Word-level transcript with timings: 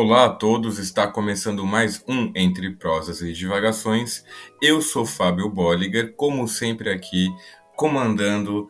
Olá 0.00 0.26
a 0.26 0.30
todos, 0.30 0.78
está 0.78 1.08
começando 1.08 1.66
mais 1.66 2.04
um 2.06 2.30
Entre 2.36 2.70
Prosas 2.70 3.20
e 3.20 3.32
Divagações. 3.32 4.24
Eu 4.62 4.80
sou 4.80 5.04
Fábio 5.04 5.50
Bolliger, 5.50 6.14
como 6.14 6.46
sempre 6.46 6.88
aqui, 6.88 7.26
comandando 7.74 8.68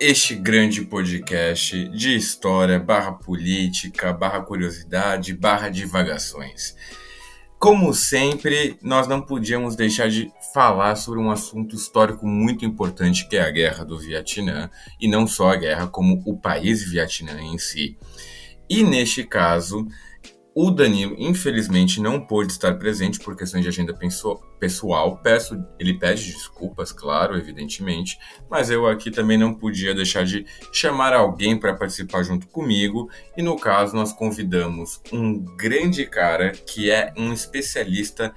este 0.00 0.34
grande 0.34 0.82
podcast 0.82 1.88
de 1.90 2.16
história, 2.16 2.76
barra 2.80 3.12
política, 3.12 4.12
barra 4.12 4.40
curiosidade, 4.40 5.32
barra 5.32 5.68
divagações. 5.68 6.74
Como 7.56 7.94
sempre, 7.94 8.76
nós 8.82 9.06
não 9.06 9.22
podíamos 9.22 9.76
deixar 9.76 10.08
de 10.08 10.28
falar 10.52 10.96
sobre 10.96 11.20
um 11.20 11.30
assunto 11.30 11.76
histórico 11.76 12.26
muito 12.26 12.64
importante 12.64 13.28
que 13.28 13.36
é 13.36 13.42
a 13.42 13.50
Guerra 13.52 13.84
do 13.84 13.96
Vietnã, 13.96 14.68
e 15.00 15.06
não 15.06 15.24
só 15.24 15.52
a 15.52 15.56
guerra, 15.56 15.86
como 15.86 16.20
o 16.26 16.36
país 16.36 16.82
Vietnã 16.82 17.40
em 17.40 17.58
si. 17.58 17.96
E 18.68 18.82
neste 18.82 19.22
caso, 19.22 19.86
o 20.54 20.70
Danilo, 20.70 21.16
infelizmente, 21.18 22.00
não 22.00 22.20
pôde 22.20 22.52
estar 22.52 22.74
presente 22.74 23.18
por 23.18 23.36
questões 23.36 23.62
de 23.62 23.68
agenda 23.68 23.92
pessoal. 24.60 25.16
Peço, 25.16 25.60
ele 25.80 25.98
pede 25.98 26.32
desculpas, 26.32 26.92
claro, 26.92 27.36
evidentemente, 27.36 28.16
mas 28.48 28.70
eu 28.70 28.86
aqui 28.86 29.10
também 29.10 29.36
não 29.36 29.52
podia 29.52 29.92
deixar 29.92 30.24
de 30.24 30.46
chamar 30.72 31.12
alguém 31.12 31.58
para 31.58 31.74
participar 31.74 32.22
junto 32.22 32.46
comigo. 32.46 33.10
E 33.36 33.42
no 33.42 33.58
caso, 33.58 33.96
nós 33.96 34.12
convidamos 34.12 35.00
um 35.12 35.44
grande 35.56 36.06
cara 36.06 36.52
que 36.52 36.88
é 36.88 37.12
um 37.16 37.32
especialista 37.32 38.32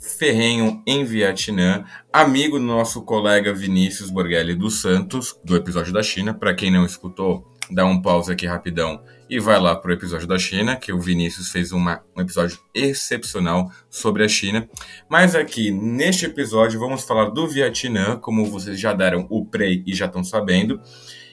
ferrenho 0.00 0.82
em 0.86 1.04
Vietnã, 1.04 1.84
amigo 2.12 2.58
do 2.58 2.64
nosso 2.64 3.02
colega 3.02 3.52
Vinícius 3.52 4.10
Borghelli 4.10 4.54
dos 4.54 4.80
Santos, 4.80 5.38
do 5.44 5.54
episódio 5.54 5.92
da 5.92 6.02
China. 6.02 6.34
Para 6.34 6.54
quem 6.54 6.70
não 6.70 6.84
escutou, 6.84 7.46
dá 7.70 7.84
um 7.84 8.02
pause 8.02 8.32
aqui 8.32 8.46
rapidão 8.46 9.00
e 9.30 9.38
vai 9.38 9.60
lá 9.60 9.76
para 9.76 9.90
o 9.90 9.94
episódio 9.94 10.26
da 10.26 10.36
China, 10.36 10.74
que 10.74 10.92
o 10.92 10.98
Vinícius 10.98 11.52
fez 11.52 11.70
uma, 11.70 12.02
um 12.16 12.20
episódio 12.20 12.58
excepcional 12.74 13.70
sobre 13.88 14.24
a 14.24 14.28
China. 14.28 14.68
Mas 15.08 15.36
aqui, 15.36 15.70
neste 15.70 16.26
episódio, 16.26 16.80
vamos 16.80 17.04
falar 17.04 17.26
do 17.30 17.46
Vietnã, 17.46 18.16
como 18.16 18.44
vocês 18.46 18.80
já 18.80 18.92
deram 18.92 19.28
o 19.30 19.46
play 19.46 19.84
e 19.86 19.94
já 19.94 20.06
estão 20.06 20.24
sabendo. 20.24 20.80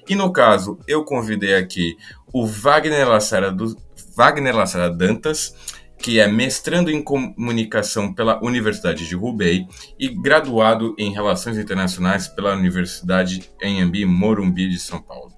E 0.08 0.14
no 0.14 0.32
caso, 0.32 0.78
eu 0.88 1.04
convidei 1.04 1.56
aqui 1.56 1.98
o 2.32 2.46
Wagner 2.46 3.10
Lacerda, 3.10 3.52
do, 3.52 3.76
Wagner 4.16 4.56
Lacerda 4.56 4.96
Dantas, 4.96 5.56
que 5.98 6.20
é 6.20 6.28
mestrando 6.28 6.92
em 6.92 7.02
comunicação 7.02 8.14
pela 8.14 8.40
Universidade 8.46 9.08
de 9.08 9.16
Hubei 9.16 9.66
e 10.00 10.08
graduado 10.08 10.94
em 11.00 11.12
relações 11.12 11.58
internacionais 11.58 12.28
pela 12.28 12.54
Universidade 12.54 13.50
Anhembi 13.62 14.06
Morumbi 14.06 14.70
de 14.70 14.78
São 14.78 15.02
Paulo. 15.02 15.37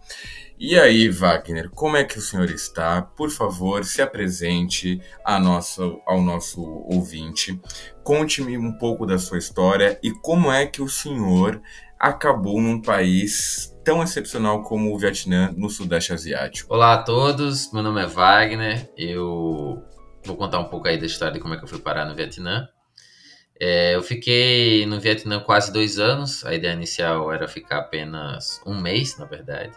E 0.62 0.78
aí, 0.78 1.08
Wagner, 1.08 1.70
como 1.70 1.96
é 1.96 2.04
que 2.04 2.18
o 2.18 2.22
senhor 2.22 2.50
está? 2.50 3.02
Por 3.02 3.30
favor, 3.30 3.86
se 3.86 4.02
apresente 4.02 5.02
nossa, 5.26 5.84
ao 6.06 6.22
nosso 6.22 6.62
ouvinte. 6.62 7.58
Conte-me 8.04 8.58
um 8.58 8.74
pouco 8.74 9.06
da 9.06 9.18
sua 9.18 9.38
história 9.38 9.98
e 10.04 10.12
como 10.12 10.52
é 10.52 10.66
que 10.66 10.82
o 10.82 10.90
senhor 10.90 11.62
acabou 11.98 12.60
num 12.60 12.82
país 12.82 13.74
tão 13.86 14.04
excepcional 14.04 14.62
como 14.62 14.94
o 14.94 15.00
Vietnã, 15.00 15.50
no 15.56 15.70
Sudeste 15.70 16.12
Asiático. 16.12 16.74
Olá 16.74 16.96
a 16.96 17.04
todos, 17.04 17.72
meu 17.72 17.82
nome 17.82 18.02
é 18.02 18.06
Wagner. 18.06 18.92
Eu 18.98 19.82
vou 20.26 20.36
contar 20.36 20.60
um 20.60 20.66
pouco 20.66 20.90
aí 20.90 21.00
da 21.00 21.06
história 21.06 21.36
de 21.36 21.40
como 21.40 21.54
é 21.54 21.58
que 21.58 21.64
eu 21.64 21.70
fui 21.70 21.80
parar 21.80 22.04
no 22.04 22.18
Vietnã. 22.18 22.68
É, 23.58 23.96
eu 23.96 24.04
fiquei 24.04 24.86
no 24.86 25.00
Vietnã 25.00 25.40
quase 25.40 25.72
dois 25.72 25.98
anos. 25.98 26.46
A 26.46 26.54
ideia 26.54 26.74
inicial 26.74 27.32
era 27.32 27.48
ficar 27.48 27.78
apenas 27.78 28.62
um 28.66 28.78
mês, 28.78 29.18
na 29.18 29.24
verdade 29.24 29.72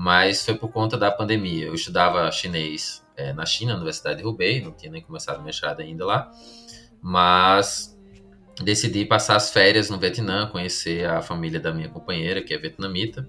mas 0.00 0.44
foi 0.44 0.54
por 0.54 0.70
conta 0.70 0.96
da 0.96 1.10
pandemia. 1.10 1.66
Eu 1.66 1.74
estudava 1.74 2.30
chinês 2.30 3.04
é, 3.16 3.32
na 3.32 3.44
China, 3.44 3.72
na 3.72 3.78
Universidade 3.78 4.20
de 4.20 4.24
Hubei, 4.24 4.62
não 4.62 4.70
tinha 4.70 4.92
nem 4.92 5.02
começado 5.02 5.40
a 5.40 5.42
mestrado 5.42 5.80
ainda 5.80 6.06
lá, 6.06 6.30
mas 7.02 7.98
decidi 8.62 9.04
passar 9.04 9.34
as 9.34 9.50
férias 9.50 9.90
no 9.90 9.98
Vietnã, 9.98 10.46
conhecer 10.46 11.04
a 11.04 11.20
família 11.20 11.58
da 11.58 11.74
minha 11.74 11.88
companheira, 11.88 12.40
que 12.40 12.54
é 12.54 12.58
vietnamita, 12.58 13.28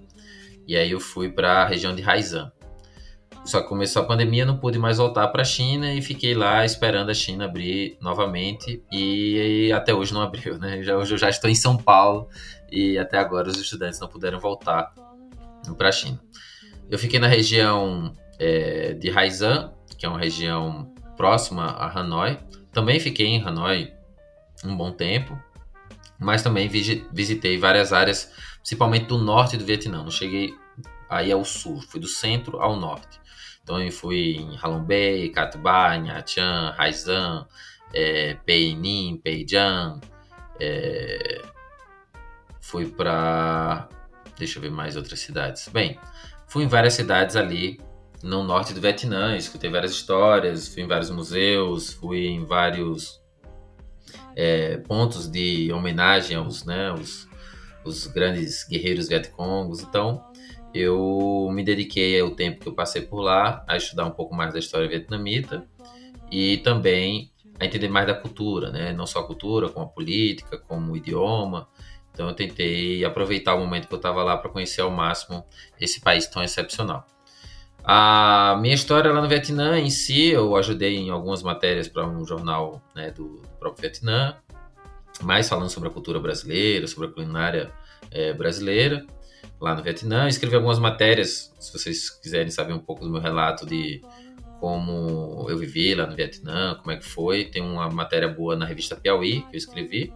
e 0.64 0.76
aí 0.76 0.92
eu 0.92 1.00
fui 1.00 1.28
para 1.28 1.62
a 1.62 1.66
região 1.66 1.92
de 1.92 2.08
Haizan. 2.08 2.52
Só 3.44 3.62
que 3.62 3.68
começou 3.68 4.02
a 4.02 4.04
pandemia, 4.04 4.46
não 4.46 4.56
pude 4.56 4.78
mais 4.78 4.98
voltar 4.98 5.26
para 5.26 5.42
a 5.42 5.44
China 5.44 5.92
e 5.92 6.00
fiquei 6.00 6.34
lá 6.34 6.64
esperando 6.64 7.10
a 7.10 7.14
China 7.14 7.46
abrir 7.46 7.98
novamente 8.00 8.80
e 8.92 9.72
até 9.74 9.92
hoje 9.92 10.14
não 10.14 10.22
abriu, 10.22 10.56
né? 10.56 10.84
Já, 10.84 10.96
hoje 10.96 11.14
eu 11.14 11.18
já 11.18 11.30
estou 11.30 11.50
em 11.50 11.54
São 11.56 11.76
Paulo 11.76 12.28
e 12.70 12.96
até 12.96 13.18
agora 13.18 13.48
os 13.48 13.58
estudantes 13.58 13.98
não 13.98 14.06
puderam 14.06 14.38
voltar 14.38 14.94
para 15.76 15.88
a 15.88 15.92
China. 15.92 16.20
Eu 16.90 16.98
fiquei 16.98 17.20
na 17.20 17.28
região 17.28 18.12
é, 18.38 18.94
de 18.94 19.16
Haizan, 19.16 19.72
que 19.96 20.04
é 20.04 20.08
uma 20.08 20.18
região 20.18 20.92
próxima 21.16 21.66
a 21.66 21.98
Hanoi. 21.98 22.36
Também 22.72 22.98
fiquei 22.98 23.26
em 23.26 23.40
Hanoi 23.40 23.92
um 24.64 24.76
bom 24.76 24.90
tempo, 24.90 25.38
mas 26.18 26.42
também 26.42 26.68
visitei 26.68 27.56
várias 27.56 27.92
áreas, 27.92 28.32
principalmente 28.56 29.06
do 29.06 29.18
norte 29.18 29.56
do 29.56 29.64
Vietnã. 29.64 30.02
Não 30.02 30.10
cheguei 30.10 30.52
aí 31.08 31.30
ao 31.30 31.44
sul, 31.44 31.80
fui 31.80 32.00
do 32.00 32.08
centro 32.08 32.60
ao 32.60 32.76
norte. 32.76 33.20
Então 33.62 33.80
eu 33.80 33.92
fui 33.92 34.36
em 34.36 34.58
Halong 34.60 34.84
Bay, 34.84 35.28
Cat 35.28 35.56
Ba, 35.58 35.96
Nha 35.96 36.22
Trang, 36.22 36.74
Haizan, 36.76 37.46
é, 37.94 38.34
Pei 38.44 38.74
Ninh, 38.74 39.20
Pei 39.22 39.46
Giang. 39.46 40.00
É, 40.58 41.42
fui 42.60 42.86
para 42.86 43.88
deixa 44.36 44.58
eu 44.58 44.62
ver 44.62 44.70
mais 44.70 44.96
outras 44.96 45.20
cidades. 45.20 45.68
Bem, 45.68 45.98
Fui 46.50 46.64
em 46.64 46.66
várias 46.66 46.94
cidades 46.94 47.36
ali 47.36 47.80
no 48.24 48.42
norte 48.42 48.74
do 48.74 48.80
Vietnã, 48.80 49.36
escutei 49.36 49.70
várias 49.70 49.92
histórias, 49.92 50.66
fui 50.66 50.82
em 50.82 50.86
vários 50.88 51.08
museus, 51.08 51.92
fui 51.92 52.26
em 52.26 52.44
vários 52.44 53.22
é, 54.34 54.78
pontos 54.78 55.30
de 55.30 55.72
homenagem 55.72 56.36
aos, 56.36 56.64
né, 56.64 56.92
os, 56.92 57.28
grandes 58.08 58.66
guerreiros 58.68 59.08
vietcongos. 59.08 59.80
Então, 59.80 60.24
eu 60.74 61.48
me 61.52 61.62
dediquei 61.62 62.20
ao 62.20 62.32
tempo 62.32 62.60
que 62.60 62.68
eu 62.68 62.74
passei 62.74 63.02
por 63.02 63.20
lá 63.20 63.64
a 63.68 63.76
estudar 63.76 64.04
um 64.06 64.10
pouco 64.10 64.34
mais 64.34 64.52
da 64.52 64.58
história 64.58 64.88
vietnamita 64.88 65.64
e 66.32 66.58
também 66.58 67.30
a 67.60 67.64
entender 67.64 67.88
mais 67.88 68.08
da 68.08 68.14
cultura, 68.14 68.72
né? 68.72 68.92
Não 68.92 69.06
só 69.06 69.20
a 69.20 69.26
cultura, 69.26 69.68
como 69.68 69.86
a 69.86 69.88
política, 69.88 70.58
como 70.58 70.92
o 70.92 70.96
idioma. 70.96 71.68
Então 72.12 72.28
eu 72.28 72.34
tentei 72.34 73.04
aproveitar 73.04 73.54
o 73.54 73.60
momento 73.60 73.88
que 73.88 73.94
eu 73.94 73.98
estava 73.98 74.22
lá 74.22 74.36
para 74.36 74.50
conhecer 74.50 74.80
ao 74.80 74.90
máximo 74.90 75.44
esse 75.80 76.00
país 76.00 76.26
tão 76.26 76.42
excepcional. 76.42 77.06
A 77.82 78.58
minha 78.60 78.74
história 78.74 79.12
lá 79.12 79.22
no 79.22 79.28
Vietnã 79.28 79.78
em 79.78 79.90
si, 79.90 80.26
eu 80.26 80.54
ajudei 80.56 80.96
em 80.96 81.10
algumas 81.10 81.42
matérias 81.42 81.88
para 81.88 82.06
um 82.06 82.26
jornal 82.26 82.82
né, 82.94 83.10
do 83.10 83.40
próprio 83.58 83.82
Vietnã, 83.82 84.36
mais 85.22 85.48
falando 85.48 85.70
sobre 85.70 85.88
a 85.88 85.92
cultura 85.92 86.20
brasileira, 86.20 86.86
sobre 86.86 87.08
a 87.08 87.10
culinária 87.10 87.72
é, 88.10 88.32
brasileira 88.32 89.06
lá 89.60 89.74
no 89.74 89.82
Vietnã. 89.82 90.28
escrevi 90.28 90.54
algumas 90.54 90.78
matérias, 90.78 91.52
se 91.58 91.72
vocês 91.72 92.10
quiserem 92.10 92.50
saber 92.50 92.72
um 92.72 92.78
pouco 92.78 93.04
do 93.04 93.10
meu 93.10 93.20
relato 93.20 93.66
de 93.66 94.02
como 94.58 95.46
eu 95.48 95.56
vivi 95.56 95.94
lá 95.94 96.06
no 96.06 96.14
Vietnã, 96.14 96.74
como 96.74 96.90
é 96.90 96.96
que 96.96 97.04
foi. 97.04 97.46
Tem 97.46 97.62
uma 97.62 97.88
matéria 97.88 98.28
boa 98.28 98.54
na 98.54 98.66
revista 98.66 98.94
Piauí 98.94 99.40
que 99.42 99.56
eu 99.56 99.58
escrevi. 99.58 100.12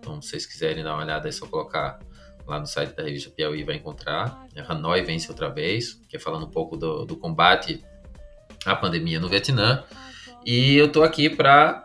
Então, 0.00 0.20
se 0.20 0.30
vocês 0.30 0.46
quiserem 0.46 0.82
dar 0.82 0.94
uma 0.94 1.04
olhada, 1.04 1.28
é 1.28 1.32
só 1.32 1.46
colocar 1.46 2.00
lá 2.46 2.58
no 2.58 2.66
site 2.66 2.96
da 2.96 3.02
revista 3.02 3.30
Piauí, 3.30 3.62
vai 3.62 3.76
encontrar. 3.76 4.46
Hanoi 4.66 5.02
vence 5.02 5.28
outra 5.30 5.48
vez, 5.48 6.00
que 6.08 6.16
é 6.16 6.18
falando 6.18 6.46
um 6.46 6.50
pouco 6.50 6.76
do, 6.76 7.04
do 7.04 7.16
combate 7.16 7.84
à 8.64 8.74
pandemia 8.74 9.20
no 9.20 9.28
Vietnã. 9.28 9.84
E 10.44 10.74
eu 10.76 10.86
estou 10.86 11.04
aqui 11.04 11.28
para 11.28 11.84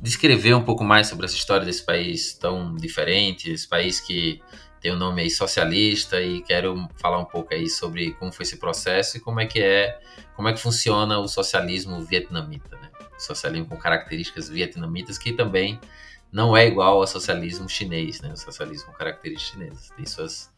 descrever 0.00 0.54
um 0.54 0.62
pouco 0.62 0.84
mais 0.84 1.08
sobre 1.08 1.24
essa 1.24 1.34
história 1.34 1.64
desse 1.64 1.84
país 1.84 2.34
tão 2.34 2.74
diferente, 2.74 3.50
esse 3.50 3.66
país 3.66 3.98
que 3.98 4.40
tem 4.80 4.92
o 4.92 4.94
um 4.94 4.98
nome 4.98 5.22
aí 5.22 5.30
socialista 5.30 6.20
e 6.20 6.42
quero 6.42 6.86
falar 7.00 7.18
um 7.18 7.24
pouco 7.24 7.54
aí 7.54 7.68
sobre 7.68 8.12
como 8.12 8.30
foi 8.30 8.44
esse 8.44 8.58
processo 8.58 9.16
e 9.16 9.20
como 9.20 9.40
é 9.40 9.46
que 9.46 9.60
é, 9.60 9.98
como 10.34 10.48
é 10.48 10.52
que 10.52 10.60
funciona 10.60 11.18
o 11.18 11.26
socialismo 11.26 12.04
vietnamita, 12.04 12.76
né? 12.76 12.90
Socialismo 13.18 13.66
com 13.66 13.78
características 13.78 14.50
vietnamitas 14.50 15.16
que 15.16 15.32
também 15.32 15.80
não 16.36 16.54
é 16.54 16.66
igual 16.66 17.00
ao 17.00 17.06
socialismo 17.06 17.66
chinês, 17.66 18.20
né? 18.20 18.30
O 18.30 18.36
socialismo 18.36 18.92
com 18.92 18.98
características 18.98 19.54
chinesas. 19.54 19.90
Tem 19.96 20.04
suas, 20.04 20.50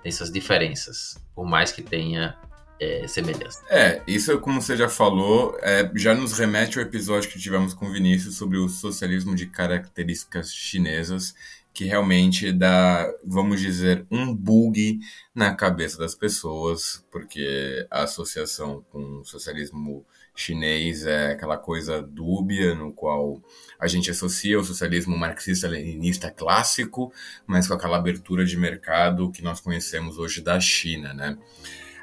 tem 0.00 0.12
suas 0.12 0.30
diferenças, 0.30 1.20
por 1.34 1.44
mais 1.44 1.72
que 1.72 1.82
tenha 1.82 2.38
é, 2.78 3.08
semelhança. 3.08 3.60
É, 3.68 4.00
isso, 4.06 4.38
como 4.38 4.62
você 4.62 4.76
já 4.76 4.88
falou, 4.88 5.58
é, 5.60 5.90
já 5.96 6.14
nos 6.14 6.38
remete 6.38 6.78
ao 6.78 6.84
episódio 6.84 7.28
que 7.28 7.40
tivemos 7.40 7.74
com 7.74 7.86
o 7.86 7.92
Vinícius 7.92 8.36
sobre 8.36 8.58
o 8.58 8.68
socialismo 8.68 9.34
de 9.34 9.46
características 9.46 10.54
chinesas, 10.54 11.34
que 11.72 11.84
realmente 11.84 12.52
dá, 12.52 13.12
vamos 13.24 13.60
dizer, 13.60 14.06
um 14.08 14.32
bug 14.32 15.00
na 15.34 15.52
cabeça 15.52 15.98
das 15.98 16.14
pessoas, 16.14 17.04
porque 17.10 17.84
a 17.90 18.04
associação 18.04 18.84
com 18.88 19.18
o 19.18 19.24
socialismo 19.24 20.06
chinês 20.34 21.06
é 21.06 21.32
aquela 21.32 21.56
coisa 21.56 22.02
dúbia 22.02 22.74
no 22.74 22.92
qual 22.92 23.40
a 23.78 23.86
gente 23.86 24.10
associa 24.10 24.58
o 24.58 24.64
socialismo 24.64 25.16
marxista-leninista 25.16 26.30
clássico, 26.30 27.12
mas 27.46 27.68
com 27.68 27.74
aquela 27.74 27.96
abertura 27.96 28.44
de 28.44 28.56
mercado 28.56 29.30
que 29.30 29.42
nós 29.42 29.60
conhecemos 29.60 30.18
hoje 30.18 30.40
da 30.40 30.58
China, 30.58 31.14
né? 31.14 31.38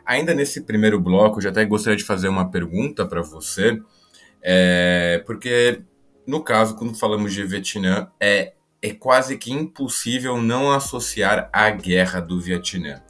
Ainda 0.06 0.34
nesse 0.34 0.62
primeiro 0.62 1.00
bloco, 1.00 1.38
eu 1.38 1.44
já 1.44 1.50
até 1.50 1.64
gostaria 1.66 1.98
de 1.98 2.04
fazer 2.04 2.28
uma 2.28 2.50
pergunta 2.50 3.06
para 3.06 3.22
você. 3.22 3.80
É, 4.42 5.24
porque, 5.26 5.82
no 6.26 6.44
caso, 6.44 6.76
quando 6.76 6.98
falamos 6.98 7.34
de 7.34 7.44
Vietnã, 7.44 8.10
é, 8.20 8.54
é 8.82 8.94
quase 8.94 9.38
que 9.38 9.52
impossível 9.52 10.42
não 10.42 10.72
associar 10.72 11.50
a 11.54 11.70
guerra 11.70 12.20
do 12.20 12.42
Vietnã. 12.42 13.02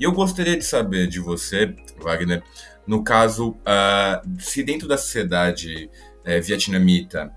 E 0.00 0.04
eu 0.04 0.12
gostaria 0.12 0.56
de 0.56 0.64
saber 0.64 1.06
de 1.06 1.20
você, 1.20 1.74
Wagner, 2.00 2.42
no 2.88 3.04
caso, 3.04 3.50
uh, 3.50 4.40
se 4.40 4.62
dentro 4.64 4.88
da 4.88 4.96
sociedade 4.96 5.90
uh, 6.26 6.42
vietnamita 6.42 7.30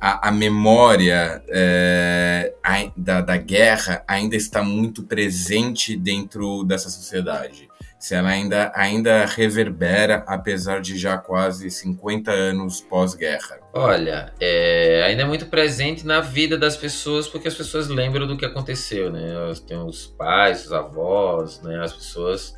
a, 0.00 0.28
a 0.28 0.30
memória 0.30 1.42
uh, 1.48 2.58
a, 2.62 2.92
da, 2.96 3.20
da 3.20 3.36
guerra 3.36 4.04
ainda 4.06 4.36
está 4.36 4.62
muito 4.62 5.02
presente 5.02 5.96
dentro 5.96 6.62
dessa 6.62 6.88
sociedade 6.88 7.68
se 7.98 8.14
ela 8.14 8.28
ainda, 8.28 8.70
ainda 8.76 9.26
reverbera, 9.26 10.22
apesar 10.26 10.80
de 10.80 10.96
já 10.96 11.18
quase 11.18 11.68
50 11.68 12.30
anos 12.30 12.80
pós-guerra? 12.80 13.58
Olha, 13.72 14.32
é, 14.40 15.02
ainda 15.04 15.22
é 15.22 15.26
muito 15.26 15.46
presente 15.46 16.06
na 16.06 16.20
vida 16.20 16.56
das 16.56 16.76
pessoas, 16.76 17.26
porque 17.26 17.48
as 17.48 17.54
pessoas 17.54 17.88
lembram 17.88 18.26
do 18.26 18.36
que 18.36 18.44
aconteceu, 18.44 19.10
né? 19.10 19.34
Tem 19.66 19.76
os 19.76 20.06
pais, 20.06 20.66
os 20.66 20.72
avós, 20.72 21.60
né? 21.60 21.80
As 21.82 21.92
pessoas 21.92 22.56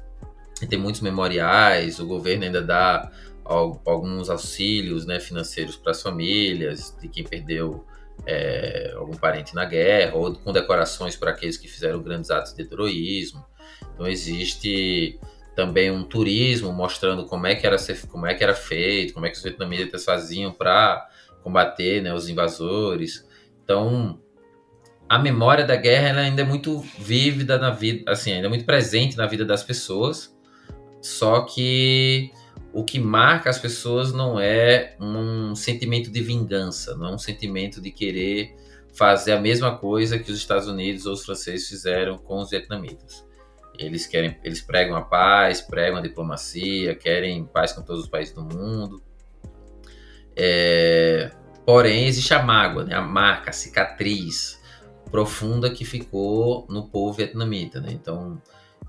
tem 0.67 0.79
muitos 0.79 1.01
memoriais, 1.01 1.99
o 1.99 2.07
governo 2.07 2.45
ainda 2.45 2.63
dá 2.63 3.11
alguns 3.45 4.31
auxílios 4.31 5.07
né, 5.07 5.19
financeiros 5.19 5.77
para 5.77 5.91
as 5.91 6.03
famílias 6.03 6.97
de 7.01 7.09
quem 7.09 7.25
perdeu 7.25 7.85
é, 8.27 8.93
algum 8.97 9.17
parente 9.17 9.55
na 9.55 9.65
guerra, 9.65 10.15
ou 10.15 10.35
com 10.35 10.53
decorações 10.53 11.17
para 11.17 11.31
aqueles 11.31 11.57
que 11.57 11.67
fizeram 11.67 12.03
grandes 12.03 12.31
atos 12.31 12.55
de 12.55 12.63
heroísmo. 12.63 13.45
Então 13.95 14.07
existe 14.07 15.19
também 15.57 15.91
um 15.91 16.05
turismo 16.05 16.73
mostrando 16.73 17.27
como 17.27 17.47
é 17.47 17.55
que 17.55 17.67
era, 17.67 17.77
como 18.09 18.27
é 18.27 18.35
que 18.35 18.45
era 18.45 18.55
feito, 18.55 19.15
como 19.15 19.27
é 19.27 19.31
que 19.31 19.37
os 19.37 19.43
vietnamitas 19.43 20.05
faziam 20.05 20.53
para 20.53 21.09
combater 21.43 22.03
né, 22.03 22.15
os 22.15 22.29
invasores. 22.29 23.27
Então 23.65 24.21
a 25.09 25.19
memória 25.19 25.65
da 25.65 25.77
guerra 25.77 26.21
ainda 26.21 26.43
é 26.43 26.45
muito 26.45 26.79
vívida 26.99 27.59
na 27.59 27.71
vida, 27.71 28.11
assim, 28.11 28.33
ainda 28.33 28.47
é 28.47 28.49
muito 28.49 28.65
presente 28.65 29.17
na 29.17 29.27
vida 29.27 29.45
das 29.45 29.63
pessoas. 29.63 30.33
Só 31.01 31.43
que 31.43 32.31
o 32.73 32.85
que 32.85 33.01
marca 33.01 33.51
as 33.51 33.59
pessoas 33.59 34.13
não 34.13 34.39
é 34.39 34.97
um 35.01 35.55
sentimento 35.55 36.11
de 36.11 36.23
vingança, 36.23 36.97
não 36.97 37.09
é 37.09 37.15
um 37.15 37.19
sentimento 37.19 37.81
de 37.81 37.91
querer 37.91 38.55
fazer 38.93 39.33
a 39.33 39.41
mesma 39.41 39.77
coisa 39.77 40.19
que 40.19 40.31
os 40.31 40.39
Estados 40.39 40.69
Unidos 40.69 41.07
ou 41.07 41.15
os 41.15 41.25
franceses 41.25 41.69
fizeram 41.69 42.19
com 42.19 42.41
os 42.41 42.51
vietnamitas. 42.51 43.25
Eles 43.79 44.07
querem, 44.07 44.37
eles 44.45 44.61
pregam 44.61 44.97
a 44.97 45.03
paz, 45.03 45.61
pregam 45.61 45.99
a 45.99 46.03
diplomacia, 46.03 46.95
querem 46.95 47.45
paz 47.45 47.73
com 47.73 47.83
todos 47.83 48.05
os 48.05 48.09
países 48.09 48.35
do 48.35 48.43
mundo. 48.43 49.03
É, 50.37 51.31
porém, 51.65 52.07
existe 52.07 52.35
a 52.35 52.43
mágoa, 52.43 52.85
né? 52.85 52.95
a 52.95 53.01
marca, 53.01 53.51
a 53.51 53.53
cicatriz 53.53 54.61
profunda 55.11 55.71
que 55.71 55.85
ficou 55.85 56.67
no 56.69 56.89
povo 56.89 57.15
vietnamita. 57.15 57.81
Né? 57.81 57.91
Então, 57.93 58.41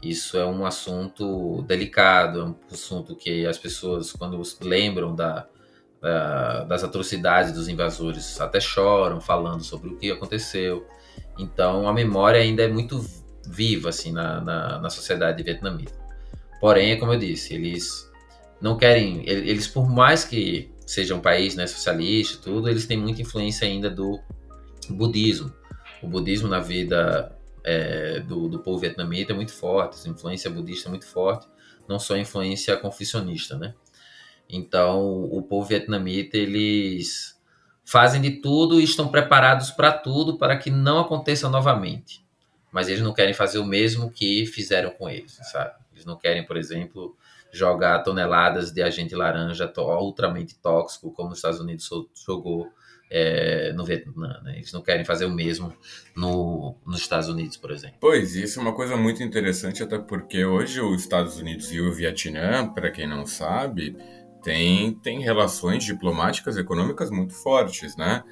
isso 0.01 0.37
é 0.37 0.45
um 0.45 0.65
assunto 0.65 1.61
delicado, 1.63 2.39
é 2.39 2.43
um 2.45 2.55
assunto 2.71 3.15
que 3.15 3.45
as 3.45 3.57
pessoas, 3.57 4.11
quando 4.11 4.41
lembram 4.61 5.15
da, 5.15 5.47
da, 6.01 6.63
das 6.63 6.83
atrocidades 6.83 7.53
dos 7.53 7.67
invasores, 7.67 8.41
até 8.41 8.59
choram 8.59 9.21
falando 9.21 9.63
sobre 9.63 9.89
o 9.89 9.97
que 9.97 10.11
aconteceu. 10.11 10.85
Então, 11.37 11.87
a 11.87 11.93
memória 11.93 12.39
ainda 12.39 12.63
é 12.63 12.67
muito 12.67 13.05
viva 13.45 13.89
assim 13.89 14.11
na, 14.11 14.41
na, 14.41 14.79
na 14.79 14.89
sociedade 14.89 15.43
vietnamita. 15.43 15.93
Porém, 16.59 16.91
é 16.91 16.95
como 16.95 17.13
eu 17.13 17.19
disse, 17.19 17.53
eles 17.53 18.09
não 18.59 18.77
querem, 18.77 19.27
eles 19.27 19.67
por 19.67 19.89
mais 19.89 20.23
que 20.23 20.71
seja 20.85 21.15
um 21.15 21.19
país 21.19 21.55
né, 21.55 21.65
socialista 21.65 22.39
tudo, 22.43 22.69
eles 22.69 22.85
têm 22.85 22.97
muita 22.97 23.21
influência 23.21 23.67
ainda 23.67 23.89
do 23.89 24.19
budismo. 24.89 25.51
O 26.01 26.07
budismo 26.07 26.47
na 26.47 26.59
vida 26.59 27.35
é, 27.63 28.19
do, 28.19 28.47
do 28.47 28.59
povo 28.59 28.79
vietnamita 28.79 29.33
é 29.33 29.35
muito 29.35 29.53
forte, 29.53 30.07
a 30.07 30.11
influência 30.11 30.49
budista 30.49 30.89
é 30.89 30.91
muito 30.91 31.05
forte, 31.05 31.47
não 31.87 31.99
só 31.99 32.15
a 32.15 32.19
influência 32.19 32.75
confucionista, 32.77 33.57
né? 33.57 33.73
Então, 34.49 35.23
o 35.23 35.41
povo 35.41 35.67
vietnamita, 35.67 36.37
eles 36.37 37.39
fazem 37.85 38.21
de 38.21 38.41
tudo 38.41 38.79
e 38.79 38.83
estão 38.83 39.09
preparados 39.09 39.71
para 39.71 39.91
tudo 39.91 40.37
para 40.37 40.57
que 40.57 40.69
não 40.69 40.99
aconteça 40.99 41.49
novamente. 41.49 42.25
Mas 42.71 42.87
eles 42.87 43.01
não 43.01 43.13
querem 43.13 43.33
fazer 43.33 43.59
o 43.59 43.65
mesmo 43.65 44.11
que 44.11 44.45
fizeram 44.45 44.91
com 44.91 45.09
eles, 45.09 45.37
sabe? 45.51 45.75
Eles 45.93 46.05
não 46.05 46.17
querem, 46.17 46.45
por 46.45 46.57
exemplo, 46.57 47.17
jogar 47.51 47.99
toneladas 47.99 48.71
de 48.71 48.81
agente 48.81 49.13
laranja 49.13 49.71
ultramente 49.77 50.57
tóxico, 50.59 51.11
como 51.11 51.31
os 51.31 51.37
Estados 51.37 51.59
Unidos 51.59 51.89
jogou 52.25 52.71
é, 53.11 53.73
no 53.73 53.83
Vietnã. 53.83 54.39
Né? 54.41 54.55
Eles 54.55 54.71
não 54.71 54.81
querem 54.81 55.03
fazer 55.03 55.25
o 55.25 55.29
mesmo 55.29 55.73
no, 56.15 56.77
nos 56.87 57.01
Estados 57.01 57.27
Unidos, 57.27 57.57
por 57.57 57.69
exemplo. 57.69 57.97
Pois, 57.99 58.35
isso 58.35 58.57
é 58.57 58.61
uma 58.61 58.73
coisa 58.73 58.95
muito 58.95 59.21
interessante, 59.21 59.83
até 59.83 59.99
porque 59.99 60.45
hoje 60.45 60.79
os 60.79 61.01
Estados 61.01 61.37
Unidos 61.37 61.71
e 61.73 61.81
o 61.81 61.91
Vietnã, 61.91 62.67
para 62.71 62.89
quem 62.89 63.05
não 63.05 63.25
sabe, 63.25 63.97
tem, 64.41 64.93
tem 64.93 65.19
relações 65.19 65.83
diplomáticas 65.83 66.55
e 66.55 66.61
econômicas 66.61 67.11
muito 67.11 67.33
fortes, 67.33 67.97
né? 67.97 68.23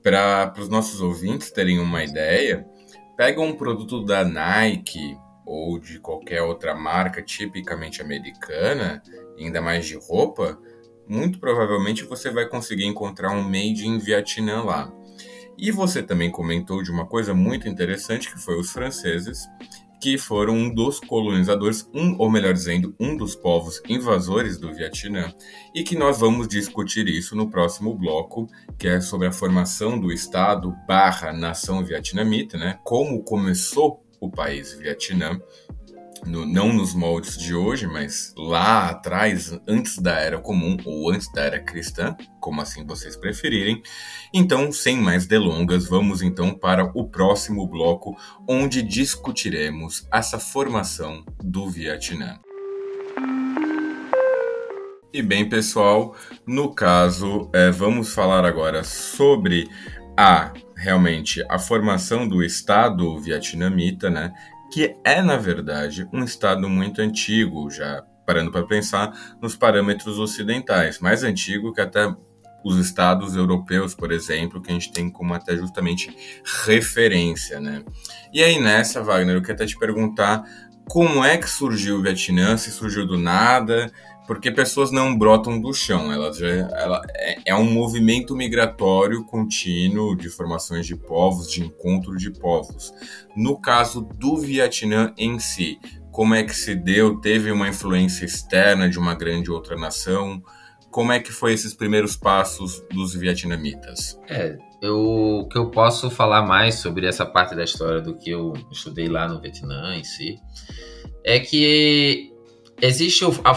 Para 0.00 0.54
os 0.58 0.68
nossos 0.68 1.00
ouvintes 1.00 1.50
terem 1.50 1.80
uma 1.80 2.04
ideia, 2.04 2.64
pega 3.16 3.40
um 3.40 3.56
produto 3.56 4.04
da 4.04 4.24
Nike 4.24 5.18
ou 5.44 5.78
de 5.78 5.98
qualquer 5.98 6.42
outra 6.42 6.74
marca 6.74 7.20
tipicamente 7.20 8.00
americana, 8.00 9.02
ainda 9.38 9.60
mais 9.60 9.86
de 9.86 9.96
roupa, 9.96 10.58
muito 11.08 11.38
provavelmente 11.38 12.04
você 12.04 12.30
vai 12.30 12.48
conseguir 12.48 12.84
encontrar 12.84 13.32
um 13.32 13.42
made 13.42 13.86
in 13.86 13.98
Vietnã 13.98 14.62
lá. 14.62 14.92
E 15.56 15.70
você 15.70 16.02
também 16.02 16.30
comentou 16.30 16.82
de 16.82 16.90
uma 16.90 17.06
coisa 17.06 17.32
muito 17.32 17.68
interessante 17.68 18.30
que 18.30 18.38
foi 18.38 18.58
os 18.58 18.70
franceses, 18.70 19.46
que 20.00 20.18
foram 20.18 20.54
um 20.54 20.74
dos 20.74 21.00
colonizadores, 21.00 21.88
um, 21.94 22.16
ou 22.18 22.30
melhor 22.30 22.52
dizendo, 22.52 22.94
um 23.00 23.16
dos 23.16 23.34
povos 23.34 23.80
invasores 23.88 24.58
do 24.58 24.72
Vietnã, 24.72 25.32
e 25.74 25.82
que 25.82 25.96
nós 25.96 26.18
vamos 26.18 26.46
discutir 26.46 27.06
isso 27.08 27.34
no 27.34 27.48
próximo 27.48 27.94
bloco, 27.96 28.46
que 28.78 28.86
é 28.86 29.00
sobre 29.00 29.28
a 29.28 29.32
formação 29.32 29.98
do 29.98 30.12
Estado 30.12 30.74
barra 30.86 31.32
nação 31.32 31.82
vietnamita, 31.82 32.58
né? 32.58 32.78
Como 32.84 33.22
começou 33.22 34.04
o 34.20 34.30
país 34.30 34.74
Vietnã 34.74 35.40
no, 36.26 36.46
não 36.46 36.72
nos 36.72 36.94
moldes 36.94 37.36
de 37.36 37.54
hoje, 37.54 37.86
mas 37.86 38.32
lá 38.36 38.88
atrás, 38.88 39.58
antes 39.66 39.98
da 39.98 40.18
Era 40.18 40.38
Comum 40.38 40.76
ou 40.84 41.10
antes 41.10 41.30
da 41.32 41.42
Era 41.42 41.60
Cristã, 41.60 42.16
como 42.40 42.60
assim 42.60 42.84
vocês 42.84 43.16
preferirem. 43.16 43.82
Então, 44.32 44.70
sem 44.72 44.96
mais 44.96 45.26
delongas, 45.26 45.86
vamos 45.86 46.22
então 46.22 46.54
para 46.54 46.90
o 46.94 47.08
próximo 47.08 47.66
bloco, 47.66 48.16
onde 48.48 48.82
discutiremos 48.82 50.06
essa 50.12 50.38
formação 50.38 51.24
do 51.42 51.68
Vietnã. 51.68 52.38
E 55.12 55.22
bem, 55.22 55.48
pessoal, 55.48 56.16
no 56.46 56.74
caso, 56.74 57.48
é, 57.52 57.70
vamos 57.70 58.12
falar 58.12 58.44
agora 58.44 58.82
sobre 58.82 59.68
a 60.16 60.52
realmente 60.76 61.44
a 61.48 61.58
formação 61.58 62.26
do 62.26 62.42
Estado 62.42 63.18
vietnamita, 63.18 64.10
né? 64.10 64.32
Que 64.74 64.96
é, 65.04 65.22
na 65.22 65.36
verdade, 65.36 66.04
um 66.12 66.24
Estado 66.24 66.68
muito 66.68 67.00
antigo, 67.00 67.70
já 67.70 68.02
parando 68.26 68.50
para 68.50 68.66
pensar 68.66 69.36
nos 69.40 69.54
parâmetros 69.54 70.18
ocidentais, 70.18 70.98
mais 70.98 71.22
antigo 71.22 71.72
que 71.72 71.80
até 71.80 72.12
os 72.64 72.76
estados 72.78 73.36
europeus, 73.36 73.94
por 73.94 74.10
exemplo, 74.10 74.60
que 74.60 74.70
a 74.70 74.74
gente 74.74 74.90
tem 74.90 75.08
como 75.08 75.32
até 75.32 75.56
justamente 75.56 76.12
referência, 76.66 77.60
né? 77.60 77.84
E 78.32 78.42
aí 78.42 78.58
nessa, 78.58 79.00
Wagner, 79.00 79.36
eu 79.36 79.42
quero 79.42 79.52
até 79.52 79.66
te 79.66 79.78
perguntar 79.78 80.42
como 80.88 81.24
é 81.24 81.38
que 81.38 81.48
surgiu 81.48 81.98
o 81.98 82.02
Vietnã, 82.02 82.56
se 82.56 82.72
surgiu 82.72 83.06
do 83.06 83.16
nada, 83.16 83.92
porque 84.26 84.50
pessoas 84.50 84.90
não 84.90 85.16
brotam 85.16 85.60
do 85.60 85.72
chão, 85.72 86.12
elas 86.12 86.38
já, 86.38 86.48
ela, 86.48 87.02
é, 87.14 87.38
é, 87.46 87.54
um 87.54 87.70
movimento 87.70 88.34
migratório 88.34 89.24
contínuo 89.24 90.16
de 90.16 90.28
formações 90.28 90.86
de 90.86 90.96
povos, 90.96 91.50
de 91.50 91.62
encontro 91.62 92.16
de 92.16 92.30
povos. 92.30 92.92
No 93.36 93.60
caso 93.60 94.00
do 94.00 94.36
Vietnã 94.36 95.12
em 95.18 95.38
si, 95.38 95.78
como 96.10 96.34
é 96.34 96.42
que 96.42 96.54
se 96.54 96.74
deu? 96.74 97.20
Teve 97.20 97.50
uma 97.50 97.68
influência 97.68 98.24
externa 98.24 98.88
de 98.88 98.98
uma 98.98 99.14
grande 99.14 99.50
outra 99.50 99.76
nação? 99.76 100.42
Como 100.90 101.12
é 101.12 101.18
que 101.18 101.32
foi 101.32 101.52
esses 101.52 101.74
primeiros 101.74 102.16
passos 102.16 102.82
dos 102.92 103.14
vietnamitas? 103.14 104.18
É, 104.28 104.56
eu, 104.80 105.46
que 105.50 105.58
eu 105.58 105.70
posso 105.70 106.08
falar 106.08 106.42
mais 106.42 106.76
sobre 106.76 107.06
essa 107.06 107.26
parte 107.26 107.54
da 107.56 107.64
história 107.64 108.00
do 108.00 108.16
que 108.16 108.30
eu 108.30 108.52
estudei 108.70 109.08
lá 109.08 109.26
no 109.26 109.40
Vietnã 109.40 109.96
em 109.96 110.04
si, 110.04 110.38
é 111.24 111.40
que 111.40 112.33
Existe 112.80 113.24
a, 113.24 113.50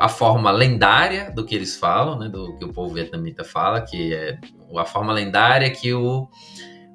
a, 0.00 0.08
forma 0.08 0.50
lendária 0.50 1.30
do 1.30 1.44
que 1.44 1.54
eles 1.54 1.76
falam, 1.76 2.18
né, 2.18 2.28
do 2.28 2.56
que 2.58 2.64
o 2.64 2.72
povo 2.72 2.94
vietnamita 2.94 3.44
fala, 3.44 3.80
que 3.80 4.12
é 4.12 4.38
a 4.76 4.84
forma 4.84 5.12
lendária 5.12 5.70
que 5.70 5.92
o, 5.94 6.28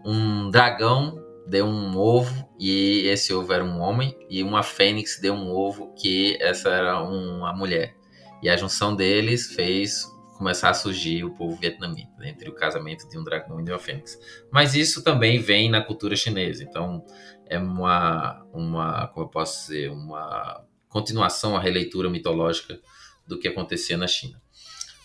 um 0.05 0.49
dragão 0.49 1.17
deu 1.47 1.65
um 1.65 1.97
ovo 1.97 2.47
e 2.59 3.07
esse 3.07 3.33
ovo 3.33 3.51
era 3.51 3.63
um 3.63 3.79
homem 3.79 4.15
e 4.29 4.43
uma 4.43 4.61
fênix 4.61 5.19
deu 5.19 5.33
um 5.33 5.49
ovo 5.49 5.93
que 5.95 6.37
essa 6.39 6.69
era 6.69 7.01
uma 7.01 7.53
mulher. 7.53 7.95
E 8.43 8.49
a 8.49 8.55
junção 8.55 8.95
deles 8.95 9.47
fez 9.53 10.05
começar 10.37 10.69
a 10.69 10.73
surgir 10.73 11.25
o 11.25 11.31
povo 11.31 11.55
vietnamita, 11.55 12.11
né, 12.17 12.29
entre 12.29 12.49
o 12.49 12.53
casamento 12.53 13.09
de 13.09 13.17
um 13.17 13.23
dragão 13.23 13.59
e 13.59 13.63
de 13.63 13.71
uma 13.71 13.79
fênix. 13.79 14.17
Mas 14.51 14.75
isso 14.75 15.03
também 15.03 15.39
vem 15.39 15.69
na 15.69 15.81
cultura 15.81 16.15
chinesa, 16.15 16.63
então 16.63 17.03
é 17.45 17.57
uma, 17.57 18.45
uma 18.53 19.07
como 19.07 19.25
eu 19.25 19.29
posso 19.29 19.67
dizer, 19.67 19.91
uma 19.91 20.63
continuação, 20.89 21.55
a 21.55 21.61
releitura 21.61 22.09
mitológica 22.09 22.79
do 23.25 23.39
que 23.39 23.47
acontecia 23.47 23.97
na 23.97 24.07
China. 24.07 24.41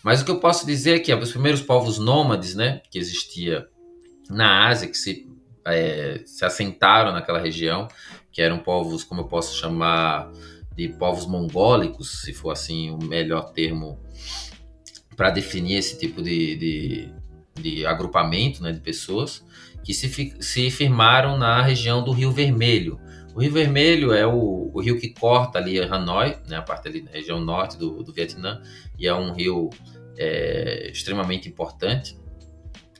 Mas 0.03 0.21
o 0.21 0.25
que 0.25 0.31
eu 0.31 0.41
posso 0.41 0.67
dizer 0.67 0.97
é 0.97 0.99
que 0.99 1.14
os 1.14 1.31
primeiros 1.31 1.62
povos 1.62 1.99
nômades, 1.99 2.55
né, 2.55 2.83
que 2.91 2.99
existia 2.99 3.69
na 4.29 4.69
Ásia, 4.69 4.88
que 4.88 4.97
se, 4.97 5.29
é, 5.67 6.23
se 6.26 6.45
assentaram 6.45 7.12
naquela 7.12 7.38
região, 7.38 7.88
que 8.33 8.43
eram 8.43 8.59
povos, 8.59 9.05
como 9.05 9.21
eu 9.23 9.26
posso 9.26 9.57
chamar, 9.57 10.31
de 10.76 10.88
povos 10.88 11.26
mongólicos, 11.26 12.23
se 12.23 12.33
for 12.33 12.50
assim 12.50 12.91
o 12.91 12.99
melhor 12.99 13.53
termo 13.53 13.99
para 15.17 15.31
definir 15.31 15.76
esse 15.76 15.99
tipo 15.99 16.21
de, 16.21 16.57
de, 16.57 17.14
de 17.55 17.87
agrupamento 17.87 18.62
né, 18.62 18.73
de 18.73 18.81
pessoas, 18.81 19.45
que 19.85 19.95
se, 19.95 20.37
se 20.41 20.71
firmaram 20.71 21.38
na 21.38 21.62
região 21.62 22.03
do 22.03 22.11
Rio 22.11 22.33
Vermelho. 22.33 22.99
O 23.35 23.41
Rio 23.41 23.53
Vermelho 23.53 24.12
é 24.12 24.25
o, 24.26 24.71
o 24.73 24.81
rio 24.81 24.99
que 24.99 25.09
corta 25.09 25.59
ali 25.59 25.81
Hanoi, 25.81 26.37
né, 26.49 26.57
a 26.57 26.62
parte 26.62 26.87
ali 26.87 27.00
da 27.00 27.11
região 27.11 27.41
norte 27.41 27.76
do, 27.76 28.03
do 28.03 28.12
Vietnã, 28.12 28.62
e 28.99 29.09
é 29.09 29.14
um 29.14 29.33
rio 29.33 29.71
é, 30.17 30.88
extremamente 30.91 31.49
importante. 31.49 32.17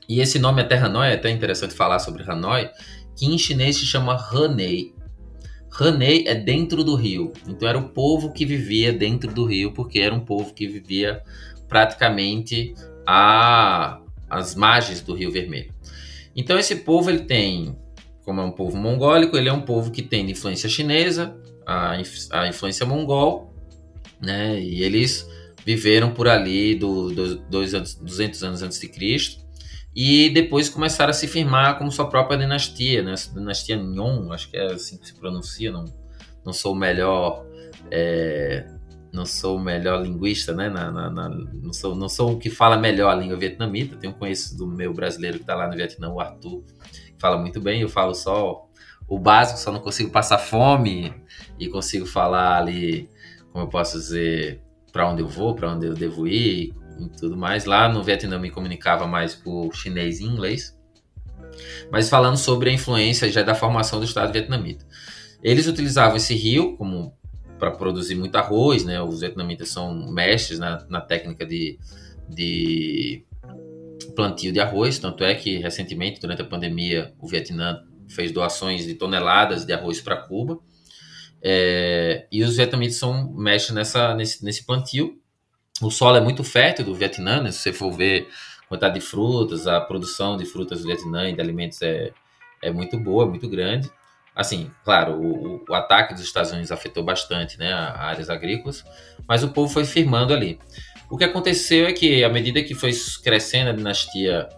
E 0.09 0.21
esse 0.21 0.39
nome 0.39 0.61
até 0.61 0.77
Hanoi, 0.77 1.09
é 1.09 1.15
até 1.15 1.31
interessante 1.31 1.73
falar 1.73 2.01
sobre 2.01 2.25
Hanoi, 2.25 2.69
que 3.17 3.27
em 3.27 3.39
chinês 3.39 3.77
se 3.77 3.87
chama 3.87 4.15
Hanei. 4.15 4.93
Hanei 5.79 6.25
é 6.27 6.35
dentro 6.35 6.83
do 6.83 6.97
rio, 6.97 7.33
então 7.47 7.69
era 7.69 7.79
o 7.79 7.89
povo 7.91 8.33
que 8.33 8.45
vivia 8.45 8.93
dentro 8.93 9.33
do 9.33 9.45
rio, 9.45 9.73
porque 9.73 10.01
era 10.01 10.15
um 10.15 10.21
povo 10.21 10.53
que 10.53 10.67
vivia 10.67 11.23
praticamente 11.69 12.75
a, 13.07 14.01
as 14.29 14.55
margens 14.55 15.01
do 15.01 15.15
Rio 15.15 15.31
Vermelho. 15.31 15.73
Então 16.37 16.59
esse 16.59 16.77
povo 16.77 17.11
ele 17.11 17.25
tem, 17.25 17.77
como 18.25 18.41
é 18.41 18.45
um 18.45 18.51
povo 18.51 18.77
mongólico, 18.77 19.37
ele 19.37 19.49
é 19.49 19.53
um 19.53 19.61
povo 19.61 19.91
que 19.91 20.03
tem 20.03 20.31
influência 20.31 20.69
chinesa, 20.69 21.37
a, 21.67 21.93
a 22.31 22.49
influência 22.49 22.87
mongol, 22.87 23.55
né? 24.21 24.61
E 24.61 24.83
eles 24.83 25.29
viveram 25.65 26.13
por 26.13 26.29
ali 26.29 26.75
do, 26.75 27.11
do, 27.11 27.37
dois, 27.49 27.73
200 27.73 28.43
anos 28.43 28.63
antes 28.63 28.79
de 28.79 28.89
Cristo 28.89 29.45
e 29.95 30.29
depois 30.31 30.69
começaram 30.69 31.11
a 31.11 31.15
se 31.15 31.27
firmar 31.29 31.79
como 31.79 31.91
sua 31.91 32.09
própria 32.09 32.39
dinastia, 32.39 33.03
né? 33.03 33.13
Essa 33.13 33.33
dinastia 33.33 33.77
Nyon, 33.77 34.33
acho 34.33 34.51
que 34.51 34.57
é 34.57 34.73
assim 34.73 34.99
que 34.99 35.07
se 35.07 35.15
pronuncia, 35.15 35.71
não, 35.71 35.85
não 36.45 36.53
sou 36.53 36.73
o 36.73 36.77
melhor 36.77 37.47
é, 37.91 38.67
não 39.15 39.25
sou 39.25 39.57
o 39.57 39.61
melhor 39.61 40.03
linguista, 40.03 40.53
né? 40.53 40.69
Na, 40.69 40.91
na, 40.91 41.09
na, 41.09 41.29
não, 41.29 41.73
sou, 41.73 41.95
não 41.95 42.09
sou 42.09 42.33
o 42.33 42.39
que 42.39 42.51
fala 42.51 42.77
melhor 42.77 43.11
a 43.11 43.15
língua 43.15 43.37
vietnamita. 43.37 43.97
Tenho 43.97 44.13
conhecido 44.13 44.67
do 44.67 44.67
meu 44.67 44.93
brasileiro 44.93 45.37
que 45.37 45.45
está 45.45 45.55
lá 45.55 45.69
no 45.69 45.77
Vietnã, 45.77 46.09
o 46.09 46.21
Arthur, 46.21 46.65
fala 47.19 47.39
muito 47.39 47.61
bem. 47.61 47.81
Eu 47.81 47.89
falo 47.89 48.15
só 48.15 48.67
o 49.07 49.19
básico, 49.19 49.59
só 49.59 49.71
não 49.71 49.81
consigo 49.81 50.11
passar 50.11 50.39
fome 50.39 51.15
e 51.59 51.69
consigo 51.69 52.07
falar 52.07 52.59
ali, 52.59 53.09
como 53.53 53.65
eu 53.65 53.69
posso 53.69 53.99
dizer, 53.99 54.63
para 54.93 55.09
onde 55.09 55.23
eu 55.23 55.29
vou, 55.29 55.55
para 55.55 55.73
onde 55.73 55.87
eu 55.87 55.95
devo 55.95 56.27
ir 56.27 56.75
e 56.99 57.09
tudo 57.19 57.37
mais. 57.37 57.65
Lá 57.65 57.89
no 57.89 58.03
Vietnã 58.03 58.39
me 58.39 58.51
comunicava 58.51 59.07
mais 59.07 59.35
por 59.35 59.75
chinês 59.75 60.21
e 60.21 60.25
inglês. 60.25 60.77
Mas 61.91 62.09
falando 62.09 62.37
sobre 62.37 62.71
a 62.71 62.73
influência 62.73 63.31
já 63.31 63.43
da 63.43 63.55
formação 63.55 63.99
do 63.99 64.05
Estado 64.05 64.33
vietnamita. 64.33 64.85
Eles 65.43 65.67
utilizavam 65.67 66.17
esse 66.17 66.35
rio 66.35 66.77
como 66.77 67.17
para 67.59 67.71
produzir 67.71 68.15
muito 68.15 68.37
arroz, 68.37 68.85
né? 68.85 69.01
Os 69.01 69.21
vietnamitas 69.21 69.69
são 69.69 69.95
mestres 70.13 70.59
na, 70.59 70.85
na 70.89 71.01
técnica 71.01 71.47
de, 71.47 71.79
de 72.29 73.25
plantio 74.13 74.53
de 74.53 74.61
arroz, 74.61 74.99
tanto 74.99 75.25
é 75.25 75.35
que 75.35 75.59
recentemente, 75.59 76.21
durante 76.21 76.43
a 76.43 76.45
pandemia, 76.45 77.15
o 77.21 77.29
Vietnã 77.29 77.83
fez 78.09 78.33
doações 78.33 78.85
de 78.85 78.95
toneladas 78.95 79.65
de 79.65 79.73
arroz 79.73 80.01
para 80.01 80.17
Cuba. 80.17 80.59
É, 81.43 82.27
e 82.33 82.43
os 82.43 82.57
vietnamitas 82.57 82.97
são 82.97 83.33
mestres 83.35 83.75
nessa, 83.75 84.15
nesse, 84.15 84.45
nesse 84.45 84.65
plantio. 84.65 85.21
O 85.83 85.91
solo 85.91 86.17
é 86.17 86.21
muito 86.21 86.43
fértil 86.43 86.85
do 86.85 86.95
Vietnã, 86.95 87.43
né? 87.43 87.51
se 87.51 87.59
você 87.59 87.73
for 87.73 87.93
ver 87.93 88.29
a 88.65 88.69
quantidade 88.69 88.95
de 88.95 89.01
frutas, 89.01 89.67
a 89.67 89.81
produção 89.81 90.37
de 90.37 90.47
frutas 90.47 90.81
do 90.81 90.87
Vietnã 90.87 91.29
e 91.29 91.35
de 91.35 91.41
alimentos 91.41 91.83
é, 91.83 92.13
é 92.63 92.71
muito 92.71 92.99
boa, 92.99 93.27
muito 93.27 93.49
grande. 93.49 93.91
Assim, 94.35 94.71
claro, 94.85 95.21
o, 95.21 95.65
o 95.69 95.75
ataque 95.75 96.15
dos 96.15 96.23
Estados 96.23 96.51
Unidos 96.51 96.73
afetou 96.73 97.05
bastante 97.05 97.59
né, 97.59 97.73
áreas 97.73 98.31
agrícolas, 98.31 98.85
mas 99.29 99.45
o 99.45 99.51
povo 99.51 99.73
foi 99.73 99.85
firmando 99.85 100.33
ali. 100.33 100.59
O 101.15 101.17
que 101.17 101.23
aconteceu 101.23 101.87
é 101.87 101.93
que, 101.93 102.25
à 102.25 102.29
medida 102.29 102.61
que 102.61 102.75
foi 102.75 102.91
crescendo 103.23 103.71
a 103.71 103.73
dinastia, 103.73 104.49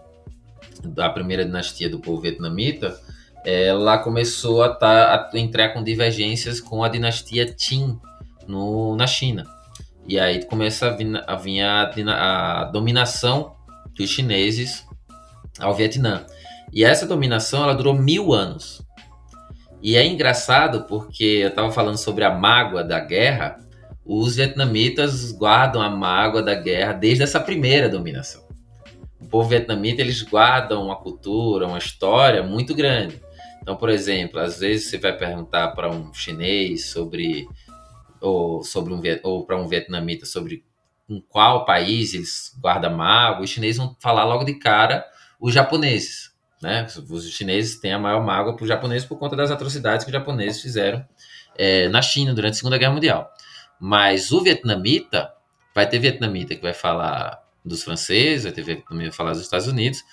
a 0.97 1.09
primeira 1.11 1.45
dinastia 1.45 1.87
do 1.87 1.99
povo 1.99 2.19
vietnamita, 2.19 2.99
ela 3.45 3.99
começou 3.99 4.63
a, 4.63 4.69
tá, 4.69 5.29
a 5.31 5.37
entrar 5.37 5.69
com 5.69 5.83
divergências 5.83 6.59
com 6.59 6.83
a 6.83 6.89
dinastia 6.89 7.45
Qin 7.53 7.99
no, 8.47 8.95
na 8.95 9.05
China. 9.05 9.45
E 10.07 10.19
aí 10.19 10.45
começa 10.45 10.87
a 10.87 10.89
vir, 10.89 11.23
a, 11.27 11.35
vir 11.35 12.09
a, 12.09 12.61
a 12.61 12.63
dominação 12.71 13.55
dos 13.95 14.09
chineses 14.09 14.83
ao 15.59 15.75
Vietnã. 15.75 16.25
E 16.73 16.83
essa 16.83 17.05
dominação 17.05 17.61
ela 17.65 17.75
durou 17.75 17.93
mil 17.93 18.33
anos. 18.33 18.81
E 19.79 19.95
é 19.95 20.03
engraçado 20.03 20.85
porque 20.85 21.23
eu 21.23 21.49
estava 21.49 21.71
falando 21.71 21.97
sobre 21.97 22.23
a 22.23 22.33
mágoa 22.33 22.83
da 22.83 22.99
guerra. 22.99 23.59
Os 24.07 24.37
vietnamitas 24.37 25.33
guardam 25.33 25.81
a 25.81 25.89
mágoa 25.89 26.41
da 26.41 26.55
guerra 26.55 26.93
desde 26.93 27.23
essa 27.23 27.41
primeira 27.41 27.89
dominação. 27.89 28.47
O 29.19 29.25
povo 29.27 29.49
vietnamita 29.49 30.01
eles 30.01 30.21
guardam 30.21 30.85
uma 30.85 30.95
cultura, 30.95 31.67
uma 31.67 31.77
história 31.77 32.41
muito 32.41 32.73
grande. 32.73 33.21
Então, 33.61 33.75
por 33.75 33.89
exemplo, 33.89 34.39
às 34.39 34.59
vezes 34.59 34.89
você 34.89 34.97
vai 34.97 35.11
perguntar 35.11 35.69
para 35.69 35.91
um 35.91 36.13
chinês 36.13 36.85
sobre 36.85 37.45
ou 38.21 38.63
sobre 38.63 38.93
um 38.93 39.01
ou 39.23 39.45
para 39.45 39.57
um 39.57 39.67
vietnamita 39.67 40.25
sobre 40.25 40.63
em 41.09 41.21
qual 41.27 41.65
país 41.65 42.13
eles 42.13 42.57
guardam 42.61 42.95
mágoa, 42.95 43.43
os 43.43 43.49
chineses 43.49 43.77
vão 43.77 43.95
falar 43.99 44.23
logo 44.23 44.45
de 44.45 44.53
cara 44.55 45.05
os 45.39 45.53
japoneses, 45.53 46.31
né? 46.61 46.87
Os 47.09 47.29
chineses 47.29 47.77
têm 47.79 47.91
a 47.91 47.99
maior 47.99 48.25
mágoa 48.25 48.55
para 48.55 48.63
os 48.63 48.69
japoneses 48.69 49.05
por 49.05 49.17
conta 49.17 49.35
das 49.35 49.51
atrocidades 49.51 50.05
que 50.05 50.11
os 50.11 50.17
japoneses 50.17 50.61
fizeram 50.61 51.05
é, 51.57 51.89
na 51.89 52.01
China 52.01 52.33
durante 52.33 52.53
a 52.53 52.55
Segunda 52.55 52.77
Guerra 52.77 52.93
Mundial. 52.93 53.29
Mas 53.79 54.31
o 54.31 54.41
vietnamita 54.41 55.31
vai 55.73 55.87
ter 55.87 55.99
vietnamita 55.99 56.55
que 56.55 56.61
vai 56.61 56.73
falar 56.73 57.41
dos 57.63 57.83
franceses, 57.83 58.43
vai 58.43 58.51
ter 58.51 58.63
vietnamita 58.63 58.95
que 58.95 59.09
vai 59.09 59.11
falar 59.11 59.31
dos 59.31 59.41
Estados 59.41 59.67
Unidos, 59.67 60.03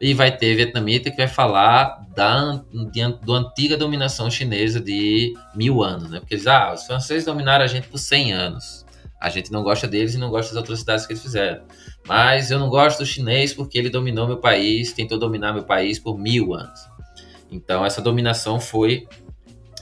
e 0.00 0.14
vai 0.14 0.34
ter 0.34 0.54
vietnamita 0.54 1.10
que 1.10 1.16
vai 1.18 1.28
falar 1.28 2.06
da 2.16 2.62
de, 2.90 3.06
do 3.22 3.34
antiga 3.34 3.76
dominação 3.76 4.30
chinesa 4.30 4.80
de 4.80 5.34
mil 5.54 5.82
anos, 5.82 6.10
né? 6.10 6.20
Porque 6.20 6.34
eles, 6.34 6.46
ah, 6.46 6.72
os 6.72 6.84
franceses 6.84 7.26
dominaram 7.26 7.64
a 7.64 7.68
gente 7.68 7.86
por 7.88 7.98
100 7.98 8.32
anos. 8.32 8.86
A 9.20 9.28
gente 9.28 9.52
não 9.52 9.62
gosta 9.62 9.86
deles 9.86 10.14
e 10.14 10.18
não 10.18 10.30
gosta 10.30 10.54
das 10.54 10.62
atrocidades 10.62 11.04
que 11.04 11.12
eles 11.12 11.22
fizeram. 11.22 11.62
Mas 12.08 12.50
eu 12.50 12.58
não 12.58 12.70
gosto 12.70 13.00
do 13.00 13.06
chinês 13.06 13.52
porque 13.52 13.78
ele 13.78 13.90
dominou 13.90 14.26
meu 14.26 14.38
país, 14.38 14.94
tentou 14.94 15.18
dominar 15.18 15.52
meu 15.52 15.64
país 15.64 15.98
por 15.98 16.18
mil 16.18 16.54
anos. 16.54 16.80
Então 17.50 17.84
essa 17.84 18.00
dominação 18.00 18.58
foi 18.58 19.06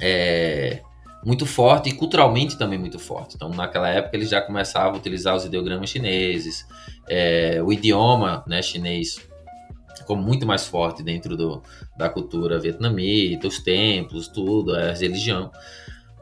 é, 0.00 0.82
muito 1.28 1.44
forte 1.44 1.90
e 1.90 1.92
culturalmente 1.92 2.56
também 2.56 2.78
muito 2.78 2.98
forte. 2.98 3.36
Então 3.36 3.50
naquela 3.50 3.86
época 3.90 4.16
eles 4.16 4.30
já 4.30 4.40
começavam 4.40 4.94
a 4.94 4.96
utilizar 4.96 5.36
os 5.36 5.44
ideogramas 5.44 5.90
chineses, 5.90 6.66
é, 7.06 7.60
o 7.62 7.70
idioma 7.70 8.42
né, 8.46 8.62
chinês 8.62 9.20
ficou 9.94 10.16
muito 10.16 10.46
mais 10.46 10.66
forte 10.66 11.02
dentro 11.02 11.36
do, 11.36 11.62
da 11.98 12.08
cultura 12.08 12.58
vietnamita, 12.58 13.46
os 13.46 13.58
templos, 13.58 14.26
tudo, 14.26 14.74
a 14.74 14.94
religião. 14.94 15.52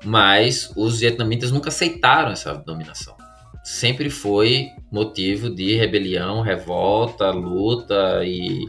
Mas 0.04 0.72
os 0.75 0.98
vietnamitas 0.98 1.52
nunca 1.52 1.68
aceitaram 1.68 2.32
essa 2.32 2.52
dominação. 2.54 3.14
Sempre 3.62 4.10
foi 4.10 4.70
motivo 4.90 5.48
de 5.48 5.76
rebelião, 5.76 6.40
revolta, 6.40 7.30
luta 7.30 8.25
e, 8.25 8.66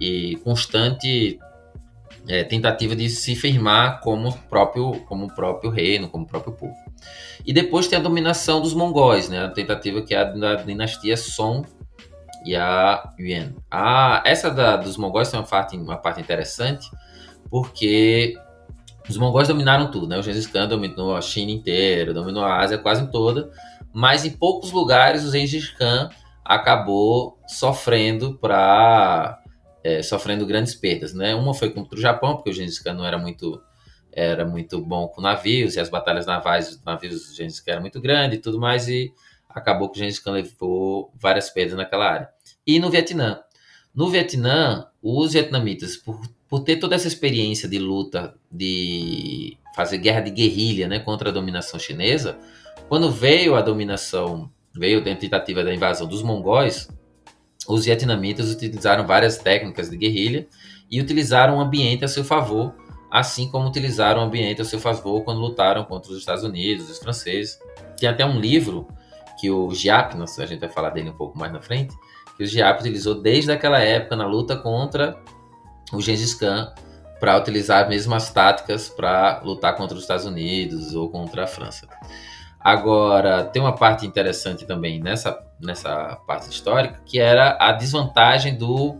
e 0.00 0.34
constante 0.42 1.38
é, 2.28 2.44
tentativa 2.44 2.96
de 2.96 3.08
se 3.08 3.36
firmar 3.36 4.00
como 4.00 4.32
próprio, 4.48 5.00
como 5.06 5.32
próprio 5.32 5.70
reino, 5.70 6.08
como 6.08 6.26
próprio 6.26 6.52
povo. 6.52 6.74
E 7.44 7.52
depois 7.52 7.86
tem 7.86 7.98
a 7.98 8.02
dominação 8.02 8.60
dos 8.60 8.74
mongóis, 8.74 9.28
né? 9.28 9.44
a 9.44 9.48
tentativa 9.48 10.02
que 10.02 10.14
é 10.14 10.18
a 10.18 10.24
da 10.24 10.54
dinastia 10.56 11.16
Song 11.16 11.66
e 12.44 12.56
a 12.56 13.12
Yuan. 13.18 13.54
A, 13.70 14.22
essa 14.24 14.50
da, 14.50 14.76
dos 14.76 14.96
mongóis 14.96 15.30
tem 15.30 15.38
uma 15.38 15.46
parte, 15.46 15.76
uma 15.76 15.96
parte 15.96 16.20
interessante, 16.20 16.88
porque 17.50 18.34
os 19.08 19.16
mongóis 19.16 19.48
dominaram 19.48 19.90
tudo, 19.90 20.08
né? 20.08 20.18
O 20.18 20.22
Gengis 20.22 20.46
Khan 20.46 20.66
dominou 20.66 21.16
a 21.16 21.20
China 21.20 21.52
inteira, 21.52 22.12
dominou 22.12 22.44
a 22.44 22.60
Ásia 22.60 22.78
quase 22.78 23.08
toda, 23.10 23.50
mas 23.92 24.24
em 24.24 24.30
poucos 24.30 24.72
lugares 24.72 25.24
o 25.24 25.30
Gengis 25.30 25.70
Khan 25.70 26.10
acabou 26.44 27.38
sofrendo 27.46 28.36
para 28.38 29.40
é, 29.86 30.02
sofrendo 30.02 30.44
grandes 30.44 30.74
perdas, 30.74 31.14
né? 31.14 31.32
Uma 31.32 31.54
foi 31.54 31.70
contra 31.70 31.96
o 31.96 32.00
Japão, 32.00 32.34
porque 32.34 32.50
o 32.50 32.52
Gengis 32.52 32.80
Khan 32.80 32.94
não 32.94 33.06
era 33.06 33.16
muito 33.16 33.62
era 34.10 34.46
muito 34.46 34.80
bom 34.80 35.06
com 35.08 35.20
navios 35.20 35.76
e 35.76 35.80
as 35.80 35.90
batalhas 35.90 36.24
navais 36.24 36.68
dos 36.68 36.82
navios 36.82 37.28
do 37.28 37.34
Gengis 37.36 37.60
Khan 37.60 37.72
eram 37.72 37.82
muito 37.82 38.00
grandes 38.00 38.38
e 38.38 38.42
tudo 38.42 38.58
mais 38.58 38.88
e 38.88 39.12
acabou 39.48 39.88
que 39.88 39.98
o 39.98 40.02
Gengis 40.02 40.18
Khan 40.18 40.32
levou 40.32 41.12
várias 41.14 41.50
perdas 41.50 41.76
naquela 41.76 42.10
área. 42.10 42.28
E 42.66 42.80
no 42.80 42.90
Vietnã. 42.90 43.40
No 43.94 44.08
Vietnã, 44.10 44.88
os 45.00 45.34
vietnamitas, 45.34 45.96
por, 45.96 46.20
por 46.48 46.60
ter 46.64 46.76
toda 46.76 46.96
essa 46.96 47.06
experiência 47.06 47.68
de 47.68 47.78
luta, 47.78 48.34
de 48.50 49.56
fazer 49.76 49.98
guerra 49.98 50.20
de 50.20 50.30
guerrilha 50.30 50.88
né, 50.88 50.98
contra 50.98 51.30
a 51.30 51.32
dominação 51.32 51.78
chinesa, 51.78 52.36
quando 52.88 53.10
veio 53.10 53.54
a 53.54 53.62
dominação, 53.62 54.50
veio 54.74 54.98
a 54.98 55.02
tentativa 55.02 55.62
da 55.62 55.72
invasão 55.72 56.08
dos 56.08 56.22
mongóis, 56.22 56.88
os 57.68 57.84
vietnamitas 57.84 58.50
utilizaram 58.50 59.06
várias 59.06 59.38
técnicas 59.38 59.90
de 59.90 59.96
guerrilha 59.96 60.46
e 60.90 61.00
utilizaram 61.00 61.56
o 61.56 61.60
ambiente 61.60 62.04
a 62.04 62.08
seu 62.08 62.24
favor, 62.24 62.74
assim 63.10 63.48
como 63.48 63.68
utilizaram 63.68 64.20
o 64.20 64.24
ambiente 64.24 64.62
a 64.62 64.64
seu 64.64 64.78
favor 64.78 65.22
quando 65.22 65.40
lutaram 65.40 65.84
contra 65.84 66.12
os 66.12 66.18
Estados 66.18 66.44
Unidos, 66.44 66.90
os 66.90 66.98
franceses. 66.98 67.58
Tem 67.98 68.08
até 68.08 68.24
um 68.24 68.38
livro 68.38 68.86
que 69.38 69.50
o 69.50 69.70
Giap, 69.72 70.14
a 70.16 70.46
gente 70.46 70.60
vai 70.60 70.68
falar 70.68 70.90
dele 70.90 71.10
um 71.10 71.16
pouco 71.16 71.38
mais 71.38 71.52
na 71.52 71.60
frente, 71.60 71.94
que 72.36 72.44
o 72.44 72.46
Giap 72.46 72.80
utilizou 72.80 73.20
desde 73.20 73.50
aquela 73.52 73.80
época 73.80 74.16
na 74.16 74.26
luta 74.26 74.56
contra 74.56 75.16
o 75.92 76.00
Gengis 76.00 76.34
Khan 76.34 76.72
para 77.18 77.36
utilizar 77.38 77.84
as 77.84 77.88
mesmas 77.88 78.30
táticas 78.30 78.88
para 78.88 79.40
lutar 79.42 79.74
contra 79.76 79.96
os 79.96 80.02
Estados 80.02 80.26
Unidos 80.26 80.94
ou 80.94 81.08
contra 81.08 81.44
a 81.44 81.46
França. 81.46 81.88
Agora, 82.66 83.44
tem 83.44 83.62
uma 83.62 83.76
parte 83.76 84.04
interessante 84.04 84.66
também 84.66 84.98
nessa, 84.98 85.38
nessa 85.60 86.16
parte 86.26 86.50
histórica, 86.50 87.00
que 87.06 87.20
era 87.20 87.56
a 87.60 87.70
desvantagem 87.70 88.56
do, 88.56 88.96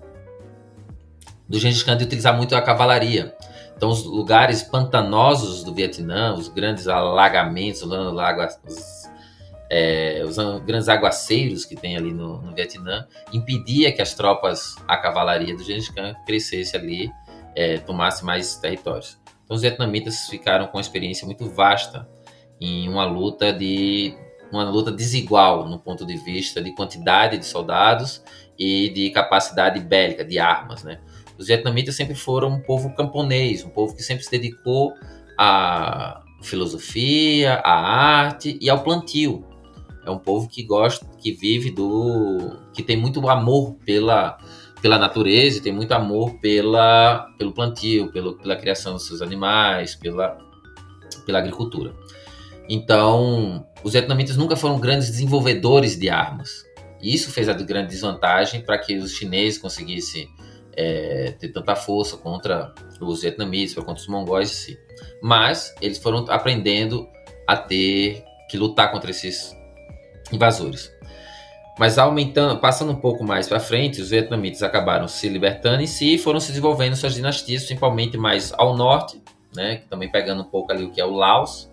do 1.48 1.58
Gengis 1.58 1.82
Khan 1.82 1.96
de 1.96 2.04
utilizar 2.04 2.36
muito 2.36 2.54
a 2.54 2.62
cavalaria. 2.62 3.34
Então, 3.76 3.88
os 3.88 4.04
lugares 4.04 4.62
pantanosos 4.62 5.64
do 5.64 5.74
Vietnã, 5.74 6.32
os 6.32 6.46
grandes 6.46 6.86
alagamentos, 6.86 7.82
os, 7.82 9.10
é, 9.68 10.22
os 10.24 10.36
grandes 10.60 10.88
aguaceiros 10.88 11.64
que 11.64 11.74
tem 11.74 11.96
ali 11.96 12.12
no, 12.12 12.40
no, 12.40 12.54
Vietnã, 12.54 13.04
impedia 13.32 13.90
que 13.90 14.00
as 14.00 14.14
tropas, 14.14 14.76
a 14.86 14.96
cavalaria 14.96 15.56
do 15.56 15.64
Gengis 15.64 15.88
Khan 15.88 16.14
crescesse 16.24 16.76
ali, 16.76 17.10
é, 17.56 17.78
tomasse 17.78 18.24
mais 18.24 18.54
territórios. 18.58 19.18
Então, 19.44 19.56
os 19.56 19.62
vietnamitas 19.62 20.28
ficaram 20.28 20.68
com 20.68 20.76
uma 20.76 20.80
experiência 20.80 21.26
muito 21.26 21.50
vasta 21.50 22.08
em 22.60 22.88
uma 22.88 23.04
luta 23.04 23.52
de 23.52 24.14
uma 24.50 24.64
luta 24.64 24.92
desigual 24.92 25.68
no 25.68 25.78
ponto 25.78 26.06
de 26.06 26.16
vista 26.16 26.62
de 26.62 26.74
quantidade 26.74 27.36
de 27.36 27.44
soldados 27.44 28.22
e 28.58 28.88
de 28.90 29.10
capacidade 29.10 29.80
bélica 29.80 30.24
de 30.24 30.38
armas, 30.38 30.82
né? 30.82 31.00
Os 31.38 31.48
vietnamitas 31.48 31.94
sempre 31.94 32.14
foram 32.14 32.48
um 32.48 32.60
povo 32.60 32.94
camponês, 32.94 33.62
um 33.62 33.68
povo 33.68 33.94
que 33.94 34.02
sempre 34.02 34.24
se 34.24 34.30
dedicou 34.30 34.94
à 35.38 36.22
filosofia, 36.42 37.54
à 37.64 37.72
arte 37.72 38.58
e 38.60 38.70
ao 38.70 38.82
plantio. 38.82 39.44
É 40.04 40.10
um 40.10 40.18
povo 40.18 40.48
que 40.48 40.62
gosta, 40.62 41.04
que 41.18 41.32
vive 41.32 41.70
do, 41.70 42.56
que 42.72 42.82
tem 42.82 42.96
muito 42.96 43.28
amor 43.28 43.74
pela 43.84 44.38
pela 44.80 44.98
natureza, 44.98 45.60
tem 45.60 45.72
muito 45.72 45.92
amor 45.92 46.38
pela 46.38 47.28
pelo 47.36 47.52
plantio, 47.52 48.12
pelo, 48.12 48.36
pela 48.38 48.56
criação 48.56 48.92
dos 48.92 49.06
seus 49.06 49.20
animais, 49.20 49.94
pela 49.94 50.38
pela 51.24 51.38
agricultura. 51.38 51.92
Então, 52.68 53.66
os 53.82 53.92
vietnamitas 53.92 54.36
nunca 54.36 54.56
foram 54.56 54.78
grandes 54.78 55.08
desenvolvedores 55.08 55.98
de 55.98 56.08
armas. 56.08 56.64
Isso 57.00 57.30
fez 57.30 57.48
a 57.48 57.52
grande 57.52 57.90
desvantagem 57.90 58.62
para 58.62 58.78
que 58.78 58.96
os 58.96 59.12
chineses 59.12 59.58
conseguissem 59.58 60.28
é, 60.76 61.34
ter 61.38 61.48
tanta 61.48 61.76
força 61.76 62.16
contra 62.16 62.74
os 63.00 63.22
vietnamitas, 63.22 63.74
contra 63.74 63.94
os 63.94 64.08
mongóis 64.08 64.50
em 64.50 64.54
si. 64.54 64.78
Mas 65.22 65.74
eles 65.80 65.98
foram 65.98 66.24
aprendendo 66.28 67.06
a 67.46 67.56
ter 67.56 68.24
que 68.48 68.56
lutar 68.56 68.90
contra 68.90 69.10
esses 69.10 69.54
invasores. 70.32 70.92
Mas 71.78 71.98
aumentando, 71.98 72.58
passando 72.58 72.92
um 72.92 72.96
pouco 72.96 73.22
mais 73.22 73.46
para 73.48 73.60
frente, 73.60 74.00
os 74.00 74.10
vietnamitas 74.10 74.62
acabaram 74.62 75.06
se 75.06 75.28
libertando 75.28 75.82
em 75.82 75.86
si 75.86 76.14
e 76.14 76.18
foram 76.18 76.40
se 76.40 76.48
desenvolvendo 76.48 76.96
suas 76.96 77.14
dinastias, 77.14 77.64
principalmente 77.64 78.16
mais 78.16 78.52
ao 78.56 78.74
norte, 78.74 79.22
né, 79.54 79.82
também 79.90 80.10
pegando 80.10 80.42
um 80.42 80.46
pouco 80.46 80.72
ali 80.72 80.84
o 80.84 80.90
que 80.90 81.00
é 81.00 81.04
o 81.04 81.10
Laos, 81.10 81.70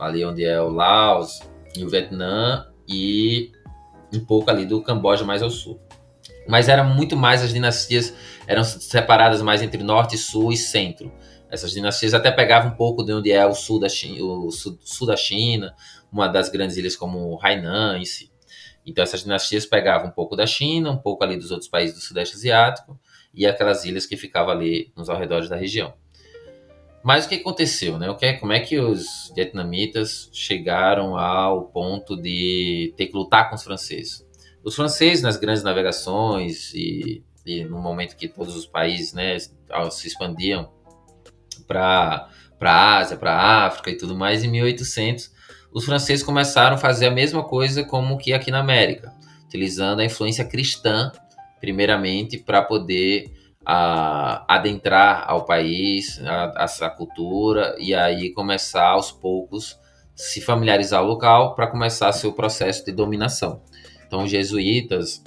ali 0.00 0.24
onde 0.24 0.44
é 0.44 0.60
o 0.60 0.68
Laos 0.68 1.40
e 1.76 1.84
o 1.84 1.88
Vietnã 1.88 2.66
e 2.88 3.52
um 4.12 4.24
pouco 4.24 4.50
ali 4.50 4.66
do 4.66 4.82
Camboja 4.82 5.24
mais 5.24 5.42
ao 5.42 5.50
sul. 5.50 5.80
Mas 6.48 6.68
era 6.68 6.82
muito 6.82 7.16
mais 7.16 7.42
as 7.42 7.52
dinastias 7.52 8.14
eram 8.46 8.64
separadas 8.64 9.40
mais 9.42 9.62
entre 9.62 9.82
norte, 9.82 10.18
sul 10.18 10.52
e 10.52 10.56
centro. 10.56 11.12
Essas 11.50 11.72
dinastias 11.72 12.14
até 12.14 12.30
pegavam 12.30 12.70
um 12.70 12.76
pouco 12.76 13.04
de 13.04 13.12
onde 13.12 13.30
é 13.30 13.44
o 13.46 13.54
sul 13.54 13.78
da 13.78 13.88
China, 13.88 14.24
o 14.24 14.50
sul, 14.50 14.78
sul 14.82 15.06
da 15.06 15.16
China, 15.16 15.74
uma 16.10 16.28
das 16.28 16.48
grandes 16.48 16.76
ilhas 16.76 16.96
como 16.96 17.38
Hainan 17.42 17.98
em 17.98 18.04
si. 18.04 18.30
Então 18.86 19.02
essas 19.02 19.22
dinastias 19.22 19.66
pegavam 19.66 20.08
um 20.08 20.12
pouco 20.12 20.34
da 20.34 20.46
China, 20.46 20.90
um 20.90 20.96
pouco 20.96 21.22
ali 21.22 21.36
dos 21.36 21.50
outros 21.50 21.68
países 21.68 21.94
do 21.94 22.00
Sudeste 22.00 22.36
Asiático 22.36 22.98
e 23.32 23.46
aquelas 23.46 23.84
ilhas 23.84 24.06
que 24.06 24.16
ficavam 24.16 24.52
ali 24.52 24.92
nos 24.96 25.10
arredores 25.10 25.48
da 25.48 25.56
região. 25.56 25.94
Mas 27.02 27.24
o 27.24 27.28
que 27.28 27.36
aconteceu, 27.36 27.98
né? 27.98 28.10
O 28.10 28.16
que, 28.16 28.26
é, 28.26 28.32
como 28.34 28.52
é 28.52 28.60
que 28.60 28.78
os 28.78 29.32
vietnamitas 29.34 30.28
chegaram 30.32 31.16
ao 31.16 31.64
ponto 31.66 32.20
de 32.20 32.92
ter 32.96 33.06
que 33.06 33.16
lutar 33.16 33.48
com 33.48 33.56
os 33.56 33.62
franceses? 33.62 34.26
Os 34.62 34.76
franceses, 34.76 35.22
nas 35.22 35.38
grandes 35.38 35.62
navegações 35.62 36.74
e, 36.74 37.24
e 37.46 37.64
no 37.64 37.78
momento 37.78 38.16
que 38.16 38.28
todos 38.28 38.54
os 38.54 38.66
países 38.66 39.14
né, 39.14 39.38
se 39.38 40.06
expandiam 40.06 40.70
para 41.66 42.28
a 42.60 42.98
Ásia, 42.98 43.16
para 43.16 43.32
a 43.32 43.66
África 43.66 43.90
e 43.90 43.96
tudo 43.96 44.14
mais, 44.14 44.44
em 44.44 44.48
1800, 44.48 45.32
os 45.72 45.86
franceses 45.86 46.22
começaram 46.22 46.74
a 46.74 46.78
fazer 46.78 47.06
a 47.06 47.10
mesma 47.10 47.42
coisa 47.42 47.82
como 47.82 48.18
que 48.18 48.34
aqui 48.34 48.50
na 48.50 48.58
América, 48.58 49.14
utilizando 49.46 50.00
a 50.00 50.04
influência 50.04 50.44
cristã, 50.44 51.10
primeiramente, 51.60 52.36
para 52.36 52.60
poder 52.60 53.32
a 53.64 54.44
adentrar 54.48 55.24
ao 55.28 55.44
país, 55.44 56.20
a, 56.24 56.64
a, 56.64 56.90
cultura, 56.90 57.76
e 57.78 57.94
aí 57.94 58.32
começar 58.32 58.88
aos 58.88 59.12
poucos 59.12 59.78
se 60.14 60.40
familiarizar 60.40 61.02
o 61.02 61.06
local 61.06 61.54
para 61.54 61.66
começar 61.66 62.12
seu 62.12 62.32
processo 62.32 62.84
de 62.84 62.92
dominação. 62.92 63.62
Então, 64.06 64.24
os 64.24 64.30
jesuítas 64.30 65.22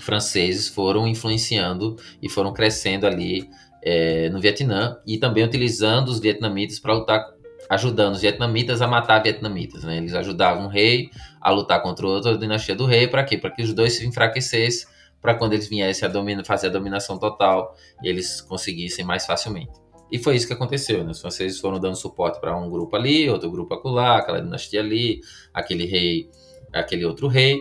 franceses 0.00 0.68
foram 0.68 1.06
influenciando 1.06 1.96
e 2.22 2.28
foram 2.28 2.52
crescendo 2.52 3.06
ali 3.06 3.48
é, 3.82 4.28
no 4.30 4.40
Vietnã 4.40 4.96
e 5.06 5.18
também 5.18 5.44
utilizando 5.44 6.08
os 6.08 6.18
vietnamitas 6.18 6.78
para 6.78 6.94
lutar, 6.94 7.24
ajudando 7.68 8.14
os 8.14 8.22
vietnamitas 8.22 8.82
a 8.82 8.86
matar 8.86 9.22
vietnamitas. 9.22 9.84
Né? 9.84 9.98
Eles 9.98 10.14
ajudavam 10.14 10.66
o 10.66 10.68
rei 10.68 11.10
a 11.40 11.50
lutar 11.50 11.82
contra 11.82 12.06
outra 12.06 12.36
dinastia 12.36 12.74
do 12.74 12.86
rei, 12.86 13.06
para 13.06 13.24
quê? 13.24 13.36
Para 13.36 13.50
que 13.50 13.62
os 13.62 13.72
dois 13.72 13.94
se 13.94 14.06
enfraquecessem 14.06 14.88
para 15.20 15.34
quando 15.34 15.52
eles 15.52 15.68
viessem 15.68 16.08
a 16.08 16.10
domina, 16.10 16.44
fazer 16.44 16.68
a 16.68 16.70
dominação 16.70 17.18
total, 17.18 17.76
eles 18.02 18.40
conseguissem 18.40 19.04
mais 19.04 19.26
facilmente. 19.26 19.72
E 20.10 20.18
foi 20.18 20.34
isso 20.34 20.46
que 20.46 20.52
aconteceu, 20.52 21.04
né? 21.04 21.12
Os 21.12 21.20
franceses 21.20 21.60
foram 21.60 21.78
dando 21.78 21.96
suporte 21.96 22.40
para 22.40 22.56
um 22.56 22.68
grupo 22.68 22.96
ali, 22.96 23.28
outro 23.28 23.50
grupo 23.50 23.74
acolá, 23.74 24.18
aquela 24.18 24.40
dinastia 24.40 24.80
ali, 24.80 25.20
aquele 25.54 25.86
rei, 25.86 26.28
aquele 26.72 27.04
outro 27.04 27.28
rei, 27.28 27.60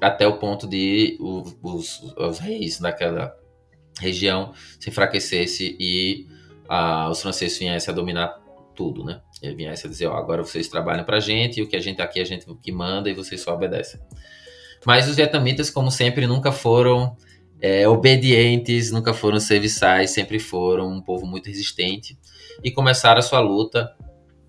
até 0.00 0.26
o 0.26 0.38
ponto 0.38 0.66
de 0.66 1.18
os, 1.20 1.56
os, 1.62 2.14
os 2.16 2.38
reis 2.38 2.78
daquela 2.80 3.36
região 4.00 4.52
se 4.78 4.88
enfraquecessem 4.88 5.76
e 5.78 6.26
os 7.10 7.20
franceses 7.20 7.58
viessem 7.58 7.92
a 7.92 7.94
dominar 7.94 8.40
tudo, 8.74 9.04
né? 9.04 9.20
Ele 9.42 9.54
viessem 9.54 9.88
a 9.88 9.90
dizer, 9.90 10.06
ó, 10.06 10.16
agora 10.16 10.42
vocês 10.42 10.68
trabalham 10.68 11.04
para 11.04 11.16
a 11.16 11.20
gente, 11.20 11.60
e 11.60 11.62
o 11.62 11.68
que 11.68 11.76
a 11.76 11.80
gente 11.80 12.00
aqui, 12.00 12.20
a 12.20 12.24
gente 12.24 12.46
que 12.62 12.72
manda 12.72 13.10
e 13.10 13.14
vocês 13.14 13.40
só 13.40 13.52
obedecem. 13.52 14.00
Mas 14.84 15.08
os 15.08 15.16
vietnamitas, 15.16 15.70
como 15.70 15.90
sempre, 15.90 16.26
nunca 16.26 16.50
foram 16.50 17.16
é, 17.60 17.86
obedientes, 17.86 18.90
nunca 18.90 19.12
foram 19.12 19.38
serviçais, 19.38 20.10
sempre 20.10 20.38
foram 20.38 20.90
um 20.90 21.00
povo 21.00 21.26
muito 21.26 21.46
resistente 21.46 22.18
e 22.64 22.70
começaram 22.70 23.18
a 23.18 23.22
sua 23.22 23.40
luta 23.40 23.94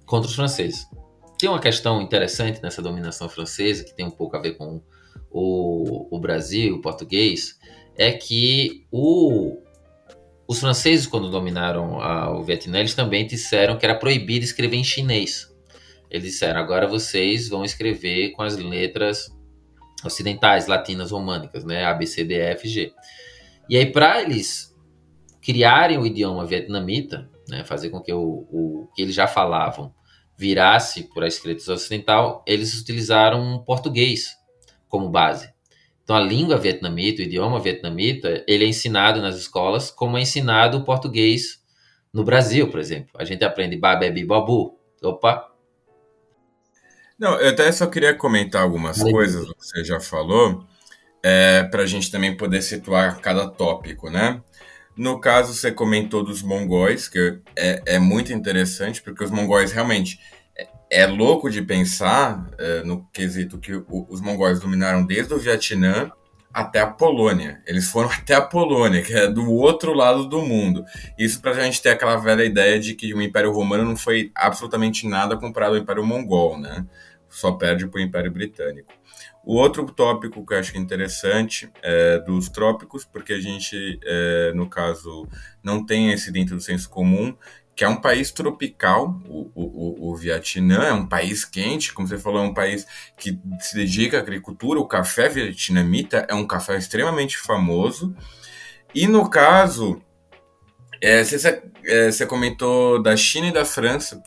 contra 0.06 0.30
os 0.30 0.36
franceses. 0.36 0.88
Tem 1.38 1.50
uma 1.50 1.60
questão 1.60 2.02
interessante 2.02 2.62
nessa 2.62 2.82
dominação 2.82 3.28
francesa, 3.28 3.84
que 3.84 3.96
tem 3.96 4.06
um 4.06 4.12
pouco 4.12 4.38
a 4.38 4.42
ver 4.42 4.54
com 4.58 4.82
o, 5.30 6.16
o 6.16 6.20
Brasil, 6.20 6.76
o 6.76 6.82
português, 6.82 7.58
é 7.98 8.12
que 8.12 8.86
o, 8.92 9.58
os 10.48 10.60
franceses, 10.60 11.08
quando 11.08 11.30
dominaram 11.30 12.00
a, 12.00 12.38
o 12.38 12.44
Vietnã, 12.44 12.80
eles 12.80 12.94
também 12.94 13.26
disseram 13.26 13.78
que 13.78 13.86
era 13.86 13.96
proibido 13.96 14.46
escrever 14.46 14.78
em 14.78 14.84
chinês. 14.84 15.52
Eles 16.10 16.32
disseram, 16.32 16.60
agora 16.60 16.88
vocês 16.88 17.50
vão 17.50 17.64
escrever 17.64 18.32
com 18.32 18.44
as 18.44 18.58
letras 18.58 19.30
ocidentais, 20.04 20.68
latinas, 20.68 21.12
românicas, 21.12 21.64
né? 21.64 21.86
A, 21.86 21.94
B, 21.94 22.06
C, 22.06 22.24
D, 22.24 22.36
E, 22.36 22.52
F, 22.52 22.68
G. 22.68 22.94
E 23.70 23.78
aí, 23.78 23.92
para 23.92 24.22
eles 24.22 24.76
criarem 25.42 25.98
o 25.98 26.06
idioma 26.06 26.46
vietnamita, 26.46 27.30
né, 27.48 27.64
fazer 27.64 27.90
com 27.90 28.00
que 28.00 28.14
o, 28.14 28.48
o 28.52 28.90
que 28.96 29.02
eles 29.02 29.16
já 29.16 29.28
falavam 29.28 29.94
virasse 30.38 31.04
para 31.14 31.26
a 31.26 31.28
escrita 31.28 31.74
ocidental, 31.74 32.44
eles 32.48 32.80
utilizaram 32.80 33.64
português 33.66 34.36
como 34.88 35.10
base. 35.10 35.52
Então, 36.04 36.16
a 36.16 36.20
língua 36.20 36.58
vietnamita, 36.58 37.22
o 37.22 37.26
idioma 37.26 37.60
vietnamita, 37.60 38.44
ele 38.48 38.66
é 38.66 38.68
ensinado 38.68 39.22
nas 39.22 39.38
escolas 39.38 39.92
como 39.92 40.18
é 40.18 40.22
ensinado 40.22 40.80
o 40.80 40.84
português 40.84 41.62
no 42.14 42.24
Brasil, 42.24 42.70
por 42.70 42.80
exemplo. 42.80 43.12
A 43.18 43.24
gente 43.24 43.46
aprende 43.46 43.78
babebi 43.78 44.26
babu. 44.26 44.78
Opa, 45.02 45.51
Não, 47.22 47.40
eu 47.40 47.50
até 47.52 47.72
só 47.72 47.86
queria 47.86 48.16
comentar 48.16 48.64
algumas 48.64 49.00
coisas 49.00 49.46
que 49.46 49.54
você 49.60 49.84
já 49.84 50.00
falou, 50.00 50.66
é, 51.22 51.62
para 51.66 51.84
a 51.84 51.86
gente 51.86 52.10
também 52.10 52.36
poder 52.36 52.64
situar 52.64 53.20
cada 53.22 53.48
tópico, 53.48 54.10
né? 54.10 54.42
No 54.98 55.22
caso, 55.22 55.54
você 55.54 55.72
comentou 55.72 56.24
dos 56.24 56.42
mongóis, 56.42 57.08
que 57.08 57.40
é, 57.56 57.84
é 57.86 58.00
muito 58.00 58.34
interessante, 58.34 59.04
porque 59.04 59.24
os 59.24 59.30
mongóis 59.30 59.72
realmente 59.72 60.20
é, 60.58 60.68
é 60.90 61.06
louco 61.06 61.48
de 61.48 61.62
pensar 61.62 62.50
é, 62.58 62.84
no 62.84 63.08
quesito 63.14 63.60
que 63.60 63.76
o, 63.76 64.08
os 64.10 64.20
mongóis 64.20 64.60
dominaram 64.60 65.06
desde 65.06 65.32
o 65.32 65.38
Vietnã 65.38 66.12
até 66.52 66.80
a 66.80 66.88
Polônia. 66.88 67.62
Eles 67.68 67.88
foram 67.88 68.10
até 68.18 68.34
a 68.34 68.42
Polônia, 68.42 69.04
que 69.04 69.14
é 69.14 69.28
do 69.28 69.48
outro 69.52 69.94
lado 69.94 70.26
do 70.26 70.42
mundo. 70.42 70.84
Isso 71.20 71.40
para 71.40 71.52
a 71.52 71.60
gente 71.60 71.84
ter 71.84 71.90
aquela 71.90 72.18
velha 72.18 72.44
ideia 72.44 72.80
de 72.80 72.96
que 72.96 73.14
o 73.14 73.22
Império 73.22 73.52
Romano 73.52 73.86
não 73.86 73.96
foi 73.96 74.32
absolutamente 74.34 75.08
nada 75.08 75.38
comparado 75.38 75.76
ao 75.76 75.82
Império 75.82 76.04
Mongol, 76.04 76.60
né? 76.60 76.84
Só 77.32 77.54
perde 77.54 77.88
para 77.88 78.00
o 78.00 78.04
Império 78.04 78.32
Britânico. 78.32 78.92
O 79.44 79.56
outro 79.56 79.86
tópico 79.86 80.46
que 80.46 80.54
eu 80.54 80.60
acho 80.60 80.76
é 80.76 80.80
interessante 80.80 81.72
é 81.82 82.20
dos 82.20 82.48
trópicos, 82.50 83.04
porque 83.04 83.34
a 83.34 83.40
gente, 83.40 84.00
é, 84.04 84.52
no 84.54 84.70
caso, 84.70 85.28
não 85.64 85.84
tem 85.84 86.12
esse 86.12 86.32
dentro 86.32 86.56
do 86.56 86.62
senso 86.62 86.88
comum, 86.90 87.36
que 87.76 87.84
é 87.84 87.88
um 87.88 88.00
país 88.00 88.32
tropical, 88.32 89.20
o, 89.28 89.50
o, 89.56 90.12
o, 90.12 90.16
Vietnã 90.16 90.84
é 90.84 90.94
um 90.94 91.08
país 91.08 91.44
quente, 91.44 91.94
como 91.94 92.08
você 92.08 92.18
falou, 92.18 92.44
é 92.44 92.48
um 92.48 92.54
país 92.54 92.86
que 93.18 93.40
se 93.60 93.76
dedica 93.76 94.18
à 94.18 94.20
agricultura. 94.20 94.80
O 94.80 94.86
café 94.86 95.28
vietnamita 95.30 96.26
é 96.30 96.36
um 96.36 96.46
café 96.46 96.78
extremamente 96.78 97.38
famoso. 97.38 98.16
E 98.94 99.08
no 99.08 99.28
caso, 99.30 100.00
é, 101.02 101.24
você, 101.24 101.64
é, 101.86 102.12
você 102.12 102.26
comentou 102.26 103.02
da 103.02 103.16
China 103.18 103.48
e 103.48 103.54
da 103.54 103.66
França. 103.66 104.22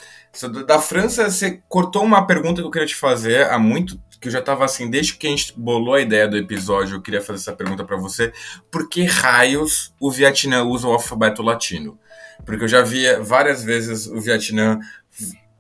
Da 0.67 0.81
França, 0.81 1.31
você 1.31 1.63
cortou 1.69 2.03
uma 2.03 2.27
pergunta 2.27 2.61
que 2.61 2.67
eu 2.67 2.71
queria 2.71 2.89
te 2.89 2.97
fazer 2.97 3.49
há 3.51 3.59
muito 3.59 3.99
que 4.25 4.29
eu 4.29 4.33
já 4.33 4.39
estava 4.39 4.65
assim, 4.65 4.89
desde 4.89 5.17
que 5.17 5.27
a 5.27 5.31
gente 5.31 5.53
bolou 5.55 5.93
a 5.93 6.01
ideia 6.01 6.27
do 6.27 6.39
episódio, 6.39 6.97
eu 6.97 7.03
queria 7.03 7.21
fazer 7.21 7.41
essa 7.41 7.53
pergunta 7.53 7.85
para 7.85 7.99
você. 7.99 8.33
Por 8.71 8.89
que 8.89 9.05
raios 9.05 9.93
o 10.01 10.11
Vietnã 10.11 10.65
usa 10.65 10.89
o 10.89 10.93
alfabeto 10.93 11.43
latino? 11.43 11.99
Porque 12.43 12.65
eu 12.65 12.69
já 12.69 12.81
via 12.81 13.23
várias 13.23 13.63
vezes 13.63 14.07
o 14.07 14.19
Vietnã 14.19 14.79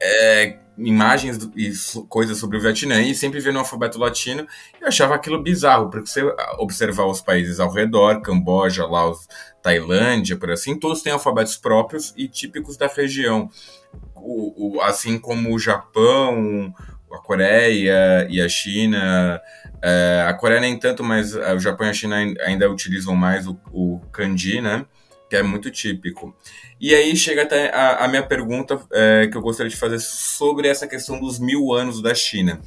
é, 0.00 0.56
imagens 0.76 1.38
e 1.56 1.72
coisas 2.08 2.38
sobre 2.38 2.56
o 2.56 2.60
Vietnã 2.60 3.00
e 3.00 3.14
sempre 3.14 3.40
via 3.40 3.52
no 3.52 3.60
alfabeto 3.60 3.98
latino 3.98 4.46
e 4.80 4.84
achava 4.84 5.14
aquilo 5.14 5.42
bizarro, 5.42 5.88
porque 5.88 6.08
você 6.08 6.22
observar 6.58 7.06
os 7.06 7.20
países 7.20 7.60
ao 7.60 7.72
redor, 7.72 8.20
Camboja, 8.20 8.86
Laos, 8.86 9.28
Tailândia, 9.62 10.36
por 10.36 10.50
assim, 10.50 10.78
todos 10.78 11.02
têm 11.02 11.12
alfabetos 11.12 11.56
próprios 11.56 12.12
e 12.16 12.28
típicos 12.28 12.76
da 12.76 12.86
região. 12.86 13.48
O, 14.14 14.76
o, 14.76 14.80
assim 14.82 15.18
como 15.18 15.54
o 15.54 15.58
Japão, 15.58 16.74
a 17.12 17.18
Coreia 17.18 18.26
e 18.28 18.40
a 18.40 18.48
China. 18.48 19.40
É, 19.82 20.24
a 20.26 20.34
Coreia 20.34 20.60
nem 20.60 20.78
tanto, 20.78 21.04
mas 21.04 21.34
o 21.34 21.58
Japão 21.58 21.86
e 21.86 21.90
a 21.90 21.94
China 21.94 22.16
ainda 22.44 22.70
utilizam 22.70 23.14
mais 23.14 23.46
o, 23.46 23.56
o 23.72 24.00
kanji, 24.10 24.60
né? 24.60 24.84
Que 25.28 25.36
é 25.36 25.42
muito 25.42 25.70
típico. 25.70 26.34
E 26.80 26.94
aí 26.94 27.16
chega 27.16 27.42
até 27.42 27.74
a, 27.74 28.04
a 28.04 28.08
minha 28.08 28.22
pergunta 28.22 28.80
é, 28.92 29.26
que 29.26 29.36
eu 29.36 29.40
gostaria 29.42 29.70
de 29.70 29.76
fazer 29.76 29.98
sobre 29.98 30.68
essa 30.68 30.86
questão 30.86 31.18
dos 31.20 31.38
mil 31.38 31.72
anos 31.72 32.02
da 32.02 32.14
China. 32.14 32.60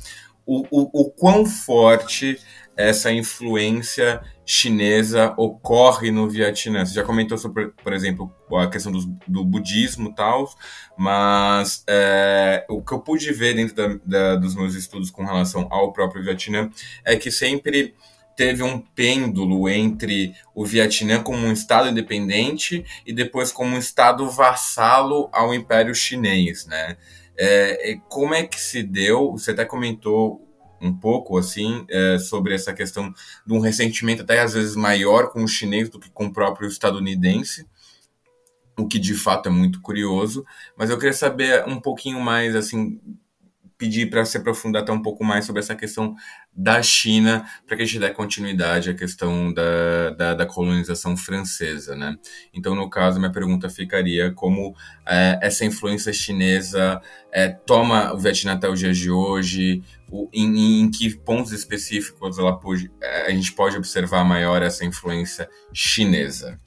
O, 0.45 0.65
o, 0.71 1.01
o 1.01 1.11
quão 1.11 1.45
forte 1.45 2.39
essa 2.77 3.11
influência 3.11 4.21
chinesa 4.45 5.33
ocorre 5.35 6.11
no 6.11 6.29
Vietnã? 6.29 6.85
Você 6.85 6.93
já 6.93 7.03
comentou 7.03 7.37
sobre, 7.37 7.67
por 7.83 7.91
exemplo, 7.91 8.31
a 8.55 8.67
questão 8.67 8.91
do, 8.91 8.99
do 9.27 9.43
budismo 9.43 10.09
e 10.09 10.15
tal, 10.15 10.49
mas 10.97 11.83
é, 11.87 12.65
o 12.69 12.81
que 12.81 12.93
eu 12.93 12.99
pude 12.99 13.33
ver 13.33 13.55
dentro 13.55 13.75
da, 13.75 13.99
da, 14.05 14.35
dos 14.35 14.55
meus 14.55 14.75
estudos 14.75 15.11
com 15.11 15.25
relação 15.25 15.67
ao 15.69 15.91
próprio 15.91 16.23
Vietnã 16.23 16.69
é 17.03 17.17
que 17.17 17.29
sempre 17.29 17.93
teve 18.37 18.61
um 18.61 18.79
pêndulo 18.79 19.67
entre 19.67 20.35
o 20.53 20.63
Vietnã 20.63 21.23
como 21.23 21.39
um 21.39 21.51
estado 21.51 21.89
independente 21.89 22.85
e 23.03 23.11
depois 23.11 23.51
como 23.51 23.75
um 23.75 23.79
estado 23.79 24.29
vassalo 24.29 25.27
ao 25.33 25.55
Império 25.55 25.93
Chinês, 25.95 26.67
né? 26.67 26.97
É, 27.35 27.99
como 28.07 28.35
é 28.35 28.45
que 28.45 28.59
se 28.61 28.83
deu? 28.83 29.31
Você 29.31 29.51
até 29.51 29.65
comentou 29.65 30.47
um 30.79 30.93
pouco 30.93 31.35
assim 31.35 31.83
é, 31.89 32.19
sobre 32.19 32.53
essa 32.53 32.71
questão 32.73 33.11
de 33.45 33.53
um 33.53 33.59
ressentimento 33.59 34.21
até 34.21 34.39
às 34.39 34.53
vezes 34.53 34.75
maior 34.75 35.31
com 35.31 35.43
o 35.43 35.47
chinês 35.47 35.89
do 35.89 35.99
que 35.99 36.11
com 36.11 36.27
o 36.27 36.33
próprio 36.33 36.67
estadunidense, 36.67 37.67
o 38.77 38.87
que 38.87 38.99
de 38.99 39.15
fato 39.15 39.49
é 39.49 39.51
muito 39.51 39.81
curioso. 39.81 40.45
Mas 40.77 40.91
eu 40.91 40.97
queria 40.97 41.13
saber 41.13 41.67
um 41.67 41.81
pouquinho 41.81 42.21
mais 42.21 42.55
assim 42.55 42.99
pedir 43.77 44.09
para 44.09 44.25
se 44.25 44.37
aprofundar 44.37 44.81
até 44.81 44.91
um 44.91 45.01
pouco 45.01 45.23
mais 45.23 45.45
sobre 45.45 45.61
essa 45.61 45.75
questão 45.75 46.15
da 46.53 46.81
China, 46.81 47.45
para 47.65 47.77
que 47.77 47.83
a 47.83 47.85
gente 47.85 47.99
dê 47.99 48.09
continuidade 48.09 48.89
à 48.89 48.93
questão 48.93 49.53
da, 49.53 50.09
da, 50.11 50.33
da, 50.33 50.45
colonização 50.45 51.15
francesa, 51.15 51.95
né? 51.95 52.17
Então, 52.53 52.73
no 52.73 52.89
caso, 52.89 53.19
minha 53.19 53.31
pergunta 53.31 53.69
ficaria 53.69 54.31
como 54.31 54.75
é, 55.07 55.39
essa 55.41 55.63
influência 55.63 56.11
chinesa 56.11 56.99
é, 57.31 57.49
toma 57.49 58.13
o 58.13 58.17
Vietnã 58.17 58.53
até 58.53 58.67
os 58.67 58.79
dias 58.79 58.97
de 58.97 59.11
hoje, 59.11 59.83
o, 60.09 60.27
em, 60.33 60.81
em, 60.81 60.89
que 60.89 61.15
pontos 61.15 61.51
específicos 61.51 62.39
ela 62.39 62.57
pode, 62.57 62.91
é, 63.01 63.27
a 63.27 63.31
gente 63.31 63.53
pode 63.53 63.77
observar 63.77 64.23
maior 64.23 64.63
essa 64.63 64.83
influência 64.83 65.47
chinesa? 65.71 66.57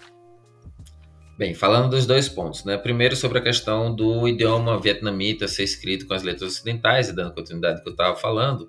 Bem, 1.41 1.55
falando 1.55 1.89
dos 1.89 2.05
dois 2.05 2.29
pontos, 2.29 2.65
né? 2.67 2.77
Primeiro 2.77 3.17
sobre 3.17 3.39
a 3.39 3.41
questão 3.41 3.95
do 3.95 4.29
idioma 4.29 4.79
vietnamita 4.79 5.49
ser 5.49 5.63
escrito 5.63 6.07
com 6.07 6.13
as 6.13 6.23
letras 6.23 6.53
ocidentais, 6.53 7.09
e 7.09 7.15
dando 7.15 7.33
continuidade 7.33 7.83
que 7.83 7.89
eu 7.89 7.93
estava 7.93 8.15
falando, 8.15 8.69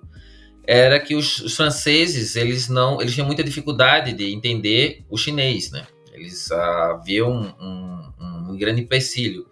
era 0.66 0.98
que 0.98 1.14
os, 1.14 1.38
os, 1.40 1.54
franceses, 1.54 2.34
eles 2.34 2.70
não, 2.70 2.98
eles 2.98 3.12
tinham 3.12 3.26
muita 3.26 3.44
dificuldade 3.44 4.14
de 4.14 4.32
entender 4.32 5.04
o 5.10 5.18
chinês, 5.18 5.70
né? 5.70 5.86
Eles 6.14 6.50
haviam 6.50 7.30
um, 7.30 8.14
um, 8.18 8.52
um 8.52 8.56
grande 8.56 8.80
empecilho. 8.80 9.46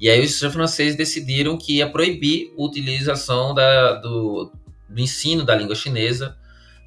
E 0.00 0.10
aí 0.10 0.20
os 0.24 0.36
franceses 0.40 0.96
decidiram 0.96 1.56
que 1.56 1.76
ia 1.76 1.88
proibir 1.88 2.52
a 2.58 2.60
utilização 2.60 3.54
da, 3.54 3.92
do, 4.00 4.50
do 4.88 5.00
ensino 5.00 5.44
da 5.44 5.54
língua 5.54 5.76
chinesa 5.76 6.36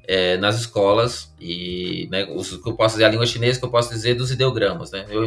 é, 0.06 0.36
nas 0.36 0.60
escolas 0.60 1.34
e 1.40 2.08
né, 2.10 2.26
os, 2.30 2.56
que 2.58 2.68
eu 2.68 2.74
posso 2.74 2.96
dizer 2.96 3.04
a 3.04 3.08
língua 3.08 3.26
chinesa 3.26 3.58
que 3.58 3.64
eu 3.64 3.70
posso 3.70 3.88
dizer 3.88 4.14
dos 4.14 4.30
ideogramas, 4.30 4.90
né? 4.90 5.06
Eu, 5.08 5.22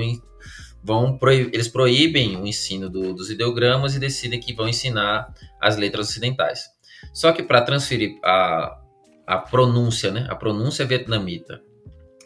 vão 0.83 1.19
eles 1.53 1.67
proíbem 1.67 2.37
o 2.37 2.45
ensino 2.45 2.89
do, 2.89 3.13
dos 3.13 3.29
ideogramas 3.29 3.95
e 3.95 3.99
decidem 3.99 4.39
que 4.39 4.53
vão 4.53 4.67
ensinar 4.67 5.33
as 5.59 5.77
letras 5.77 6.09
ocidentais. 6.09 6.65
Só 7.13 7.31
que 7.31 7.43
para 7.43 7.61
transferir 7.61 8.17
a, 8.23 8.79
a 9.25 9.37
pronúncia, 9.37 10.11
né, 10.11 10.27
a 10.29 10.35
pronúncia 10.35 10.85
vietnamita, 10.85 11.61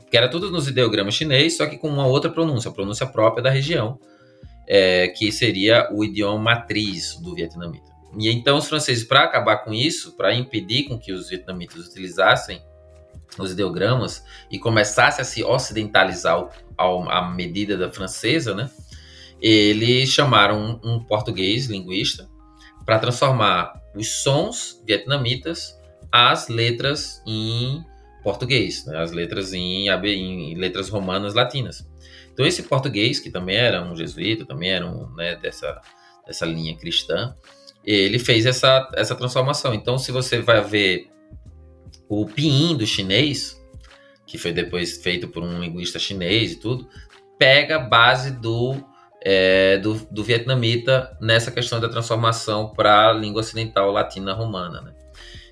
que 0.10 0.18
era 0.18 0.30
tudo 0.30 0.52
nos 0.52 0.68
ideogramas 0.68 1.16
chinês, 1.16 1.58
só 1.58 1.66
que 1.66 1.78
com 1.78 1.90
uma 1.90 2.06
outra 2.06 2.30
pronúncia, 2.30 2.70
a 2.70 2.74
pronúncia 2.74 3.06
própria 3.06 3.44
da 3.44 3.50
região, 3.50 4.00
é, 4.68 5.08
que 5.10 5.32
seria 5.32 5.90
o 5.92 6.04
idioma 6.04 6.40
matriz 6.40 7.16
do 7.22 7.36
vietnamita. 7.36 7.94
E 8.18 8.30
então 8.30 8.58
os 8.58 8.68
franceses, 8.68 9.04
para 9.04 9.24
acabar 9.24 9.58
com 9.58 9.74
isso, 9.74 10.16
para 10.16 10.34
impedir 10.34 10.84
com 10.84 10.98
que 10.98 11.12
os 11.12 11.30
vietnamitas 11.30 11.86
utilizassem 11.86 12.62
os 13.38 13.52
ideogramas 13.52 14.24
e 14.52 14.58
começasse 14.58 15.22
a 15.22 15.26
se 15.26 15.44
ocidentalizar 15.44 16.50
ao, 16.78 17.10
à 17.10 17.30
medida 17.30 17.78
da 17.78 17.92
francesa, 17.92 18.54
né? 18.54 18.70
Eles 19.42 20.10
chamaram 20.10 20.80
um, 20.84 20.96
um 20.96 21.04
português 21.04 21.68
linguista 21.68 22.28
para 22.86 23.00
transformar 23.00 23.74
os 23.96 24.08
sons 24.24 24.82
vietnamitas 24.86 25.78
às 26.12 26.48
letras 26.48 27.22
em 27.26 27.84
português, 28.24 28.86
né? 28.86 28.98
as 28.98 29.12
letras 29.12 29.54
em, 29.54 29.88
em, 29.88 30.56
letras 30.56 30.90
romanas 30.90 31.34
latinas. 31.34 31.88
Então 32.34 32.46
esse 32.46 32.64
português, 32.64 33.20
que 33.20 33.30
também 33.30 33.56
era 33.56 33.82
um 33.82 33.96
jesuíta, 33.96 34.46
também 34.46 34.72
era 34.72 34.86
um, 34.86 35.14
né, 35.16 35.36
dessa, 35.36 35.80
dessa 36.26 36.46
linha 36.46 36.76
cristã, 36.76 37.36
ele 37.84 38.18
fez 38.18 38.46
essa, 38.46 38.90
essa 38.96 39.16
transformação. 39.16 39.74
Então 39.74 39.98
se 39.98 40.12
você 40.12 40.40
vai 40.42 40.62
ver 40.62 41.08
o 42.08 42.26
pinyin 42.26 42.78
do 42.78 42.86
chinês, 42.86 43.62
que 44.26 44.38
foi 44.38 44.52
depois 44.52 44.98
feito 44.98 45.28
por 45.28 45.44
um 45.44 45.60
linguista 45.60 46.00
chinês 46.00 46.54
e 46.54 46.56
tudo, 46.58 46.88
pega 47.38 47.78
a 47.78 47.80
base 47.80 48.32
do, 48.32 48.76
é, 49.22 49.78
do, 49.78 49.96
do, 50.10 50.24
vietnamita 50.24 51.18
nessa 51.22 51.52
questão 51.52 51.80
da 51.80 51.90
transformação 51.90 52.72
para 52.74 53.10
a 53.10 53.14
língua 53.14 53.42
ocidental 53.42 53.92
latina 53.92 54.34
romana. 54.34 54.82
Né? 54.82 54.94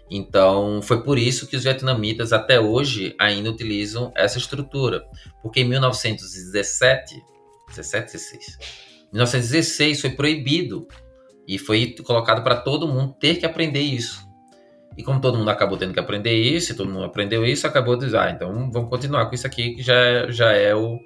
Então, 0.10 0.82
foi 0.82 1.04
por 1.04 1.18
isso 1.18 1.48
que 1.48 1.56
os 1.56 1.64
vietnamitas 1.64 2.34
até 2.34 2.60
hoje 2.60 3.16
ainda 3.20 3.50
utilizam 3.50 4.12
essa 4.16 4.38
estrutura, 4.38 5.04
porque 5.42 5.62
em 5.62 5.66
1917, 5.66 7.22
17, 7.70 8.14
16, 8.14 8.58
1916 9.12 10.02
foi 10.02 10.10
proibido 10.12 10.88
e 11.48 11.58
foi 11.58 11.96
colocado 12.06 12.44
para 12.44 12.56
todo 12.56 12.88
mundo 12.88 13.16
ter 13.20 13.36
que 13.36 13.46
aprender 13.46 13.82
isso. 13.82 14.33
E 14.98 15.04
como 15.04 15.20
todo 15.20 15.38
mundo 15.38 15.50
acabou 15.50 15.78
tendo 15.78 15.94
que 15.94 16.00
aprender 16.00 16.36
isso, 16.36 16.72
e 16.72 16.76
todo 16.76 16.90
mundo 16.90 17.06
aprendeu 17.06 17.46
isso, 17.46 17.66
acabou 17.66 17.96
dizer, 17.96 18.18
ah, 18.18 18.30
então 18.30 18.72
vamos 18.72 18.90
continuar 18.90 19.26
com 19.26 19.36
isso 19.36 19.48
aqui 19.48 19.76
que 19.76 19.82
já, 19.82 20.30
já, 20.30 20.52
é, 20.52 20.76
o, 20.76 21.00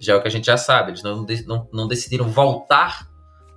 já 0.00 0.14
é 0.14 0.16
o 0.16 0.22
que 0.22 0.28
a 0.28 0.30
gente 0.30 0.46
já 0.46 0.56
sabe. 0.56 0.92
Eles 0.92 1.02
não, 1.02 1.26
não, 1.46 1.68
não 1.72 1.88
decidiram 1.88 2.28
voltar 2.28 3.08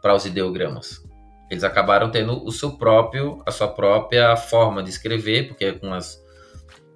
para 0.01 0.15
os 0.15 0.25
ideogramas. 0.25 1.01
eles 1.49 1.63
acabaram 1.63 2.11
tendo 2.11 2.43
o 2.45 2.51
seu 2.51 2.77
próprio, 2.77 3.41
a 3.45 3.51
sua 3.51 3.67
própria 3.67 4.35
forma 4.35 4.83
de 4.83 4.89
escrever, 4.89 5.47
porque 5.47 5.73
com 5.73 5.93
as 5.93 6.19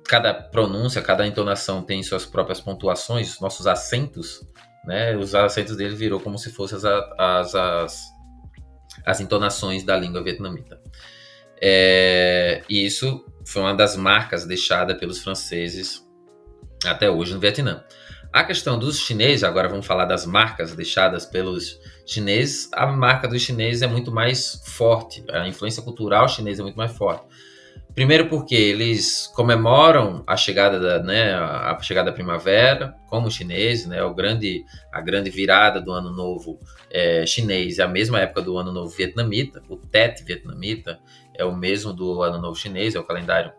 cada 0.06 0.34
pronúncia, 0.34 1.02
cada 1.02 1.26
entonação 1.26 1.82
tem 1.82 2.04
suas 2.04 2.26
próprias 2.26 2.60
pontuações, 2.60 3.40
nossos 3.40 3.66
acentos, 3.66 4.46
né? 4.86 5.16
Os 5.16 5.34
acentos 5.34 5.76
dele 5.78 5.96
virou 5.96 6.20
como 6.20 6.38
se 6.38 6.52
fossem 6.52 6.78
as, 6.78 6.86
as, 6.86 7.56
as, 7.56 8.04
as 9.06 9.22
entonações 9.22 9.84
da 9.84 9.96
língua 9.96 10.24
vietnamita. 10.24 10.80
É, 11.66 12.62
e 12.68 12.86
isso 12.86 13.24
foi 13.46 13.62
uma 13.62 13.74
das 13.74 13.96
marcas 13.96 14.46
deixadas 14.46 14.98
pelos 14.98 15.24
franceses 15.24 16.06
até 16.86 17.10
hoje 17.10 17.34
no 17.34 17.40
Vietnã. 17.40 17.86
A 18.34 18.44
questão 18.44 18.78
dos 18.78 19.00
chineses, 19.00 19.46
agora 19.46 19.70
vamos 19.70 19.86
falar 19.86 20.04
das 20.04 20.26
marcas 20.26 20.76
deixadas 20.76 21.26
pelos 21.26 21.80
chineses. 22.06 22.70
A 22.74 22.86
marca 22.88 23.30
dos 23.30 23.42
chineses 23.42 23.82
é 23.82 23.88
muito 23.88 24.12
mais 24.12 24.62
forte, 24.66 25.24
a 25.30 25.48
influência 25.48 25.82
cultural 25.82 26.28
chinesa 26.28 26.62
é 26.62 26.64
muito 26.64 26.76
mais 26.76 26.92
forte. 26.92 27.26
Primeiro 27.96 28.28
porque 28.28 28.56
eles 28.56 29.28
comemoram 29.36 30.24
a 30.26 30.36
chegada 30.36 30.80
da, 30.80 31.02
né, 31.02 31.34
a 31.36 31.78
chegada 31.80 32.10
da 32.10 32.16
primavera, 32.16 32.96
como 33.08 33.30
chineses, 33.32 33.86
né, 33.86 34.04
o 34.04 34.14
grande, 34.14 34.66
a 34.92 35.00
grande 35.00 35.30
virada 35.30 35.80
do 35.80 35.92
ano 35.92 36.12
novo 36.12 36.60
é, 36.90 37.24
chinês 37.26 37.78
é 37.78 37.84
a 37.84 37.88
mesma 37.88 38.20
época 38.20 38.42
do 38.42 38.58
ano 38.58 38.74
novo 38.74 38.90
vietnamita, 38.90 39.62
o 39.70 39.78
Tet 39.78 40.24
vietnamita 40.24 41.00
é 41.36 41.44
o 41.44 41.56
mesmo 41.56 41.94
do 41.94 42.22
ano 42.22 42.40
novo 42.40 42.56
chinês, 42.56 42.96
é 42.96 43.00
o 43.00 43.04
calendário 43.04 43.52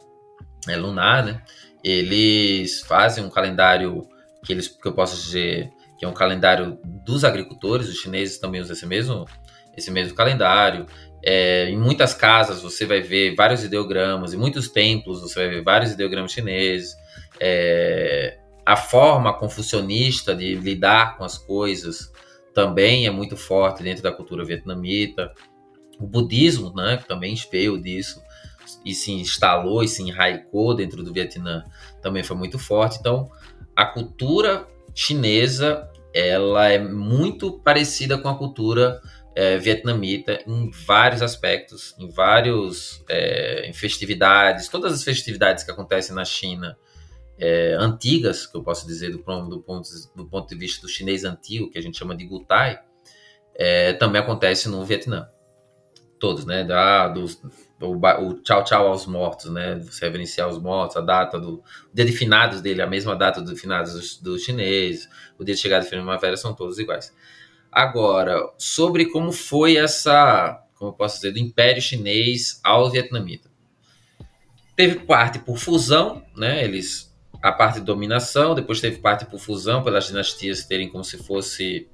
é, 0.69 0.77
lunar, 0.77 1.25
né? 1.25 1.43
Eles 1.83 2.81
fazem 2.81 3.25
um 3.25 3.31
calendário 3.31 4.09
que 4.45 4.53
eles 4.53 4.69
que 4.69 4.87
eu 4.87 4.93
posso 4.93 5.17
dizer 5.17 5.71
que 5.99 6.05
é 6.05 6.09
um 6.09 6.15
calendário 6.15 6.79
dos 6.85 7.25
agricultores, 7.25 7.89
os 7.89 7.97
chineses 7.97 8.39
também 8.39 8.61
usam 8.61 8.75
esse 8.75 8.87
mesmo 8.87 9.27
esse 9.77 9.91
mesmo 9.91 10.15
calendário. 10.15 10.87
É, 11.27 11.69
em 11.71 11.79
muitas 11.79 12.15
casas 12.15 12.63
você 12.63 12.85
vai 12.85 13.01
ver 13.01 13.35
vários 13.35 13.65
ideogramas, 13.65 14.35
em 14.35 14.37
muitos 14.37 14.69
templos 14.69 15.21
você 15.21 15.41
vai 15.41 15.49
ver 15.49 15.63
vários 15.63 15.93
ideogramas 15.93 16.33
chineses. 16.33 16.95
É, 17.41 18.39
a 18.65 18.77
forma 18.77 19.33
confucionista 19.33 20.35
de 20.35 20.55
lidar 20.55 21.17
com 21.19 21.25
as 21.25 21.37
coisas 21.37 22.11
também 22.55 23.07
é 23.07 23.11
muito 23.11 23.37
forte 23.37 23.83
dentro 23.83 24.03
da 24.03 24.13
cultura 24.13 24.45
vietnamita. 24.45 25.33
O 26.01 26.07
budismo, 26.07 26.73
né, 26.75 27.03
também 27.09 27.35
veio 27.51 27.81
disso 27.81 28.23
e 28.85 28.95
se 28.95 29.13
instalou 29.13 29.83
e 29.83 29.89
se 29.89 30.03
enraicou 30.03 30.75
dentro 30.75 31.03
do 31.03 31.13
Vietnã, 31.13 31.65
também 32.03 32.23
foi 32.23 32.37
muito 32.37 32.59
forte. 32.59 32.99
Então, 32.99 33.31
a 33.75 33.85
cultura 33.85 34.67
chinesa 34.95 35.91
ela 36.15 36.69
é 36.69 36.79
muito 36.79 37.59
parecida 37.59 38.17
com 38.17 38.29
a 38.29 38.39
cultura 38.39 39.01
é, 39.35 39.59
vietnamita 39.59 40.41
em 40.47 40.71
vários 40.71 41.21
aspectos, 41.21 41.95
em 41.99 42.09
vários 42.09 43.03
é, 43.09 43.69
em 43.69 43.73
festividades, 43.73 44.69
todas 44.69 44.93
as 44.93 45.03
festividades 45.03 45.65
que 45.65 45.73
acontecem 45.73 46.15
na 46.15 46.25
China 46.25 46.79
é, 47.37 47.75
antigas, 47.81 48.47
que 48.47 48.57
eu 48.57 48.63
posso 48.63 48.87
dizer 48.87 49.11
do, 49.11 49.19
do, 49.49 49.61
ponto, 49.61 49.89
do 50.15 50.25
ponto 50.27 50.49
de 50.49 50.55
vista 50.55 50.81
do 50.83 50.89
chinês 50.89 51.25
antigo, 51.25 51.69
que 51.69 51.77
a 51.77 51.83
gente 51.83 51.99
chama 51.99 52.17
de 52.17 52.25
Gutai, 52.25 52.81
também 54.01 54.21
acontece 54.21 54.69
no 54.69 54.85
Vietnã. 54.85 55.29
Todos, 56.25 56.47
né? 56.47 56.65
Da, 56.65 57.07
dos, 57.09 57.39
o, 57.79 57.93
o 57.93 58.35
tchau 58.41 58.65
tchau 58.65 58.87
aos 58.89 59.05
mortos, 59.05 59.53
né? 59.53 59.79
Você 59.81 60.07
reverenciar 60.07 60.49
os 60.49 60.59
mortos, 60.59 60.97
a 60.97 61.03
data 61.03 61.39
do. 61.39 61.57
O 61.57 61.63
dia 61.93 62.07
de 62.07 62.13
finados 62.13 62.63
dele, 62.63 62.81
a 62.81 62.87
mesma 62.87 63.15
data 63.15 63.43
do 63.43 63.55
finados 63.55 63.93
dos 63.93 64.17
do 64.17 64.39
chineses, 64.39 65.07
o 65.39 65.45
dia 65.45 65.55
de 65.55 65.61
chegada 65.61 65.85
de 65.85 65.91
primavera 65.91 66.35
são 66.39 66.55
todos 66.55 66.79
iguais. 66.79 67.15
Agora, 67.71 68.41
sobre 68.57 69.05
como 69.11 69.33
foi 69.33 69.77
essa, 69.77 70.65
como 70.79 70.93
eu 70.93 70.95
posso 70.95 71.17
dizer, 71.17 71.33
do 71.33 71.39
Império 71.39 71.83
Chinês 71.83 72.59
ao 72.65 72.91
vietnamita. 72.91 73.51
Teve 74.75 75.01
parte 75.01 75.39
por 75.41 75.59
fusão, 75.59 76.25
né? 76.35 76.65
Eles 76.65 77.15
a 77.43 77.53
parte 77.53 77.81
de 77.81 77.85
dominação, 77.85 78.55
depois 78.55 78.81
teve 78.81 78.97
parte 78.97 79.27
por 79.27 79.39
fusão, 79.39 79.83
pelas 79.83 80.07
dinastias 80.07 80.65
terem 80.65 80.89
como 80.89 81.05
se 81.05 81.19
fosse 81.19 81.87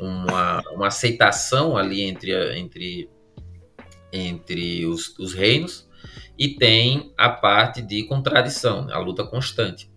uma, 0.00 0.60
uma 0.72 0.88
aceitação 0.88 1.76
ali 1.76 2.02
entre, 2.02 2.58
entre, 2.58 3.08
entre 4.16 4.86
os, 4.86 5.16
os 5.18 5.34
reinos, 5.34 5.86
e 6.38 6.54
tem 6.54 7.12
a 7.16 7.28
parte 7.28 7.82
de 7.82 8.04
contradição, 8.04 8.88
a 8.90 8.98
luta 8.98 9.24
constante. 9.24 9.90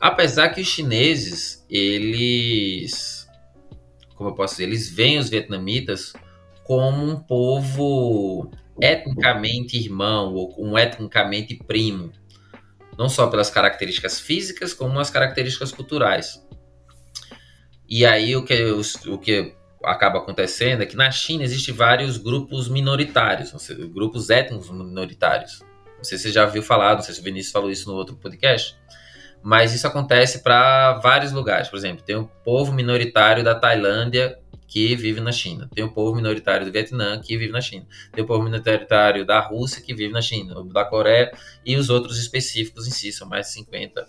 Apesar 0.00 0.48
que 0.48 0.60
os 0.60 0.66
chineses, 0.66 1.64
eles 1.68 3.22
como 4.22 4.30
eu 4.30 4.34
posso 4.36 4.54
dizer, 4.54 4.64
eles 4.64 4.88
veem 4.88 5.18
os 5.18 5.28
vietnamitas 5.28 6.12
como 6.62 7.04
um 7.04 7.18
povo 7.18 8.50
etnicamente 8.80 9.76
irmão 9.76 10.32
ou 10.34 10.54
um 10.58 10.78
etnicamente 10.78 11.56
primo, 11.56 12.12
não 12.96 13.08
só 13.08 13.26
pelas 13.26 13.50
características 13.50 14.20
físicas, 14.20 14.72
como 14.72 14.98
as 15.00 15.10
características 15.10 15.72
culturais. 15.72 16.40
E 17.88 18.06
aí 18.06 18.36
o 18.36 18.44
que, 18.44 18.54
o 19.08 19.18
que 19.18 19.54
acaba 19.84 20.18
acontecendo 20.18 20.82
é 20.82 20.86
que 20.86 20.96
na 20.96 21.10
China 21.10 21.44
existem 21.44 21.74
vários 21.74 22.16
grupos 22.16 22.68
minoritários, 22.68 23.52
grupos 23.92 24.30
étnicos 24.30 24.70
minoritários. 24.70 25.60
Não 25.96 26.04
sei 26.04 26.18
se 26.18 26.24
você 26.24 26.32
já 26.32 26.46
viu 26.46 26.62
falar, 26.62 26.94
não 26.94 27.02
sei 27.02 27.14
se 27.14 27.20
o 27.20 27.24
Vinícius 27.24 27.52
falou 27.52 27.70
isso 27.70 27.88
no 27.88 27.96
outro 27.96 28.16
podcast 28.16 28.76
mas 29.42 29.74
isso 29.74 29.86
acontece 29.86 30.42
para 30.42 30.94
vários 31.00 31.32
lugares. 31.32 31.68
Por 31.68 31.76
exemplo, 31.76 32.04
tem 32.04 32.14
o 32.16 32.28
povo 32.44 32.72
minoritário 32.72 33.42
da 33.42 33.54
Tailândia 33.54 34.38
que 34.68 34.94
vive 34.96 35.20
na 35.20 35.32
China, 35.32 35.68
tem 35.74 35.84
o 35.84 35.92
povo 35.92 36.16
minoritário 36.16 36.64
do 36.64 36.72
Vietnã 36.72 37.20
que 37.20 37.36
vive 37.36 37.52
na 37.52 37.60
China, 37.60 37.86
tem 38.10 38.24
o 38.24 38.26
povo 38.26 38.42
minoritário 38.42 39.26
da 39.26 39.38
Rússia 39.38 39.82
que 39.82 39.92
vive 39.92 40.14
na 40.14 40.22
China, 40.22 40.64
da 40.72 40.82
Coreia 40.82 41.30
e 41.62 41.76
os 41.76 41.90
outros 41.90 42.18
específicos 42.18 42.86
em 42.86 42.90
si, 42.90 43.12
são 43.12 43.28
mais 43.28 43.48
de 43.48 43.52
50 43.54 44.08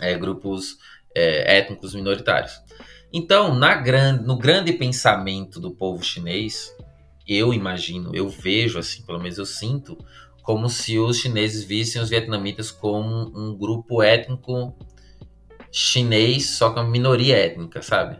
é, 0.00 0.18
grupos 0.18 0.76
é, 1.14 1.56
étnicos 1.56 1.94
minoritários. 1.94 2.60
Então, 3.12 3.54
na 3.54 3.74
grande, 3.74 4.24
no 4.24 4.38
grande 4.38 4.72
pensamento 4.72 5.58
do 5.60 5.72
povo 5.72 6.02
chinês, 6.02 6.74
eu 7.26 7.52
imagino, 7.52 8.14
eu 8.14 8.28
vejo 8.28 8.78
assim, 8.78 9.02
pelo 9.02 9.18
menos 9.20 9.38
eu 9.38 9.46
sinto 9.46 9.98
como 10.42 10.68
se 10.68 10.98
os 10.98 11.18
chineses 11.18 11.62
vissem 11.64 12.00
os 12.00 12.08
vietnamitas 12.08 12.70
como 12.70 13.30
um 13.36 13.56
grupo 13.56 14.02
étnico 14.02 14.74
chinês, 15.70 16.50
só 16.50 16.70
com 16.70 16.80
a 16.80 16.84
minoria 16.84 17.36
étnica, 17.36 17.82
sabe? 17.82 18.18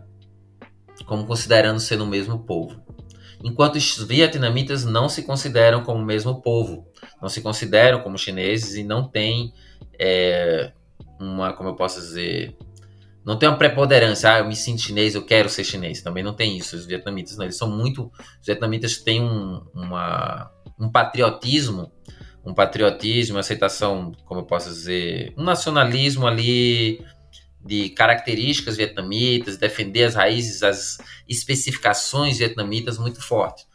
Como 1.06 1.26
considerando 1.26 1.80
ser 1.80 2.00
o 2.00 2.06
mesmo 2.06 2.40
povo. 2.40 2.80
Enquanto 3.42 3.76
os 3.76 3.98
vietnamitas 4.04 4.84
não 4.84 5.08
se 5.08 5.22
consideram 5.22 5.82
como 5.82 6.00
o 6.00 6.04
mesmo 6.04 6.42
povo, 6.42 6.86
não 7.20 7.28
se 7.28 7.40
consideram 7.40 8.00
como 8.02 8.18
chineses 8.18 8.74
e 8.74 8.84
não 8.84 9.08
tem 9.08 9.52
é, 9.98 10.72
uma, 11.18 11.52
como 11.52 11.70
eu 11.70 11.74
posso 11.74 12.00
dizer, 12.00 12.56
não 13.24 13.38
tem 13.38 13.48
uma 13.48 13.58
preponderância, 13.58 14.34
ah, 14.34 14.38
eu 14.38 14.46
me 14.46 14.56
sinto 14.56 14.82
chinês, 14.82 15.14
eu 15.14 15.24
quero 15.24 15.48
ser 15.48 15.64
chinês. 15.64 16.00
Também 16.00 16.22
não 16.22 16.32
tem 16.34 16.56
isso. 16.56 16.74
Os 16.76 16.86
vietnamitas 16.86 17.36
não, 17.36 17.44
eles 17.44 17.56
são 17.56 17.70
muito. 17.70 18.10
Os 18.40 18.46
vietnamitas 18.46 18.98
têm 18.98 19.22
um, 19.22 19.62
uma, 19.74 20.50
um 20.78 20.90
patriotismo 20.90 21.92
um 22.44 22.54
patriotismo, 22.54 23.38
aceitação, 23.38 24.12
como 24.24 24.40
eu 24.40 24.44
posso 24.44 24.70
dizer, 24.70 25.34
um 25.36 25.44
nacionalismo 25.44 26.26
ali 26.26 27.04
de 27.62 27.90
características 27.90 28.76
vietnamitas, 28.76 29.58
defender 29.58 30.04
as 30.04 30.14
raízes, 30.14 30.62
as 30.62 30.98
especificações 31.28 32.38
vietnamitas 32.38 32.98
muito 32.98 33.22
forte. 33.22 33.66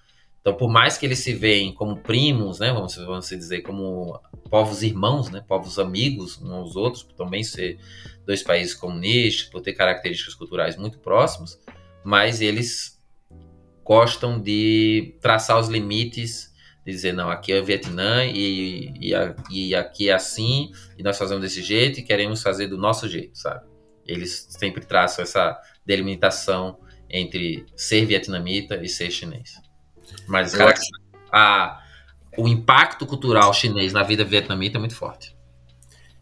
Então, 0.42 0.54
por 0.56 0.70
mais 0.70 0.98
que 0.98 1.06
eles 1.06 1.20
se 1.20 1.34
veem 1.34 1.74
como 1.74 1.98
primos, 1.98 2.60
né, 2.60 2.72
vamos, 2.72 2.96
vamos 2.96 3.28
dizer, 3.30 3.62
como 3.62 4.20
povos 4.50 4.84
irmãos, 4.84 5.30
né, 5.30 5.44
povos 5.48 5.80
amigos 5.80 6.40
uns 6.42 6.52
aos 6.52 6.76
outros, 6.76 7.04
também 7.18 7.44
ser 7.44 7.80
dois 8.26 8.44
países 8.44 8.74
comunistas, 8.74 9.50
por 9.50 9.62
ter 9.62 9.74
características 9.74 10.34
culturais 10.34 10.76
muito 10.76 11.00
próximas, 11.00 11.60
mas 12.04 12.42
eles 12.42 13.00
gostam 13.84 14.40
de 14.40 15.16
traçar 15.22 15.60
os 15.60 15.68
limites 15.68 16.54
dizer, 16.86 17.14
não, 17.14 17.30
aqui 17.30 17.52
é 17.52 17.60
o 17.60 17.66
Vietnã 17.66 18.24
e, 18.26 18.94
e, 19.00 19.14
e, 19.50 19.76
aqui 19.76 20.10
é 20.10 20.14
assim, 20.14 20.72
e 20.98 21.02
nós 21.02 21.18
fazemos 21.18 21.42
desse 21.42 21.62
jeito 21.62 22.00
e 22.00 22.04
queremos 22.04 22.44
fazer 22.44 22.68
do 22.68 22.78
nosso 22.78 23.10
jeito, 23.10 23.38
sabe? 23.38 23.66
Eles 24.06 24.48
sempre 24.52 24.86
traçam 24.86 25.24
essa 25.24 25.60
delimitação 25.84 26.80
entre 27.10 27.66
ser 27.76 28.06
vietnamita 28.06 28.76
e 28.76 28.88
ser 28.88 29.10
chinês. 29.10 29.60
Mas 30.28 30.54
cara, 30.54 30.76
a, 31.32 31.82
o 32.38 32.48
impacto 32.48 33.06
cultural 33.08 33.52
chinês 33.52 33.92
na 33.92 34.04
vida 34.04 34.24
vietnamita 34.24 34.78
é 34.78 34.80
muito 34.80 34.96
forte. 34.96 35.35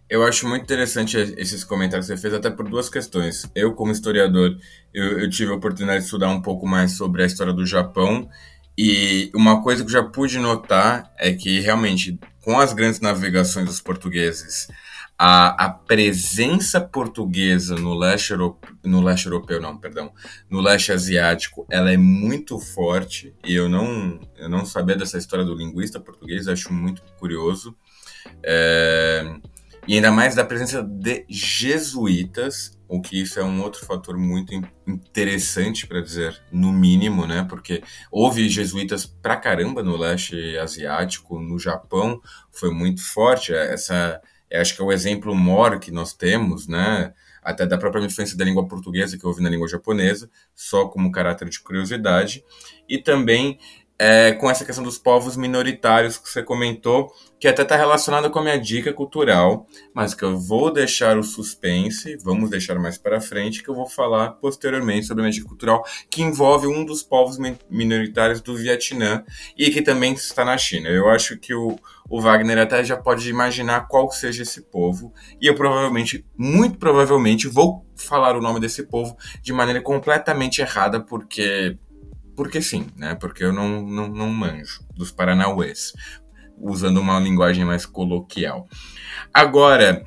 Eu 0.09 0.23
acho 0.23 0.47
muito 0.47 0.63
interessante 0.63 1.17
esses 1.37 1.63
comentários 1.63 2.07
que 2.07 2.15
você 2.15 2.21
fez, 2.21 2.33
até 2.33 2.49
por 2.49 2.67
duas 2.67 2.89
questões. 2.89 3.49
Eu, 3.55 3.73
como 3.73 3.91
historiador, 3.91 4.57
eu, 4.93 5.19
eu 5.19 5.29
tive 5.29 5.51
a 5.51 5.55
oportunidade 5.55 5.99
de 5.99 6.05
estudar 6.05 6.29
um 6.29 6.41
pouco 6.41 6.67
mais 6.67 6.91
sobre 6.91 7.23
a 7.23 7.25
história 7.25 7.53
do 7.53 7.65
Japão 7.65 8.29
e 8.77 9.31
uma 9.35 9.61
coisa 9.61 9.83
que 9.83 9.87
eu 9.87 9.93
já 9.93 10.03
pude 10.03 10.39
notar 10.39 11.11
é 11.17 11.31
que 11.33 11.59
realmente 11.59 12.19
com 12.41 12.59
as 12.59 12.73
grandes 12.73 12.99
navegações 12.99 13.65
dos 13.65 13.79
portugueses, 13.79 14.67
a, 15.17 15.65
a 15.65 15.69
presença 15.69 16.81
portuguesa 16.81 17.75
no 17.75 17.93
leste, 17.93 18.31
europeu, 18.31 18.75
no 18.83 19.01
leste 19.01 19.27
europeu, 19.27 19.61
não, 19.61 19.77
perdão, 19.77 20.11
no 20.49 20.59
leste 20.59 20.91
asiático, 20.91 21.65
ela 21.69 21.91
é 21.91 21.97
muito 21.97 22.59
forte 22.59 23.33
e 23.45 23.53
eu 23.53 23.69
não, 23.69 24.19
eu 24.35 24.49
não 24.49 24.65
sabia 24.65 24.95
dessa 24.95 25.17
história 25.17 25.45
do 25.45 25.55
linguista 25.55 25.99
português, 25.99 26.47
acho 26.47 26.73
muito 26.73 27.01
curioso. 27.19 27.75
É, 28.41 29.35
e 29.87 29.95
ainda 29.95 30.11
mais 30.11 30.35
da 30.35 30.45
presença 30.45 30.81
de 30.81 31.25
jesuítas, 31.29 32.79
o 32.87 33.01
que 33.01 33.21
isso 33.21 33.39
é 33.39 33.43
um 33.43 33.61
outro 33.61 33.85
fator 33.85 34.17
muito 34.17 34.53
interessante 34.87 35.87
para 35.87 36.01
dizer, 36.01 36.41
no 36.51 36.71
mínimo, 36.71 37.25
né? 37.25 37.45
Porque 37.49 37.81
houve 38.11 38.47
jesuítas 38.49 39.05
pra 39.05 39.35
caramba 39.35 39.81
no 39.81 39.97
leste 39.97 40.57
asiático, 40.57 41.39
no 41.39 41.57
Japão 41.57 42.21
foi 42.51 42.71
muito 42.71 43.03
forte 43.03 43.53
essa 43.53 44.21
acho 44.53 44.75
que 44.75 44.81
é 44.81 44.85
o 44.85 44.91
exemplo 44.91 45.33
maior 45.33 45.79
que 45.79 45.91
nós 45.91 46.13
temos, 46.13 46.67
né? 46.67 47.13
Até 47.41 47.65
da 47.65 47.77
própria 47.77 48.05
influência 48.05 48.37
da 48.37 48.45
língua 48.45 48.67
portuguesa 48.67 49.17
que 49.17 49.25
houve 49.25 49.41
na 49.41 49.49
língua 49.49 49.67
japonesa, 49.67 50.29
só 50.55 50.85
como 50.87 51.11
caráter 51.11 51.49
de 51.49 51.59
curiosidade, 51.59 52.43
e 52.87 52.99
também 52.99 53.57
é, 53.97 54.33
com 54.33 54.49
essa 54.49 54.65
questão 54.65 54.83
dos 54.83 54.97
povos 54.97 55.35
minoritários 55.35 56.17
que 56.17 56.29
você 56.29 56.43
comentou, 56.43 57.11
que 57.43 57.47
até 57.49 57.63
está 57.63 57.75
relacionada 57.75 58.29
com 58.29 58.39
a 58.39 58.41
minha 58.41 58.57
dica 58.57 58.93
cultural, 58.93 59.67
mas 59.93 60.13
que 60.13 60.23
eu 60.23 60.39
vou 60.39 60.71
deixar 60.71 61.17
o 61.17 61.23
suspense, 61.23 62.15
vamos 62.23 62.49
deixar 62.49 62.79
mais 62.79 62.97
para 62.97 63.19
frente, 63.19 63.61
que 63.61 63.67
eu 63.67 63.75
vou 63.75 63.85
falar 63.85 64.29
posteriormente 64.35 65.07
sobre 65.07 65.23
a 65.23 65.25
minha 65.25 65.33
dica 65.33 65.49
cultural, 65.49 65.83
que 66.09 66.21
envolve 66.21 66.67
um 66.67 66.85
dos 66.85 67.03
povos 67.03 67.37
minoritários 67.69 68.39
do 68.39 68.55
Vietnã 68.55 69.25
e 69.57 69.69
que 69.71 69.81
também 69.81 70.13
está 70.13 70.45
na 70.45 70.57
China. 70.57 70.87
Eu 70.87 71.09
acho 71.09 71.37
que 71.37 71.53
o, 71.53 71.77
o 72.09 72.21
Wagner 72.21 72.59
até 72.59 72.81
já 72.81 72.95
pode 72.95 73.29
imaginar 73.29 73.89
qual 73.89 74.09
seja 74.09 74.43
esse 74.43 74.61
povo, 74.61 75.13
e 75.41 75.45
eu 75.45 75.53
provavelmente, 75.53 76.25
muito 76.37 76.77
provavelmente, 76.77 77.49
vou 77.49 77.85
falar 77.97 78.37
o 78.37 78.41
nome 78.41 78.61
desse 78.61 78.83
povo 78.83 79.17
de 79.41 79.51
maneira 79.51 79.81
completamente 79.81 80.61
errada, 80.61 81.01
porque 81.01 81.77
porque 82.35 82.61
sim, 82.61 82.87
né? 82.95 83.13
Porque 83.13 83.43
eu 83.43 83.53
não, 83.53 83.81
não, 83.81 84.07
não 84.07 84.29
manjo 84.29 84.83
dos 84.95 85.11
Paranauês, 85.11 85.93
usando 86.59 86.97
uma 86.97 87.19
linguagem 87.19 87.65
mais 87.65 87.85
coloquial. 87.85 88.67
Agora, 89.33 90.05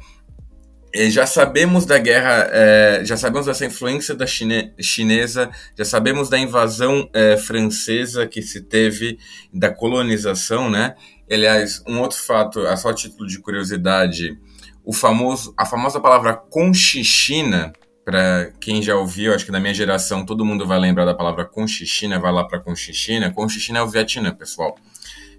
eh, 0.94 1.10
já 1.10 1.26
sabemos 1.26 1.84
da 1.84 1.98
guerra, 1.98 2.48
é, 2.50 3.02
já 3.04 3.16
sabemos 3.16 3.46
dessa 3.46 3.66
influência 3.66 4.14
da 4.14 4.26
chine, 4.26 4.72
chinesa, 4.80 5.50
já 5.76 5.84
sabemos 5.84 6.28
da 6.28 6.38
invasão 6.38 7.08
é, 7.12 7.36
francesa 7.36 8.26
que 8.26 8.40
se 8.40 8.62
teve, 8.62 9.18
da 9.52 9.70
colonização, 9.70 10.70
né? 10.70 10.94
Aliás, 11.30 11.82
um 11.86 12.00
outro 12.00 12.18
fato, 12.18 12.66
a 12.66 12.76
só 12.76 12.92
título 12.92 13.28
de 13.28 13.38
curiosidade, 13.40 14.38
o 14.84 14.92
famoso, 14.92 15.52
a 15.56 15.66
famosa 15.66 16.00
palavra 16.00 16.34
conchichina, 16.34 17.72
para 18.06 18.52
quem 18.60 18.80
já 18.80 18.94
ouviu, 18.94 19.34
acho 19.34 19.44
que 19.44 19.50
da 19.50 19.58
minha 19.58 19.74
geração 19.74 20.24
todo 20.24 20.44
mundo 20.44 20.64
vai 20.64 20.78
lembrar 20.78 21.04
da 21.04 21.12
palavra 21.12 21.44
Conchichina, 21.44 22.20
vai 22.20 22.30
lá 22.30 22.44
para 22.44 22.60
Conchichina. 22.60 23.32
Conchichina 23.32 23.80
é 23.80 23.82
o 23.82 23.88
Vietnã, 23.88 24.32
pessoal. 24.32 24.76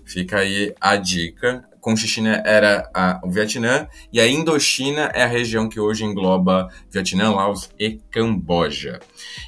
Fica 0.07 0.39
aí 0.39 0.73
a 0.79 0.95
dica. 0.95 1.63
Conchichina 1.81 2.41
era 2.45 2.89
a, 2.93 3.19
o 3.23 3.29
Vietnã 3.29 3.87
e 4.11 4.19
a 4.19 4.27
Indochina 4.27 5.11
é 5.13 5.23
a 5.23 5.27
região 5.27 5.69
que 5.69 5.79
hoje 5.79 6.03
engloba 6.03 6.69
Vietnã, 6.89 7.29
Laos 7.31 7.69
e 7.77 7.99
Camboja. 8.09 8.99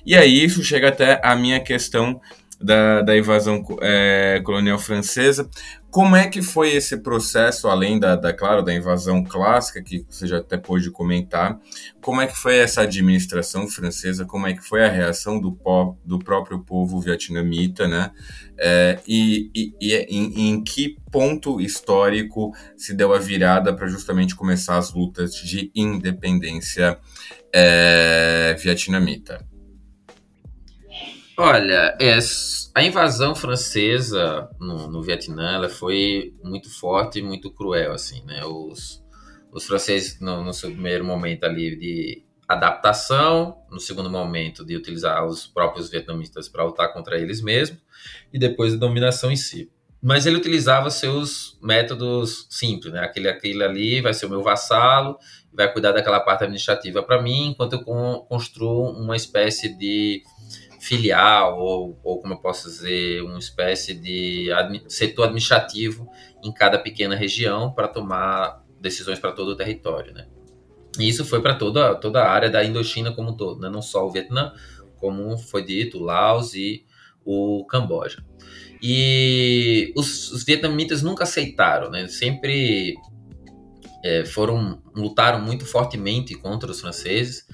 E 0.06 0.16
aí 0.16 0.44
isso 0.44 0.64
chega 0.64 0.90
até 0.90 1.20
a 1.24 1.36
minha 1.36 1.60
questão 1.60 2.20
da, 2.60 3.02
da 3.02 3.18
invasão 3.18 3.66
é, 3.82 4.42
colonial 4.44 4.78
francesa. 4.78 5.50
Como 5.92 6.16
é 6.16 6.28
que 6.28 6.42
foi 6.44 6.72
esse 6.72 6.98
processo, 6.98 7.68
além 7.68 8.00
da, 8.00 8.16
da, 8.16 8.32
claro, 8.32 8.62
da 8.62 8.72
invasão 8.74 9.24
clássica, 9.24 9.82
que 9.82 10.06
você 10.08 10.28
já 10.28 10.38
até 10.38 10.56
pôde 10.56 10.92
comentar, 10.92 11.60
como 12.00 12.22
é 12.22 12.28
que 12.28 12.38
foi 12.38 12.58
essa 12.58 12.82
administração 12.82 13.68
francesa, 13.68 14.24
como 14.24 14.46
é 14.46 14.54
que 14.54 14.62
foi 14.62 14.86
a 14.86 14.90
reação 14.90 15.42
do, 15.42 15.52
po, 15.52 15.98
do 16.06 16.20
próprio 16.20 16.60
povo 16.60 17.02
vietnamita, 17.02 17.88
né? 17.88 18.12
É, 18.56 19.00
e, 19.08 19.50
e, 19.56 19.74
e 19.82 19.96
em, 20.10 20.50
em, 20.50 20.64
que 20.64 20.96
ponto 21.12 21.60
histórico 21.60 22.54
se 22.78 22.94
deu 22.94 23.12
a 23.14 23.18
virada 23.18 23.74
para 23.74 23.88
justamente 23.88 24.36
começar 24.36 24.78
as 24.78 24.94
lutas 24.94 25.34
de 25.34 25.72
independência 25.74 27.00
é, 27.52 28.56
vietnamita? 28.60 29.44
Olha, 31.36 31.96
é, 32.00 32.20
a 32.74 32.84
invasão 32.84 33.36
francesa 33.36 34.50
no, 34.60 34.88
no 34.88 35.02
Vietnã 35.02 35.56
ela 35.56 35.70
foi 35.70 36.34
muito 36.44 36.70
forte 36.70 37.20
e 37.20 37.22
muito 37.22 37.52
cruel, 37.52 37.92
assim, 37.94 38.24
né? 38.26 38.44
Os, 38.46 39.04
os 39.52 39.66
franceses, 39.66 40.20
no, 40.20 40.44
no 40.44 40.54
seu 40.54 40.70
primeiro 40.72 41.04
momento 41.04 41.44
ali 41.46 41.76
de 41.76 42.24
adaptação, 42.48 43.58
no 43.70 43.80
segundo 43.80 44.10
momento 44.10 44.66
de 44.66 44.76
utilizar 44.76 45.26
os 45.26 45.46
próprios 45.46 45.90
vietnamitas 45.90 46.50
para 46.50 46.64
lutar 46.64 46.92
contra 46.94 47.20
eles 47.20 47.42
mesmos, 47.42 47.80
e 48.34 48.40
depois 48.40 48.74
a 48.74 48.78
dominação 48.78 49.32
em 49.32 49.36
si. 49.36 49.72
Mas 50.02 50.26
ele 50.26 50.38
utilizava 50.38 50.90
seus 50.90 51.60
métodos 51.62 52.48
simples, 52.50 52.94
né? 52.94 53.02
Aquele, 53.02 53.28
aquele 53.28 53.64
ali 53.64 54.02
vai 54.02 54.14
ser 54.14 54.26
o 54.26 54.30
meu 54.30 54.42
vassalo, 54.42 55.18
vai 55.54 55.72
cuidar 55.72 55.92
daquela 55.92 56.20
parte 56.20 56.44
administrativa 56.44 57.04
para 57.04 57.22
mim, 57.22 57.50
enquanto 57.50 57.74
eu 57.74 57.84
construo 57.84 58.92
uma 58.92 59.16
espécie 59.16 59.78
de 59.78 60.24
filial, 60.80 61.60
ou, 61.60 62.00
ou 62.04 62.22
como 62.22 62.34
eu 62.34 62.38
posso 62.38 62.70
dizer, 62.70 63.22
uma 63.22 63.38
espécie 63.38 63.94
de 63.94 64.52
admi 64.52 64.84
setor 64.88 65.24
administrativo 65.26 66.10
em 66.44 66.52
cada 66.52 66.80
pequena 66.80 67.16
região 67.16 67.72
para 67.72 67.88
tomar 67.88 68.64
decisões 68.80 69.20
para 69.20 69.32
todo 69.32 69.50
o 69.50 69.56
território, 69.56 70.14
né? 70.14 70.28
E 70.98 71.08
isso 71.08 71.26
foi 71.26 71.42
para 71.42 71.56
toda, 71.56 71.96
toda 71.96 72.24
a 72.24 72.32
área 72.32 72.50
da 72.50 72.64
Indochina 72.64 73.12
como 73.12 73.32
um 73.32 73.38
todo, 73.38 73.60
né? 73.60 73.70
não 73.70 73.82
só 73.82 74.06
o 74.06 74.12
Vietnã, 74.12 74.54
como 74.98 75.38
foi 75.38 75.64
dito, 75.64 75.98
o 75.98 76.04
Laos 76.04 76.54
e 76.54 76.86
o 77.24 77.66
Camboja. 77.66 78.24
E 78.82 79.94
os, 79.96 80.32
os 80.32 80.44
vietnamitas 80.44 81.04
nunca 81.04 81.24
aceitaram, 81.24 81.90
né? 81.90 82.08
Sempre 82.08 82.96
é, 84.04 84.26
foram 84.26 84.82
lutaram 84.96 85.42
muito 85.42 85.66
fortemente 85.66 86.34
contra 86.36 86.72
os 86.72 86.80
franceses. 86.80 87.46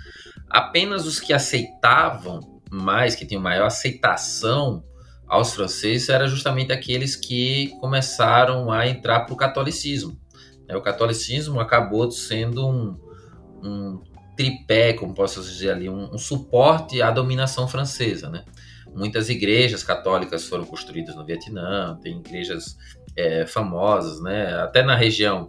Apenas 0.49 1.05
os 1.05 1.19
que 1.19 1.33
aceitavam 1.33 2.54
mais, 2.71 3.15
que 3.15 3.25
tinham 3.25 3.41
maior 3.41 3.67
aceitação 3.67 4.84
aos 5.28 5.54
franceses, 5.54 6.10
era 6.10 6.28
justamente 6.28 6.71
aqueles 6.71 7.15
que 7.15 7.69
começaram 7.80 8.71
a 8.71 8.88
entrar 8.88 9.21
para 9.21 9.34
o 9.34 9.38
catolicismo. 9.38 10.19
O 10.69 10.82
catolicismo 10.82 11.60
acabou 11.60 12.10
sendo 12.12 12.67
um, 12.67 12.99
um 13.63 14.01
tripé, 14.36 14.93
como 14.93 15.13
posso 15.13 15.41
dizer 15.41 15.71
ali, 15.71 15.89
um, 15.89 16.13
um, 16.13 16.17
suporte 16.17 17.01
à 17.01 17.12
dominação 17.12 17.67
francesa, 17.67 18.30
né? 18.30 18.43
Muitas 18.93 19.30
igrejas 19.30 19.84
católicas 19.84 20.45
foram 20.47 20.65
construídas 20.65 21.15
no 21.15 21.25
Vietnã, 21.25 21.99
tem 22.01 22.17
igrejas 22.17 22.78
é, 23.15 23.45
famosas, 23.45 24.21
né? 24.21 24.56
Até 24.56 24.84
na 24.84 24.95
região 24.95 25.47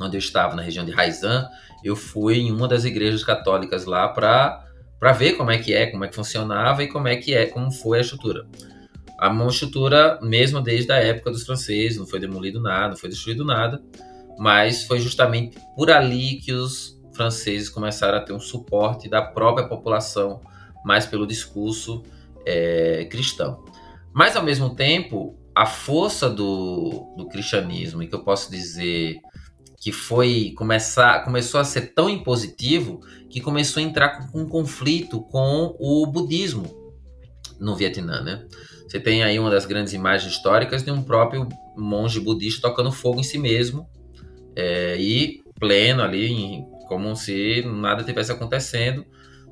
onde 0.00 0.16
eu 0.16 0.18
estava, 0.18 0.54
na 0.54 0.62
região 0.62 0.84
de 0.84 0.92
Hainan, 0.92 1.48
eu 1.84 1.96
fui 1.96 2.38
em 2.38 2.52
uma 2.52 2.68
das 2.68 2.84
igrejas 2.84 3.24
católicas 3.24 3.84
lá 3.84 4.08
para 4.08 4.66
para 5.00 5.12
ver 5.12 5.32
como 5.32 5.50
é 5.50 5.56
que 5.56 5.72
é, 5.72 5.86
como 5.86 6.04
é 6.04 6.08
que 6.08 6.14
funcionava 6.14 6.84
e 6.84 6.88
como 6.88 7.08
é 7.08 7.16
que 7.16 7.34
é, 7.34 7.46
como 7.46 7.72
foi 7.72 7.98
a 7.98 8.00
estrutura. 8.02 8.46
A 9.18 9.30
mão 9.30 9.48
estrutura, 9.48 10.18
mesmo 10.22 10.60
desde 10.60 10.92
a 10.92 10.96
época 10.96 11.30
dos 11.30 11.44
franceses, 11.44 11.98
não 11.98 12.06
foi 12.06 12.20
demolido 12.20 12.60
nada, 12.60 12.90
não 12.90 12.96
foi 12.96 13.08
destruído 13.08 13.44
nada, 13.44 13.82
mas 14.38 14.84
foi 14.84 15.00
justamente 15.00 15.58
por 15.74 15.90
ali 15.90 16.36
que 16.36 16.52
os 16.52 17.00
franceses 17.14 17.68
começaram 17.68 18.18
a 18.18 18.20
ter 18.20 18.34
um 18.34 18.40
suporte 18.40 19.08
da 19.08 19.22
própria 19.22 19.66
população, 19.66 20.40
mais 20.84 21.06
pelo 21.06 21.26
discurso 21.26 22.02
é, 22.46 23.06
cristão. 23.10 23.64
Mas 24.12 24.36
ao 24.36 24.42
mesmo 24.42 24.74
tempo, 24.74 25.36
a 25.54 25.66
força 25.66 26.28
do, 26.28 27.14
do 27.16 27.26
cristianismo, 27.28 28.02
e 28.02 28.06
que 28.06 28.14
eu 28.14 28.24
posso 28.24 28.50
dizer 28.50 29.18
que 29.80 29.90
foi 29.90 30.52
começar, 30.54 31.24
começou 31.24 31.58
a 31.58 31.64
ser 31.64 31.94
tão 31.94 32.10
impositivo 32.10 33.00
que 33.30 33.40
começou 33.40 33.82
a 33.82 33.84
entrar 33.84 34.30
com 34.30 34.42
um 34.42 34.46
conflito 34.46 35.22
com 35.22 35.74
o 35.80 36.06
budismo 36.06 36.94
no 37.58 37.74
Vietnã, 37.74 38.20
né? 38.20 38.46
Você 38.86 39.00
tem 39.00 39.22
aí 39.22 39.38
uma 39.38 39.50
das 39.50 39.64
grandes 39.64 39.94
imagens 39.94 40.32
históricas 40.32 40.82
de 40.82 40.90
um 40.90 41.02
próprio 41.02 41.48
monge 41.76 42.20
budista 42.20 42.68
tocando 42.68 42.92
fogo 42.92 43.20
em 43.20 43.22
si 43.22 43.38
mesmo 43.38 43.88
é, 44.54 44.96
e 44.98 45.42
pleno 45.58 46.02
ali, 46.02 46.62
como 46.86 47.16
se 47.16 47.62
nada 47.62 48.04
tivesse 48.04 48.32
acontecendo, 48.32 49.06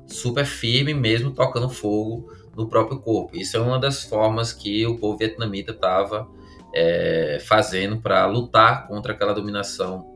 super 0.05 0.45
firme 0.45 0.93
mesmo 0.93 1.31
tocando 1.31 1.69
fogo 1.69 2.31
no 2.55 2.67
próprio 2.67 2.99
corpo. 2.99 3.35
Isso 3.35 3.57
é 3.57 3.59
uma 3.59 3.79
das 3.79 4.03
formas 4.03 4.53
que 4.53 4.85
o 4.85 4.97
povo 4.97 5.17
vietnamita 5.17 5.71
estava 5.71 6.27
é, 6.75 7.39
fazendo 7.47 7.97
para 7.97 8.27
lutar 8.27 8.87
contra 8.87 9.13
aquela 9.13 9.33
dominação 9.33 10.08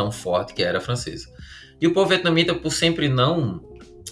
tão 0.00 0.10
forte 0.10 0.54
que 0.54 0.62
era 0.62 0.80
francesa. 0.80 1.28
E 1.78 1.86
o 1.86 1.92
povo 1.92 2.08
vietnamita, 2.08 2.54
por 2.54 2.72
sempre 2.72 3.06
não 3.06 3.60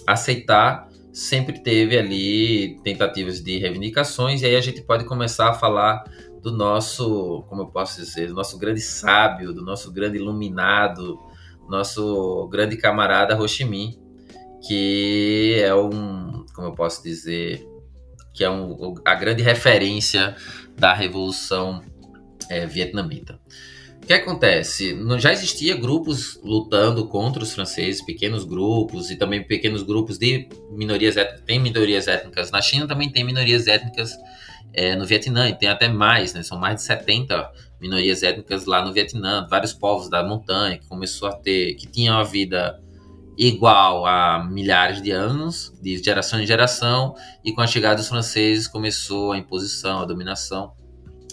aceitar, 0.05 0.87
sempre 1.11 1.63
teve 1.63 1.97
ali 1.97 2.79
tentativas 2.83 3.41
de 3.41 3.57
reivindicações, 3.57 4.43
e 4.43 4.45
aí 4.45 4.55
a 4.55 4.61
gente 4.61 4.83
pode 4.83 5.05
começar 5.05 5.49
a 5.49 5.53
falar 5.53 6.03
do 6.43 6.51
nosso, 6.51 7.43
como 7.49 7.63
eu 7.63 7.67
posso 7.67 7.99
dizer, 7.99 8.27
do 8.27 8.35
nosso 8.35 8.59
grande 8.59 8.81
sábio, 8.81 9.51
do 9.51 9.63
nosso 9.63 9.91
grande 9.91 10.17
iluminado, 10.17 11.17
nosso 11.67 12.47
grande 12.51 12.77
camarada 12.77 13.35
Ho 13.35 13.47
Chi 13.47 13.65
Minh, 13.65 13.99
que 14.67 15.59
é 15.59 15.73
um, 15.73 16.45
como 16.53 16.67
eu 16.67 16.73
posso 16.73 17.01
dizer, 17.01 17.67
que 18.31 18.43
é 18.43 18.49
um, 18.49 18.93
a 19.03 19.15
grande 19.15 19.41
referência 19.41 20.35
da 20.77 20.93
revolução 20.93 21.81
é, 22.47 22.67
vietnamita. 22.67 23.39
O 24.01 24.07
que 24.09 24.13
acontece? 24.13 24.97
Já 25.19 25.31
existia 25.31 25.75
grupos 25.75 26.39
lutando 26.43 27.07
contra 27.07 27.43
os 27.43 27.53
franceses, 27.53 28.01
pequenos 28.01 28.43
grupos 28.43 29.11
e 29.11 29.15
também 29.15 29.43
pequenos 29.43 29.83
grupos 29.83 30.17
de 30.17 30.49
minorias 30.71 31.15
étnicas. 31.15 31.43
Tem 31.45 31.59
minorias 31.59 32.07
étnicas 32.07 32.49
na 32.49 32.61
China, 32.61 32.87
também 32.87 33.09
tem 33.09 33.23
minorias 33.23 33.67
étnicas 33.67 34.17
é, 34.73 34.95
no 34.95 35.05
Vietnã, 35.05 35.47
e 35.49 35.53
tem 35.53 35.69
até 35.69 35.87
mais, 35.87 36.33
né? 36.33 36.41
São 36.41 36.57
mais 36.57 36.75
de 36.77 36.81
70 36.83 37.51
minorias 37.79 38.23
étnicas 38.23 38.65
lá 38.65 38.83
no 38.83 38.91
Vietnã, 38.91 39.45
vários 39.49 39.73
povos 39.73 40.09
da 40.09 40.23
montanha 40.23 40.77
que 40.77 40.87
começou 40.87 41.27
a 41.27 41.33
ter, 41.33 41.75
que 41.75 41.87
tinham 41.87 42.17
a 42.17 42.23
vida 42.23 42.81
igual 43.37 44.05
a 44.05 44.43
milhares 44.43 45.01
de 45.01 45.11
anos, 45.11 45.73
de 45.81 45.97
geração 45.97 46.41
em 46.41 46.45
geração, 46.45 47.15
e 47.43 47.53
com 47.53 47.61
a 47.61 47.67
chegada 47.67 47.95
dos 47.95 48.09
franceses 48.09 48.67
começou 48.67 49.31
a 49.31 49.37
imposição, 49.37 50.01
a 50.01 50.05
dominação, 50.05 50.73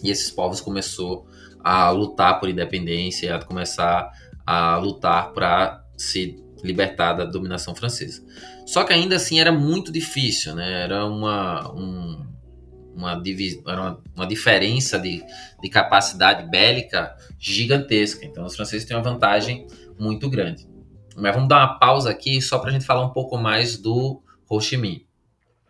e 0.02 0.10
esses 0.10 0.30
povos 0.30 0.60
começou 0.60 1.26
a 1.66 1.90
lutar 1.90 2.38
por 2.38 2.48
independência, 2.48 3.34
a 3.34 3.44
começar 3.44 4.08
a 4.46 4.76
lutar 4.76 5.32
para 5.32 5.84
se 5.96 6.40
libertar 6.62 7.14
da 7.14 7.24
dominação 7.24 7.74
francesa. 7.74 8.24
Só 8.64 8.84
que 8.84 8.92
ainda 8.92 9.16
assim 9.16 9.40
era 9.40 9.50
muito 9.50 9.90
difícil, 9.90 10.54
né? 10.54 10.84
Era 10.84 11.04
uma, 11.04 11.72
um, 11.74 12.24
uma, 12.94 13.20
uma, 13.64 14.02
uma 14.14 14.26
diferença 14.28 14.96
de, 14.96 15.24
de 15.60 15.68
capacidade 15.68 16.48
bélica 16.48 17.16
gigantesca. 17.36 18.24
Então 18.24 18.46
os 18.46 18.54
franceses 18.54 18.86
têm 18.86 18.96
uma 18.96 19.02
vantagem 19.02 19.66
muito 19.98 20.30
grande. 20.30 20.68
Mas 21.16 21.34
vamos 21.34 21.48
dar 21.48 21.66
uma 21.66 21.78
pausa 21.80 22.10
aqui 22.10 22.40
só 22.40 22.60
para 22.60 22.70
a 22.70 22.72
gente 22.72 22.86
falar 22.86 23.04
um 23.04 23.12
pouco 23.12 23.36
mais 23.36 23.76
do 23.76 24.22
Ho 24.48 24.60
Chi 24.60 24.76
Minh. 24.76 25.04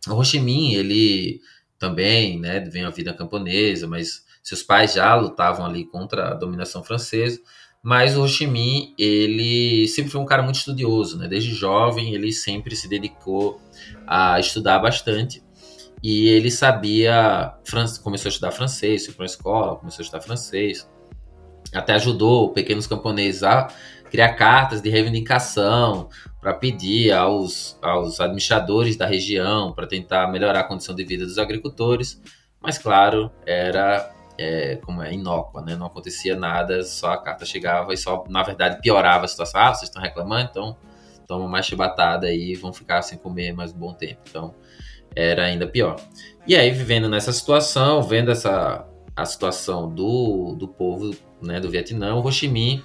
O 0.07 0.13
Ho 0.13 0.23
Chi 0.23 0.41
Minh, 0.41 0.75
ele 0.75 1.41
também, 1.79 2.39
né, 2.39 2.61
vem 2.61 2.85
a 2.85 2.91
vida 2.91 3.15
camponesa, 3.15 3.87
mas 3.87 4.26
seus 4.47 4.63
pais 4.63 4.95
já 4.95 5.13
lutavam 5.17 5.67
ali 5.67 5.85
contra 5.85 6.29
a 6.29 6.35
dominação 6.35 6.85
francesa. 6.85 7.41
Mas 7.83 8.17
o 8.17 8.23
Ho 8.23 8.29
Chi 8.29 8.47
Minh, 8.47 8.95
ele 8.97 9.89
sempre 9.89 10.11
foi 10.11 10.21
um 10.21 10.25
cara 10.25 10.41
muito 10.41 10.57
estudioso, 10.57 11.19
né? 11.19 11.27
Desde 11.27 11.53
jovem, 11.53 12.15
ele 12.15 12.33
sempre 12.33 12.77
se 12.77 12.89
dedicou 12.89 13.61
a 14.07 14.39
estudar 14.39 14.79
bastante. 14.79 15.43
E 16.01 16.29
ele 16.29 16.49
sabia, 16.49 17.55
começou 18.05 18.29
a 18.29 18.31
estudar 18.31 18.53
francês, 18.53 19.07
foi 19.07 19.15
para 19.15 19.25
a 19.25 19.27
escola, 19.27 19.77
começou 19.77 20.03
a 20.03 20.05
estudar 20.05 20.23
francês. 20.23 20.89
Até 21.75 21.95
ajudou 21.95 22.53
pequenos 22.53 22.87
camponeses 22.87 23.43
a 23.43 23.69
criar 24.13 24.35
cartas 24.35 24.81
de 24.81 24.89
reivindicação 24.89 26.09
para 26.41 26.55
pedir 26.55 27.13
aos, 27.13 27.77
aos 27.83 28.21
administradores 28.21 28.97
da 28.97 29.07
região 29.07 29.73
para 29.73 29.89
tentar 29.89 30.31
melhorar 30.31 30.61
a 30.61 30.65
condição 30.65 30.95
de 30.95 31.03
vida 31.03 31.27
dos 31.27 31.39
agricultores, 31.39 32.23
mas 32.61 32.79
claro, 32.79 33.31
era 33.45 34.16
é, 34.39 34.77
como 34.77 35.03
é 35.03 35.13
inócua, 35.13 35.63
né? 35.63 35.77
Não 35.77 35.87
acontecia 35.87 36.37
nada, 36.37 36.83
só 36.83 37.13
a 37.13 37.23
carta 37.23 37.45
chegava 37.45 37.93
e 37.93 37.97
só, 37.97 38.25
na 38.29 38.43
verdade, 38.43 38.81
piorava 38.81 39.25
a 39.25 39.29
situação. 39.29 39.61
Ah, 39.61 39.75
vocês 39.75 39.89
estão 39.89 40.03
reclamando, 40.03 40.49
então 40.51 40.77
toma 41.27 41.49
mais 41.49 41.67
chibatada 41.67 42.33
e 42.33 42.55
vão 42.55 42.73
ficar 42.73 43.03
sem 43.03 43.19
comer 43.19 43.53
mais 43.53 43.73
um 43.73 43.79
bom 43.79 43.93
tempo. 43.93 44.21
Então 44.29 44.55
era 45.15 45.45
ainda 45.45 45.67
pior. 45.67 45.97
E 46.47 46.55
aí, 46.55 46.71
vivendo 46.71 47.09
nessa 47.09 47.33
situação, 47.33 48.03
vendo 48.03 48.31
essa 48.31 48.87
a 49.17 49.25
situação 49.25 49.89
do, 49.89 50.55
do 50.59 50.69
povo 50.69 51.17
né, 51.41 51.59
do 51.59 51.71
Vietnã, 51.71 52.15
o 52.15 52.25
Ho 52.25 52.31
Chi 52.31 52.49
Minh 52.49 52.85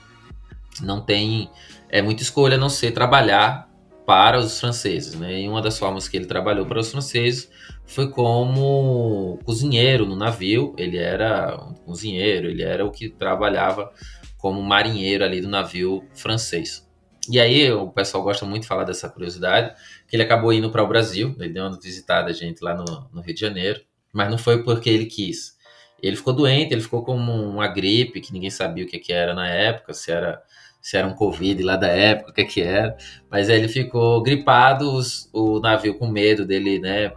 não 0.82 1.02
tem 1.02 1.50
é, 1.90 2.02
muita 2.02 2.24
escolha 2.24 2.56
a 2.56 2.58
não 2.58 2.70
ser 2.70 2.92
trabalhar 2.92 3.70
para 4.06 4.40
os 4.40 4.60
franceses. 4.60 5.16
Né? 5.16 5.42
E 5.42 5.50
uma 5.50 5.62
das 5.62 5.78
formas 5.78 6.08
que 6.08 6.18
ele 6.18 6.26
trabalhou 6.26 6.66
para 6.66 6.80
os 6.80 6.92
franceses 6.92 7.50
foi 7.86 8.10
como 8.10 9.40
cozinheiro 9.44 10.06
no 10.06 10.16
navio. 10.16 10.74
Ele 10.78 10.98
era 10.98 11.56
um 11.64 11.74
cozinheiro, 11.74 12.50
ele 12.50 12.64
era 12.64 12.86
o 12.86 12.92
que 12.92 13.10
trabalhava 13.10 13.92
como 14.38 14.62
marinheiro 14.62 15.24
ali 15.24 15.40
do 15.40 15.48
navio 15.48 16.04
francês. 16.14 16.90
E 17.30 17.40
aí 17.40 17.72
o 17.72 17.88
pessoal 17.90 18.24
gosta 18.24 18.46
muito 18.46 18.64
de 18.64 18.68
falar 18.68 18.84
dessa 18.84 19.08
curiosidade, 19.08 19.76
que 20.08 20.16
ele 20.16 20.24
acabou 20.24 20.52
indo 20.52 20.72
para 20.72 20.84
o 20.84 20.88
Brasil, 20.88 21.36
ele 21.40 21.54
deu 21.54 21.66
uma 21.66 21.80
visitada 21.80 22.32
a 22.32 22.34
gente 22.34 22.64
lá 22.64 22.74
no, 22.74 23.10
no 23.14 23.22
Rio 23.22 23.36
de 23.36 23.40
Janeiro, 23.40 23.82
mas 24.12 24.30
não 24.30 24.40
foi 24.40 24.64
porque 24.64 24.90
ele 24.90 25.06
quis. 25.06 25.56
Ele 26.02 26.16
ficou 26.16 26.34
doente, 26.34 26.74
ele 26.74 26.82
ficou 26.82 27.04
com 27.04 27.16
uma 27.16 27.68
gripe 27.68 28.20
que 28.22 28.34
ninguém 28.34 28.50
sabia 28.50 28.84
o 28.84 28.88
que, 28.88 28.98
que 28.98 29.14
era 29.14 29.36
na 29.36 29.48
época, 29.48 29.94
se 29.94 30.12
era 30.12 30.42
se 30.82 30.98
era 30.98 31.08
um 31.08 31.14
Covid 31.14 31.62
lá 31.62 31.76
da 31.76 31.88
época, 31.88 32.32
o 32.32 32.34
que 32.34 32.44
que 32.44 32.62
era. 32.62 32.98
Mas 33.30 33.50
aí 33.50 33.58
ele 33.58 33.68
ficou 33.68 34.22
gripado, 34.22 34.92
os, 34.92 35.30
o 35.32 35.60
navio 35.60 35.98
com 35.98 36.08
medo 36.08 36.46
dele, 36.46 36.80
né, 36.80 37.14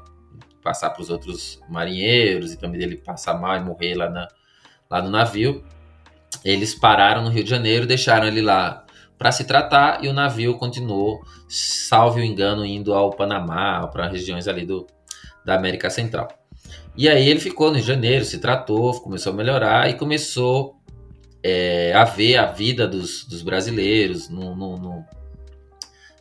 passar 0.63 0.91
para 0.91 1.03
os 1.03 1.11
outros 1.11 1.61
marinheiros 1.69 2.53
e 2.53 2.59
também 2.59 2.79
dele 2.79 2.97
passar 2.97 3.35
mal 3.35 3.57
e 3.57 3.61
morrer 3.61 3.95
lá, 3.95 4.11
na, 4.11 4.29
lá 4.91 5.03
no 5.03 5.11
navio. 5.11 5.65
Eles 6.45 6.75
pararam 6.75 7.23
no 7.23 7.31
Rio 7.31 7.45
de 7.45 7.51
Janeiro, 7.51 7.87
deixaram 7.87 8.27
ele 8.27 8.43
lá 8.43 8.85
para 9.17 9.33
se 9.33 9.45
tratar 9.45 10.05
e 10.05 10.09
o 10.09 10.13
navio 10.13 10.59
continuou, 10.59 11.23
salve 11.49 12.21
o 12.21 12.25
engano, 12.25 12.65
indo 12.67 12.93
ao 12.93 13.11
Panamá, 13.11 13.87
para 13.87 14.09
regiões 14.09 14.47
ali 14.47 14.67
do, 14.67 14.87
da 15.45 15.55
América 15.55 15.89
Central. 15.89 16.29
E 16.97 17.09
aí 17.09 17.29
ele 17.29 17.41
ficou 17.41 17.69
no 17.69 17.75
Rio 17.75 17.83
de 17.83 17.89
Janeiro, 17.89 18.25
se 18.25 18.39
tratou, 18.39 19.01
começou 19.01 19.33
a 19.33 19.37
melhorar 19.37 19.89
e 19.89 19.95
começou 19.95 20.77
é, 21.45 21.93
a 21.93 22.05
ver 22.05 22.39
a 22.39 22.47
vida 22.47 22.89
dos, 22.89 23.27
dos 23.27 23.43
brasileiros 23.43 24.31
no, 24.31 24.57
no, 24.57 24.79
no, 24.79 25.05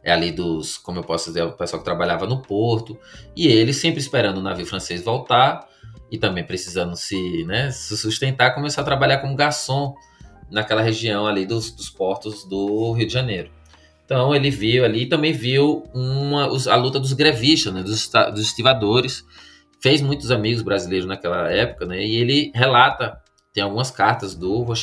é 0.04 0.12
ali 0.12 0.34
dos, 0.34 0.78
como 0.78 1.00
eu 1.00 1.04
posso 1.04 1.28
dizer, 1.30 1.44
o 1.44 1.54
pessoal 1.54 1.80
que 1.80 1.86
trabalhava 1.86 2.28
no 2.28 2.42
porto, 2.42 3.00
e 3.34 3.48
ele 3.48 3.72
sempre 3.72 4.02
esperando 4.02 4.40
o 4.40 4.42
navio 4.42 4.66
francês 4.66 5.02
voltar 5.02 5.66
e 6.12 6.18
também 6.18 6.44
precisando 6.44 6.98
se, 6.98 7.46
né, 7.46 7.72
se 7.72 7.96
sustentar, 7.96 8.54
começou 8.54 8.82
a 8.82 8.86
trabalhar 8.86 9.20
como 9.20 9.34
garçom 9.34 9.96
naquela 10.52 10.82
região 10.82 11.26
ali 11.26 11.46
dos, 11.46 11.72
dos 11.72 11.90
portos 11.90 12.44
do 12.44 12.92
Rio 12.92 13.08
de 13.08 13.14
Janeiro. 13.14 13.50
Então 14.04 14.36
ele 14.36 14.52
viu 14.52 14.84
ali, 14.84 15.06
também 15.06 15.32
viu 15.32 15.86
uma, 15.94 16.48
a 16.70 16.76
luta 16.76 17.00
dos 17.00 17.14
grevistas, 17.14 17.74
né, 17.74 17.82
dos, 17.82 18.10
dos 18.10 18.42
estivadores, 18.42 19.24
fez 19.82 20.02
muitos 20.02 20.32
amigos 20.32 20.62
brasileiros 20.62 21.08
naquela 21.08 21.50
época, 21.50 21.86
né, 21.86 22.06
e 22.06 22.18
ele 22.18 22.52
relata 22.54 23.23
tem 23.54 23.64
algumas 23.64 23.92
cartas 23.92 24.36
do 24.36 24.52
Ho 24.52 24.76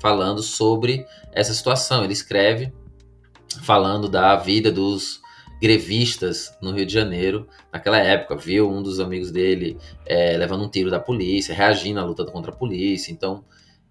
falando 0.00 0.42
sobre 0.42 1.06
essa 1.32 1.54
situação. 1.54 2.02
Ele 2.02 2.12
escreve 2.12 2.72
falando 3.62 4.08
da 4.08 4.34
vida 4.36 4.72
dos 4.72 5.20
grevistas 5.60 6.52
no 6.60 6.72
Rio 6.72 6.84
de 6.84 6.92
Janeiro 6.92 7.46
naquela 7.72 7.98
época. 7.98 8.36
Viu 8.36 8.68
um 8.68 8.82
dos 8.82 8.98
amigos 8.98 9.30
dele 9.30 9.78
é, 10.04 10.36
levando 10.36 10.64
um 10.64 10.68
tiro 10.68 10.90
da 10.90 10.98
polícia, 10.98 11.54
reagindo 11.54 12.00
à 12.00 12.04
luta 12.04 12.24
contra 12.24 12.50
a 12.50 12.54
polícia. 12.54 13.12
Então, 13.12 13.44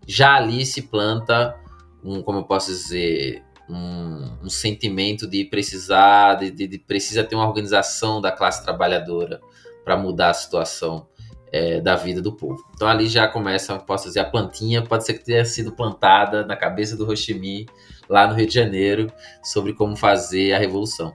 já 0.06 0.36
ali 0.36 0.66
se 0.66 0.82
planta 0.82 1.58
um, 2.04 2.22
como 2.22 2.40
eu 2.40 2.44
posso 2.44 2.68
dizer, 2.68 3.42
um, 3.70 4.38
um 4.44 4.50
sentimento 4.50 5.26
de 5.26 5.46
precisar, 5.46 6.36
de, 6.36 6.52
de, 6.52 6.68
de, 6.68 6.78
precisa 6.78 7.24
ter 7.24 7.36
uma 7.36 7.48
organização 7.48 8.20
da 8.20 8.32
classe 8.32 8.62
trabalhadora 8.64 9.40
para 9.86 9.96
mudar 9.96 10.32
a 10.32 10.34
situação 10.34 11.08
é, 11.52 11.82
da 11.82 11.96
vida 11.96 12.22
do 12.22 12.32
povo. 12.32 12.64
Então 12.74 12.88
ali 12.88 13.08
já 13.08 13.28
começa, 13.28 13.78
posso 13.78 14.08
dizer, 14.08 14.22
a 14.22 14.26
plantinha 14.26 14.82
pode 14.82 15.06
ser 15.06 15.16
que 15.16 15.26
tenha 15.26 15.44
sido 15.44 15.72
plantada 15.72 16.46
na 16.46 16.56
cabeça 16.56 16.96
do 16.96 17.08
Ho 17.08 17.16
Chi 17.16 17.34
Minh, 17.34 17.66
lá 18.10 18.28
no 18.28 18.34
Rio 18.34 18.48
de 18.48 18.54
Janeiro, 18.54 19.12
sobre 19.44 19.74
como 19.74 19.96
fazer 19.96 20.54
a 20.54 20.58
revolução. 20.58 21.14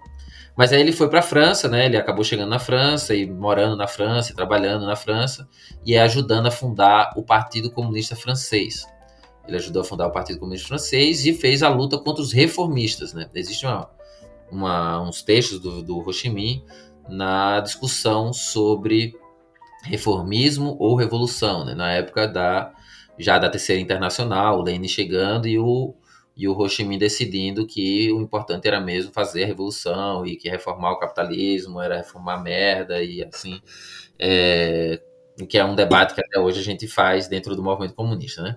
Mas 0.56 0.72
aí 0.72 0.80
ele 0.80 0.92
foi 0.92 1.08
para 1.10 1.18
a 1.18 1.22
França, 1.22 1.68
né? 1.68 1.84
Ele 1.84 1.98
acabou 1.98 2.24
chegando 2.24 2.48
na 2.48 2.58
França 2.58 3.14
e 3.14 3.30
morando 3.30 3.76
na 3.76 3.86
França, 3.86 4.34
trabalhando 4.34 4.86
na 4.86 4.96
França 4.96 5.46
e 5.84 5.96
ajudando 5.98 6.46
a 6.46 6.50
fundar 6.50 7.12
o 7.14 7.22
Partido 7.22 7.70
Comunista 7.70 8.16
Francês. 8.16 8.86
Ele 9.46 9.58
ajudou 9.58 9.82
a 9.82 9.84
fundar 9.84 10.06
o 10.06 10.12
Partido 10.12 10.38
Comunista 10.38 10.68
Francês 10.68 11.26
e 11.26 11.34
fez 11.34 11.62
a 11.62 11.68
luta 11.68 11.98
contra 11.98 12.22
os 12.22 12.32
reformistas, 12.32 13.12
né? 13.12 13.28
Existem 13.34 13.68
uns 14.50 15.22
textos 15.22 15.60
do, 15.60 15.82
do 15.82 15.98
Ho 15.98 16.10
na 17.08 17.60
discussão 17.60 18.32
sobre 18.32 19.14
reformismo 19.88 20.76
ou 20.78 20.96
revolução, 20.96 21.64
né? 21.64 21.74
na 21.74 21.92
época 21.92 22.26
da 22.26 22.72
já 23.18 23.38
da 23.38 23.48
Terceira 23.48 23.80
Internacional, 23.80 24.58
o 24.58 24.62
Lenin 24.62 24.88
chegando 24.88 25.48
e 25.48 25.58
o, 25.58 25.94
e 26.36 26.46
o 26.46 26.52
Ho 26.52 26.68
Chi 26.68 26.84
Minh 26.84 26.98
decidindo 26.98 27.66
que 27.66 28.12
o 28.12 28.20
importante 28.20 28.68
era 28.68 28.80
mesmo 28.80 29.12
fazer 29.12 29.44
a 29.44 29.46
revolução 29.46 30.26
e 30.26 30.36
que 30.36 30.48
reformar 30.48 30.92
o 30.92 30.98
capitalismo 30.98 31.80
era 31.80 31.96
reformar 31.96 32.34
a 32.34 32.42
merda 32.42 33.02
e 33.02 33.24
assim, 33.24 33.60
é, 34.18 35.00
que 35.48 35.56
é 35.56 35.64
um 35.64 35.74
debate 35.74 36.14
que 36.14 36.20
até 36.20 36.38
hoje 36.38 36.60
a 36.60 36.62
gente 36.62 36.86
faz 36.86 37.26
dentro 37.26 37.56
do 37.56 37.62
movimento 37.62 37.94
comunista, 37.94 38.42
né? 38.42 38.56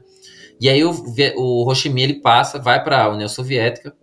E 0.60 0.68
aí 0.68 0.84
o, 0.84 0.92
o 1.38 1.70
Ho 1.70 1.76
Chi 1.76 1.90
Minh 1.90 2.04
ele 2.04 2.16
passa, 2.16 2.60
vai 2.60 2.84
para 2.84 3.06
a 3.06 3.10
União 3.10 3.30
Soviética, 3.30 3.96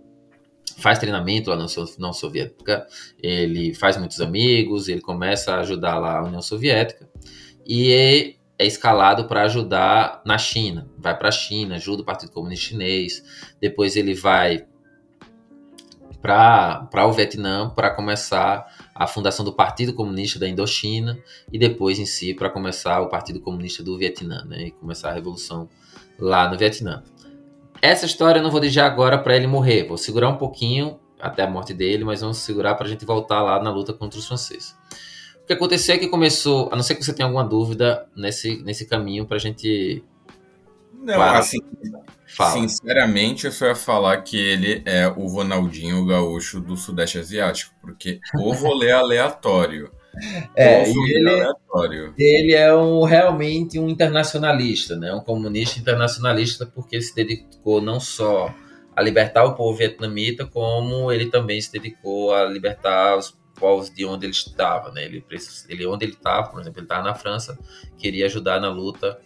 faz 0.79 0.99
treinamento 0.99 1.51
lá 1.51 1.57
na 1.57 1.67
União 1.67 2.13
Soviética, 2.15 2.87
ele 3.23 3.75
faz 3.75 3.99
muitos 3.99 4.23
amigos, 4.23 4.89
ele 4.89 5.03
começa 5.03 5.53
a 5.53 5.61
ajudar 5.61 5.99
lá 5.99 6.19
a 6.19 6.25
União 6.25 6.41
Soviética 6.41 7.07
e 7.67 8.37
é, 8.59 8.67
escalado 8.67 9.27
para 9.27 9.43
ajudar 9.43 10.23
na 10.25 10.39
China. 10.39 10.89
Vai 10.99 11.17
para 11.17 11.29
a 11.29 11.33
China, 11.33 11.77
ajuda 11.77 12.03
o 12.03 12.05
Partido 12.05 12.33
Comunista 12.33 12.67
Chinês, 12.67 13.23
depois 13.61 13.97
ele 13.97 14.15
vai 14.15 14.67
para 16.23 17.07
o 17.07 17.13
Vietnã 17.13 17.71
para 17.71 17.91
começar 17.91 18.67
a 18.95 19.07
fundação 19.07 19.45
do 19.45 19.53
Partido 19.53 19.93
Comunista 19.93 20.39
da 20.39 20.49
Indochina 20.49 21.19
e 21.53 21.59
depois 21.59 21.99
em 21.99 22.07
si 22.07 22.35
para 22.35 22.51
começar 22.51 23.01
o 23.01 23.09
Partido 23.09 23.41
Comunista 23.41 23.83
do 23.83 23.97
Vietnã, 23.97 24.45
né, 24.45 24.67
e 24.67 24.71
começar 24.73 25.11
a 25.11 25.13
revolução 25.13 25.69
lá 26.19 26.51
no 26.51 26.59
Vietnã. 26.59 27.05
Essa 27.81 28.07
história 28.07 28.41
eu 28.41 28.43
não 28.43 28.51
vou 28.51 28.61
deixar 28.61 28.87
agora 28.87 29.19
para 29.19 29.37
ele 29.37 29.47
morrer, 29.47 29.85
vou 29.85 29.97
segurar 29.97 30.29
um 30.29 30.37
pouquinho 30.37 30.99
até 31.21 31.43
a 31.43 31.51
morte 31.51 31.73
dele, 31.73 32.05
mas 32.05 32.21
vamos 32.21 32.39
segurar 32.39 32.75
para 32.75 32.87
a 32.87 32.89
gente 32.89 33.05
voltar 33.05 33.43
lá 33.43 33.63
na 33.63 33.71
luta 33.71 33.93
contra 33.93 34.19
os 34.19 34.27
franceses. 34.27 34.75
O 35.47 35.49
que 35.49 35.53
aconteceu 35.53 35.95
é 35.95 35.99
que 35.99 36.09
começou, 36.09 36.69
a 36.73 36.75
não 36.75 36.83
ser 36.83 36.97
que 36.97 37.05
você 37.05 37.15
tenha 37.15 37.25
alguma 37.25 37.45
dúvida 37.45 38.05
nesse, 38.17 38.61
nesse 38.65 38.85
caminho 38.85 39.27
para 39.27 39.37
a 39.37 39.39
gente. 39.39 40.03
Não, 40.93 41.23
assim, 41.23 41.61
Fala. 42.27 42.51
Sinceramente, 42.51 43.47
eu 43.47 43.53
só 43.53 43.67
ia 43.67 43.77
falar 43.77 44.23
que 44.23 44.37
ele 44.37 44.83
é 44.85 45.07
o 45.07 45.29
Ronaldinho 45.29 46.05
Gaúcho 46.05 46.61
do 46.61 46.77
Sudeste 46.77 47.19
Asiático, 47.19 47.73
porque 47.81 48.19
o 48.35 48.51
rolê 48.53 48.91
aleatório. 48.91 49.93
É, 50.57 50.83
ele, 50.91 51.31
aleatório. 51.31 52.15
ele 52.19 52.53
é 52.53 52.75
um, 52.75 53.05
realmente 53.05 53.79
um 53.79 53.89
internacionalista, 53.89 54.97
né? 54.97 55.15
um 55.15 55.21
comunista 55.21 55.79
internacionalista, 55.79 56.67
porque 56.67 57.01
se 57.01 57.15
dedicou 57.15 57.81
não 57.81 58.01
só 58.01 58.53
a 58.97 59.01
libertar 59.01 59.45
o 59.45 59.55
povo 59.55 59.79
vietnamita, 59.79 60.45
como 60.45 61.13
ele 61.13 61.31
também 61.31 61.61
se 61.61 61.71
dedicou 61.71 62.35
a 62.35 62.45
libertar 62.47 63.17
os 63.17 63.31
povos 63.59 63.91
de 63.91 64.05
onde 64.05 64.27
ele 64.27 64.33
estava. 64.33 64.93
Né? 64.93 65.05
Ele, 65.05 65.25
ele, 65.69 65.87
onde 65.87 66.05
ele 66.05 66.13
estava, 66.13 66.49
por 66.49 66.61
exemplo, 66.61 66.79
ele 66.79 66.85
estava 66.85 67.03
na 67.03 67.15
França, 67.15 67.59
queria 67.99 68.27
ajudar 68.27 68.61
na 68.61 68.71
luta 68.71 69.19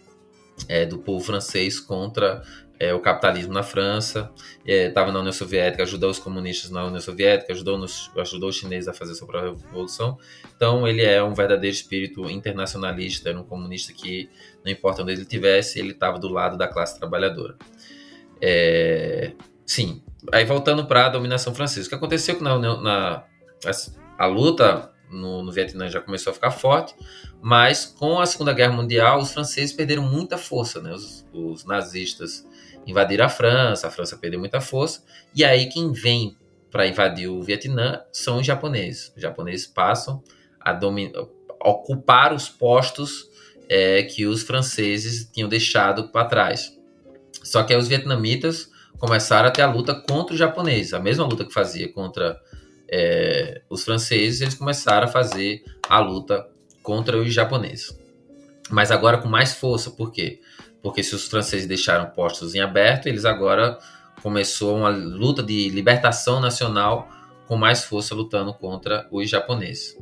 é, 0.67 0.85
do 0.85 0.99
povo 0.99 1.23
francês 1.23 1.79
contra 1.79 2.43
é, 2.81 2.95
o 2.95 2.99
capitalismo 2.99 3.53
na 3.53 3.61
França, 3.61 4.31
estava 4.65 5.11
é, 5.11 5.13
na 5.13 5.19
União 5.19 5.31
Soviética, 5.31 5.83
ajudou 5.83 6.09
os 6.09 6.17
comunistas 6.17 6.71
na 6.71 6.83
União 6.83 6.99
Soviética, 6.99 7.53
ajudou, 7.53 7.77
nos, 7.77 8.09
ajudou 8.17 8.49
os 8.49 8.55
chineses 8.55 8.87
a 8.87 8.93
fazer 8.93 9.11
a 9.11 9.15
sua 9.15 9.27
própria 9.27 9.51
revolução. 9.51 10.17
Então, 10.55 10.87
ele 10.87 11.03
é 11.03 11.21
um 11.23 11.31
verdadeiro 11.35 11.75
espírito 11.75 12.27
internacionalista, 12.27 13.29
era 13.29 13.39
um 13.39 13.43
comunista 13.43 13.93
que, 13.93 14.27
não 14.65 14.71
importa 14.71 15.03
onde 15.03 15.11
ele 15.11 15.21
estivesse, 15.21 15.77
ele 15.77 15.91
estava 15.91 16.17
do 16.17 16.27
lado 16.29 16.57
da 16.57 16.67
classe 16.67 16.97
trabalhadora. 16.97 17.55
É, 18.41 19.33
sim, 19.63 20.01
aí 20.31 20.43
voltando 20.43 20.87
para 20.87 21.05
a 21.05 21.09
dominação 21.09 21.53
francesa. 21.53 21.85
O 21.85 21.89
que 21.89 21.95
aconteceu 21.95 22.41
na, 22.41 22.57
na 22.81 23.23
a, 24.21 24.27
luta 24.27 24.91
no, 25.09 25.43
no, 25.43 25.51
Vietnã 25.51 25.89
já 25.89 25.99
começou 25.99 26.31
a 26.31 26.33
ficar 26.33 26.51
forte, 26.51 26.95
mas 27.41 27.85
com 27.85 28.19
a 28.19 28.25
Segunda 28.25 28.53
Guerra 28.53 28.73
Mundial, 28.73 29.19
os 29.19 29.31
franceses 29.31 29.73
perderam 29.73 30.03
muita 30.03 30.37
força, 30.37 30.81
né? 30.81 30.93
os, 30.93 31.25
os 31.33 31.65
nazistas 31.65 32.45
invadiram 32.85 33.25
a 33.25 33.29
França, 33.29 33.87
a 33.87 33.91
França 33.91 34.17
perdeu 34.17 34.39
muita 34.39 34.61
força, 34.61 35.03
e 35.35 35.43
aí 35.43 35.67
quem 35.69 35.91
vem 35.91 36.37
para 36.69 36.87
invadir 36.87 37.27
o 37.27 37.41
Vietnã 37.43 38.01
são 38.11 38.39
os 38.39 38.45
japoneses. 38.45 39.11
Os 39.15 39.21
japoneses 39.21 39.67
passam 39.67 40.23
a 40.59 40.79
ocupar 41.69 42.33
os 42.33 42.47
postos 42.47 43.29
é, 43.67 44.03
que 44.03 44.25
os 44.25 44.43
franceses 44.43 45.29
tinham 45.31 45.49
deixado 45.49 46.09
para 46.09 46.25
trás. 46.25 46.77
Só 47.43 47.63
que 47.63 47.73
aí 47.73 47.79
os 47.79 47.87
vietnamitas 47.87 48.69
começaram 48.97 49.49
a 49.49 49.51
ter 49.51 49.61
a 49.61 49.71
luta 49.71 49.95
contra 49.95 50.33
os 50.33 50.39
japoneses, 50.39 50.93
a 50.93 50.99
mesma 50.99 51.25
luta 51.25 51.45
que 51.45 51.53
fazia 51.53 51.91
contra 51.91 52.39
é, 52.91 53.61
os 53.69 53.83
franceses, 53.83 54.41
eles 54.41 54.55
começaram 54.55 55.07
a 55.07 55.11
fazer 55.11 55.63
a 55.87 55.99
luta 55.99 56.47
contra 56.83 57.17
os 57.17 57.33
japoneses. 57.33 57.97
Mas 58.69 58.91
agora 58.91 59.17
com 59.17 59.27
mais 59.27 59.53
força, 59.53 59.91
por 59.91 60.11
quê? 60.11 60.39
porque 60.81 61.03
se 61.03 61.15
os 61.15 61.27
franceses 61.27 61.67
deixaram 61.67 62.07
postos 62.07 62.55
em 62.55 62.59
aberto, 62.59 63.07
eles 63.07 63.25
agora 63.25 63.77
começou 64.21 64.77
uma 64.77 64.89
luta 64.89 65.43
de 65.43 65.69
libertação 65.69 66.39
nacional 66.39 67.09
com 67.47 67.55
mais 67.55 67.83
força 67.83 68.15
lutando 68.15 68.53
contra 68.53 69.07
os 69.11 69.29
japoneses. 69.29 69.97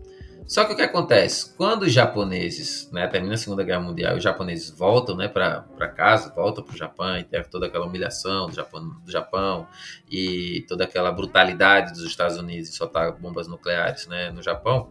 Só 0.50 0.66
que 0.66 0.74
o 0.74 0.76
que 0.76 0.82
acontece? 0.82 1.56
Quando 1.56 1.84
os 1.84 1.94
japoneses, 1.94 2.90
né, 2.92 3.06
termina 3.06 3.36
a 3.36 3.38
Segunda 3.38 3.64
Guerra 3.64 3.82
Mundial, 3.82 4.18
os 4.18 4.24
japoneses 4.24 4.72
voltam 4.72 5.16
né, 5.16 5.28
para 5.28 5.88
casa, 5.96 6.34
voltam 6.36 6.64
para 6.64 6.74
o 6.74 6.78
Japão, 6.78 7.20
e 7.20 7.24
tem 7.24 7.44
toda 7.44 7.68
aquela 7.68 7.86
humilhação 7.86 8.48
do 8.48 8.56
Japão, 8.56 8.90
do 9.06 9.12
Japão 9.12 9.68
e 10.10 10.66
toda 10.68 10.86
aquela 10.86 11.12
brutalidade 11.12 11.94
dos 11.94 12.04
Estados 12.04 12.36
Unidos 12.36 12.68
em 12.68 12.72
soltar 12.72 13.12
bombas 13.12 13.48
nucleares 13.48 14.08
né, 14.08 14.32
no 14.32 14.42
Japão, 14.42 14.90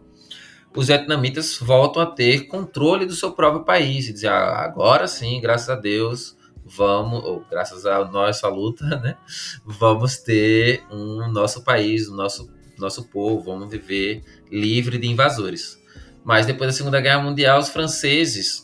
os 0.73 0.87
vietnamitas 0.87 1.57
voltam 1.57 2.03
a 2.03 2.05
ter 2.05 2.47
controle 2.47 3.05
do 3.05 3.13
seu 3.13 3.33
próprio 3.33 3.65
país 3.65 4.07
e 4.07 4.13
dizer, 4.13 4.29
ah, 4.29 4.63
agora 4.63 5.09
sim, 5.09 5.41
graças 5.41 5.69
a 5.69 5.75
Deus, 5.75 6.37
vamos, 6.63 7.21
ou 7.21 7.43
graças 7.51 7.85
a 7.85 8.05
nossa 8.05 8.47
luta, 8.47 8.85
né, 9.03 9.17
vamos 9.65 10.19
ter 10.19 10.85
um 10.89 11.29
nosso 11.29 11.65
país, 11.65 12.07
o 12.07 12.15
nosso, 12.15 12.49
nosso 12.79 13.09
povo, 13.09 13.43
vamos 13.43 13.69
viver 13.69 14.23
livre 14.51 14.97
de 14.97 15.07
invasores. 15.07 15.79
Mas 16.23 16.45
depois 16.45 16.69
da 16.71 16.77
Segunda 16.77 16.99
Guerra 16.99 17.21
Mundial, 17.21 17.59
os 17.59 17.69
franceses 17.69 18.63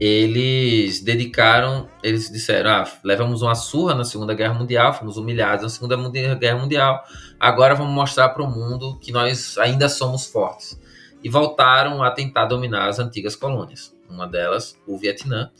eles 0.00 1.00
dedicaram, 1.00 1.88
eles 2.02 2.30
disseram, 2.30 2.70
ah, 2.70 2.92
levamos 3.04 3.42
uma 3.42 3.54
surra 3.54 3.94
na 3.94 4.04
Segunda 4.04 4.34
Guerra 4.34 4.54
Mundial, 4.54 4.92
fomos 4.92 5.16
humilhados 5.16 5.62
na 5.62 5.68
Segunda 5.68 5.96
Guerra 6.34 6.58
Mundial, 6.58 7.04
agora 7.38 7.74
vamos 7.74 7.94
mostrar 7.94 8.30
para 8.30 8.42
o 8.42 8.50
mundo 8.50 8.98
que 8.98 9.12
nós 9.12 9.56
ainda 9.58 9.88
somos 9.88 10.26
fortes 10.26 10.80
e 11.22 11.28
voltaram 11.28 12.02
a 12.02 12.10
tentar 12.10 12.46
dominar 12.46 12.88
as 12.88 12.98
antigas 12.98 13.36
colônias. 13.36 13.96
Uma 14.08 14.26
delas, 14.26 14.76
o 14.86 14.98
Vietnã. 14.98 15.50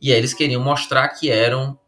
E 0.00 0.12
eles 0.12 0.32
queriam 0.32 0.62
mostrar 0.62 1.08
que 1.08 1.28
eram 1.28 1.78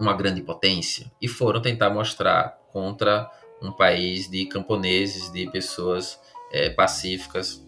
uma 0.00 0.14
grande 0.14 0.40
potência 0.40 1.10
e 1.20 1.28
foram 1.28 1.60
tentar 1.60 1.90
mostrar 1.90 2.56
contra 2.72 3.30
um 3.62 3.72
país 3.72 4.28
de 4.28 4.46
camponeses, 4.46 5.30
de 5.32 5.50
pessoas 5.50 6.18
é, 6.52 6.70
pacíficas, 6.70 7.66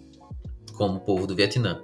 como 0.75 0.97
o 0.97 1.01
povo 1.01 1.27
do 1.27 1.35
Vietnã. 1.35 1.83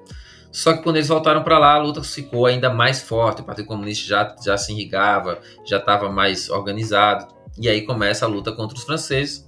Só 0.50 0.72
que 0.72 0.82
quando 0.82 0.96
eles 0.96 1.08
voltaram 1.08 1.42
para 1.42 1.58
lá, 1.58 1.74
a 1.74 1.78
luta 1.78 2.02
ficou 2.02 2.46
ainda 2.46 2.70
mais 2.70 3.02
forte. 3.02 3.42
O 3.42 3.44
Partido 3.44 3.66
Comunista 3.66 4.06
já, 4.06 4.36
já 4.42 4.56
se 4.56 4.72
irrigava, 4.72 5.38
já 5.66 5.76
estava 5.76 6.10
mais 6.10 6.48
organizado. 6.48 7.34
E 7.58 7.68
aí 7.68 7.82
começa 7.82 8.24
a 8.24 8.28
luta 8.28 8.52
contra 8.52 8.76
os 8.76 8.84
franceses. 8.84 9.46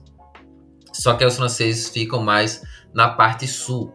Só 0.93 1.15
que 1.15 1.25
os 1.25 1.37
franceses 1.37 1.89
ficam 1.89 2.23
mais 2.23 2.63
na 2.93 3.09
parte 3.09 3.47
sul. 3.47 3.95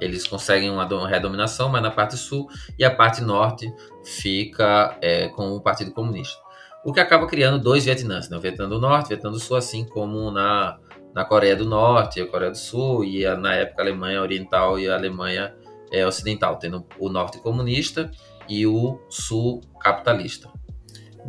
Eles 0.00 0.26
conseguem 0.26 0.70
uma 0.70 0.86
redominação, 1.06 1.68
mas 1.68 1.82
na 1.82 1.90
parte 1.90 2.16
sul, 2.16 2.48
e 2.78 2.84
a 2.84 2.94
parte 2.94 3.20
norte 3.20 3.72
fica 4.02 4.96
é, 5.00 5.28
com 5.28 5.52
o 5.52 5.60
Partido 5.60 5.92
Comunista. 5.92 6.43
O 6.84 6.92
que 6.92 7.00
acaba 7.00 7.26
criando 7.26 7.58
dois 7.58 7.84
Vietnãs, 7.84 8.28
né? 8.28 8.36
o 8.36 8.40
Vietnã 8.40 8.68
do 8.68 8.78
Norte 8.78 9.04
e 9.04 9.06
o 9.06 9.08
Vietnã 9.08 9.30
do 9.30 9.38
Sul, 9.38 9.56
assim 9.56 9.84
como 9.84 10.30
na, 10.30 10.78
na 11.14 11.24
Coreia 11.24 11.56
do 11.56 11.64
Norte, 11.64 12.20
a 12.20 12.26
Coreia 12.26 12.50
do 12.50 12.58
Sul, 12.58 13.04
e 13.04 13.24
a, 13.24 13.36
na 13.36 13.54
época 13.54 13.82
a 13.82 13.84
Alemanha 13.84 14.20
Oriental 14.20 14.78
e 14.78 14.88
a 14.88 14.94
Alemanha 14.94 15.54
é, 15.90 16.06
Ocidental, 16.06 16.58
tendo 16.58 16.84
o 16.98 17.08
Norte 17.08 17.38
comunista 17.38 18.10
e 18.48 18.66
o 18.66 19.00
Sul 19.08 19.60
capitalista. 19.80 20.50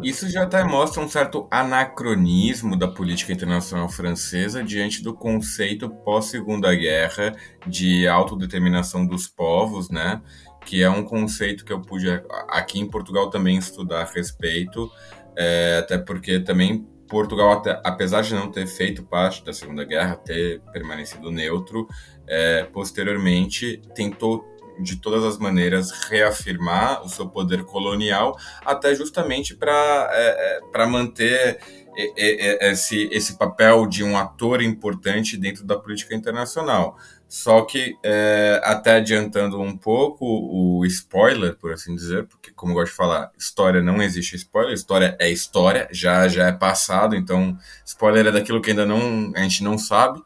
Isso 0.04 0.30
já 0.30 0.44
até 0.44 0.62
mostra 0.64 1.02
um 1.02 1.08
certo 1.08 1.48
anacronismo 1.50 2.78
da 2.78 2.88
política 2.88 3.32
internacional 3.32 3.88
francesa 3.88 4.62
diante 4.62 5.02
do 5.02 5.14
conceito 5.14 5.90
pós-Segunda 5.90 6.74
Guerra 6.76 7.34
de 7.66 8.06
autodeterminação 8.06 9.06
dos 9.06 9.28
povos, 9.28 9.90
né? 9.90 10.22
Que 10.66 10.84
é 10.84 10.90
um 10.90 11.04
conceito 11.04 11.64
que 11.64 11.72
eu 11.72 11.82
pude 11.82 12.10
aqui 12.50 12.80
em 12.80 12.90
Portugal 12.90 13.30
também 13.30 13.58
estudar 13.58 14.02
a 14.02 14.06
respeito, 14.06 14.92
é, 15.38 15.80
até 15.80 15.98
porque 15.98 16.40
também 16.40 16.88
Portugal, 17.08 17.52
até, 17.52 17.80
apesar 17.84 18.22
de 18.22 18.34
não 18.34 18.52
ter 18.52 18.68
feito 18.68 19.04
parte 19.04 19.44
da 19.44 19.54
Segunda 19.54 19.84
Guerra, 19.84 20.16
ter 20.16 20.62
permanecido 20.74 21.32
neutro, 21.32 21.88
é, 22.28 22.64
posteriormente 22.64 23.82
tentou 23.94 24.44
de 24.80 24.98
todas 24.98 25.24
as 25.24 25.38
maneiras, 25.38 25.92
reafirmar 26.10 27.02
o 27.04 27.10
seu 27.10 27.30
poder 27.30 27.64
colonial, 27.64 28.38
até 28.66 28.94
justamente 28.94 29.56
para 29.56 30.10
é, 30.12 30.60
é 30.74 30.86
manter 30.86 31.60
esse, 31.98 33.08
esse 33.12 33.38
papel 33.38 33.88
de 33.88 34.04
um 34.04 34.18
ator 34.18 34.62
importante 34.62 35.38
dentro 35.38 35.66
da 35.66 35.78
política 35.78 36.14
internacional. 36.14 36.98
Só 37.28 37.64
que, 37.64 37.98
é, 38.04 38.62
até 38.64 38.98
adiantando 38.98 39.60
um 39.60 39.76
pouco 39.76 40.26
o 40.26 40.86
spoiler, 40.86 41.56
por 41.56 41.74
assim 41.74 41.96
dizer, 41.96 42.26
porque, 42.28 42.52
como 42.52 42.72
eu 42.72 42.76
gosto 42.76 42.92
de 42.92 42.98
falar, 42.98 43.32
história 43.38 43.82
não 43.82 44.02
existe 44.02 44.36
spoiler, 44.36 44.74
história 44.74 45.18
é 45.20 45.30
história, 45.30 45.88
já, 45.92 46.28
já 46.28 46.48
é 46.48 46.52
passado, 46.52 47.16
então 47.16 47.58
spoiler 47.86 48.28
é 48.28 48.32
daquilo 48.32 48.62
que 48.62 48.70
ainda 48.70 48.86
não, 48.86 49.34
a 49.36 49.42
gente 49.42 49.64
não 49.64 49.78
sabe. 49.78 50.22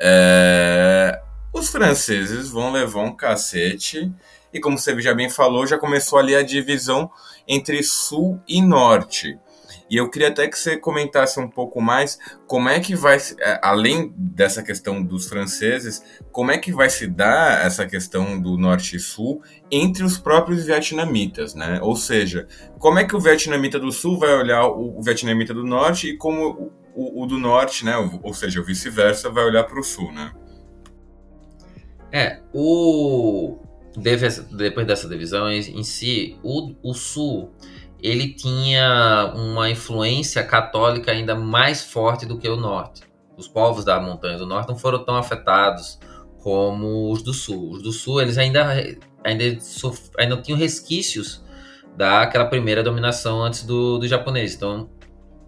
É, 0.00 1.20
os 1.52 1.68
franceses 1.70 2.48
vão 2.48 2.70
levar 2.72 3.02
um 3.02 3.16
cacete 3.16 4.12
e, 4.52 4.60
como 4.60 4.78
você 4.78 4.98
já 5.00 5.12
bem 5.12 5.28
falou, 5.28 5.66
já 5.66 5.76
começou 5.76 6.18
ali 6.18 6.34
a 6.34 6.42
divisão 6.42 7.10
entre 7.46 7.82
sul 7.82 8.40
e 8.46 8.62
norte. 8.62 9.38
E 9.90 9.96
eu 9.96 10.08
queria 10.10 10.28
até 10.28 10.46
que 10.46 10.58
você 10.58 10.76
comentasse 10.76 11.40
um 11.40 11.48
pouco 11.48 11.80
mais 11.80 12.18
como 12.46 12.68
é 12.68 12.78
que 12.78 12.94
vai, 12.94 13.16
é, 13.40 13.60
além 13.62 14.12
dessa 14.16 14.62
questão 14.62 15.02
dos 15.02 15.26
franceses, 15.26 16.02
como 16.30 16.50
é 16.50 16.58
que 16.58 16.72
vai 16.72 16.90
se 16.90 17.06
dar 17.06 17.64
essa 17.64 17.86
questão 17.86 18.40
do 18.40 18.58
norte 18.58 18.96
e 18.96 19.00
sul 19.00 19.42
entre 19.70 20.04
os 20.04 20.18
próprios 20.18 20.64
vietnamitas, 20.64 21.54
né? 21.54 21.78
Ou 21.82 21.96
seja, 21.96 22.46
como 22.78 22.98
é 22.98 23.04
que 23.04 23.16
o 23.16 23.20
vietnamita 23.20 23.78
do 23.78 23.90
sul 23.90 24.18
vai 24.18 24.34
olhar 24.34 24.66
o 24.66 25.00
vietnamita 25.02 25.54
do 25.54 25.64
norte 25.64 26.10
e 26.10 26.16
como 26.16 26.72
o, 26.94 27.22
o, 27.22 27.26
do 27.26 27.38
norte, 27.38 27.84
né? 27.84 27.96
Ou 28.22 28.34
seja, 28.34 28.60
o 28.60 28.64
vice-versa, 28.64 29.30
vai 29.30 29.44
olhar 29.44 29.64
para 29.64 29.80
o 29.80 29.84
sul, 29.84 30.12
né? 30.12 30.32
É, 32.12 32.40
o 32.52 33.58
depois 34.52 34.86
dessa 34.86 35.08
divisão 35.08 35.50
em 35.50 35.82
si, 35.82 36.38
o, 36.42 36.72
o 36.82 36.94
sul 36.94 37.52
ele 38.00 38.32
tinha 38.32 39.32
uma 39.34 39.70
influência 39.70 40.42
católica 40.42 41.10
ainda 41.10 41.34
mais 41.34 41.82
forte 41.82 42.24
do 42.24 42.38
que 42.38 42.48
o 42.48 42.56
norte. 42.56 43.02
Os 43.36 43.48
povos 43.48 43.84
da 43.84 44.00
montanha 44.00 44.38
do 44.38 44.46
norte 44.46 44.68
não 44.68 44.76
foram 44.76 45.04
tão 45.04 45.16
afetados 45.16 45.98
como 46.38 47.10
os 47.10 47.22
do 47.22 47.32
sul. 47.32 47.72
Os 47.72 47.82
do 47.82 47.92
sul 47.92 48.20
eles 48.20 48.38
ainda 48.38 48.72
ainda, 49.24 49.44
ainda 50.16 50.36
tinham 50.38 50.58
resquícios 50.58 51.42
daquela 51.96 52.46
primeira 52.46 52.82
dominação 52.82 53.42
antes 53.42 53.64
do, 53.64 53.98
do 53.98 54.06
japonês. 54.06 54.54
Então 54.54 54.88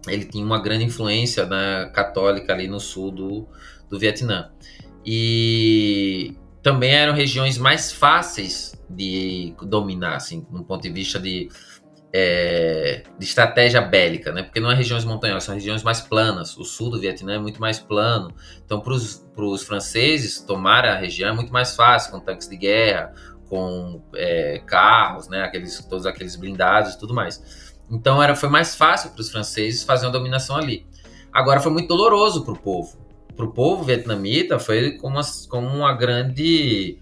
ele 0.07 0.25
tinha 0.25 0.45
uma 0.45 0.61
grande 0.61 0.83
influência 0.83 1.45
né, 1.45 1.89
católica 1.93 2.53
ali 2.53 2.67
no 2.67 2.79
sul 2.79 3.11
do, 3.11 3.47
do 3.89 3.99
Vietnã. 3.99 4.51
E 5.05 6.35
também 6.61 6.91
eram 6.91 7.13
regiões 7.13 7.57
mais 7.57 7.91
fáceis 7.91 8.75
de 8.89 9.55
dominar, 9.63 10.15
assim, 10.15 10.45
do 10.51 10.63
ponto 10.63 10.81
de 10.81 10.89
vista 10.89 11.19
de, 11.19 11.49
é, 12.13 13.03
de 13.17 13.25
estratégia 13.25 13.81
bélica, 13.81 14.31
né? 14.31 14.43
Porque 14.43 14.59
não 14.59 14.71
é 14.71 14.75
regiões 14.75 15.05
montanhosas, 15.05 15.43
são 15.45 15.55
regiões 15.55 15.83
mais 15.83 16.01
planas. 16.01 16.57
O 16.57 16.63
sul 16.63 16.89
do 16.89 16.99
Vietnã 16.99 17.35
é 17.35 17.39
muito 17.39 17.61
mais 17.61 17.79
plano. 17.79 18.33
Então, 18.65 18.81
para 18.81 18.93
os 18.93 19.63
franceses 19.63 20.41
tomar 20.41 20.85
a 20.85 20.95
região 20.95 21.29
é 21.29 21.33
muito 21.33 21.53
mais 21.53 21.75
fácil, 21.75 22.11
com 22.11 22.19
tanques 22.19 22.49
de 22.49 22.57
guerra, 22.57 23.13
com 23.47 24.01
é, 24.15 24.61
carros, 24.65 25.27
né? 25.29 25.43
Aqueles, 25.43 25.79
todos 25.85 26.05
aqueles 26.05 26.35
blindados 26.35 26.93
e 26.93 26.99
tudo 26.99 27.13
mais. 27.13 27.71
Então, 27.89 28.21
era, 28.21 28.35
foi 28.35 28.49
mais 28.49 28.75
fácil 28.75 29.11
para 29.11 29.21
os 29.21 29.31
franceses 29.31 29.83
fazer 29.83 30.05
uma 30.05 30.11
dominação 30.11 30.57
ali. 30.57 30.85
Agora, 31.31 31.59
foi 31.61 31.71
muito 31.71 31.87
doloroso 31.87 32.43
para 32.43 32.53
o 32.53 32.59
povo 32.59 33.01
para 33.33 33.45
o 33.45 33.51
povo 33.51 33.83
vietnamita 33.83 34.59
foi 34.59 34.91
como 34.97 35.15
uma, 35.15 35.23
como 35.49 35.67
uma 35.67 35.93
grande 35.93 36.99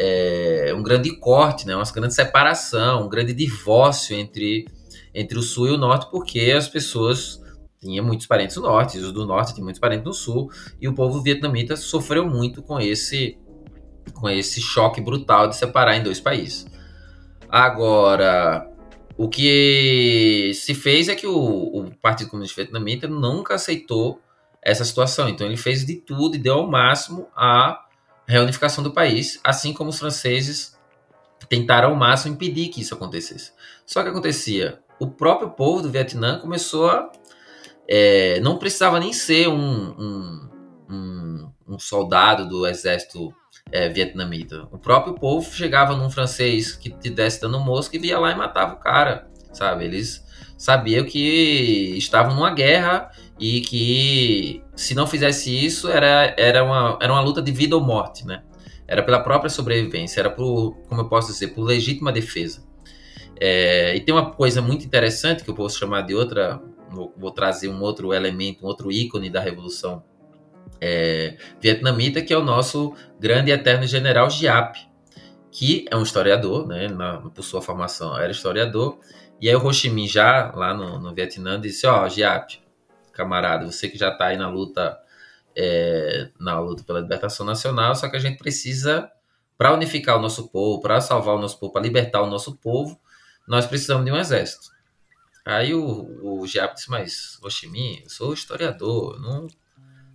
é, 0.00 0.72
um 0.76 0.82
grande 0.82 1.16
corte, 1.16 1.66
né? 1.66 1.74
uma 1.74 1.84
grande 1.84 2.14
separação, 2.14 3.04
um 3.04 3.08
grande 3.08 3.34
divórcio 3.34 4.16
entre, 4.16 4.64
entre 5.12 5.36
o 5.36 5.42
sul 5.42 5.66
e 5.66 5.70
o 5.72 5.76
norte, 5.76 6.08
porque 6.08 6.52
as 6.56 6.68
pessoas 6.68 7.42
tinham 7.80 8.04
muitos 8.04 8.26
parentes 8.26 8.54
no 8.56 8.62
norte, 8.62 8.98
os 8.98 9.10
do 9.10 9.26
norte 9.26 9.54
tinham 9.54 9.64
muitos 9.64 9.80
parentes 9.80 10.04
no 10.04 10.12
sul, 10.12 10.50
e 10.80 10.86
o 10.86 10.94
povo 10.94 11.20
vietnamita 11.20 11.74
sofreu 11.74 12.24
muito 12.24 12.62
com 12.62 12.78
esse 12.80 13.36
com 14.14 14.28
esse 14.28 14.60
choque 14.60 15.02
brutal 15.02 15.48
de 15.48 15.56
separar 15.56 15.94
em 15.96 16.02
dois 16.02 16.18
países. 16.18 16.66
Agora, 17.48 18.66
o 19.18 19.28
que 19.28 20.50
se 20.54 20.74
fez 20.74 21.08
é 21.08 21.14
que 21.14 21.26
o, 21.26 21.36
o 21.36 21.90
Partido 22.00 22.30
Comunista 22.30 22.56
Vietnamita 22.56 23.06
nunca 23.06 23.54
aceitou 23.54 24.18
essa 24.62 24.84
situação. 24.84 25.28
Então 25.28 25.46
ele 25.46 25.58
fez 25.58 25.84
de 25.84 25.96
tudo 25.96 26.36
e 26.36 26.38
deu 26.38 26.54
ao 26.54 26.66
máximo 26.66 27.28
a 27.36 27.84
reunificação 28.32 28.84
do 28.84 28.92
país, 28.92 29.40
assim 29.42 29.72
como 29.72 29.90
os 29.90 29.98
franceses 29.98 30.76
tentaram 31.48 31.90
ao 31.90 31.96
máximo 31.96 32.34
impedir 32.34 32.68
que 32.68 32.80
isso 32.80 32.94
acontecesse. 32.94 33.52
Só 33.86 34.02
que 34.02 34.10
acontecia, 34.10 34.80
o 35.00 35.06
próprio 35.08 35.50
povo 35.50 35.82
do 35.82 35.90
Vietnã 35.90 36.38
começou 36.38 36.90
a 36.90 37.10
é, 37.88 38.38
não 38.40 38.58
precisava 38.58 39.00
nem 39.00 39.14
ser 39.14 39.48
um, 39.48 39.94
um, 39.98 40.50
um, 40.90 41.52
um 41.66 41.78
soldado 41.78 42.46
do 42.46 42.66
exército 42.66 43.32
é, 43.72 43.88
vietnamita. 43.88 44.68
O 44.70 44.78
próprio 44.78 45.14
povo 45.14 45.50
chegava 45.50 45.96
num 45.96 46.10
francês 46.10 46.72
que 46.72 46.90
tivesse 46.90 47.40
dando 47.40 47.58
mosca 47.58 47.96
e 47.96 47.98
via 47.98 48.18
lá 48.18 48.30
e 48.30 48.36
matava 48.36 48.74
o 48.74 48.78
cara, 48.78 49.26
sabe? 49.52 49.86
Eles 49.86 50.22
sabiam 50.58 51.06
que 51.06 51.94
estavam 51.96 52.34
numa 52.34 52.52
guerra 52.52 53.10
e 53.38 53.62
que 53.62 54.62
se 54.78 54.94
não 54.94 55.08
fizesse 55.08 55.52
isso 55.52 55.90
era, 55.90 56.32
era, 56.38 56.62
uma, 56.62 56.96
era 57.02 57.12
uma 57.12 57.20
luta 57.20 57.42
de 57.42 57.50
vida 57.50 57.74
ou 57.74 57.82
morte, 57.82 58.24
né? 58.24 58.44
Era 58.86 59.02
pela 59.02 59.18
própria 59.18 59.50
sobrevivência, 59.50 60.20
era 60.20 60.30
por, 60.30 60.76
como 60.88 61.00
eu 61.00 61.08
posso 61.08 61.32
dizer, 61.32 61.48
por 61.48 61.64
legítima 61.64 62.12
defesa. 62.12 62.64
É, 63.40 63.96
e 63.96 64.00
tem 64.00 64.14
uma 64.14 64.30
coisa 64.30 64.62
muito 64.62 64.86
interessante 64.86 65.42
que 65.42 65.50
eu 65.50 65.54
posso 65.54 65.76
chamar 65.76 66.02
de 66.02 66.14
outra, 66.14 66.62
vou, 66.90 67.12
vou 67.16 67.32
trazer 67.32 67.68
um 67.68 67.82
outro 67.82 68.14
elemento, 68.14 68.64
um 68.64 68.68
outro 68.68 68.92
ícone 68.92 69.28
da 69.28 69.40
revolução 69.40 70.04
é, 70.80 71.36
vietnamita, 71.60 72.22
que 72.22 72.32
é 72.32 72.38
o 72.38 72.44
nosso 72.44 72.94
grande 73.18 73.50
e 73.50 73.54
eterno 73.54 73.84
general 73.84 74.30
Giap, 74.30 74.78
que 75.50 75.86
é 75.90 75.96
um 75.96 76.04
historiador, 76.04 76.68
né? 76.68 76.86
Na, 76.86 77.18
por 77.18 77.42
sua 77.42 77.60
formação 77.60 78.16
era 78.16 78.30
historiador. 78.30 79.00
E 79.40 79.48
aí 79.48 79.56
o 79.56 79.66
Ho 79.66 79.72
Chi 79.72 79.90
Minh 79.90 80.06
já 80.06 80.52
lá 80.54 80.72
no, 80.72 81.00
no 81.00 81.12
Vietnã 81.12 81.60
disse, 81.60 81.84
ó, 81.84 82.04
oh, 82.04 82.08
Giap, 82.08 82.60
camarada, 83.18 83.66
você 83.66 83.88
que 83.88 83.98
já 83.98 84.10
está 84.10 84.26
aí 84.26 84.36
na 84.36 84.48
luta, 84.48 84.96
é, 85.56 86.30
na 86.38 86.60
luta 86.60 86.84
pela 86.84 87.00
libertação 87.00 87.44
nacional, 87.44 87.96
só 87.96 88.08
que 88.08 88.16
a 88.16 88.20
gente 88.20 88.38
precisa, 88.38 89.10
para 89.56 89.74
unificar 89.74 90.16
o 90.16 90.22
nosso 90.22 90.48
povo, 90.48 90.80
para 90.80 91.00
salvar 91.00 91.34
o 91.34 91.40
nosso 91.40 91.58
povo, 91.58 91.72
para 91.72 91.82
libertar 91.82 92.22
o 92.22 92.30
nosso 92.30 92.56
povo, 92.56 92.98
nós 93.46 93.66
precisamos 93.66 94.04
de 94.04 94.12
um 94.12 94.16
exército. 94.16 94.68
Aí 95.44 95.74
o, 95.74 96.40
o 96.40 96.46
Giap 96.46 96.74
disse, 96.74 96.88
mas, 96.88 97.38
Minh, 97.64 98.02
eu 98.04 98.08
sou 98.08 98.32
historiador, 98.32 99.20
não, 99.20 99.48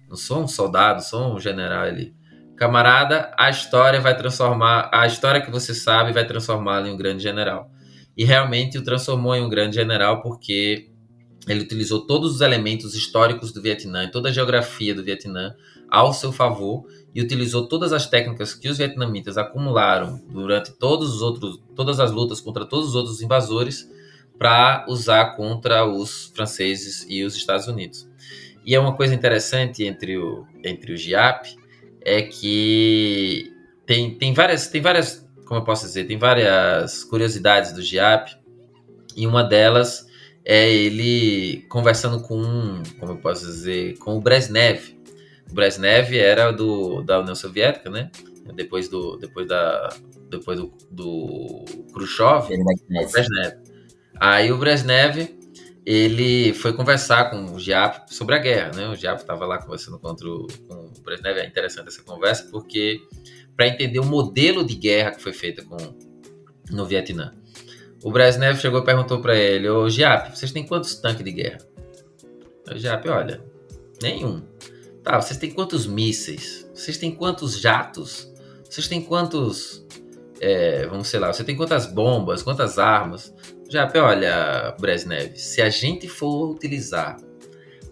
não 0.07 0.15
sou 0.15 0.43
um 0.43 0.47
soldado, 0.47 1.03
sou 1.03 1.35
um 1.35 1.39
general 1.39 1.83
ali. 1.83 2.15
Camarada, 2.55 3.33
a 3.37 3.49
história 3.49 3.99
vai 3.99 4.15
transformar, 4.15 4.89
a 4.93 5.05
história 5.05 5.41
que 5.41 5.51
você 5.51 5.73
sabe 5.73 6.13
vai 6.13 6.25
transformá-lo 6.25 6.87
em 6.87 6.93
um 6.93 6.97
grande 6.97 7.21
general. 7.21 7.69
E 8.15 8.23
realmente 8.23 8.77
o 8.77 8.83
transformou 8.83 9.35
em 9.35 9.43
um 9.43 9.49
grande 9.49 9.75
general 9.75 10.21
porque 10.21 10.92
ele 11.47 11.61
utilizou 11.61 12.05
todos 12.05 12.35
os 12.35 12.41
elementos 12.41 12.95
históricos 12.95 13.51
do 13.51 13.61
Vietnã, 13.61 14.09
toda 14.09 14.29
a 14.29 14.31
geografia 14.31 14.95
do 14.95 15.03
Vietnã 15.03 15.55
ao 15.89 16.13
seu 16.13 16.31
favor 16.31 16.85
e 17.13 17.21
utilizou 17.21 17.67
todas 17.67 17.93
as 17.93 18.07
técnicas 18.07 18.53
que 18.53 18.67
os 18.67 18.77
vietnamitas 18.77 19.37
acumularam 19.37 20.19
durante 20.29 20.71
todos 20.71 21.13
os 21.13 21.21
outros, 21.21 21.61
todas 21.75 21.99
as 21.99 22.11
lutas 22.11 22.41
contra 22.41 22.65
todos 22.65 22.89
os 22.89 22.95
outros 22.95 23.21
invasores 23.21 23.89
para 24.37 24.85
usar 24.87 25.35
contra 25.35 25.85
os 25.85 26.31
franceses 26.33 27.05
e 27.07 27.23
os 27.23 27.35
Estados 27.35 27.67
Unidos. 27.67 28.09
E 28.65 28.73
é 28.73 28.79
uma 28.79 28.95
coisa 28.95 29.13
interessante 29.13 29.83
entre 29.83 30.17
o 30.17 30.47
entre 30.63 30.93
o 30.93 30.97
GIAP 30.97 31.55
é 32.01 32.21
que 32.21 33.51
tem, 33.85 34.15
tem 34.15 34.33
várias 34.33 34.67
tem 34.67 34.81
várias 34.81 35.27
como 35.45 35.59
eu 35.59 35.63
posso 35.63 35.85
dizer 35.85 36.05
tem 36.05 36.17
várias 36.17 37.03
curiosidades 37.03 37.73
do 37.73 37.81
GIAP 37.81 38.31
e 39.15 39.27
uma 39.27 39.43
delas 39.43 40.07
é 40.45 40.71
ele 40.71 41.65
conversando 41.69 42.21
com, 42.21 42.81
como 42.99 43.13
eu 43.13 43.17
posso 43.17 43.45
dizer, 43.45 43.97
com 43.99 44.17
o 44.17 44.21
Brezhnev. 44.21 44.97
O 45.49 45.53
Brezhnev 45.53 46.17
era 46.17 46.51
do, 46.51 47.01
da 47.01 47.19
União 47.19 47.35
Soviética, 47.35 47.89
né? 47.89 48.11
Depois 48.55 48.89
do, 48.89 49.17
depois 49.17 49.47
da, 49.47 49.95
depois 50.29 50.59
do, 50.59 50.73
do 50.91 51.63
Khrushchev, 51.93 52.53
o 52.53 53.11
Brezhnev. 53.11 53.57
Aí 54.19 54.51
o 54.51 54.57
Brezhnev, 54.57 55.29
ele 55.85 56.53
foi 56.53 56.73
conversar 56.73 57.29
com 57.29 57.53
o 57.53 57.59
Giap 57.59 58.13
sobre 58.13 58.35
a 58.35 58.39
guerra, 58.39 58.71
né? 58.75 58.89
O 58.89 58.95
Giap 58.95 59.21
estava 59.21 59.45
lá 59.45 59.57
conversando 59.59 59.97
contra 59.97 60.27
o, 60.27 60.47
com 60.67 60.91
o 60.97 61.01
Brezhnev. 61.01 61.39
É 61.39 61.47
interessante 61.47 61.87
essa 61.87 62.03
conversa 62.03 62.49
porque 62.51 62.99
para 63.55 63.67
entender 63.67 63.99
o 63.99 64.05
modelo 64.05 64.65
de 64.65 64.75
guerra 64.75 65.11
que 65.11 65.21
foi 65.21 65.31
feita 65.33 65.63
com 65.63 65.77
no 66.69 66.85
Vietnã. 66.85 67.33
O 68.03 68.11
Brezhnev 68.11 68.59
chegou 68.59 68.81
e 68.81 68.85
perguntou 68.85 69.19
para 69.21 69.35
ele: 69.35 69.69
Ô 69.69 69.89
Giap, 69.89 70.37
vocês 70.37 70.51
têm 70.51 70.67
quantos 70.67 70.95
tanques 70.95 71.23
de 71.23 71.31
guerra? 71.31 71.59
O 72.69 72.77
Giap, 72.77 73.07
olha, 73.07 73.41
nenhum. 74.01 74.43
Tá, 75.01 75.21
vocês 75.21 75.39
têm 75.39 75.51
quantos 75.51 75.87
mísseis? 75.87 76.69
Vocês 76.73 76.97
têm 76.97 77.15
quantos 77.15 77.59
jatos? 77.59 78.31
Vocês 78.69 78.87
têm 78.87 79.01
quantos. 79.01 79.85
É, 80.41 80.85
vamos 80.87 81.07
sei 81.07 81.19
lá, 81.19 81.31
você 81.31 81.43
tem 81.43 81.55
quantas 81.55 81.85
bombas, 81.85 82.43
quantas 82.43 82.77
armas? 82.77 83.33
Giap, 83.69 83.97
olha, 83.97 84.75
Brezhnev, 84.79 85.37
se 85.37 85.61
a 85.61 85.69
gente 85.69 86.09
for 86.09 86.49
utilizar 86.51 87.17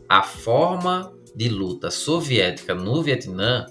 a 0.09 0.21
forma 0.21 1.13
de 1.33 1.47
luta 1.47 1.89
soviética 1.89 2.75
no 2.75 3.01
Vietnã, 3.01 3.65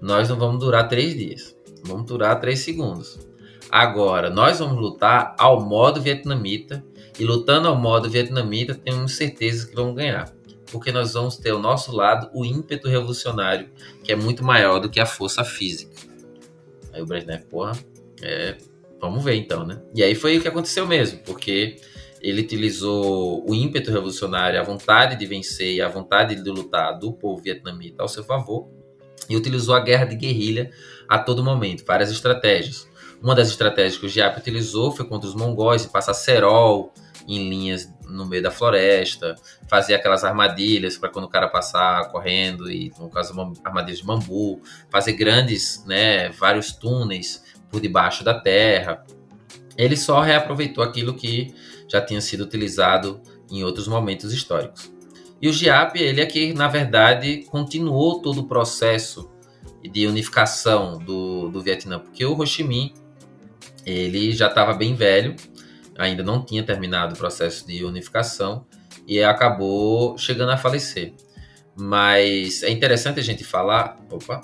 nós 0.00 0.28
não 0.28 0.36
vamos 0.36 0.58
durar 0.58 0.88
três 0.88 1.14
dias. 1.14 1.56
Vamos 1.84 2.06
durar 2.06 2.40
três 2.40 2.58
segundos. 2.60 3.25
Agora, 3.70 4.30
nós 4.30 4.58
vamos 4.58 4.80
lutar 4.80 5.34
ao 5.38 5.60
modo 5.60 6.00
vietnamita 6.00 6.84
e 7.18 7.24
lutando 7.24 7.68
ao 7.68 7.76
modo 7.76 8.08
vietnamita, 8.08 8.74
temos 8.74 9.16
certeza 9.16 9.66
que 9.66 9.74
vamos 9.74 9.94
ganhar. 9.94 10.32
Porque 10.70 10.92
nós 10.92 11.14
vamos 11.14 11.36
ter 11.36 11.50
ao 11.50 11.58
nosso 11.58 11.94
lado 11.94 12.28
o 12.34 12.44
ímpeto 12.44 12.88
revolucionário, 12.88 13.68
que 14.02 14.12
é 14.12 14.16
muito 14.16 14.44
maior 14.44 14.80
do 14.80 14.90
que 14.90 15.00
a 15.00 15.06
força 15.06 15.44
física. 15.44 15.92
Aí 16.92 17.00
o 17.00 17.06
Brezhnev, 17.06 17.44
porra, 17.44 17.72
é, 18.22 18.56
vamos 19.00 19.22
ver 19.22 19.34
então, 19.34 19.64
né? 19.64 19.80
E 19.94 20.02
aí 20.02 20.14
foi 20.14 20.38
o 20.38 20.42
que 20.42 20.48
aconteceu 20.48 20.86
mesmo, 20.86 21.20
porque 21.20 21.76
ele 22.20 22.42
utilizou 22.42 23.48
o 23.48 23.54
ímpeto 23.54 23.90
revolucionário, 23.90 24.58
a 24.58 24.62
vontade 24.62 25.16
de 25.16 25.26
vencer 25.26 25.74
e 25.74 25.80
a 25.80 25.88
vontade 25.88 26.34
de 26.34 26.50
lutar 26.50 26.98
do 26.98 27.12
povo 27.12 27.40
vietnamita 27.40 28.02
ao 28.02 28.08
seu 28.08 28.24
favor, 28.24 28.68
e 29.28 29.36
utilizou 29.36 29.74
a 29.74 29.80
guerra 29.80 30.04
de 30.04 30.16
guerrilha 30.16 30.70
a 31.08 31.18
todo 31.18 31.44
momento, 31.44 31.84
várias 31.84 32.10
estratégias. 32.10 32.88
Uma 33.22 33.34
das 33.34 33.48
estratégias 33.48 33.98
que 33.98 34.06
o 34.06 34.08
Giap 34.08 34.38
utilizou 34.38 34.92
foi 34.92 35.06
contra 35.06 35.28
os 35.28 35.34
mongóis, 35.34 35.86
passar 35.86 36.14
cerol 36.14 36.92
em 37.26 37.48
linhas 37.48 37.92
no 38.08 38.24
meio 38.24 38.42
da 38.42 38.50
floresta, 38.50 39.34
fazer 39.68 39.94
aquelas 39.94 40.22
armadilhas 40.22 40.96
para 40.96 41.08
quando 41.08 41.24
o 41.24 41.28
cara 41.28 41.48
passar 41.48 42.10
correndo 42.10 42.70
e 42.70 42.92
no 42.98 43.10
caso 43.10 43.34
armadilhas 43.64 43.98
de 43.98 44.06
bambu, 44.06 44.60
fazer 44.90 45.12
grandes, 45.14 45.84
né, 45.86 46.28
vários 46.30 46.72
túneis 46.72 47.42
por 47.70 47.80
debaixo 47.80 48.22
da 48.22 48.38
terra. 48.38 49.04
Ele 49.76 49.96
só 49.96 50.20
reaproveitou 50.20 50.84
aquilo 50.84 51.14
que 51.14 51.54
já 51.88 52.00
tinha 52.00 52.20
sido 52.20 52.44
utilizado 52.44 53.20
em 53.50 53.64
outros 53.64 53.88
momentos 53.88 54.32
históricos. 54.32 54.92
E 55.40 55.48
o 55.48 55.52
GIAP, 55.52 55.96
ele 55.96 56.20
é 56.20 56.26
que, 56.26 56.54
na 56.54 56.66
verdade, 56.66 57.44
continuou 57.50 58.22
todo 58.22 58.38
o 58.38 58.48
processo 58.48 59.30
de 59.82 60.06
unificação 60.06 60.98
do, 60.98 61.48
do 61.50 61.60
Vietnã, 61.60 61.98
porque 61.98 62.24
o 62.24 62.36
Ho 62.36 62.46
Chi 62.46 62.64
Minh, 62.64 62.94
ele 63.86 64.32
já 64.32 64.48
estava 64.48 64.74
bem 64.74 64.94
velho, 64.94 65.36
ainda 65.96 66.22
não 66.22 66.44
tinha 66.44 66.62
terminado 66.64 67.14
o 67.14 67.18
processo 67.18 67.66
de 67.66 67.84
unificação 67.84 68.66
e 69.06 69.22
acabou 69.22 70.18
chegando 70.18 70.50
a 70.50 70.56
falecer. 70.56 71.14
Mas 71.78 72.62
é 72.62 72.70
interessante 72.70 73.20
a 73.20 73.22
gente 73.22 73.44
falar. 73.44 73.96
Opa! 74.10 74.40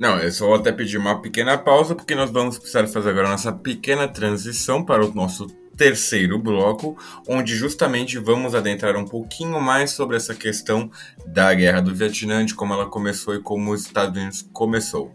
Não, 0.00 0.18
eu 0.18 0.32
só 0.32 0.46
vou 0.46 0.56
até 0.56 0.72
pedir 0.72 0.98
uma 0.98 1.22
pequena 1.22 1.56
pausa, 1.56 1.94
porque 1.94 2.14
nós 2.14 2.30
vamos 2.30 2.58
precisar 2.58 2.86
fazer 2.88 3.10
agora 3.10 3.28
nossa 3.28 3.52
pequena 3.52 4.08
transição 4.08 4.84
para 4.84 5.06
o 5.06 5.14
nosso 5.14 5.46
terceiro 5.76 6.38
bloco, 6.38 6.96
onde 7.28 7.54
justamente 7.54 8.18
vamos 8.18 8.54
adentrar 8.54 8.96
um 8.96 9.04
pouquinho 9.04 9.60
mais 9.60 9.92
sobre 9.92 10.16
essa 10.16 10.34
questão 10.34 10.90
da 11.26 11.52
guerra 11.54 11.80
do 11.80 11.94
Vietnã, 11.94 12.44
de 12.44 12.54
como 12.54 12.74
ela 12.74 12.86
começou 12.86 13.34
e 13.34 13.40
como 13.40 13.72
os 13.72 13.86
Estados 13.86 14.16
Unidos 14.16 14.48
começou. 14.52 15.12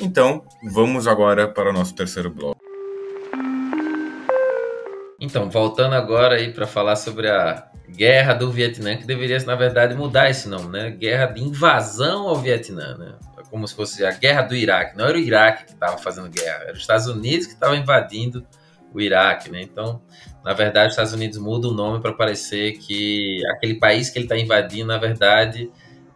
Então, 0.00 0.44
vamos 0.72 1.06
agora 1.06 1.46
para 1.46 1.70
o 1.70 1.72
nosso 1.72 1.94
terceiro 1.94 2.30
bloco. 2.30 2.60
Então, 5.20 5.50
voltando 5.50 5.94
agora 5.94 6.36
aí 6.36 6.52
para 6.52 6.66
falar 6.66 6.96
sobre 6.96 7.28
a 7.28 7.70
Guerra 7.90 8.34
do 8.34 8.50
Vietnã, 8.50 8.96
que 8.96 9.04
deveria, 9.04 9.38
na 9.40 9.54
verdade, 9.54 9.94
mudar 9.94 10.30
esse 10.30 10.48
nome, 10.48 10.68
né? 10.68 10.90
Guerra 10.90 11.26
de 11.26 11.42
invasão 11.42 12.28
ao 12.28 12.36
Vietnã, 12.36 12.96
né? 12.96 13.14
É 13.36 13.42
como 13.50 13.66
se 13.66 13.74
fosse 13.74 14.04
a 14.04 14.12
Guerra 14.12 14.42
do 14.42 14.54
Iraque. 14.54 14.96
Não 14.96 15.06
era 15.06 15.18
o 15.18 15.20
Iraque 15.20 15.64
que 15.66 15.72
estava 15.72 15.98
fazendo 15.98 16.30
guerra, 16.30 16.62
era 16.62 16.72
os 16.72 16.78
Estados 16.78 17.06
Unidos 17.06 17.46
que 17.46 17.52
estavam 17.52 17.76
invadindo 17.76 18.46
o 18.92 19.00
Iraque, 19.00 19.50
né? 19.50 19.62
Então, 19.62 20.02
na 20.44 20.52
verdade, 20.52 20.88
os 20.88 20.92
Estados 20.92 21.12
Unidos 21.12 21.38
mudam 21.38 21.70
o 21.70 21.74
nome 21.74 22.00
para 22.00 22.12
parecer 22.12 22.78
que 22.78 23.40
aquele 23.52 23.74
país 23.74 24.10
que 24.10 24.18
ele 24.18 24.26
está 24.26 24.36
invadindo, 24.36 24.88
na 24.88 24.98
verdade, 24.98 25.70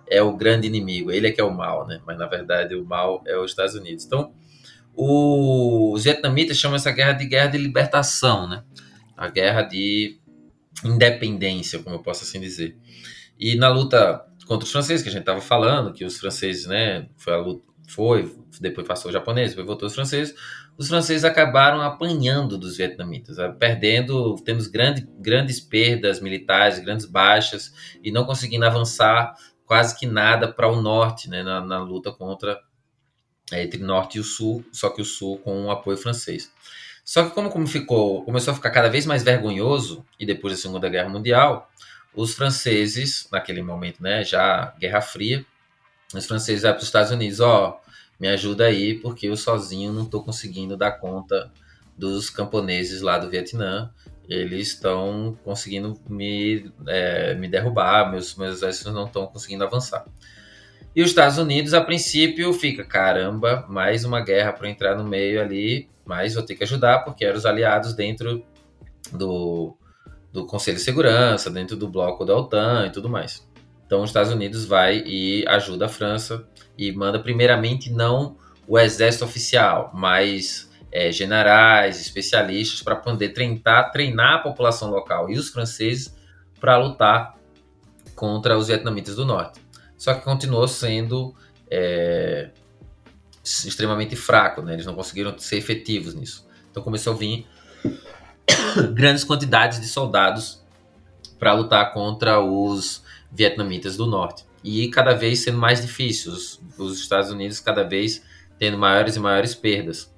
é 0.08 0.22
o 0.22 0.36
grande 0.36 0.66
inimigo. 0.66 1.10
Ele 1.10 1.28
é 1.28 1.32
que 1.32 1.40
é 1.40 1.44
o 1.44 1.54
mal, 1.54 1.86
né? 1.86 2.00
Mas, 2.06 2.18
na 2.18 2.26
verdade, 2.26 2.74
o 2.74 2.84
mal 2.84 3.22
é 3.26 3.36
os 3.38 3.50
Estados 3.50 3.74
Unidos. 3.74 4.04
Então, 4.04 4.32
os 4.96 6.04
vietnamitas 6.04 6.56
chamam 6.56 6.76
essa 6.76 6.92
guerra 6.92 7.12
de 7.12 7.26
guerra 7.26 7.48
de 7.48 7.58
libertação, 7.58 8.48
né? 8.48 8.62
a 9.16 9.28
guerra 9.28 9.62
de 9.62 10.18
independência, 10.84 11.78
como 11.78 11.96
eu 11.96 12.00
posso 12.02 12.24
assim 12.24 12.40
dizer. 12.40 12.76
E 13.38 13.56
na 13.56 13.68
luta 13.68 14.24
contra 14.46 14.64
os 14.64 14.72
franceses, 14.72 15.02
que 15.02 15.08
a 15.08 15.12
gente 15.12 15.22
estava 15.22 15.40
falando, 15.40 15.92
que 15.92 16.04
os 16.04 16.18
franceses, 16.18 16.66
né, 16.66 17.08
foi 17.16 17.32
a 17.32 17.38
luta, 17.38 17.64
foi, 17.88 18.34
depois 18.60 18.86
passou 18.86 19.08
os 19.08 19.12
japoneses, 19.12 19.50
depois 19.50 19.66
voltou 19.66 19.86
os 19.86 19.94
franceses, 19.94 20.34
os 20.76 20.88
franceses 20.88 21.24
acabaram 21.24 21.80
apanhando 21.80 22.58
dos 22.58 22.76
vietnamitas, 22.76 23.36
perdendo, 23.58 24.34
temos 24.44 24.66
grande, 24.66 25.06
grandes 25.18 25.60
perdas 25.60 26.20
militares, 26.20 26.80
grandes 26.80 27.06
baixas, 27.06 27.72
e 28.02 28.10
não 28.10 28.24
conseguindo 28.24 28.64
avançar 28.64 29.34
quase 29.64 29.96
que 29.96 30.06
nada 30.06 30.52
para 30.52 30.68
o 30.68 30.80
norte, 30.80 31.28
né, 31.28 31.42
na, 31.42 31.60
na 31.60 31.78
luta 31.78 32.12
contra, 32.12 32.60
é, 33.52 33.62
entre 33.62 33.80
norte 33.82 34.18
e 34.18 34.20
o 34.20 34.24
sul, 34.24 34.64
só 34.72 34.90
que 34.90 35.00
o 35.00 35.04
sul 35.04 35.38
com 35.38 35.66
o 35.66 35.70
apoio 35.70 35.96
francês. 35.96 36.52
Só 37.04 37.24
que 37.24 37.34
como, 37.34 37.50
como 37.50 37.66
ficou, 37.66 38.24
começou 38.24 38.52
a 38.52 38.54
ficar 38.54 38.70
cada 38.70 38.88
vez 38.88 39.06
mais 39.06 39.22
vergonhoso, 39.22 40.04
e 40.18 40.26
depois 40.26 40.54
da 40.54 40.60
Segunda 40.60 40.88
Guerra 40.88 41.08
Mundial, 41.08 41.70
os 42.14 42.34
franceses, 42.34 43.28
naquele 43.30 43.62
momento, 43.62 44.02
né, 44.02 44.24
já 44.24 44.74
Guerra 44.78 45.00
Fria, 45.00 45.44
os 46.12 46.26
franceses 46.26 46.62
vão 46.62 46.72
para 46.72 46.78
os 46.78 46.84
Estados 46.84 47.10
Unidos, 47.10 47.40
ó, 47.40 47.80
me 48.18 48.28
ajuda 48.28 48.66
aí, 48.66 48.94
porque 48.94 49.28
eu 49.28 49.36
sozinho 49.36 49.92
não 49.92 50.04
estou 50.04 50.22
conseguindo 50.22 50.76
dar 50.76 50.92
conta 50.92 51.50
dos 51.96 52.30
camponeses 52.30 53.00
lá 53.00 53.18
do 53.18 53.30
Vietnã. 53.30 53.90
Eles 54.28 54.68
estão 54.68 55.36
conseguindo 55.44 55.98
me, 56.08 56.72
é, 56.86 57.34
me 57.34 57.48
derrubar, 57.48 58.10
meus, 58.10 58.34
meus 58.36 58.56
exércitos 58.56 58.94
não 58.94 59.06
estão 59.06 59.26
conseguindo 59.26 59.64
avançar. 59.64 60.04
E 60.96 61.02
os 61.02 61.08
Estados 61.08 61.38
Unidos, 61.38 61.74
a 61.74 61.80
princípio, 61.80 62.52
fica, 62.52 62.84
caramba, 62.84 63.66
mais 63.68 64.04
uma 64.04 64.20
guerra 64.20 64.52
para 64.52 64.68
entrar 64.68 64.96
no 64.96 65.04
meio 65.04 65.40
ali, 65.42 65.88
mas 66.04 66.34
vou 66.34 66.42
ter 66.42 66.54
que 66.54 66.62
ajudar 66.62 67.00
porque 67.00 67.24
eram 67.24 67.36
os 67.36 67.44
aliados 67.44 67.94
dentro 67.94 68.44
do, 69.12 69.76
do 70.32 70.46
Conselho 70.46 70.76
de 70.76 70.82
Segurança, 70.82 71.50
dentro 71.50 71.76
do 71.76 71.88
bloco 71.88 72.24
da 72.24 72.36
OTAN 72.36 72.86
e 72.86 72.90
tudo 72.90 73.08
mais. 73.08 73.46
Então 73.84 74.02
os 74.02 74.10
Estados 74.10 74.32
Unidos 74.32 74.64
vai 74.64 75.02
e 75.04 75.44
ajuda 75.48 75.86
a 75.86 75.88
França 75.88 76.46
e 76.76 76.92
manda 76.92 77.18
primeiramente 77.18 77.90
não 77.90 78.36
o 78.66 78.78
exército 78.78 79.24
oficial, 79.24 79.90
mas 79.94 80.70
é, 80.90 81.10
generais, 81.10 82.00
especialistas 82.00 82.82
para 82.82 82.96
poder 82.96 83.30
treinar, 83.30 83.90
treinar 83.90 84.34
a 84.34 84.38
população 84.38 84.90
local 84.90 85.30
e 85.30 85.36
os 85.36 85.48
franceses 85.50 86.14
para 86.60 86.78
lutar 86.78 87.36
contra 88.14 88.56
os 88.56 88.68
vietnamitas 88.68 89.16
do 89.16 89.26
norte. 89.26 89.60
Só 89.98 90.14
que 90.14 90.22
continuou 90.22 90.68
sendo 90.68 91.34
é, 91.70 92.50
extremamente 93.42 94.16
fraco, 94.16 94.62
né? 94.62 94.74
Eles 94.74 94.86
não 94.86 94.94
conseguiram 94.94 95.36
ser 95.38 95.56
efetivos 95.56 96.14
nisso. 96.14 96.46
Então 96.70 96.82
começou 96.82 97.12
a 97.12 97.16
vir 97.16 97.46
grandes 98.94 99.24
quantidades 99.24 99.80
de 99.80 99.86
soldados 99.86 100.62
para 101.38 101.52
lutar 101.52 101.92
contra 101.92 102.40
os 102.40 103.02
vietnamitas 103.30 103.96
do 103.96 104.06
norte. 104.06 104.44
E 104.64 104.88
cada 104.88 105.12
vez 105.14 105.44
sendo 105.44 105.58
mais 105.58 105.82
difícil, 105.82 106.32
os, 106.32 106.60
os 106.78 106.98
Estados 106.98 107.30
Unidos 107.30 107.60
cada 107.60 107.84
vez 107.84 108.24
tendo 108.58 108.78
maiores 108.78 109.14
e 109.14 109.20
maiores 109.20 109.54
perdas. 109.54 110.12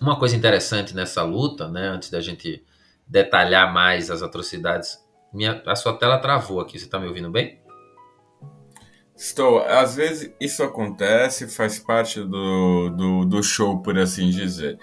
Uma 0.00 0.18
coisa 0.18 0.34
interessante 0.34 0.94
nessa 0.94 1.22
luta, 1.22 1.68
né, 1.68 1.88
antes 1.88 2.08
da 2.08 2.20
gente 2.20 2.64
detalhar 3.06 3.72
mais 3.72 4.10
as 4.10 4.22
atrocidades, 4.22 4.98
minha, 5.32 5.62
a 5.66 5.76
sua 5.76 5.98
tela 5.98 6.18
travou 6.18 6.60
aqui, 6.60 6.78
você 6.78 6.86
está 6.86 6.98
me 6.98 7.06
ouvindo 7.06 7.30
bem? 7.30 7.60
Estou. 9.14 9.58
Às 9.58 9.96
vezes 9.96 10.32
isso 10.40 10.62
acontece, 10.62 11.48
faz 11.48 11.78
parte 11.78 12.20
do, 12.20 12.90
do, 12.90 13.24
do 13.24 13.42
show, 13.42 13.82
por 13.82 13.98
assim 13.98 14.30
dizer. 14.30 14.78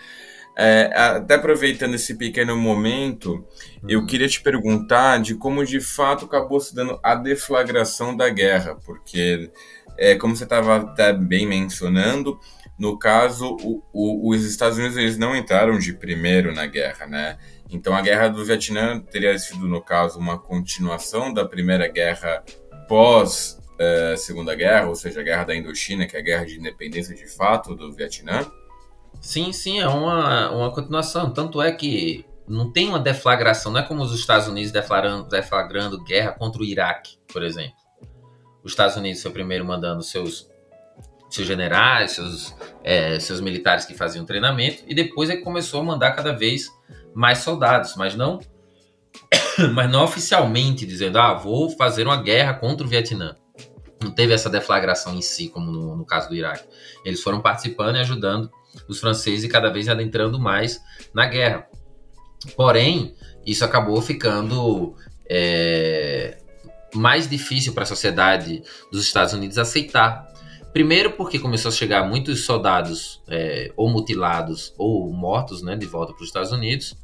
É, 0.58 0.90
até 0.96 1.36
aproveitando 1.36 1.96
esse 1.96 2.16
pequeno 2.16 2.56
momento, 2.56 3.46
eu 3.88 4.00
uhum. 4.00 4.06
queria 4.06 4.28
te 4.28 4.42
perguntar 4.42 5.20
de 5.20 5.36
como 5.36 5.66
de 5.66 5.82
fato 5.82 6.26
acabou 6.26 6.62
se 6.62 6.74
dando 6.74 6.98
a 7.04 7.14
deflagração 7.14 8.16
da 8.16 8.30
guerra, 8.30 8.76
porque, 8.86 9.52
é, 9.98 10.16
como 10.16 10.34
você 10.34 10.46
estava 10.46 10.78
até 10.78 11.12
bem 11.12 11.46
mencionando, 11.46 12.40
no 12.80 12.98
caso, 12.98 13.58
o, 13.62 13.84
o, 13.92 14.30
os 14.30 14.46
Estados 14.46 14.78
Unidos 14.78 14.96
eles 14.96 15.18
não 15.18 15.36
entraram 15.36 15.78
de 15.78 15.94
primeiro 15.94 16.54
na 16.54 16.66
guerra, 16.66 17.06
né? 17.06 17.38
Então 17.70 17.96
a 17.96 18.02
guerra 18.02 18.30
do 18.30 18.46
Vietnã 18.46 19.00
teria 19.00 19.38
sido, 19.38 19.68
no 19.68 19.82
caso, 19.82 20.20
uma 20.20 20.38
continuação 20.38 21.34
da 21.34 21.46
primeira 21.46 21.88
guerra 21.88 22.44
pós 22.88 23.60
uh, 23.74 24.18
Segunda 24.18 24.56
Guerra, 24.56 24.88
ou 24.88 24.96
seja, 24.96 25.20
a 25.20 25.24
Guerra 25.24 25.46
da 25.46 25.56
Indochina, 25.56 26.06
que 26.06 26.16
é 26.16 26.20
a 26.20 26.24
guerra 26.24 26.46
de 26.46 26.60
independência 26.60 27.16
de 27.16 27.28
fato 27.28 27.76
do 27.76 27.92
Vietnã? 27.92 28.46
Sim, 29.22 29.52
sim, 29.52 29.80
é 29.80 29.88
uma, 29.88 30.52
uma 30.52 30.72
continuação. 30.72 31.32
Tanto 31.32 31.62
é 31.62 31.72
que 31.72 32.26
não 32.48 32.72
tem 32.72 32.88
uma 32.88 33.00
deflagração, 33.00 33.72
não 33.72 33.80
é 33.80 33.84
como 33.84 34.04
os 34.04 34.14
Estados 34.14 34.48
Unidos 34.48 34.72
deflagrando, 34.72 35.28
deflagrando 35.28 36.04
guerra 36.04 36.32
contra 36.32 36.62
o 36.62 36.66
Iraque, 36.66 37.18
por 37.32 37.44
exemplo. 37.44 37.74
Os 38.64 38.72
Estados 38.72 38.96
Unidos 38.96 39.22
foi 39.22 39.32
primeiro 39.32 39.66
mandando 39.66 40.02
seus, 40.04 40.50
seus 41.30 41.48
generais, 41.48 42.12
seus, 42.14 42.56
é, 42.84 43.20
seus 43.20 43.42
militares 43.42 43.86
que 43.86 43.94
faziam 43.94 44.26
treinamento, 44.26 44.84
e 44.88 44.94
depois 44.94 45.30
é 45.30 45.36
que 45.36 45.44
começou 45.44 45.82
a 45.82 45.84
mandar 45.84 46.12
cada 46.12 46.34
vez 46.34 46.68
mais 47.14 47.40
soldados, 47.40 47.96
mas 47.96 48.16
não, 48.16 48.40
mas 49.74 49.90
não 49.92 50.04
oficialmente 50.04 50.86
dizendo, 50.86 51.18
ah, 51.18 51.34
vou 51.34 51.70
fazer 51.72 52.06
uma 52.06 52.22
guerra 52.22 52.54
contra 52.54 52.86
o 52.86 52.90
Vietnã 52.90 53.36
não 54.06 54.12
teve 54.12 54.34
essa 54.34 54.50
deflagração 54.50 55.16
em 55.16 55.22
si, 55.22 55.50
como 55.50 55.72
no, 55.72 55.96
no 55.96 56.06
caso 56.06 56.30
do 56.30 56.36
Iraque. 56.36 56.68
Eles 57.04 57.22
foram 57.22 57.42
participando 57.42 57.96
e 57.96 58.00
ajudando 58.00 58.52
os 58.88 59.00
franceses 59.00 59.50
cada 59.52 59.70
vez 59.70 59.88
adentrando 59.88 60.40
mais 60.40 60.82
na 61.14 61.26
guerra. 61.26 61.68
Porém, 62.56 63.16
isso 63.46 63.64
acabou 63.64 64.02
ficando 64.02 64.96
é, 65.30 66.38
mais 66.94 67.28
difícil 67.28 67.74
para 67.74 67.84
a 67.84 67.88
sociedade 67.88 68.64
dos 68.92 69.04
Estados 69.04 69.34
Unidos 69.34 69.58
aceitar. 69.58 70.34
Primeiro, 70.72 71.12
porque 71.12 71.40
começou 71.40 71.70
a 71.70 71.72
chegar 71.72 72.08
muitos 72.08 72.44
soldados 72.46 73.22
é, 73.28 73.72
ou 73.78 73.90
mutilados 73.90 74.74
ou 74.78 75.12
mortos 75.12 75.62
né, 75.62 75.76
de 75.76 75.86
volta 75.86 76.14
para 76.14 76.22
os 76.22 76.28
Estados 76.28 76.52
Unidos. 76.52 76.96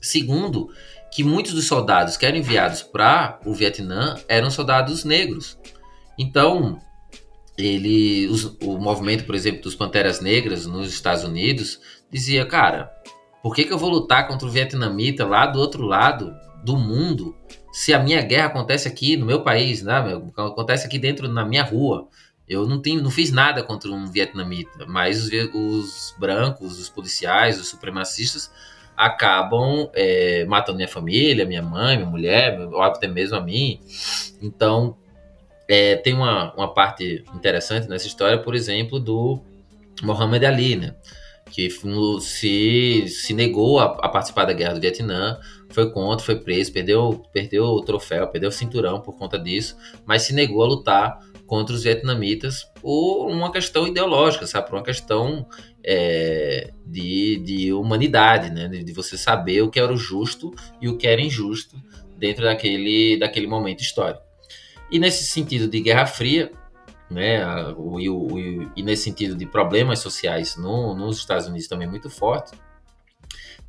Segundo, 0.00 0.68
que 1.12 1.24
muitos 1.24 1.52
dos 1.52 1.66
soldados 1.66 2.16
que 2.16 2.24
eram 2.24 2.38
enviados 2.38 2.82
para 2.82 3.40
o 3.44 3.52
Vietnã 3.52 4.16
eram 4.28 4.50
soldados 4.50 5.04
negros. 5.04 5.58
Então, 6.18 6.80
ele, 7.58 8.28
os, 8.28 8.44
o 8.62 8.78
movimento, 8.78 9.24
por 9.24 9.34
exemplo, 9.34 9.62
dos 9.62 9.74
Panteras 9.74 10.20
Negras 10.20 10.64
nos 10.64 10.88
Estados 10.92 11.24
Unidos 11.24 11.80
dizia, 12.10 12.46
cara, 12.46 12.90
Por 13.42 13.54
que, 13.54 13.64
que 13.64 13.72
eu 13.72 13.78
vou 13.78 13.90
lutar 13.90 14.28
contra 14.28 14.46
o 14.46 14.50
vietnamita 14.50 15.26
lá 15.26 15.44
do 15.46 15.58
outro 15.58 15.82
lado 15.82 16.32
do 16.64 16.76
mundo 16.76 17.36
se 17.72 17.92
a 17.92 17.98
minha 17.98 18.20
guerra 18.22 18.46
acontece 18.46 18.86
aqui 18.86 19.16
no 19.16 19.26
meu 19.26 19.42
país, 19.42 19.82
né? 19.82 19.94
acontece 20.36 20.86
aqui 20.86 20.98
dentro 20.98 21.28
na 21.28 21.44
minha 21.44 21.64
rua? 21.64 22.08
Eu 22.48 22.66
não, 22.66 22.80
tenho, 22.80 23.02
não 23.02 23.10
fiz 23.10 23.30
nada 23.30 23.62
contra 23.62 23.90
um 23.90 24.06
vietnamita, 24.06 24.86
mas 24.86 25.22
os, 25.22 25.30
os 25.52 26.14
brancos, 26.18 26.78
os 26.78 26.88
policiais, 26.88 27.60
os 27.60 27.68
supremacistas 27.68 28.50
acabam 28.96 29.90
é, 29.94 30.44
matando 30.46 30.76
minha 30.76 30.88
família, 30.88 31.44
minha 31.44 31.62
mãe, 31.62 31.96
minha 31.96 32.08
mulher, 32.08 32.58
ou 32.58 32.80
até 32.82 33.06
mesmo 33.06 33.36
a 33.36 33.40
mim. 33.40 33.78
Então, 34.40 34.96
é, 35.68 35.96
tem 35.96 36.14
uma, 36.14 36.54
uma 36.54 36.72
parte 36.72 37.24
interessante 37.34 37.88
nessa 37.88 38.06
história, 38.06 38.38
por 38.38 38.54
exemplo, 38.54 38.98
do 38.98 39.40
Muhammad 40.02 40.44
Ali, 40.44 40.76
né? 40.76 40.94
que 41.50 41.70
se, 42.20 43.08
se 43.08 43.32
negou 43.32 43.78
a, 43.80 43.84
a, 43.84 44.08
participar 44.08 44.44
da 44.44 44.52
guerra 44.52 44.74
do 44.74 44.80
Vietnã, 44.80 45.38
foi 45.70 45.90
contra, 45.90 46.24
foi 46.24 46.36
preso, 46.36 46.72
perdeu, 46.72 47.22
perdeu 47.32 47.64
o 47.64 47.82
troféu, 47.82 48.26
perdeu 48.28 48.48
o 48.48 48.52
cinturão 48.52 49.00
por 49.00 49.14
conta 49.14 49.38
disso, 49.38 49.76
mas 50.06 50.22
se 50.22 50.34
negou 50.34 50.62
a 50.62 50.66
lutar 50.66 51.18
contra 51.46 51.74
os 51.74 51.82
vietnamitas 51.82 52.64
por 52.80 53.26
uma 53.28 53.50
questão 53.50 53.86
ideológica, 53.86 54.46
sabe? 54.46 54.68
Por 54.68 54.76
uma 54.76 54.84
questão 54.84 55.46
é, 55.82 56.70
de, 56.86 57.38
de 57.38 57.72
humanidade, 57.72 58.50
né? 58.50 58.68
De, 58.68 58.84
de, 58.84 58.92
você 58.92 59.16
saber 59.16 59.62
o 59.62 59.70
que 59.70 59.80
era 59.80 59.92
o 59.92 59.96
justo 59.96 60.54
e 60.80 60.88
o 60.88 60.98
que 60.98 61.06
era 61.06 61.20
injusto 61.20 61.76
dentro 62.18 62.44
daquele, 62.44 63.18
daquele 63.18 63.46
momento 63.46 63.80
histórico. 63.80 64.27
E 64.90 64.98
nesse 64.98 65.24
sentido 65.24 65.68
de 65.68 65.80
Guerra 65.80 66.06
Fria, 66.06 66.50
né? 67.10 67.44
O, 67.76 67.98
o, 67.98 68.34
o, 68.34 68.72
e 68.76 68.82
nesse 68.82 69.04
sentido 69.04 69.34
de 69.34 69.46
problemas 69.46 69.98
sociais 70.00 70.56
no, 70.56 70.94
nos 70.94 71.18
Estados 71.18 71.46
Unidos 71.46 71.68
também 71.68 71.88
muito 71.88 72.10
forte, 72.10 72.52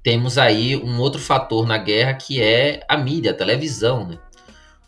temos 0.02 0.38
aí 0.38 0.76
um 0.76 1.00
outro 1.00 1.20
fator 1.20 1.66
na 1.68 1.78
guerra 1.78 2.14
que 2.14 2.42
é 2.42 2.82
a 2.88 2.98
mídia, 2.98 3.32
a 3.32 3.36
televisão, 3.36 4.08
né? 4.08 4.18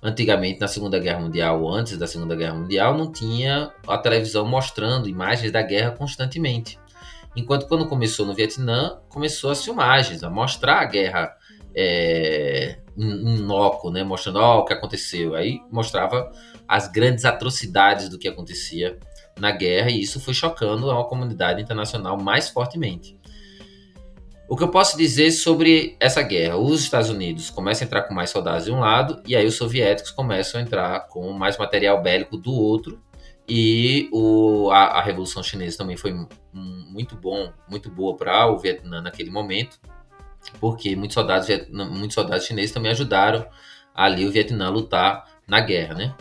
Antigamente, 0.03 0.59
na 0.59 0.67
Segunda 0.67 0.97
Guerra 0.97 1.19
Mundial, 1.19 1.61
ou 1.61 1.71
antes 1.71 1.95
da 1.95 2.07
Segunda 2.07 2.35
Guerra 2.35 2.55
Mundial, 2.55 2.97
não 2.97 3.11
tinha 3.11 3.71
a 3.87 3.97
televisão 3.99 4.47
mostrando 4.47 5.07
imagens 5.07 5.51
da 5.51 5.61
guerra 5.61 5.91
constantemente. 5.91 6.79
Enquanto 7.35 7.67
quando 7.67 7.87
começou 7.87 8.25
no 8.25 8.33
Vietnã, 8.33 8.99
começou 9.07 9.51
as 9.51 9.63
filmagens, 9.63 10.23
a 10.23 10.29
mostrar 10.29 10.79
a 10.79 10.85
guerra 10.85 11.37
é, 11.75 12.79
em, 12.97 13.37
loco, 13.37 13.89
né? 13.89 14.03
mostrando 14.03 14.39
o 14.39 14.65
que 14.65 14.73
aconteceu. 14.73 15.35
Aí 15.35 15.59
mostrava 15.71 16.31
as 16.67 16.87
grandes 16.87 17.25
atrocidades 17.25 18.09
do 18.09 18.17
que 18.17 18.27
acontecia 18.27 18.97
na 19.39 19.51
guerra, 19.51 19.89
e 19.89 20.01
isso 20.01 20.19
foi 20.19 20.33
chocando 20.33 20.91
a 20.91 21.03
comunidade 21.05 21.61
internacional 21.61 22.17
mais 22.17 22.49
fortemente. 22.49 23.19
O 24.47 24.57
que 24.57 24.63
eu 24.63 24.69
posso 24.69 24.97
dizer 24.97 25.31
sobre 25.31 25.95
essa 25.99 26.21
guerra? 26.21 26.57
Os 26.57 26.81
Estados 26.81 27.09
Unidos 27.09 27.49
começam 27.49 27.85
a 27.85 27.87
entrar 27.87 28.01
com 28.03 28.13
mais 28.13 28.29
soldados 28.29 28.65
de 28.65 28.71
um 28.71 28.79
lado, 28.79 29.21
e 29.25 29.35
aí 29.35 29.45
os 29.45 29.55
soviéticos 29.55 30.11
começam 30.11 30.59
a 30.59 30.63
entrar 30.63 31.07
com 31.07 31.31
mais 31.31 31.57
material 31.57 32.01
bélico 32.01 32.37
do 32.37 32.53
outro, 32.53 33.01
e 33.47 34.09
o, 34.11 34.69
a, 34.71 34.99
a 34.99 35.01
Revolução 35.01 35.41
Chinesa 35.41 35.77
também 35.77 35.97
foi 35.97 36.13
muito 36.53 37.15
bom, 37.15 37.51
muito 37.69 37.89
boa 37.89 38.15
para 38.15 38.47
o 38.47 38.57
Vietnã 38.57 39.01
naquele 39.01 39.31
momento, 39.31 39.79
porque 40.59 40.95
muitos 40.95 41.13
soldados, 41.13 41.47
muitos 41.69 42.13
soldados 42.13 42.45
chineses 42.45 42.71
também 42.71 42.91
ajudaram 42.91 43.45
ali 43.93 44.25
o 44.25 44.31
Vietnã 44.31 44.67
a 44.67 44.69
lutar 44.69 45.25
na 45.47 45.59
guerra, 45.59 45.95
né? 45.95 46.15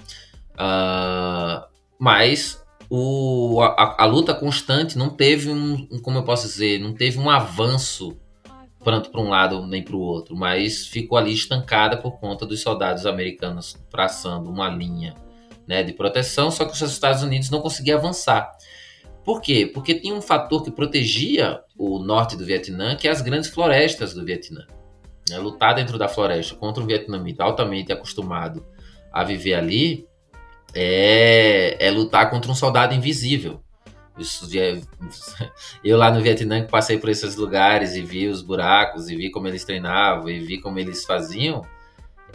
Uh, 0.55 1.67
mas 1.99 2.65
o, 2.89 3.61
a, 3.63 4.03
a, 4.03 4.07
luta 4.07 4.35
constante 4.35 4.99
não 4.99 5.11
teve 5.11 5.49
um, 5.49 5.87
como 6.03 6.19
eu 6.19 6.25
posso 6.25 6.47
dizer, 6.47 6.81
não 6.81 6.93
teve 6.93 7.19
um 7.19 7.31
avanço 7.31 8.17
tanto 8.83 9.11
para 9.11 9.21
um 9.21 9.29
lado 9.29 9.67
nem 9.67 9.83
para 9.83 9.95
o 9.95 10.01
outro, 10.01 10.35
mas 10.35 10.87
ficou 10.87 11.17
ali 11.19 11.33
estancada 11.33 11.99
por 11.99 12.19
conta 12.19 12.47
dos 12.47 12.61
soldados 12.61 13.07
americanos 13.07 13.79
traçando 13.91 14.51
uma 14.51 14.69
linha 14.69 15.15
né, 15.67 15.83
de 15.83 15.93
proteção, 15.93 16.51
só 16.51 16.65
que 16.65 16.73
os 16.73 16.81
Estados 16.81 17.23
Unidos 17.23 17.51
não 17.51 17.61
conseguiam 17.61 17.99
avançar. 17.99 18.51
Por 19.25 19.41
quê? 19.41 19.71
Porque 19.73 19.95
tinha 19.95 20.15
um 20.15 20.23
fator 20.23 20.63
que 20.63 20.71
protegia 20.71 21.61
o 21.77 21.99
norte 21.99 22.37
do 22.37 22.45
Vietnã, 22.45 22.97
que 22.97 23.07
é 23.07 23.11
as 23.11 23.21
grandes 23.21 23.51
florestas 23.51 24.15
do 24.15 24.25
Vietnã. 24.25 24.67
Né? 25.29 25.39
Lutar 25.39 25.75
dentro 25.75 25.99
da 25.99 26.09
floresta 26.09 26.55
contra 26.55 26.83
um 26.83 26.87
vietnamita 26.87 27.45
altamente 27.45 27.93
acostumado 27.93 28.65
a 29.13 29.23
viver 29.23 29.55
ali 29.55 30.07
é, 30.75 31.77
é 31.79 31.91
lutar 31.91 32.31
contra 32.31 32.51
um 32.51 32.55
soldado 32.55 32.95
invisível. 32.95 33.61
Eu 35.83 35.97
lá 35.97 36.11
no 36.11 36.21
Vietnã 36.21 36.63
que 36.63 36.71
passei 36.71 36.99
por 36.99 37.09
esses 37.09 37.37
lugares 37.37 37.95
e 37.95 38.03
vi 38.03 38.27
os 38.27 38.43
buracos 38.43 39.09
e 39.09 39.17
vi 39.17 39.31
como 39.31 39.49
eles 39.49 39.65
treinavam 39.65 40.29
e 40.29 40.39
vi 40.41 40.61
como 40.61 40.79
eles 40.79 41.05
faziam, 41.05 41.63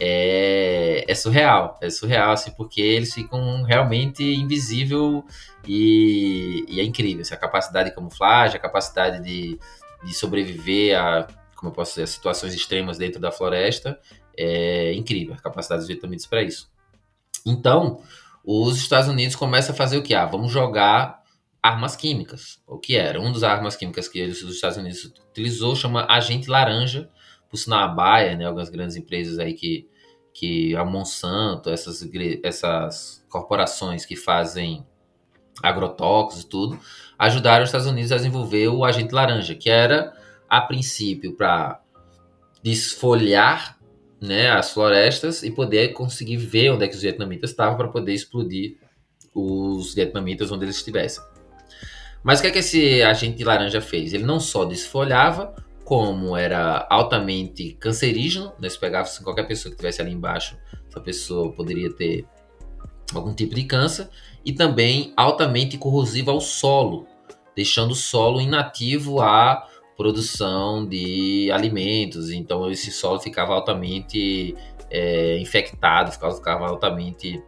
é, 0.00 1.04
é 1.06 1.14
surreal, 1.14 1.78
é 1.80 1.90
surreal 1.90 2.32
assim 2.32 2.50
porque 2.50 2.80
eles 2.80 3.12
ficam 3.12 3.62
realmente 3.62 4.22
invisível 4.22 5.24
e, 5.66 6.64
e 6.68 6.80
é 6.80 6.84
incrível, 6.84 7.22
assim, 7.22 7.34
a 7.34 7.38
capacidade 7.38 7.90
de 7.90 7.94
camuflagem, 7.94 8.56
a 8.56 8.60
capacidade 8.60 9.22
de, 9.22 9.58
de 10.04 10.14
sobreviver 10.14 10.98
a, 10.98 11.26
como 11.56 11.70
eu 11.70 11.74
posso 11.74 11.92
dizer, 11.92 12.02
a 12.02 12.06
situações 12.06 12.54
extremas 12.54 12.98
dentro 12.98 13.20
da 13.20 13.32
floresta 13.32 13.98
é 14.36 14.92
incrível, 14.94 15.34
a 15.34 15.38
capacidade 15.38 15.80
dos 15.80 15.88
vietnamitas 15.88 16.26
para 16.26 16.42
isso. 16.42 16.70
Então, 17.44 18.02
os 18.44 18.76
Estados 18.76 19.08
Unidos 19.08 19.34
começam 19.34 19.74
a 19.74 19.76
fazer 19.76 19.96
o 19.96 20.02
que? 20.02 20.14
Ah, 20.14 20.26
vamos 20.26 20.52
jogar 20.52 21.22
armas 21.62 21.96
químicas. 21.96 22.60
O 22.66 22.78
que 22.78 22.96
era? 22.96 23.20
Um 23.20 23.32
dos 23.32 23.42
armas 23.42 23.74
químicas 23.74 24.08
que 24.08 24.22
os 24.22 24.42
Estados 24.42 24.76
Unidos 24.76 25.04
utilizou 25.04 25.74
chama 25.74 26.06
agente 26.08 26.48
laranja, 26.48 27.10
por 27.56 27.62
sinal 27.62 27.84
a 27.84 27.88
Bayer, 27.88 28.36
né, 28.36 28.44
algumas 28.44 28.68
grandes 28.68 28.96
empresas 28.96 29.38
aí 29.38 29.54
que, 29.54 29.88
que 30.32 30.76
a 30.76 30.84
Monsanto, 30.84 31.70
essas, 31.70 32.06
essas 32.42 33.24
corporações 33.28 34.04
que 34.04 34.14
fazem 34.14 34.86
agrotóxicos 35.62 36.44
e 36.44 36.48
tudo, 36.48 36.80
ajudaram 37.18 37.62
os 37.62 37.68
Estados 37.68 37.86
Unidos 37.86 38.12
a 38.12 38.16
desenvolver 38.16 38.68
o 38.68 38.84
agente 38.84 39.14
laranja, 39.14 39.54
que 39.54 39.70
era, 39.70 40.12
a 40.48 40.60
princípio, 40.60 41.34
para 41.34 41.80
desfolhar 42.62 43.78
né, 44.20 44.50
as 44.50 44.72
florestas 44.72 45.42
e 45.42 45.50
poder 45.50 45.94
conseguir 45.94 46.36
ver 46.36 46.70
onde 46.70 46.84
é 46.84 46.88
que 46.88 46.94
os 46.94 47.02
vietnamitas 47.02 47.50
estavam 47.50 47.76
para 47.76 47.88
poder 47.88 48.12
explodir 48.12 48.76
os 49.34 49.94
vietnamitas 49.94 50.52
onde 50.52 50.64
eles 50.64 50.76
estivessem. 50.76 51.24
Mas 52.22 52.38
o 52.38 52.42
que 52.42 52.48
é 52.48 52.50
que 52.50 52.58
esse 52.58 53.02
agente 53.02 53.42
laranja 53.44 53.80
fez? 53.80 54.12
Ele 54.12 54.24
não 54.24 54.40
só 54.40 54.64
desfolhava, 54.64 55.54
como 55.86 56.36
era 56.36 56.84
altamente 56.90 57.74
cancerígeno, 57.78 58.52
né? 58.58 58.68
se 58.68 58.76
pegava 58.76 59.04
assim, 59.04 59.22
qualquer 59.22 59.44
pessoa 59.44 59.70
que 59.70 59.76
estivesse 59.76 60.02
ali 60.02 60.10
embaixo, 60.10 60.58
essa 60.88 61.00
pessoa 61.00 61.52
poderia 61.52 61.92
ter 61.92 62.26
algum 63.14 63.32
tipo 63.32 63.54
de 63.54 63.62
câncer, 63.62 64.08
e 64.44 64.52
também 64.52 65.12
altamente 65.16 65.78
corrosivo 65.78 66.32
ao 66.32 66.40
solo, 66.40 67.06
deixando 67.54 67.92
o 67.92 67.94
solo 67.94 68.40
inativo 68.40 69.20
a 69.20 69.64
produção 69.96 70.84
de 70.84 71.52
alimentos, 71.52 72.30
então 72.30 72.68
esse 72.68 72.90
solo 72.90 73.20
ficava 73.20 73.54
altamente 73.54 74.56
é, 74.90 75.38
infectado, 75.38 76.10
ficava, 76.10 76.34
ficava 76.34 76.66
altamente 76.66 77.40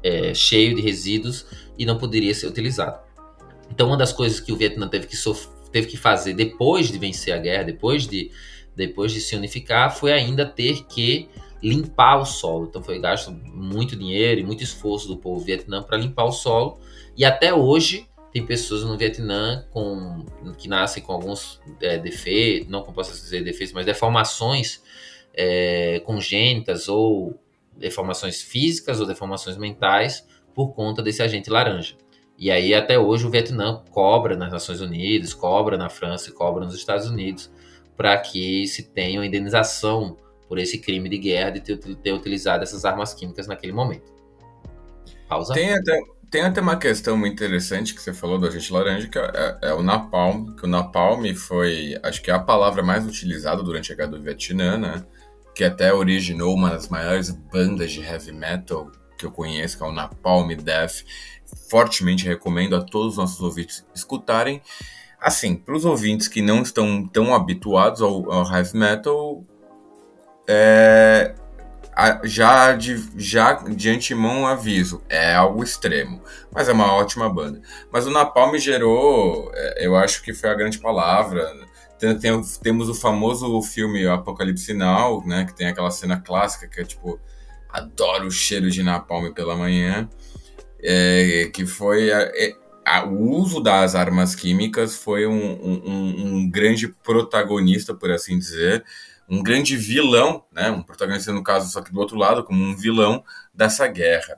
é, 0.00 0.32
cheio 0.32 0.76
de 0.76 0.80
resíduos 0.80 1.44
e 1.76 1.84
não 1.84 1.98
poderia 1.98 2.32
ser 2.34 2.46
utilizado. 2.46 3.00
Então, 3.68 3.88
uma 3.88 3.96
das 3.96 4.12
coisas 4.12 4.38
que 4.38 4.52
o 4.52 4.56
Vietnã 4.56 4.86
teve 4.86 5.08
que, 5.08 5.16
teve 5.70 5.86
que 5.86 5.96
fazer 5.96 6.34
depois 6.34 6.90
de 6.90 6.98
vencer 6.98 7.34
a 7.34 7.38
guerra, 7.38 7.64
depois 7.64 8.06
de, 8.06 8.30
depois 8.74 9.12
de 9.12 9.20
se 9.20 9.36
unificar, 9.36 9.94
foi 9.94 10.12
ainda 10.12 10.44
ter 10.46 10.84
que 10.84 11.28
limpar 11.62 12.18
o 12.18 12.24
solo. 12.24 12.66
Então, 12.68 12.82
foi 12.82 12.98
gasto 12.98 13.30
muito 13.32 13.96
dinheiro 13.96 14.40
e 14.40 14.44
muito 14.44 14.62
esforço 14.62 15.08
do 15.08 15.16
povo 15.16 15.44
vietnã 15.44 15.82
para 15.82 15.96
limpar 15.96 16.24
o 16.24 16.32
solo. 16.32 16.78
E 17.16 17.24
até 17.24 17.52
hoje, 17.52 18.08
tem 18.32 18.46
pessoas 18.46 18.84
no 18.84 18.96
Vietnã 18.96 19.66
com, 19.70 20.24
que 20.56 20.68
nascem 20.68 21.02
com 21.02 21.12
alguns 21.12 21.60
é, 21.80 21.98
defeitos, 21.98 22.68
não 22.68 22.82
como 22.82 22.94
posso 22.94 23.12
dizer 23.12 23.42
defeitos, 23.42 23.72
mas 23.72 23.84
deformações 23.84 24.82
é, 25.34 26.00
congênitas 26.00 26.88
ou 26.88 27.38
deformações 27.76 28.40
físicas 28.40 29.00
ou 29.00 29.06
deformações 29.06 29.56
mentais 29.56 30.26
por 30.54 30.72
conta 30.74 31.02
desse 31.02 31.22
agente 31.22 31.50
laranja. 31.50 31.96
E 32.40 32.50
aí 32.50 32.72
até 32.72 32.98
hoje 32.98 33.26
o 33.26 33.30
Vietnã 33.30 33.82
cobra 33.90 34.34
nas 34.34 34.50
Nações 34.50 34.80
Unidas, 34.80 35.34
cobra 35.34 35.76
na 35.76 35.90
França 35.90 36.32
cobra 36.32 36.64
nos 36.64 36.74
Estados 36.74 37.06
Unidos 37.06 37.52
para 37.94 38.16
que 38.16 38.66
se 38.66 38.82
tenha 38.82 39.20
uma 39.20 39.26
indenização 39.26 40.16
por 40.48 40.58
esse 40.58 40.78
crime 40.78 41.06
de 41.10 41.18
guerra 41.18 41.50
de 41.50 41.60
ter, 41.60 41.76
ter 41.76 42.12
utilizado 42.12 42.62
essas 42.62 42.86
armas 42.86 43.12
químicas 43.12 43.46
naquele 43.46 43.74
momento. 43.74 44.10
Pausa. 45.28 45.52
Tem 45.52 45.74
até, 45.74 46.00
tem 46.30 46.42
até 46.42 46.62
uma 46.62 46.76
questão 46.76 47.14
muito 47.14 47.34
interessante 47.34 47.94
que 47.94 48.00
você 48.00 48.14
falou 48.14 48.38
do 48.38 48.46
agente 48.46 48.72
laranja, 48.72 49.06
que 49.06 49.18
é, 49.18 49.58
é, 49.62 49.74
o 49.74 49.82
napalm, 49.82 50.56
que 50.56 50.64
o 50.64 50.68
napalm 50.68 51.34
foi, 51.34 52.00
acho 52.02 52.22
que 52.22 52.30
é 52.30 52.34
a 52.34 52.38
palavra 52.38 52.82
mais 52.82 53.06
utilizada 53.06 53.62
durante 53.62 53.92
a 53.92 53.96
guerra 53.96 54.12
do 54.12 54.22
Vietnã, 54.22 54.78
né? 54.78 55.04
Que 55.54 55.62
até 55.62 55.92
originou 55.92 56.54
uma 56.54 56.70
das 56.70 56.88
maiores 56.88 57.30
bandas 57.30 57.92
de 57.92 58.00
heavy 58.00 58.32
metal 58.32 58.90
que 59.18 59.26
eu 59.26 59.30
conheço, 59.30 59.76
que 59.76 59.84
é 59.84 59.86
o 59.86 59.92
Napalm 59.92 60.48
Death. 60.56 61.04
Fortemente 61.68 62.26
recomendo 62.26 62.74
a 62.76 62.80
todos 62.80 63.12
os 63.12 63.16
nossos 63.16 63.40
ouvintes 63.40 63.84
escutarem. 63.94 64.60
Assim, 65.20 65.54
para 65.54 65.76
os 65.76 65.84
ouvintes 65.84 66.28
que 66.28 66.40
não 66.40 66.62
estão 66.62 67.06
tão 67.06 67.34
habituados 67.34 68.00
ao, 68.00 68.32
ao 68.32 68.50
heavy 68.50 68.76
metal, 68.76 69.44
é, 70.48 71.34
já 72.24 72.72
de, 72.72 73.02
já 73.16 73.52
de 73.52 73.90
antemão 73.90 74.46
aviso, 74.46 75.02
é 75.08 75.34
algo 75.34 75.62
extremo, 75.62 76.22
mas 76.52 76.68
é 76.68 76.72
uma 76.72 76.94
ótima 76.94 77.28
banda. 77.28 77.60
Mas 77.92 78.06
o 78.06 78.10
Napalm 78.10 78.56
gerou, 78.56 79.50
é, 79.54 79.86
eu 79.86 79.96
acho 79.96 80.22
que 80.22 80.32
foi 80.32 80.50
a 80.50 80.54
grande 80.54 80.78
palavra. 80.78 81.52
Tem, 81.98 82.18
tem, 82.18 82.42
temos 82.62 82.88
o 82.88 82.94
famoso 82.94 83.60
filme 83.62 84.06
Apocalipse 84.06 84.72
Now, 84.72 85.26
né, 85.26 85.44
que 85.44 85.54
tem 85.54 85.66
aquela 85.66 85.90
cena 85.90 86.18
clássica 86.18 86.66
que 86.66 86.80
é 86.80 86.84
tipo, 86.84 87.20
adoro 87.68 88.26
o 88.26 88.30
cheiro 88.30 88.70
de 88.70 88.82
Napalm 88.82 89.32
pela 89.32 89.54
manhã, 89.54 90.08
é, 90.82 91.50
que 91.52 91.66
foi 91.66 92.12
a, 92.12 92.20
é, 92.34 92.54
a, 92.84 93.04
o 93.04 93.30
uso 93.30 93.60
das 93.60 93.94
armas 93.94 94.34
químicas 94.34 94.96
foi 94.96 95.26
um, 95.26 95.32
um, 95.32 96.26
um 96.26 96.50
grande 96.50 96.88
protagonista, 96.88 97.94
por 97.94 98.10
assim 98.10 98.38
dizer, 98.38 98.84
um 99.28 99.42
grande 99.42 99.76
vilão, 99.76 100.44
né, 100.52 100.70
um 100.70 100.82
protagonista 100.82 101.32
no 101.32 101.42
caso, 101.42 101.70
só 101.70 101.80
que 101.80 101.92
do 101.92 102.00
outro 102.00 102.16
lado, 102.16 102.42
como 102.42 102.62
um 102.62 102.76
vilão 102.76 103.22
dessa 103.54 103.86
guerra. 103.86 104.36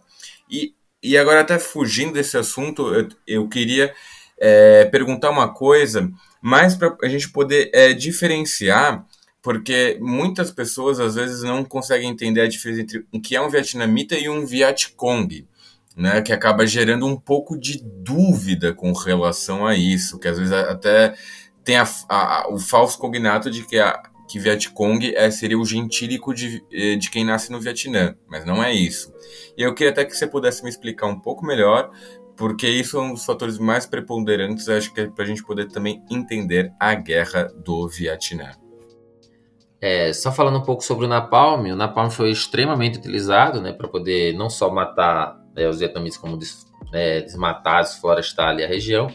E, 0.50 0.74
e 1.02 1.16
agora, 1.16 1.40
até 1.40 1.58
fugindo 1.58 2.12
desse 2.12 2.36
assunto, 2.36 2.94
eu, 2.94 3.08
eu 3.26 3.48
queria 3.48 3.94
é, 4.38 4.84
perguntar 4.84 5.30
uma 5.30 5.52
coisa, 5.52 6.10
mais 6.42 6.74
para 6.74 6.94
a 7.02 7.08
gente 7.08 7.30
poder 7.30 7.70
é, 7.72 7.94
diferenciar, 7.94 9.06
porque 9.40 9.98
muitas 10.00 10.50
pessoas 10.50 11.00
às 11.00 11.14
vezes 11.14 11.42
não 11.42 11.64
conseguem 11.64 12.10
entender 12.10 12.42
a 12.42 12.48
diferença 12.48 12.82
entre 12.82 13.06
o 13.10 13.20
que 13.20 13.34
é 13.34 13.40
um 13.40 13.48
vietnamita 13.48 14.14
e 14.16 14.28
um 14.28 14.44
Vietcong. 14.44 15.46
Né, 15.94 16.22
que 16.22 16.32
acaba 16.32 16.66
gerando 16.66 17.06
um 17.06 17.16
pouco 17.16 17.54
de 17.54 17.84
dúvida 17.84 18.72
com 18.72 18.94
relação 18.94 19.66
a 19.66 19.76
isso, 19.76 20.18
que 20.18 20.26
às 20.26 20.38
vezes 20.38 20.50
até 20.50 21.14
tem 21.62 21.76
a, 21.76 21.86
a, 22.08 22.48
o 22.50 22.58
falso 22.58 22.98
cognato 22.98 23.50
de 23.50 23.62
que 23.66 23.78
a, 23.78 24.02
que 24.32 24.38
Vietcong 24.38 25.14
é, 25.14 25.30
seria 25.30 25.58
o 25.58 25.64
gentílico 25.66 26.32
de, 26.32 26.64
eh, 26.72 26.96
de 26.96 27.10
quem 27.10 27.22
nasce 27.22 27.52
no 27.52 27.60
Vietnã, 27.60 28.14
mas 28.26 28.46
não 28.46 28.64
é 28.64 28.72
isso. 28.72 29.12
E 29.56 29.62
eu 29.62 29.74
queria 29.74 29.92
até 29.92 30.06
que 30.06 30.16
você 30.16 30.26
pudesse 30.26 30.62
me 30.62 30.70
explicar 30.70 31.06
um 31.06 31.20
pouco 31.20 31.44
melhor, 31.44 31.90
porque 32.34 32.66
isso 32.66 32.96
é 32.96 33.00
um 33.02 33.12
dos 33.12 33.26
fatores 33.26 33.58
mais 33.58 33.84
preponderantes, 33.84 34.70
acho 34.70 34.92
que 34.94 35.02
é 35.02 35.06
para 35.06 35.24
a 35.24 35.26
gente 35.26 35.44
poder 35.44 35.68
também 35.68 36.02
entender 36.10 36.72
a 36.80 36.94
guerra 36.94 37.52
do 37.62 37.86
Vietnã. 37.86 38.52
É, 39.78 40.12
só 40.14 40.32
falando 40.32 40.58
um 40.58 40.62
pouco 40.62 40.82
sobre 40.82 41.04
o 41.04 41.08
napalm, 41.08 41.66
o 41.66 41.76
napalm 41.76 42.08
foi 42.08 42.30
extremamente 42.30 42.98
utilizado 42.98 43.60
né, 43.60 43.72
para 43.72 43.88
poder 43.88 44.32
não 44.32 44.48
só 44.48 44.72
matar 44.72 45.41
né, 45.54 45.68
os 45.68 45.78
vietnamitas, 45.78 46.18
como 46.18 46.36
des, 46.36 46.66
é, 46.92 47.20
desmatar, 47.20 47.82
desflorestar 47.82 48.48
ali 48.48 48.64
a 48.64 48.68
região, 48.68 49.08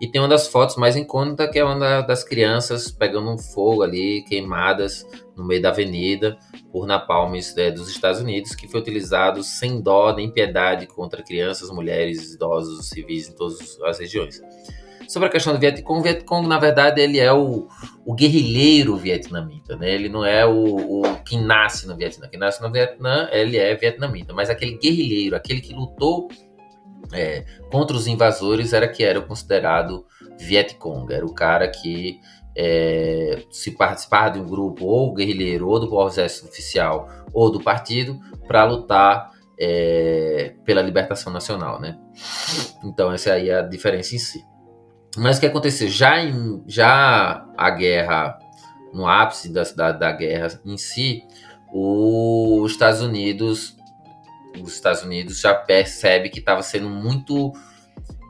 e 0.00 0.08
tem 0.08 0.20
uma 0.20 0.28
das 0.28 0.48
fotos 0.48 0.76
mais 0.76 0.96
icônicas, 0.96 1.50
que 1.50 1.58
é 1.58 1.64
uma 1.64 2.02
das 2.02 2.24
crianças 2.24 2.90
pegando 2.90 3.30
um 3.30 3.38
fogo 3.38 3.82
ali, 3.82 4.22
queimadas 4.22 5.06
no 5.36 5.44
meio 5.44 5.62
da 5.62 5.68
avenida 5.68 6.36
por 6.72 6.86
napalmes 6.86 7.56
é, 7.56 7.70
dos 7.70 7.88
Estados 7.88 8.20
Unidos, 8.20 8.54
que 8.54 8.66
foi 8.66 8.80
utilizado 8.80 9.42
sem 9.44 9.80
dó 9.80 10.12
nem 10.12 10.30
piedade 10.30 10.86
contra 10.86 11.22
crianças, 11.22 11.70
mulheres, 11.70 12.34
idosos, 12.34 12.88
civis 12.88 13.28
em 13.28 13.34
todas 13.34 13.80
as 13.82 14.00
regiões. 14.00 14.40
Sobre 15.12 15.28
a 15.28 15.30
questão 15.30 15.52
do 15.52 15.60
Vietcong, 15.60 16.00
o 16.00 16.02
Vietcong, 16.02 16.48
na 16.48 16.58
verdade, 16.58 16.98
ele 16.98 17.20
é 17.20 17.30
o, 17.30 17.68
o 18.02 18.14
guerrilheiro 18.14 18.96
vietnamita, 18.96 19.76
né? 19.76 19.92
Ele 19.92 20.08
não 20.08 20.24
é 20.24 20.46
o, 20.46 21.02
o 21.02 21.16
quem 21.22 21.38
nasce 21.38 21.86
no 21.86 21.94
Vietnã. 21.94 22.26
Quem 22.28 22.40
nasce 22.40 22.62
no 22.62 22.72
Vietnã, 22.72 23.28
ele 23.30 23.58
é 23.58 23.74
vietnamita, 23.74 24.32
mas 24.32 24.48
aquele 24.48 24.78
guerrilheiro, 24.78 25.36
aquele 25.36 25.60
que 25.60 25.74
lutou 25.74 26.28
é, 27.12 27.44
contra 27.70 27.94
os 27.94 28.06
invasores 28.06 28.72
era 28.72 28.88
que 28.88 29.04
era 29.04 29.20
considerado 29.20 30.06
Vietcong, 30.40 31.12
era 31.12 31.26
o 31.26 31.34
cara 31.34 31.68
que 31.68 32.18
é, 32.56 33.42
se 33.50 33.72
participar 33.72 34.30
de 34.30 34.40
um 34.40 34.46
grupo 34.46 34.86
ou 34.86 35.12
guerrilheiro 35.12 35.68
ou 35.68 35.78
do 35.78 36.06
exército 36.06 36.48
oficial 36.48 37.06
ou 37.34 37.50
do 37.50 37.60
partido 37.60 38.18
para 38.48 38.64
lutar 38.64 39.30
é, 39.60 40.54
pela 40.64 40.80
libertação 40.80 41.30
nacional, 41.30 41.78
né? 41.78 41.98
Então 42.82 43.12
essa 43.12 43.34
aí 43.34 43.50
é 43.50 43.58
a 43.58 43.62
diferença 43.62 44.14
em 44.14 44.18
si. 44.18 44.51
Mas 45.16 45.36
o 45.36 45.40
que 45.40 45.46
aconteceu? 45.46 45.88
Já, 45.88 46.22
em, 46.22 46.62
já 46.66 47.46
a 47.56 47.70
guerra, 47.70 48.38
no 48.92 49.06
ápice 49.06 49.52
da, 49.52 49.62
da, 49.76 49.92
da 49.92 50.12
guerra 50.12 50.60
em 50.64 50.76
si, 50.76 51.22
os 51.72 52.70
Estados 52.72 53.00
Unidos 53.00 53.76
os 54.60 54.74
Estados 54.74 55.02
Unidos 55.02 55.40
já 55.40 55.54
percebe 55.54 56.28
que 56.28 56.40
estava 56.40 56.62
sendo 56.62 56.88
muito 56.88 57.52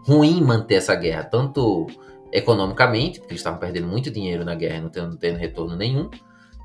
ruim 0.06 0.40
manter 0.42 0.76
essa 0.76 0.94
guerra, 0.94 1.24
tanto 1.24 1.86
economicamente, 2.32 3.18
porque 3.18 3.32
eles 3.32 3.40
estavam 3.40 3.58
perdendo 3.58 3.86
muito 3.86 4.10
dinheiro 4.10 4.44
na 4.44 4.54
guerra, 4.54 4.80
não 4.80 4.88
tendo, 4.88 5.16
tendo 5.16 5.38
retorno 5.38 5.76
nenhum, 5.76 6.08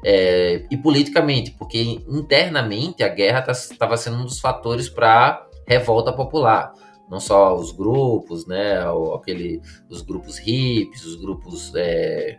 é, 0.04 0.66
e 0.70 0.78
politicamente, 0.78 1.52
porque 1.52 2.00
internamente 2.08 3.04
a 3.04 3.10
guerra 3.10 3.52
estava 3.52 3.92
tá, 3.92 3.98
sendo 3.98 4.18
um 4.18 4.26
dos 4.26 4.40
fatores 4.40 4.90
para 4.90 5.46
revolta 5.68 6.14
popular. 6.14 6.74
Não 7.10 7.20
só 7.20 7.56
os 7.56 7.72
grupos, 7.72 8.46
né, 8.46 8.80
aquele, 9.16 9.62
os 9.90 10.02
grupos 10.02 10.38
hippies, 10.38 11.06
os 11.06 11.16
grupos 11.16 11.72
é, 11.76 12.38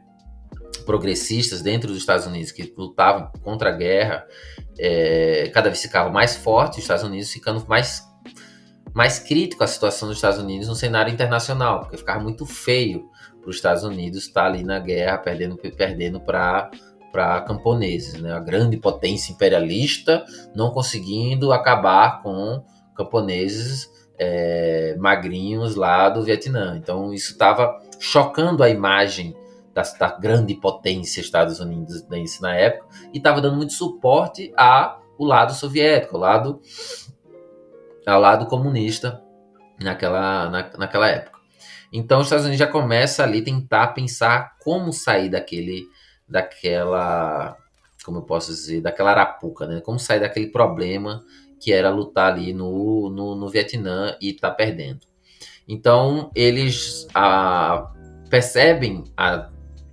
progressistas 0.85 1.62
dentro 1.62 1.89
dos 1.89 1.99
Estados 1.99 2.27
Unidos 2.27 2.53
que 2.53 2.75
lutavam 2.77 3.31
contra 3.43 3.71
a 3.71 3.73
guerra, 3.73 4.27
é, 4.79 5.51
cada 5.53 5.69
vez 5.69 5.81
ficavam 5.81 6.12
mais 6.12 6.37
fortes, 6.37 6.79
os 6.79 6.85
Estados 6.85 7.05
Unidos 7.05 7.31
ficando 7.31 7.64
mais, 7.66 8.03
mais 8.95 9.19
crítico 9.19 9.64
a 9.64 9.66
situação 9.66 10.09
dos 10.09 10.19
Estados 10.19 10.39
Unidos 10.39 10.69
no 10.69 10.75
cenário 10.75 11.12
internacional, 11.12 11.81
porque 11.81 11.97
ficava 11.97 12.23
muito 12.23 12.45
feio 12.45 13.09
para 13.41 13.51
os 13.51 13.57
Estados 13.57 13.85
Unidos 13.85 14.25
estar 14.25 14.47
ali 14.47 14.62
na 14.62 14.79
guerra, 14.79 15.19
perdendo 15.19 15.57
perdendo 15.57 16.21
para 16.21 16.71
para 17.11 17.41
camponeses, 17.41 18.21
né? 18.21 18.33
A 18.33 18.39
grande 18.39 18.77
potência 18.77 19.33
imperialista 19.33 20.25
não 20.55 20.71
conseguindo 20.71 21.53
acabar 21.53 22.23
com 22.23 22.62
camponeses 22.95 23.89
é, 24.19 24.97
magrinhos 24.99 25.75
lá 25.77 26.09
do 26.09 26.23
Vietnã. 26.23 26.77
Então 26.77 27.12
isso 27.12 27.33
estava 27.33 27.81
chocando 27.99 28.62
a 28.62 28.69
imagem 28.69 29.37
da, 29.73 29.83
da 29.99 30.16
grande 30.16 30.55
potência 30.55 31.21
Estados 31.21 31.61
Unidos 31.61 32.07
na 32.41 32.55
época 32.55 32.87
e 33.12 33.19
estava 33.19 33.41
dando 33.41 33.57
muito 33.57 33.73
suporte 33.73 34.53
a 34.57 34.99
o 35.16 35.25
lado 35.25 35.53
soviético, 35.53 36.16
o 36.16 36.21
lado 36.21 36.61
ao 38.07 38.21
lado 38.21 38.47
comunista 38.47 39.23
naquela, 39.81 40.49
na, 40.49 40.71
naquela 40.79 41.09
época. 41.09 41.39
Então 41.93 42.21
os 42.21 42.27
Estados 42.27 42.45
Unidos 42.45 42.59
já 42.59 42.66
começa 42.66 43.23
ali 43.23 43.43
tentar 43.43 43.89
pensar 43.89 44.57
como 44.59 44.93
sair 44.93 45.29
daquele 45.29 45.85
daquela 46.29 47.57
como 48.05 48.19
eu 48.19 48.23
posso 48.23 48.51
dizer, 48.51 48.81
daquela 48.81 49.11
arapuca, 49.11 49.66
né? 49.66 49.83
Como 49.83 49.99
sair 49.99 50.21
daquele 50.21 50.47
problema 50.47 51.23
que 51.61 51.73
era 51.73 51.91
lutar 51.91 52.33
ali 52.33 52.53
no, 52.53 53.11
no, 53.11 53.35
no 53.35 53.49
Vietnã 53.49 54.17
e 54.21 54.33
tá 54.33 54.51
perdendo. 54.51 55.01
Então 55.67 56.31
eles 56.35 57.07
a, 57.15 57.93
percebem 58.31 59.05
a 59.17 59.51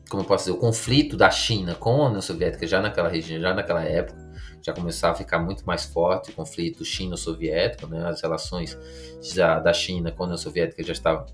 como 0.09 0.21
eu 0.21 0.27
posso 0.27 0.45
dizer, 0.45 0.57
o 0.57 0.59
conflito 0.59 1.17
da 1.17 1.29
China 1.29 1.75
com 1.75 2.03
a 2.03 2.07
União 2.07 2.21
Soviética 2.21 2.65
já 2.67 2.81
naquela 2.81 3.09
região, 3.09 3.39
já 3.41 3.53
naquela 3.53 3.83
época, 3.83 4.23
já 4.61 4.73
começava 4.73 5.13
a 5.13 5.17
ficar 5.17 5.39
muito 5.39 5.65
mais 5.65 5.85
forte 5.85 6.31
o 6.31 6.33
conflito 6.33 6.85
chino-soviético, 6.85 7.87
né? 7.87 8.07
As 8.07 8.21
relações 8.21 8.77
já 9.21 9.59
da 9.59 9.73
China 9.73 10.11
com 10.11 10.23
a 10.23 10.25
União 10.27 10.37
Soviética 10.37 10.83
já 10.83 10.93
estavam 10.93 11.25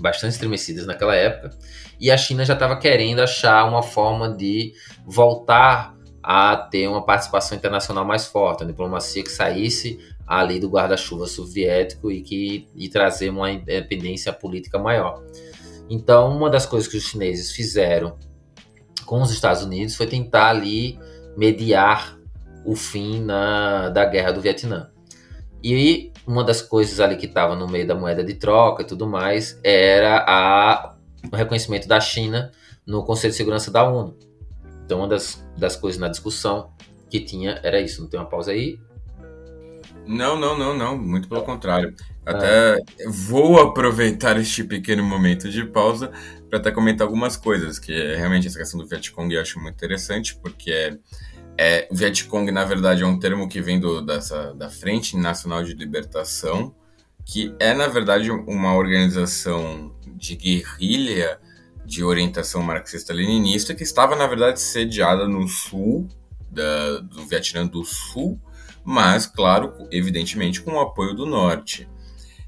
bastante 0.00 0.32
estremecidas 0.32 0.86
naquela 0.86 1.14
época, 1.14 1.56
e 2.00 2.10
a 2.10 2.16
China 2.16 2.44
já 2.44 2.54
estava 2.54 2.76
querendo 2.76 3.20
achar 3.20 3.64
uma 3.64 3.82
forma 3.82 4.28
de 4.28 4.72
voltar 5.04 5.96
a 6.26 6.56
ter 6.56 6.88
uma 6.88 7.04
participação 7.04 7.56
internacional 7.56 8.02
mais 8.02 8.26
forte, 8.26 8.62
uma 8.62 8.70
diplomacia 8.70 9.22
que 9.22 9.30
saísse 9.30 10.00
ali 10.26 10.58
do 10.58 10.70
guarda-chuva 10.70 11.26
soviético 11.26 12.10
e 12.10 12.22
que 12.22 12.66
e 12.74 12.88
trazer 12.88 13.28
uma 13.28 13.50
independência 13.50 14.32
política 14.32 14.78
maior. 14.78 15.22
Então, 15.88 16.34
uma 16.34 16.48
das 16.48 16.64
coisas 16.64 16.90
que 16.90 16.96
os 16.96 17.04
chineses 17.04 17.52
fizeram 17.52 18.16
com 19.04 19.20
os 19.20 19.30
Estados 19.30 19.62
Unidos 19.62 19.96
foi 19.96 20.06
tentar 20.06 20.48
ali 20.48 20.98
mediar 21.36 22.18
o 22.64 22.74
fim 22.74 23.20
na, 23.20 23.90
da 23.90 24.06
guerra 24.06 24.32
do 24.32 24.40
Vietnã. 24.40 24.90
E 25.62 26.10
uma 26.26 26.42
das 26.42 26.62
coisas 26.62 27.00
ali 27.00 27.16
que 27.16 27.26
estava 27.26 27.54
no 27.54 27.68
meio 27.68 27.86
da 27.86 27.94
moeda 27.94 28.24
de 28.24 28.32
troca 28.32 28.82
e 28.82 28.86
tudo 28.86 29.06
mais 29.06 29.60
era 29.62 30.24
a, 30.26 30.94
o 31.30 31.36
reconhecimento 31.36 31.86
da 31.86 32.00
China 32.00 32.50
no 32.86 33.04
Conselho 33.04 33.32
de 33.32 33.36
Segurança 33.36 33.70
da 33.70 33.86
ONU. 33.86 34.16
Então, 34.84 34.98
uma 34.98 35.08
das, 35.08 35.46
das 35.56 35.76
coisas 35.76 36.00
na 36.00 36.08
discussão 36.08 36.72
que 37.08 37.20
tinha 37.20 37.60
era 37.62 37.80
isso. 37.80 38.02
Não 38.02 38.08
tem 38.08 38.20
uma 38.20 38.28
pausa 38.28 38.52
aí? 38.52 38.78
Não, 40.06 40.38
não, 40.38 40.58
não, 40.58 40.76
não. 40.76 40.98
Muito 40.98 41.28
pelo 41.28 41.42
contrário. 41.42 41.94
Até 42.24 42.76
é. 42.76 43.08
vou 43.08 43.60
aproveitar 43.60 44.38
este 44.38 44.64
pequeno 44.64 45.02
momento 45.02 45.48
de 45.50 45.64
pausa 45.64 46.10
para 46.48 46.58
até 46.58 46.70
comentar 46.70 47.06
algumas 47.06 47.36
coisas, 47.36 47.78
que 47.78 47.92
é, 47.92 48.16
realmente 48.16 48.46
essa 48.46 48.58
questão 48.58 48.80
do 48.80 48.86
Vietcong 48.86 49.34
eu 49.34 49.40
acho 49.40 49.58
muito 49.60 49.74
interessante, 49.74 50.36
porque 50.36 50.70
é, 50.70 50.98
é, 51.56 51.88
Vietcong, 51.90 52.50
na 52.50 52.64
verdade, 52.64 53.02
é 53.02 53.06
um 53.06 53.18
termo 53.18 53.48
que 53.48 53.60
vem 53.60 53.78
do, 53.78 54.00
dessa, 54.00 54.54
da 54.54 54.70
Frente 54.70 55.16
Nacional 55.16 55.62
de 55.62 55.74
Libertação, 55.74 56.74
que 57.24 57.54
é, 57.58 57.74
na 57.74 57.88
verdade, 57.88 58.30
uma 58.30 58.74
organização 58.74 59.94
de 60.16 60.36
guerrilha 60.36 61.38
de 61.84 62.02
orientação 62.02 62.62
marxista-leninista, 62.62 63.74
que 63.74 63.82
estava, 63.82 64.16
na 64.16 64.26
verdade, 64.26 64.60
sediada 64.60 65.28
no 65.28 65.46
sul 65.46 66.08
da, 66.50 67.00
do 67.00 67.26
Vietnã 67.26 67.66
do 67.66 67.84
Sul, 67.84 68.40
mas, 68.84 69.26
claro, 69.26 69.74
evidentemente, 69.90 70.60
com 70.60 70.72
o 70.72 70.80
apoio 70.80 71.14
do 71.14 71.26
norte. 71.26 71.88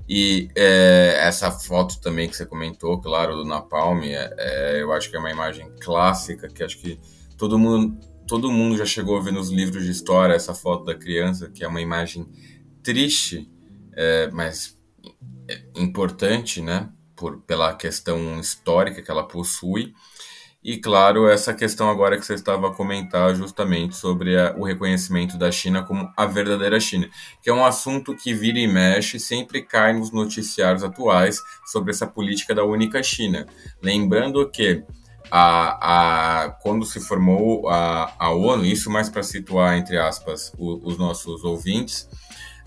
E 0.08 0.48
é, 0.54 1.18
essa 1.20 1.50
foto 1.50 2.00
também 2.00 2.28
que 2.28 2.36
você 2.36 2.46
comentou, 2.46 3.00
claro, 3.00 3.36
do 3.36 3.44
Napalm, 3.44 4.04
é, 4.04 4.34
é, 4.38 4.82
eu 4.82 4.92
acho 4.92 5.10
que 5.10 5.16
é 5.16 5.18
uma 5.18 5.30
imagem 5.30 5.68
clássica 5.80 6.46
que 6.48 6.62
acho 6.62 6.78
que 6.78 7.00
todo 7.36 7.58
mundo, 7.58 7.98
todo 8.26 8.52
mundo 8.52 8.76
já 8.76 8.86
chegou 8.86 9.18
a 9.18 9.20
ver 9.20 9.32
nos 9.32 9.50
livros 9.50 9.84
de 9.84 9.90
história 9.90 10.34
essa 10.34 10.54
foto 10.54 10.84
da 10.84 10.94
criança, 10.94 11.50
que 11.50 11.64
é 11.64 11.68
uma 11.68 11.80
imagem 11.80 12.24
triste, 12.84 13.50
é, 13.94 14.30
mas 14.30 14.76
importante, 15.74 16.60
né? 16.62 16.88
Por, 17.16 17.38
pela 17.40 17.74
questão 17.74 18.38
histórica 18.38 19.02
que 19.02 19.10
ela 19.10 19.26
possui. 19.26 19.94
E, 20.62 20.78
claro, 20.78 21.28
essa 21.28 21.54
questão 21.54 21.88
agora 21.88 22.18
que 22.18 22.26
você 22.26 22.34
estava 22.34 22.68
a 22.68 22.74
comentar 22.74 23.32
justamente 23.36 23.94
sobre 23.94 24.36
a, 24.36 24.52
o 24.58 24.64
reconhecimento 24.64 25.38
da 25.38 25.50
China 25.52 25.84
como 25.84 26.10
a 26.16 26.26
verdadeira 26.26 26.80
China, 26.80 27.08
que 27.40 27.48
é 27.48 27.54
um 27.54 27.64
assunto 27.64 28.16
que 28.16 28.34
vira 28.34 28.58
e 28.58 28.66
mexe, 28.66 29.20
sempre 29.20 29.62
cai 29.62 29.92
nos 29.92 30.10
noticiários 30.10 30.82
atuais 30.82 31.40
sobre 31.66 31.92
essa 31.92 32.04
política 32.04 32.52
da 32.52 32.64
única 32.64 33.00
China. 33.00 33.46
Lembrando 33.80 34.50
que 34.50 34.82
a, 35.30 36.46
a, 36.46 36.50
quando 36.50 36.84
se 36.84 36.98
formou 36.98 37.68
a, 37.68 38.12
a 38.18 38.30
ONU, 38.30 38.64
isso 38.64 38.90
mais 38.90 39.08
para 39.08 39.22
situar, 39.22 39.76
entre 39.76 39.96
aspas, 39.96 40.52
o, 40.58 40.80
os 40.84 40.98
nossos 40.98 41.44
ouvintes, 41.44 42.08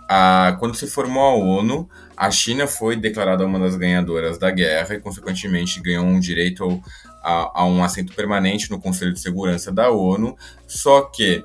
a, 0.09 0.55
quando 0.57 0.75
se 0.75 0.87
formou 0.87 1.23
a 1.23 1.35
ONU, 1.35 1.89
a 2.19 2.29
China 2.29 2.67
foi 2.67 2.97
declarada 2.97 3.45
uma 3.45 3.57
das 3.57 3.77
ganhadoras 3.77 4.37
da 4.37 4.51
guerra 4.51 4.93
e, 4.93 4.99
consequentemente, 4.99 5.79
ganhou 5.79 6.03
um 6.03 6.19
direito 6.19 6.83
a, 7.23 7.61
a 7.61 7.65
um 7.65 7.81
assento 7.81 8.13
permanente 8.13 8.69
no 8.69 8.77
Conselho 8.77 9.13
de 9.13 9.21
Segurança 9.21 9.71
da 9.71 9.89
ONU, 9.89 10.35
só 10.67 11.03
que 11.03 11.41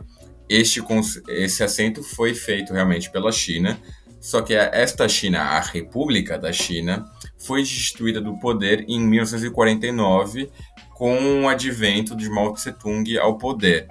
este, 0.48 0.82
esse 1.28 1.62
assento 1.62 2.02
foi 2.02 2.34
feito 2.34 2.72
realmente 2.72 3.08
pela 3.12 3.30
China, 3.30 3.78
só 4.20 4.42
que 4.42 4.52
esta 4.52 5.08
China, 5.08 5.42
a 5.42 5.60
República 5.60 6.36
da 6.36 6.52
China, 6.52 7.08
foi 7.38 7.62
destituída 7.62 8.20
do 8.20 8.36
poder 8.40 8.84
em 8.88 8.98
1949 8.98 10.50
com 10.94 11.44
o 11.44 11.48
advento 11.48 12.16
de 12.16 12.28
Mao 12.28 12.52
Tse-tung 12.52 13.16
ao 13.18 13.38
poder. 13.38 13.86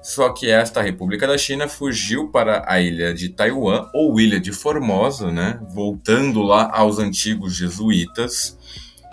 Só 0.00 0.30
que 0.30 0.48
esta 0.48 0.80
República 0.80 1.26
da 1.26 1.36
China 1.36 1.68
fugiu 1.68 2.30
para 2.30 2.64
a 2.66 2.80
ilha 2.80 3.12
de 3.12 3.28
Taiwan, 3.30 3.90
ou 3.92 4.20
ilha 4.20 4.38
de 4.38 4.52
Formosa, 4.52 5.30
né? 5.30 5.60
voltando 5.74 6.42
lá 6.42 6.70
aos 6.72 6.98
antigos 6.98 7.54
jesuítas, 7.54 8.56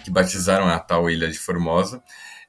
que 0.03 0.11
batizaram 0.11 0.67
a 0.67 0.79
tal 0.79 1.09
ilha 1.09 1.29
de 1.29 1.39
Formosa. 1.39 2.01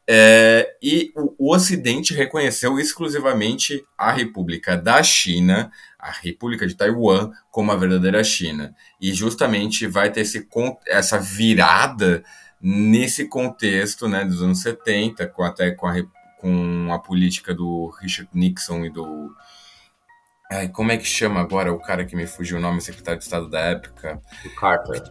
É, 0.09 0.77
e 0.81 1.11
o, 1.17 1.35
o, 1.37 1.55
Ocidente 1.55 2.15
reconheceu 2.15 2.79
exclusivamente 2.79 3.83
a 3.99 4.13
República 4.13 4.77
da 4.77 5.03
China, 5.03 5.73
a 5.99 6.13
República 6.13 6.65
de 6.65 6.77
Taiwan, 6.77 7.33
como 7.51 7.73
a 7.73 7.77
verdadeira 7.77 8.23
China. 8.23 8.73
E 9.01 9.13
justamente 9.13 9.87
vai 9.89 10.13
ter 10.13 10.21
esse, 10.21 10.47
essa 10.87 11.19
virada 11.19 12.23
nesse 12.61 13.27
contexto 13.27 14.09
né, 14.09 14.25
dos 14.25 14.43
anos 14.43 14.61
70, 14.61 15.27
com, 15.27 15.43
até 15.43 15.73
com 15.73 15.89
a, 15.89 15.95
com 16.41 16.93
a 16.93 16.99
política 16.99 17.55
do 17.55 17.89
Richard 18.01 18.31
Nixon 18.35 18.85
e 18.85 18.91
do. 18.91 19.35
Ai, 20.51 20.69
como 20.69 20.93
é 20.93 20.97
que 20.97 21.05
chama 21.05 21.41
agora 21.41 21.73
o 21.73 21.81
cara 21.81 22.05
que 22.05 22.15
me 22.15 22.27
fugiu 22.27 22.59
o 22.59 22.61
nome, 22.61 22.81
secretário 22.81 23.19
de 23.19 23.25
Estado 23.25 23.49
da 23.51 23.61
época? 23.61 24.21
O 24.45 24.55
Carter. 24.61 25.03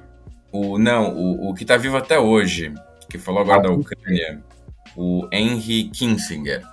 O, 0.51 0.77
não, 0.77 1.13
o, 1.13 1.49
o 1.49 1.53
que 1.53 1.63
está 1.63 1.75
vivo 1.75 1.97
até 1.97 2.17
hoje, 2.17 2.73
que 3.09 3.17
falou 3.17 3.41
agora 3.41 3.63
da 3.63 3.71
Ucrânia, 3.71 4.41
o 4.95 5.27
Henry 5.31 5.89
Kissinger, 5.89 6.63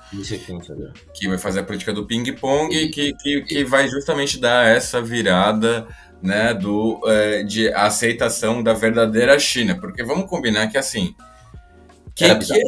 que 1.12 1.28
vai 1.28 1.38
fazer 1.38 1.60
a 1.60 1.64
política 1.64 1.92
do 1.92 2.06
ping-pong, 2.06 2.88
que, 2.90 3.12
que, 3.14 3.42
que 3.42 3.64
vai 3.64 3.88
justamente 3.88 4.38
dar 4.38 4.68
essa 4.68 5.02
virada 5.02 5.88
né, 6.22 6.54
do, 6.54 7.00
é, 7.06 7.42
de 7.42 7.72
aceitação 7.72 8.62
da 8.62 8.72
verdadeira 8.72 9.36
China. 9.40 9.76
Porque 9.78 10.04
vamos 10.04 10.30
combinar 10.30 10.68
que, 10.68 10.78
assim, 10.78 11.16
quem 12.14 12.38
que, 12.38 12.52
é, 12.52 12.62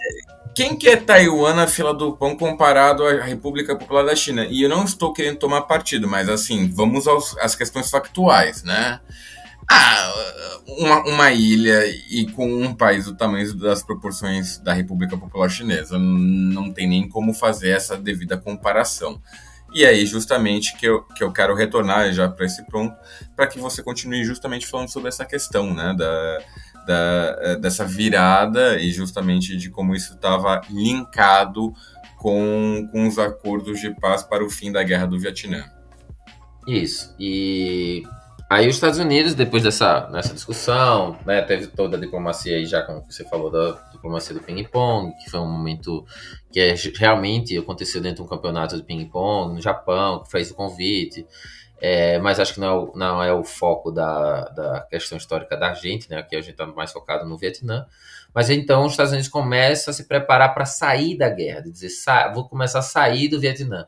quem 0.55 0.77
que 0.77 0.89
é 0.89 0.97
Taiwan 0.97 1.55
na 1.55 1.67
fila 1.67 1.93
do 1.93 2.17
pão 2.17 2.37
comparado 2.37 3.05
à 3.05 3.25
República 3.25 3.77
Popular 3.77 4.05
da 4.05 4.15
China? 4.15 4.47
E 4.49 4.63
eu 4.63 4.69
não 4.69 4.85
estou 4.85 5.13
querendo 5.13 5.39
tomar 5.39 5.63
partido, 5.63 6.09
mas, 6.09 6.29
assim, 6.29 6.69
vamos 6.69 7.09
aos, 7.09 7.37
às 7.39 7.55
questões 7.55 7.91
factuais, 7.91 8.63
né? 8.63 9.01
Ah, 9.71 10.13
uma, 10.67 11.01
uma 11.09 11.33
ilha 11.33 11.85
e 11.87 12.31
com 12.33 12.47
um 12.47 12.75
país 12.75 13.07
do 13.07 13.17
tamanho 13.17 13.53
das 13.55 13.83
proporções 13.83 14.59
da 14.59 14.73
República 14.73 15.17
Popular 15.17 15.49
Chinesa. 15.49 15.99
Não 15.99 16.73
tem 16.73 16.87
nem 16.87 17.09
como 17.09 17.35
fazer 17.35 17.71
essa 17.71 17.97
devida 17.97 18.37
comparação. 18.37 19.21
E 19.75 19.85
aí, 19.85 20.07
justamente, 20.07 20.77
que 20.77 20.87
eu, 20.87 21.03
que 21.03 21.25
eu 21.25 21.33
quero 21.33 21.55
retornar 21.55 22.13
já 22.13 22.29
para 22.29 22.47
esse 22.47 22.65
ponto, 22.67 22.95
para 23.35 23.49
que 23.49 23.59
você 23.59 23.83
continue 23.83 24.25
justamente 24.25 24.69
falando 24.69 24.89
sobre 24.89 25.09
essa 25.09 25.25
questão, 25.25 25.75
né, 25.75 25.93
da, 25.99 26.39
da, 26.87 27.55
dessa 27.57 27.85
virada 27.85 28.79
e 28.79 28.91
justamente 28.93 29.57
de 29.57 29.71
como 29.71 29.95
isso 29.95 30.15
estava 30.15 30.61
linkado 30.71 31.73
com, 32.19 32.89
com 32.91 33.07
os 33.07 33.19
acordos 33.19 33.81
de 33.81 33.91
paz 34.01 34.23
para 34.23 34.45
o 34.45 34.51
fim 34.51 34.73
da 34.73 34.83
Guerra 34.83 35.07
do 35.07 35.19
Vietnã. 35.19 35.65
Isso. 36.67 37.15
E 37.19 38.03
Aí 38.49 38.69
os 38.69 38.75
Estados 38.75 38.99
Unidos, 38.99 39.35
depois 39.35 39.63
dessa, 39.63 40.01
dessa 40.01 40.35
discussão, 40.35 41.17
né, 41.25 41.41
teve 41.43 41.67
toda 41.67 41.97
a 41.97 42.01
diplomacia 42.01 42.57
aí, 42.57 42.67
já 42.67 42.83
como 42.83 43.05
você 43.09 43.25
falou, 43.25 43.51
da 43.51 43.73
diplomacia 43.91 44.35
do 44.35 44.41
ping-pong, 44.41 45.13
que 45.17 45.31
foi 45.31 45.41
um 45.41 45.51
momento 45.51 46.05
que 46.53 46.61
é, 46.61 46.75
realmente 46.97 47.57
aconteceu 47.57 48.03
dentro 48.03 48.19
de 48.19 48.23
um 48.23 48.27
campeonato 48.29 48.77
de 48.77 48.83
ping-pong 48.83 49.55
no 49.55 49.61
Japão, 49.63 50.23
que 50.23 50.31
fez 50.31 50.51
o 50.51 50.55
convite, 50.55 51.27
é, 51.81 52.19
mas 52.19 52.41
acho 52.41 52.55
que 52.55 52.61
não 52.61 52.67
é 52.67 52.73
o, 52.73 52.93
não 52.95 53.23
é 53.23 53.33
o 53.33 53.45
foco 53.45 53.91
da, 53.91 54.45
da 54.51 54.81
questão 54.83 55.19
histórica 55.19 55.57
da 55.57 55.75
gente, 55.75 56.09
né, 56.11 56.19
aqui 56.19 56.37
a 56.37 56.41
gente 56.41 56.53
está 56.53 56.67
mais 56.67 56.93
focado 56.93 57.29
no 57.29 57.37
Vietnã, 57.37 57.87
mas 58.35 58.51
então 58.51 58.85
os 58.85 58.93
Estados 58.93 59.13
Unidos 59.13 59.29
começam 59.29 59.93
a 59.93 59.95
se 59.95 60.09
preparar 60.09 60.55
para 60.55 60.65
sair 60.65 61.17
da 61.17 61.29
guerra, 61.29 61.63
de 61.63 61.71
dizer, 61.71 61.91
vou 62.35 62.49
começar 62.49 62.81
a 62.81 62.83
sair 62.83 63.29
do 63.29 63.41
Vietnã. 63.41 63.87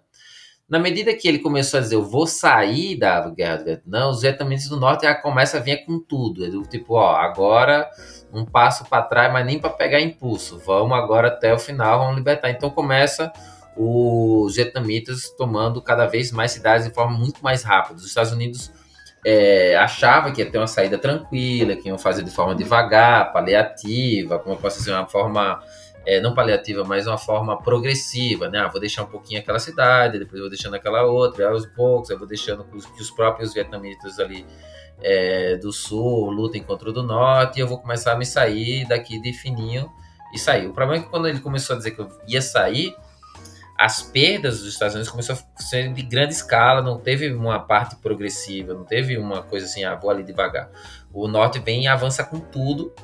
Na 0.68 0.80
medida 0.80 1.14
que 1.14 1.28
ele 1.28 1.39
começou 1.39 1.78
a 1.78 1.80
dizer, 1.80 1.95
eu 1.95 2.03
vou 2.03 2.26
sair 2.26 2.99
da 2.99 3.30
guerra 3.30 3.59
do 3.59 3.64
Vietnã, 3.66 4.09
os 4.09 4.22
vietnamitas 4.22 4.68
do 4.68 4.80
norte 4.80 5.03
já 5.03 5.14
começam 5.14 5.61
a 5.61 5.62
vir 5.62 5.84
com 5.84 6.01
tudo. 6.01 6.45
É 6.45 6.49
do 6.49 6.62
tipo, 6.62 6.95
ó, 6.95 7.14
agora 7.14 7.89
um 8.32 8.45
passo 8.45 8.84
para 8.84 9.05
trás, 9.05 9.32
mas 9.32 9.47
nem 9.47 9.61
para 9.61 9.70
pegar 9.70 10.01
impulso. 10.01 10.59
Vamos 10.59 10.99
agora 10.99 11.28
até 11.28 11.55
o 11.55 11.59
final, 11.59 12.01
vamos 12.01 12.16
libertar. 12.16 12.51
Então 12.51 12.68
começa 12.68 13.32
os 13.77 14.57
vietnamitas 14.57 15.29
tomando 15.31 15.83
cada 15.83 16.07
vez 16.07 16.33
mais 16.33 16.53
cidades 16.53 16.87
de 16.87 16.95
forma 16.95 17.16
muito 17.16 17.43
mais 17.43 17.62
rápida. 17.62 17.97
Os 17.97 18.07
Estados 18.07 18.32
Unidos 18.32 18.73
é, 19.24 19.77
achavam 19.77 20.32
que 20.32 20.40
ia 20.40 20.51
ter 20.51 20.57
uma 20.57 20.66
saída 20.66 20.97
tranquila, 20.97 21.77
que 21.77 21.89
iam 21.89 21.98
fazer 21.98 22.23
de 22.23 22.31
forma 22.31 22.55
devagar, 22.55 23.32
paliativa, 23.32 24.39
como 24.39 24.55
eu 24.55 24.59
posso 24.59 24.78
dizer, 24.78 24.93
uma 24.93 25.07
forma 25.07 25.62
é, 26.07 26.20
não 26.20 26.32
paliativa, 26.32 26.85
mas 26.85 27.07
uma 27.07 27.19
forma 27.19 27.61
progressiva, 27.61 28.48
né? 28.48 28.61
Ah, 28.61 28.69
vou 28.69 28.81
deixar 28.81 29.03
um 29.03 29.07
pouquinho 29.07 29.40
aquela 29.40 29.59
cidade, 29.59 30.19
depois 30.19 30.40
vou 30.40 30.48
deixando 30.48 30.74
aquela 30.74 31.03
outra, 31.03 31.51
aos 31.51 31.66
poucos 31.66 32.09
eu 32.09 32.19
vou 32.19 32.28
deixando 32.28 32.65
que 32.65 32.77
os, 32.77 32.86
que 32.86 33.03
os 33.03 33.11
próprios 33.11 33.53
vietnamitas 33.53 34.20
ali 34.20 34.47
é, 35.03 35.57
do 35.57 35.73
sul 35.73 36.31
lutem 36.31 36.62
contra 36.62 36.89
o 36.89 36.93
do 36.93 37.03
norte 37.03 37.59
e 37.59 37.61
eu 37.61 37.66
vou 37.66 37.78
começar 37.78 38.12
a 38.12 38.16
me 38.16 38.24
sair 38.24 38.86
daqui 38.86 39.20
de 39.20 39.32
fininho 39.32 39.90
e 40.32 40.39
sair. 40.39 40.69
O 40.69 40.73
problema 40.73 41.03
é 41.03 41.05
que 41.05 41.11
quando 41.11 41.28
ele 41.28 41.40
começou 41.40 41.74
a 41.74 41.77
dizer 41.77 41.90
que 41.90 42.01
eu 42.01 42.09
ia 42.28 42.40
sair, 42.40 42.94
as 43.78 44.03
perdas 44.03 44.61
dos 44.61 44.73
Estados 44.73 44.94
Unidos 44.94 45.11
começou 45.11 45.36
a 45.36 45.62
ser 45.62 45.93
de 45.93 46.03
grande 46.03 46.32
escala, 46.32 46.81
não 46.81 46.98
teve 46.98 47.32
uma 47.32 47.59
parte 47.61 47.97
progressiva, 47.97 48.73
não 48.73 48.85
teve 48.85 49.19
uma 49.19 49.43
coisa 49.43 49.66
assim, 49.66 49.85
ah, 49.85 49.94
vou 49.94 50.11
ali 50.11 50.23
devagar. 50.23 50.70
O 51.12 51.28
norte 51.28 51.59
vem 51.59 51.85
e 51.85 51.86
avança 51.86 52.24
com 52.24 52.40
tudo 52.40 52.94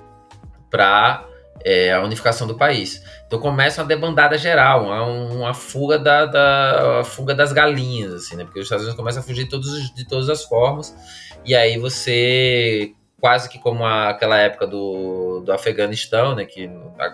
para 0.71 1.27
é, 1.65 1.93
a 1.93 2.03
unificação 2.03 2.47
do 2.47 2.57
país. 2.57 3.03
Então 3.27 3.39
começa 3.39 3.83
uma 3.83 3.89
debandada 3.89 4.39
geral, 4.39 4.85
uma, 4.85 5.03
uma 5.05 5.55
fuga, 5.55 5.99
da, 5.99 6.27
da 6.27 7.05
fuga 7.05 7.35
das 7.35 7.53
galinhas, 7.53 8.15
assim, 8.15 8.37
né? 8.37 8.45
Porque 8.45 8.59
os 8.59 8.67
Estados 8.67 8.85
Unidos 8.85 8.99
começam 8.99 9.23
a 9.23 9.25
fugir 9.25 9.45
de, 9.45 9.51
todos, 9.51 9.95
de 9.95 10.07
todas 10.07 10.29
as 10.29 10.45
formas, 10.45 10.95
e 11.45 11.55
aí 11.55 11.79
você, 11.79 12.95
quase 13.23 13.49
que 13.49 13.57
como 13.57 13.85
a, 13.85 14.09
aquela 14.09 14.37
época 14.37 14.67
do, 14.67 15.43
do 15.45 15.53
Afeganistão, 15.53 16.35
né? 16.35 16.45
Que 16.45 16.69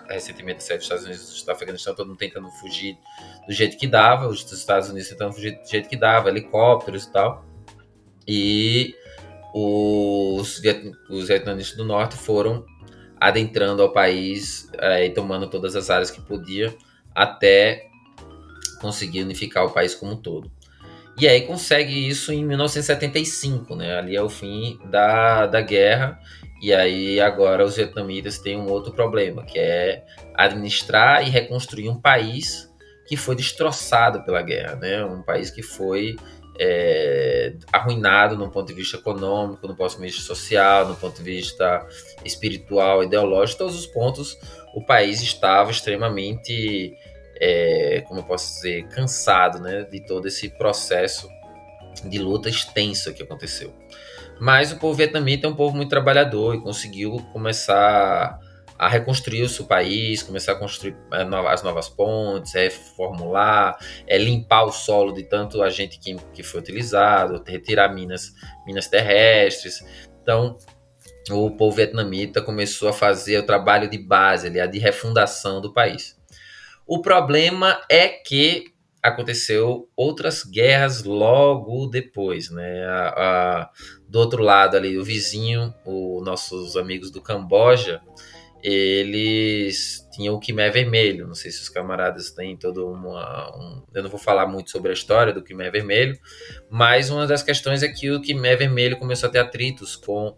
recentemente 0.09 0.63
saiu 0.63 0.79
dos 0.79 0.85
Estados 0.85 1.05
Unidos 1.05 1.43
do 1.43 1.51
Afeganistão, 1.51 1.93
todo 1.93 2.07
mundo 2.07 2.17
tentando 2.17 2.49
fugir 2.49 2.97
do 3.45 3.53
jeito 3.53 3.77
que 3.77 3.85
dava, 3.85 4.27
os 4.27 4.51
Estados 4.51 4.89
Unidos 4.89 5.07
tentando 5.07 5.33
fugir 5.33 5.61
do 5.61 5.69
jeito 5.69 5.87
que 5.87 5.95
dava, 5.95 6.29
helicópteros 6.29 7.03
e 7.03 7.11
tal. 7.11 7.45
E 8.27 8.95
os, 9.53 10.59
os 11.11 11.27
vietnamitas 11.27 11.73
do 11.73 11.85
norte 11.85 12.17
foram 12.17 12.65
adentrando 13.21 13.83
ao 13.83 13.93
país 13.93 14.67
é, 14.79 15.05
e 15.05 15.11
tomando 15.11 15.47
todas 15.47 15.75
as 15.75 15.91
áreas 15.91 16.09
que 16.09 16.21
podia 16.21 16.75
até 17.13 17.87
conseguir 18.81 19.21
unificar 19.21 19.63
o 19.63 19.69
país 19.69 19.93
como 19.93 20.13
um 20.13 20.17
todo. 20.17 20.51
E 21.19 21.27
aí 21.27 21.41
consegue 21.41 22.07
isso 22.07 22.31
em 22.31 22.45
1975, 22.45 23.75
né? 23.75 23.97
Ali 23.97 24.15
é 24.15 24.21
o 24.21 24.29
fim 24.29 24.79
da, 24.85 25.47
da 25.47 25.61
guerra 25.61 26.19
E 26.61 26.73
aí 26.73 27.19
agora 27.19 27.65
os 27.65 27.75
vietnamitas 27.75 28.39
têm 28.39 28.57
um 28.57 28.69
outro 28.69 28.93
problema, 28.93 29.43
que 29.43 29.59
é 29.59 30.03
administrar 30.35 31.25
e 31.25 31.29
reconstruir 31.29 31.89
um 31.89 31.99
país 31.99 32.69
que 33.07 33.17
foi 33.17 33.35
destroçado 33.35 34.23
pela 34.23 34.41
guerra, 34.41 34.75
né? 34.75 35.03
Um 35.03 35.21
país 35.21 35.49
que 35.49 35.63
foi 35.63 36.15
é, 36.59 37.53
arruinado 37.71 38.37
no 38.37 38.51
ponto 38.51 38.67
de 38.67 38.73
vista 38.73 38.97
econômico, 38.97 39.67
no 39.67 39.75
ponto 39.75 39.95
de 39.95 40.01
vista 40.01 40.21
social, 40.21 40.87
no 40.87 40.95
ponto 40.95 41.17
de 41.17 41.23
vista 41.23 41.85
espiritual, 42.23 43.03
ideológico, 43.03 43.59
todos 43.59 43.77
os 43.77 43.87
pontos 43.87 44.37
o 44.73 44.85
país 44.85 45.21
estava 45.21 45.71
extremamente, 45.71 46.93
é, 47.39 48.03
como 48.07 48.19
eu 48.19 48.23
posso 48.23 48.55
dizer, 48.55 48.87
cansado, 48.89 49.59
né, 49.59 49.83
de 49.83 50.05
todo 50.05 50.27
esse 50.27 50.49
processo 50.49 51.29
de 52.05 52.19
luta 52.19 52.49
extensa 52.49 53.13
que 53.13 53.23
aconteceu. 53.23 53.73
Mas 54.39 54.71
o 54.71 54.77
povo 54.77 54.95
vietnamita 54.95 55.47
é 55.47 55.49
um 55.49 55.55
povo 55.55 55.75
muito 55.75 55.89
trabalhador 55.89 56.55
e 56.55 56.61
conseguiu 56.61 57.17
começar 57.33 58.39
a 58.77 58.87
reconstruir 58.87 59.43
o 59.43 59.49
seu 59.49 59.65
país, 59.65 60.23
começar 60.23 60.53
a 60.53 60.55
construir 60.55 60.95
é, 61.11 61.23
as 61.49 61.61
novas 61.61 61.89
pontes, 61.89 62.53
reformular, 62.53 63.77
é, 64.07 64.17
limpar 64.17 64.63
o 64.63 64.71
solo 64.71 65.11
de 65.11 65.23
tanto 65.23 65.61
agente 65.61 65.99
químico 65.99 66.31
que 66.31 66.41
foi 66.41 66.61
utilizado, 66.61 67.43
retirar 67.45 67.93
minas, 67.93 68.33
minas 68.65 68.87
terrestres. 68.87 69.85
Então, 70.21 70.57
o 71.29 71.51
povo 71.51 71.75
vietnamita 71.75 72.41
começou 72.41 72.87
a 72.87 72.93
fazer 72.93 73.39
o 73.39 73.45
trabalho 73.45 73.89
de 73.89 73.97
base, 73.97 74.47
ali, 74.47 74.61
a 74.61 74.65
de 74.65 74.79
refundação 74.79 75.59
do 75.59 75.73
país. 75.73 76.18
O 76.89 77.03
problema 77.03 77.79
é 77.87 78.07
que 78.07 78.73
aconteceu 79.01 79.87
outras 79.95 80.43
guerras 80.43 81.03
logo 81.03 81.85
depois, 81.85 82.49
né? 82.49 82.83
A, 82.83 83.09
a, 83.09 83.69
do 84.07 84.17
outro 84.17 84.41
lado 84.41 84.75
ali, 84.75 84.97
o 84.97 85.03
vizinho, 85.03 85.71
os 85.85 86.25
nossos 86.25 86.75
amigos 86.75 87.11
do 87.11 87.21
Camboja, 87.21 88.01
eles 88.63 90.03
tinham 90.11 90.33
o 90.33 90.39
Khmer 90.39 90.73
Vermelho. 90.73 91.27
Não 91.27 91.35
sei 91.35 91.51
se 91.51 91.61
os 91.61 91.69
camaradas 91.69 92.31
têm 92.31 92.57
todo 92.57 92.87
uma. 92.87 93.55
Um, 93.55 93.83
eu 93.93 94.01
não 94.01 94.09
vou 94.09 94.19
falar 94.19 94.47
muito 94.47 94.71
sobre 94.71 94.89
a 94.89 94.93
história 94.95 95.31
do 95.31 95.43
Khmer 95.43 95.71
Vermelho, 95.71 96.17
mas 96.71 97.11
uma 97.11 97.27
das 97.27 97.43
questões 97.43 97.83
é 97.83 97.87
que 97.87 98.09
o 98.09 98.19
Khmer 98.19 98.57
Vermelho 98.57 98.97
começou 98.97 99.29
a 99.29 99.31
ter 99.31 99.37
atritos 99.37 99.95
com 99.95 100.35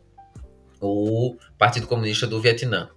o 0.82 1.38
Partido 1.57 1.88
Comunista 1.88 2.28
do 2.28 2.41
Vietnã, 2.41 2.90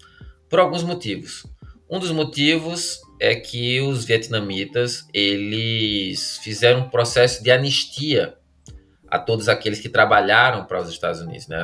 por 0.50 0.58
alguns 0.58 0.82
motivos. 0.82 1.46
Um 1.88 2.00
dos 2.00 2.10
motivos 2.10 3.03
é 3.20 3.34
que 3.34 3.80
os 3.80 4.04
vietnamitas 4.04 5.06
eles 5.12 6.38
fizeram 6.38 6.80
um 6.80 6.88
processo 6.88 7.42
de 7.42 7.50
anistia 7.50 8.36
a 9.08 9.18
todos 9.18 9.48
aqueles 9.48 9.80
que 9.80 9.88
trabalharam 9.88 10.64
para 10.64 10.80
os 10.80 10.88
Estados 10.88 11.20
Unidos, 11.20 11.46
né? 11.46 11.58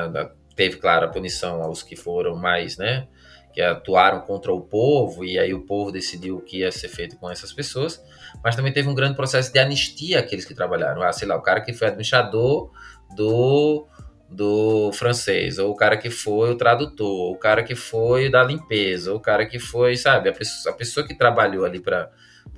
Teve, 0.55 0.77
claro, 0.77 1.05
a 1.05 1.09
punição 1.09 1.61
aos 1.61 1.83
que 1.83 1.95
foram 1.95 2.35
mais, 2.35 2.77
né? 2.77 3.07
Que 3.53 3.61
atuaram 3.61 4.21
contra 4.21 4.53
o 4.53 4.61
povo 4.61 5.25
e 5.25 5.37
aí 5.37 5.53
o 5.53 5.65
povo 5.65 5.91
decidiu 5.91 6.37
o 6.37 6.41
que 6.41 6.59
ia 6.59 6.71
ser 6.71 6.87
feito 6.87 7.17
com 7.17 7.29
essas 7.29 7.51
pessoas, 7.51 8.01
mas 8.43 8.55
também 8.55 8.71
teve 8.71 8.87
um 8.87 8.95
grande 8.95 9.15
processo 9.15 9.51
de 9.51 9.59
anistia 9.59 10.19
àqueles 10.19 10.45
que 10.45 10.53
trabalharam. 10.53 11.01
Ah, 11.01 11.11
sei 11.11 11.27
lá, 11.27 11.35
o 11.35 11.41
cara 11.41 11.61
que 11.61 11.73
foi 11.73 11.87
administrador 11.87 12.71
do 13.15 13.87
do 14.31 14.93
francês, 14.93 15.59
ou 15.59 15.71
o 15.71 15.75
cara 15.75 15.97
que 15.97 16.09
foi 16.09 16.51
o 16.51 16.55
tradutor, 16.55 17.33
o 17.33 17.37
cara 17.37 17.61
que 17.63 17.75
foi 17.75 18.29
da 18.29 18.41
limpeza, 18.41 19.13
o 19.13 19.19
cara 19.19 19.45
que 19.45 19.59
foi, 19.59 19.97
sabe, 19.97 20.29
a 20.29 20.33
pessoa, 20.33 20.73
a 20.73 20.77
pessoa 20.77 21.05
que 21.05 21.13
trabalhou 21.13 21.65
ali 21.65 21.81
para 21.81 22.09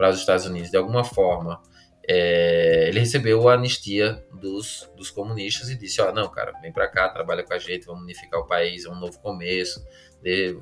os 0.09 0.19
Estados 0.19 0.45
Unidos, 0.45 0.69
de 0.69 0.77
alguma 0.77 1.03
forma, 1.03 1.59
é, 2.07 2.89
ele 2.89 2.99
recebeu 2.99 3.47
a 3.49 3.53
anistia 3.53 4.23
dos, 4.33 4.87
dos 4.95 5.09
comunistas 5.09 5.69
e 5.69 5.75
disse: 5.75 5.99
Ó, 6.01 6.09
oh, 6.09 6.13
não, 6.13 6.29
cara, 6.29 6.51
vem 6.61 6.71
para 6.71 6.87
cá, 6.87 7.09
trabalha 7.09 7.43
com 7.43 7.53
a 7.53 7.57
gente, 7.59 7.85
vamos 7.85 8.03
unificar 8.03 8.39
o 8.39 8.45
país, 8.45 8.85
é 8.85 8.89
um 8.89 8.99
novo 8.99 9.19
começo. 9.19 9.83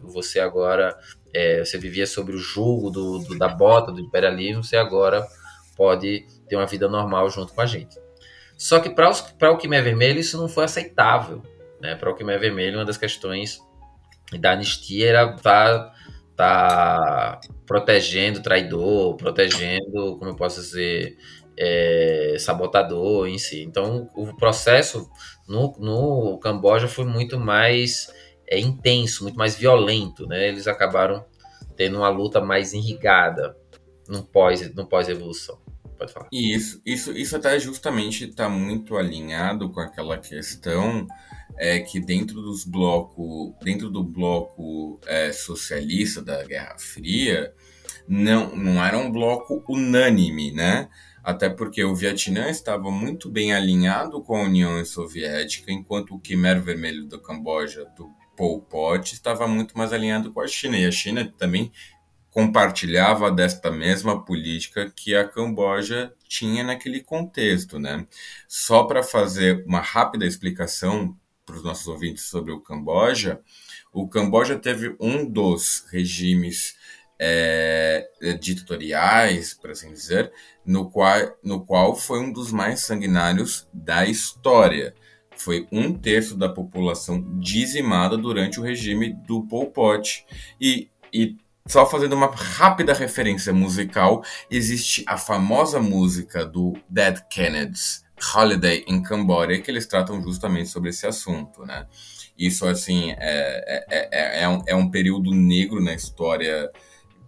Você 0.03 0.39
agora, 0.39 0.97
é, 1.33 1.63
você 1.63 1.77
vivia 1.77 2.07
sobre 2.07 2.35
o 2.35 2.39
jugo 2.39 2.89
do, 2.89 3.19
do, 3.19 3.37
da 3.37 3.47
bota 3.47 3.91
do 3.91 3.99
imperialismo, 3.99 4.63
você 4.63 4.77
agora 4.77 5.27
pode 5.75 6.25
ter 6.47 6.55
uma 6.55 6.65
vida 6.65 6.87
normal 6.87 7.29
junto 7.29 7.53
com 7.53 7.61
a 7.61 7.65
gente. 7.65 7.99
Só 8.61 8.79
que 8.79 8.91
para 8.91 9.51
o 9.51 9.57
Quimé 9.57 9.81
Vermelho 9.81 10.19
isso 10.19 10.37
não 10.37 10.47
foi 10.47 10.65
aceitável. 10.65 11.41
Né? 11.81 11.95
Para 11.95 12.11
o 12.11 12.13
Quimé 12.13 12.37
Vermelho, 12.37 12.77
uma 12.77 12.85
das 12.85 12.95
questões 12.95 13.59
da 14.39 14.51
anistia 14.51 15.09
era 15.09 15.35
tá, 15.35 15.91
tá 16.35 17.41
protegendo 17.65 18.37
o 18.37 18.43
traidor, 18.43 19.15
protegendo, 19.15 20.15
como 20.19 20.29
eu 20.29 20.35
posso 20.35 20.61
dizer, 20.61 21.17
é, 21.57 22.35
sabotador 22.37 23.27
em 23.27 23.39
si. 23.39 23.63
Então, 23.63 24.07
o 24.13 24.37
processo 24.37 25.09
no, 25.47 25.73
no 25.79 26.37
Camboja 26.37 26.87
foi 26.87 27.05
muito 27.05 27.39
mais 27.39 28.13
é, 28.47 28.59
intenso, 28.59 29.23
muito 29.23 29.39
mais 29.39 29.55
violento. 29.55 30.27
Né? 30.27 30.49
Eles 30.49 30.67
acabaram 30.67 31.25
tendo 31.75 31.97
uma 31.97 32.09
luta 32.09 32.39
mais 32.39 32.73
irrigada 32.73 33.57
no 34.07 34.23
pós-evolução. 34.23 35.55
No 35.55 35.63
pós. 35.65 35.70
Pode 36.01 36.13
falar. 36.13 36.29
Isso, 36.31 36.81
isso, 36.83 37.15
isso 37.15 37.35
até 37.35 37.59
justamente 37.59 38.27
está 38.27 38.49
muito 38.49 38.97
alinhado 38.97 39.69
com 39.69 39.79
aquela 39.79 40.17
questão 40.17 41.05
é, 41.59 41.79
que 41.79 41.99
dentro 41.99 42.41
dos 42.41 42.65
bloco, 42.65 43.55
dentro 43.61 43.87
do 43.87 44.03
bloco 44.03 44.99
é, 45.05 45.31
socialista 45.31 46.19
da 46.19 46.43
Guerra 46.43 46.75
Fria, 46.79 47.53
não, 48.07 48.55
não 48.55 48.83
era 48.83 48.97
um 48.97 49.11
bloco 49.11 49.63
unânime, 49.69 50.51
né? 50.51 50.89
Até 51.23 51.51
porque 51.51 51.83
o 51.83 51.93
Vietnã 51.93 52.49
estava 52.49 52.89
muito 52.89 53.29
bem 53.29 53.53
alinhado 53.53 54.23
com 54.23 54.35
a 54.35 54.41
União 54.41 54.83
Soviética, 54.83 55.71
enquanto 55.71 56.15
o 56.15 56.19
Khmer 56.19 56.63
Vermelho 56.63 57.05
do 57.05 57.21
Camboja, 57.21 57.85
do 57.95 58.09
Pol 58.35 58.59
Pot, 58.59 59.13
estava 59.13 59.47
muito 59.47 59.77
mais 59.77 59.93
alinhado 59.93 60.33
com 60.33 60.41
a 60.41 60.47
China. 60.47 60.79
E 60.79 60.85
a 60.87 60.91
China 60.91 61.31
também 61.37 61.71
compartilhava 62.31 63.29
desta 63.29 63.69
mesma 63.69 64.23
política 64.23 64.89
que 64.89 65.13
a 65.13 65.27
Camboja 65.27 66.13
tinha 66.27 66.63
naquele 66.63 67.01
contexto, 67.01 67.77
né? 67.77 68.05
Só 68.47 68.85
para 68.85 69.03
fazer 69.03 69.63
uma 69.67 69.81
rápida 69.81 70.25
explicação 70.25 71.15
para 71.45 71.57
os 71.57 71.63
nossos 71.63 71.87
ouvintes 71.87 72.23
sobre 72.23 72.53
o 72.53 72.61
Camboja, 72.61 73.41
o 73.91 74.07
Camboja 74.07 74.57
teve 74.57 74.95
um 74.99 75.25
dos 75.25 75.85
regimes 75.91 76.77
é, 77.19 78.09
ditatoriais, 78.39 79.53
por 79.53 79.71
assim 79.71 79.91
dizer, 79.91 80.31
no 80.65 80.89
qual, 80.89 81.37
no 81.43 81.65
qual 81.65 81.95
foi 81.95 82.19
um 82.19 82.31
dos 82.31 82.51
mais 82.51 82.79
sanguinários 82.79 83.67
da 83.73 84.07
história. 84.07 84.95
Foi 85.35 85.67
um 85.71 85.93
terço 85.93 86.37
da 86.37 86.47
população 86.47 87.39
dizimada 87.39 88.17
durante 88.17 88.59
o 88.59 88.63
regime 88.63 89.13
do 89.27 89.45
Pol 89.45 89.69
Pot. 89.69 90.25
E, 90.59 90.89
e 91.11 91.35
só 91.71 91.85
fazendo 91.85 92.13
uma 92.13 92.27
rápida 92.27 92.93
referência 92.93 93.53
musical, 93.53 94.25
existe 94.49 95.05
a 95.07 95.17
famosa 95.17 95.79
música 95.79 96.45
do 96.45 96.73
Dead 96.89 97.17
Kennedys, 97.29 98.03
Holiday 98.35 98.83
in 98.89 99.01
Cambodia, 99.01 99.61
que 99.61 99.71
eles 99.71 99.87
tratam 99.87 100.21
justamente 100.21 100.67
sobre 100.67 100.89
esse 100.89 101.07
assunto, 101.07 101.65
né? 101.65 101.87
Isso, 102.37 102.67
assim, 102.67 103.11
é, 103.11 103.85
é, 103.89 104.09
é, 104.11 104.43
é, 104.43 104.49
um, 104.49 104.61
é 104.67 104.75
um 104.75 104.91
período 104.91 105.31
negro 105.31 105.81
na 105.81 105.93
história 105.93 106.69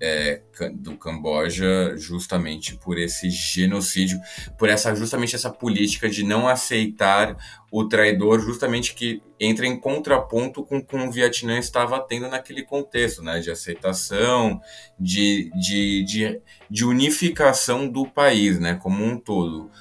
é, 0.06 0.42
do 0.74 0.98
Camboja 0.98 1.96
justamente 1.96 2.76
por 2.76 3.00
esse 3.00 3.30
genocídio, 3.30 4.20
por 4.60 4.68
essa 4.68 4.94
justamente 4.94 5.34
essa 5.34 5.50
política 5.50 6.10
de 6.10 6.26
não 6.26 6.46
aceitar 6.46 7.38
o 7.72 7.88
traidor, 7.88 8.42
justamente 8.42 8.94
que 8.94 9.22
entra 9.40 9.66
em 9.66 9.80
contraponto 9.80 10.62
com 10.62 10.82
com 10.82 11.08
o 11.08 11.12
Vietnã 11.12 11.58
estava 11.58 12.02
tendo 12.02 12.28
naquele 12.28 12.64
contexto, 12.64 13.24
né, 13.24 13.40
de 13.40 13.50
aceitação, 13.50 14.60
de, 15.00 15.50
de, 15.56 16.04
de, 16.04 16.42
de 16.70 16.86
unificação 16.86 17.88
do 17.88 18.06
país, 18.06 18.60
né, 18.60 18.76
como 18.76 19.06
um 19.06 19.18
todo 19.18 19.72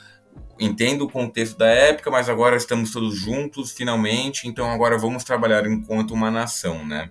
entendo 0.60 1.02
o 1.02 1.10
contexto 1.10 1.58
da 1.58 1.66
época, 1.66 2.08
mas 2.12 2.28
agora 2.28 2.56
estamos 2.56 2.92
todos 2.92 3.18
juntos, 3.18 3.72
finalmente, 3.72 4.46
então 4.46 4.70
agora 4.70 4.96
vamos 4.96 5.24
trabalhar 5.24 5.66
enquanto 5.66 6.14
uma 6.14 6.30
nação, 6.30 6.86
né? 6.86 7.10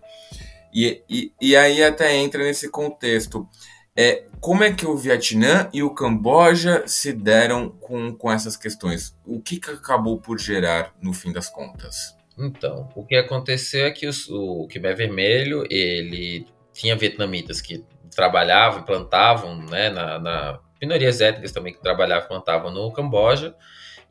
E, 0.74 1.04
e, 1.10 1.32
e 1.42 1.56
aí 1.56 1.84
até 1.84 2.16
entra 2.16 2.44
nesse 2.44 2.70
contexto. 2.70 3.48
É, 3.96 4.24
como 4.40 4.64
é 4.64 4.74
que 4.74 4.86
o 4.86 4.96
Vietnã 4.96 5.70
e 5.74 5.84
o 5.84 5.94
Camboja 5.94 6.84
se 6.88 7.12
deram 7.12 7.70
com, 7.70 8.16
com 8.16 8.32
essas 8.32 8.56
questões? 8.56 9.16
O 9.26 9.42
que, 9.42 9.60
que 9.60 9.72
acabou 9.72 10.18
por 10.18 10.40
gerar 10.40 10.94
no 11.02 11.14
fim 11.14 11.32
das 11.32 11.50
contas? 11.50 12.16
Então, 12.38 12.90
o 12.96 13.06
que 13.06 13.16
aconteceu 13.16 13.86
é 13.86 13.92
que 13.92 14.08
o, 14.08 14.12
o 14.30 14.68
Khmer 14.68 14.96
Vermelho, 14.96 15.64
ele 15.70 16.48
tinha 16.74 16.96
vietnamitas 16.96 17.62
que 17.62 17.84
trabalhavam, 18.16 18.84
plantavam, 18.84 19.58
né, 19.66 19.90
na, 19.90 20.20
na 20.20 20.60
minorias 20.82 21.22
étnicas 21.22 21.52
também 21.52 21.74
que 21.74 21.82
trabalhavam, 21.82 22.28
plantavam 22.28 22.72
no 22.72 22.92
Camboja, 22.92 23.56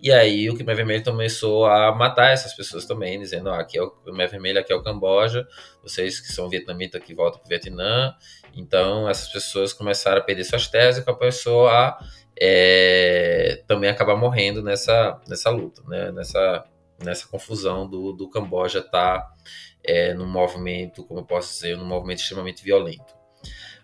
e 0.02 0.10
aí 0.10 0.48
o 0.48 0.56
Khmer 0.56 0.76
Vermelho 0.76 1.04
começou 1.04 1.66
a 1.66 1.94
matar 1.94 2.32
essas 2.32 2.54
pessoas 2.54 2.86
também, 2.86 3.20
dizendo, 3.20 3.50
ah, 3.50 3.60
aqui 3.60 3.76
é 3.76 3.82
o 3.82 3.90
Khmer 3.90 4.30
Vermelho, 4.30 4.58
aqui 4.58 4.72
é 4.72 4.76
o 4.76 4.82
Camboja, 4.82 5.46
vocês 5.82 6.20
que 6.20 6.32
são 6.32 6.48
vietnamitas 6.48 7.02
que 7.02 7.14
voltam 7.14 7.38
para 7.38 7.46
o 7.46 7.48
Vietnã. 7.48 8.14
Então 8.54 9.08
essas 9.08 9.28
pessoas 9.28 9.72
começaram 9.72 10.18
a 10.18 10.24
perder 10.24 10.44
suas 10.44 10.66
terras 10.66 10.96
e 10.96 11.02
começou 11.04 11.68
a 11.68 11.98
é, 12.40 13.62
também 13.66 13.90
acabar 13.90 14.16
morrendo 14.16 14.62
nessa, 14.62 15.20
nessa 15.28 15.50
luta, 15.50 15.82
né? 15.86 16.10
nessa, 16.10 16.64
nessa 17.04 17.28
confusão 17.28 17.86
do, 17.86 18.12
do 18.12 18.30
Camboja 18.30 18.78
estar 18.78 19.20
tá, 19.20 19.34
é, 19.84 20.14
num 20.14 20.26
movimento, 20.26 21.04
como 21.04 21.20
eu 21.20 21.24
posso 21.24 21.52
dizer, 21.52 21.76
num 21.76 21.84
movimento 21.84 22.20
extremamente 22.20 22.64
violento. 22.64 23.19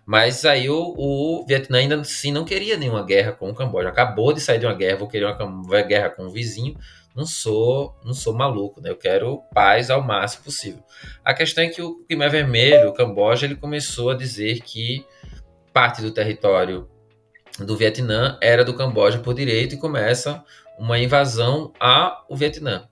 Mas 0.07 0.45
aí 0.45 0.69
o, 0.69 0.95
o 0.97 1.45
Vietnã 1.45 1.79
ainda 1.79 1.99
assim 1.99 2.31
não 2.31 2.45
queria 2.45 2.77
nenhuma 2.77 3.03
guerra 3.03 3.33
com 3.33 3.49
o 3.49 3.53
Camboja. 3.53 3.89
Acabou 3.89 4.31
de 4.31 4.39
sair 4.39 4.57
de 4.57 4.65
uma 4.65 4.73
guerra, 4.73 4.99
vou 4.99 5.07
querer 5.09 5.25
uma 5.25 5.81
guerra 5.81 6.09
com 6.09 6.23
o 6.23 6.29
vizinho. 6.29 6.77
Não 7.13 7.25
sou, 7.25 7.93
não 8.05 8.13
sou 8.13 8.33
maluco, 8.33 8.79
né? 8.79 8.89
Eu 8.89 8.95
quero 8.95 9.41
paz 9.53 9.89
ao 9.89 10.01
máximo 10.01 10.45
possível. 10.45 10.81
A 11.25 11.33
questão 11.33 11.65
é 11.65 11.67
que 11.67 11.81
o 11.81 12.05
Khmer 12.07 12.31
Vermelho, 12.31 12.87
o 12.87 12.93
Camboja, 12.93 13.45
ele 13.45 13.55
começou 13.55 14.11
a 14.11 14.15
dizer 14.15 14.61
que 14.61 15.05
parte 15.73 16.01
do 16.01 16.11
território 16.11 16.89
do 17.59 17.75
Vietnã 17.75 18.37
era 18.41 18.63
do 18.63 18.73
Camboja 18.73 19.19
por 19.19 19.33
direito 19.33 19.75
e 19.75 19.77
começa 19.77 20.41
uma 20.79 20.97
invasão 20.97 21.73
ao 21.77 22.25
Vietnã. 22.31 22.87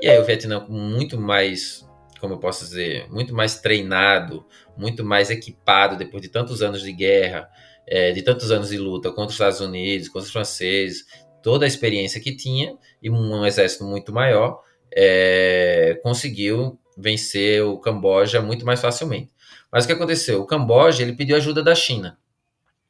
E 0.00 0.08
aí 0.08 0.18
o 0.18 0.24
Vietnã 0.24 0.58
com 0.58 0.72
muito 0.72 1.20
mais, 1.20 1.87
como 2.18 2.34
eu 2.34 2.38
posso 2.38 2.64
dizer, 2.64 3.08
muito 3.10 3.34
mais 3.34 3.60
treinado, 3.60 4.44
muito 4.76 5.04
mais 5.04 5.30
equipado 5.30 5.96
depois 5.96 6.22
de 6.22 6.28
tantos 6.28 6.62
anos 6.62 6.82
de 6.82 6.92
guerra, 6.92 7.48
é, 7.86 8.12
de 8.12 8.22
tantos 8.22 8.50
anos 8.50 8.68
de 8.68 8.78
luta 8.78 9.10
contra 9.10 9.28
os 9.28 9.34
Estados 9.34 9.60
Unidos, 9.60 10.08
contra 10.08 10.26
os 10.26 10.32
franceses, 10.32 11.06
toda 11.42 11.64
a 11.64 11.68
experiência 11.68 12.20
que 12.20 12.36
tinha 12.36 12.76
e 13.02 13.10
um 13.10 13.46
exército 13.46 13.84
muito 13.84 14.12
maior, 14.12 14.62
é, 14.94 15.98
conseguiu 16.02 16.78
vencer 16.96 17.62
o 17.62 17.78
Camboja 17.78 18.40
muito 18.40 18.66
mais 18.66 18.80
facilmente. 18.80 19.30
Mas 19.70 19.84
o 19.84 19.86
que 19.86 19.92
aconteceu? 19.92 20.40
O 20.40 20.46
Camboja 20.46 21.02
ele 21.02 21.12
pediu 21.12 21.36
ajuda 21.36 21.62
da 21.62 21.74
China. 21.74 22.18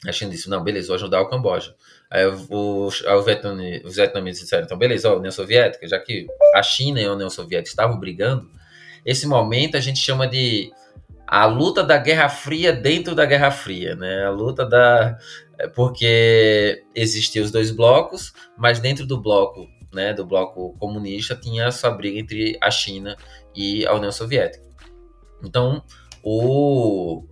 A 0.07 0.13
China 0.13 0.31
disse: 0.31 0.49
não, 0.49 0.63
beleza, 0.63 0.89
vou 0.89 0.97
ajudar 0.97 1.21
o 1.21 1.29
Camboja. 1.29 1.75
Aí 2.09 2.25
os, 2.27 3.03
os 3.05 3.97
vietnamitas 3.97 4.41
disseram: 4.41 4.65
então, 4.65 4.79
beleza, 4.79 5.09
a 5.09 5.17
União 5.17 5.33
Soviética, 5.33 5.87
já 5.89 5.99
que 5.99 6.27
a 6.55 6.63
China 6.63 7.01
e 7.01 7.05
a 7.05 7.13
União 7.13 7.29
Soviética 7.29 7.71
estavam 7.71 7.99
brigando, 7.99 8.49
esse 9.05 9.27
momento 9.27 9.77
a 9.77 9.81
gente 9.81 9.99
chama 9.99 10.27
de 10.27 10.71
a 11.27 11.45
luta 11.45 11.85
da 11.85 11.99
Guerra 11.99 12.29
Fria 12.29 12.73
dentro 12.73 13.15
da 13.15 13.27
Guerra 13.27 13.51
Fria, 13.51 13.95
né? 13.95 14.25
A 14.25 14.31
luta 14.31 14.65
da. 14.65 15.19
É, 15.59 15.69
porque 15.69 16.85
existiam 16.95 17.45
os 17.45 17.51
dois 17.51 17.71
blocos, 17.71 18.33
mas 18.57 18.81
dentro 18.81 19.07
do 19.07 19.21
bloco, 19.21 19.67
né, 19.93 20.15
do 20.15 20.25
bloco 20.25 20.75
comunista, 20.79 21.37
tinha 21.37 21.67
a 21.67 21.73
sua 21.73 21.91
briga 21.91 22.19
entre 22.19 22.57
a 22.61 22.71
China 22.71 23.17
e 23.55 23.85
a 23.87 23.95
União 23.95 24.13
Soviética. 24.13 24.65
Então, 25.45 25.83
o, 26.23 27.25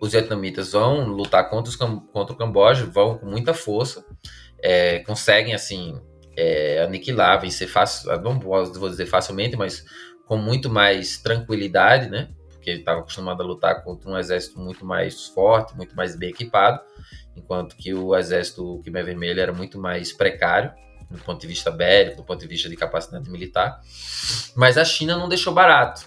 os 0.00 0.12
vietnamitas 0.12 0.72
vão 0.72 1.06
lutar 1.08 1.48
contra, 1.50 1.70
os, 1.70 1.76
contra 1.76 2.34
o 2.34 2.36
Camboja, 2.36 2.84
vão 2.86 3.18
com 3.18 3.26
muita 3.26 3.54
força, 3.54 4.04
é, 4.62 5.00
conseguem, 5.00 5.54
assim, 5.54 5.98
é, 6.36 6.82
aniquilar, 6.82 7.40
vencer 7.40 7.68
fácil, 7.68 8.10
não 8.20 8.38
vou 8.38 8.88
dizer 8.88 9.06
facilmente, 9.06 9.56
mas 9.56 9.84
com 10.30 10.36
muito 10.36 10.70
mais 10.70 11.18
tranquilidade, 11.18 12.08
né? 12.08 12.28
Porque 12.50 12.70
ele 12.70 12.78
estava 12.78 13.00
acostumado 13.00 13.42
a 13.42 13.44
lutar 13.44 13.82
contra 13.82 14.08
um 14.08 14.16
exército 14.16 14.60
muito 14.60 14.86
mais 14.86 15.26
forte, 15.26 15.76
muito 15.76 15.96
mais 15.96 16.14
bem 16.14 16.30
equipado, 16.30 16.80
enquanto 17.34 17.74
que 17.74 17.92
o 17.92 18.14
exército 18.14 18.80
Khmer 18.84 19.06
Vermelho 19.06 19.40
era 19.40 19.52
muito 19.52 19.76
mais 19.76 20.12
precário 20.12 20.72
do 21.10 21.18
ponto 21.18 21.40
de 21.40 21.48
vista 21.48 21.68
bélico, 21.72 22.18
do 22.18 22.22
ponto 22.22 22.38
de 22.38 22.46
vista 22.46 22.68
de 22.68 22.76
capacidade 22.76 23.28
militar. 23.28 23.80
Mas 24.54 24.78
a 24.78 24.84
China 24.84 25.16
não 25.16 25.28
deixou 25.28 25.52
barato. 25.52 26.06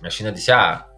A 0.00 0.08
China 0.08 0.30
disse: 0.30 0.52
ah, 0.52 0.88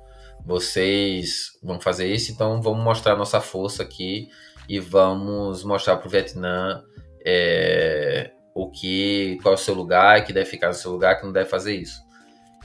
vocês 0.44 1.58
vão 1.62 1.80
fazer 1.80 2.12
isso, 2.12 2.30
então 2.30 2.60
vamos 2.60 2.84
mostrar 2.84 3.16
nossa 3.16 3.40
força 3.40 3.82
aqui 3.82 4.28
e 4.68 4.78
vamos 4.78 5.64
mostrar 5.64 5.96
para 5.96 6.08
o 6.08 6.10
Vietnã 6.10 6.84
é, 7.24 8.32
o 8.54 8.70
que, 8.70 9.38
qual 9.40 9.54
é 9.54 9.56
o 9.56 9.58
seu 9.58 9.72
lugar, 9.72 10.22
que 10.26 10.32
deve 10.34 10.50
ficar 10.50 10.68
no 10.68 10.74
seu 10.74 10.90
lugar, 10.90 11.18
que 11.18 11.24
não 11.24 11.32
deve 11.32 11.48
fazer 11.48 11.74
isso. 11.74 12.03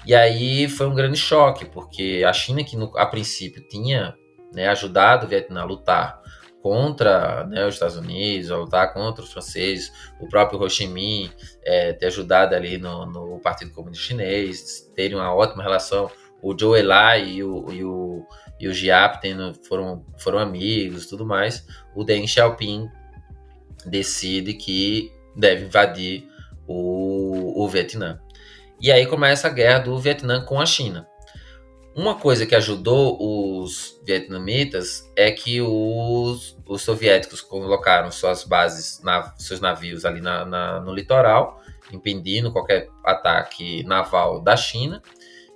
E 0.05 0.15
aí 0.15 0.67
foi 0.69 0.87
um 0.87 0.95
grande 0.95 1.17
choque, 1.17 1.65
porque 1.65 2.23
a 2.25 2.33
China, 2.33 2.63
que 2.63 2.75
no, 2.75 2.91
a 2.97 3.05
princípio 3.05 3.61
tinha 3.67 4.15
né, 4.53 4.67
ajudado 4.69 5.25
o 5.25 5.29
Vietnã 5.29 5.61
a 5.61 5.65
lutar 5.65 6.19
contra 6.61 7.45
né, 7.45 7.65
os 7.65 7.75
Estados 7.75 7.95
Unidos, 7.95 8.51
a 8.51 8.57
lutar 8.57 8.93
contra 8.93 9.23
os 9.23 9.31
franceses, 9.31 9.91
o 10.19 10.27
próprio 10.27 10.61
Ho 10.61 10.69
Chi 10.69 10.87
Minh 10.87 11.31
é, 11.63 11.93
ter 11.93 12.07
ajudado 12.07 12.55
ali 12.55 12.77
no, 12.77 13.05
no 13.05 13.39
Partido 13.39 13.71
Comunista 13.71 14.07
Chinês, 14.07 14.91
terem 14.95 15.15
uma 15.15 15.33
ótima 15.33 15.63
relação 15.63 16.09
o 16.41 16.57
Joe 16.57 16.79
Eli 16.79 17.35
e 17.35 17.43
o, 17.43 17.71
e 17.71 17.83
o, 17.83 18.25
e 18.59 18.67
o 18.67 18.73
Giap 18.73 19.19
tendo, 19.21 19.53
foram, 19.67 20.05
foram 20.17 20.39
amigos 20.39 21.07
tudo 21.07 21.25
mais, 21.25 21.65
o 21.95 22.03
Deng 22.03 22.27
Xiaoping 22.27 22.89
decide 23.85 24.53
que 24.53 25.11
deve 25.35 25.65
invadir 25.65 26.27
o, 26.67 27.63
o 27.63 27.67
Vietnã. 27.67 28.19
E 28.81 28.91
aí 28.91 29.05
começa 29.05 29.47
a 29.47 29.51
guerra 29.51 29.79
do 29.79 29.99
Vietnã 29.99 30.43
com 30.43 30.59
a 30.59 30.65
China. 30.65 31.07
Uma 31.95 32.15
coisa 32.15 32.45
que 32.45 32.55
ajudou 32.55 33.17
os 33.19 33.99
vietnamitas 34.05 35.11
é 35.17 35.31
que 35.31 35.59
os, 35.59 36.57
os 36.65 36.81
soviéticos 36.81 37.41
colocaram 37.41 38.09
suas 38.09 38.43
bases, 38.45 39.01
na, 39.03 39.33
seus 39.37 39.59
navios 39.59 40.05
ali 40.05 40.21
na, 40.21 40.45
na, 40.45 40.79
no 40.79 40.93
litoral, 40.93 41.61
impedindo 41.91 42.53
qualquer 42.53 42.87
ataque 43.03 43.83
naval 43.83 44.39
da 44.39 44.55
China 44.55 45.01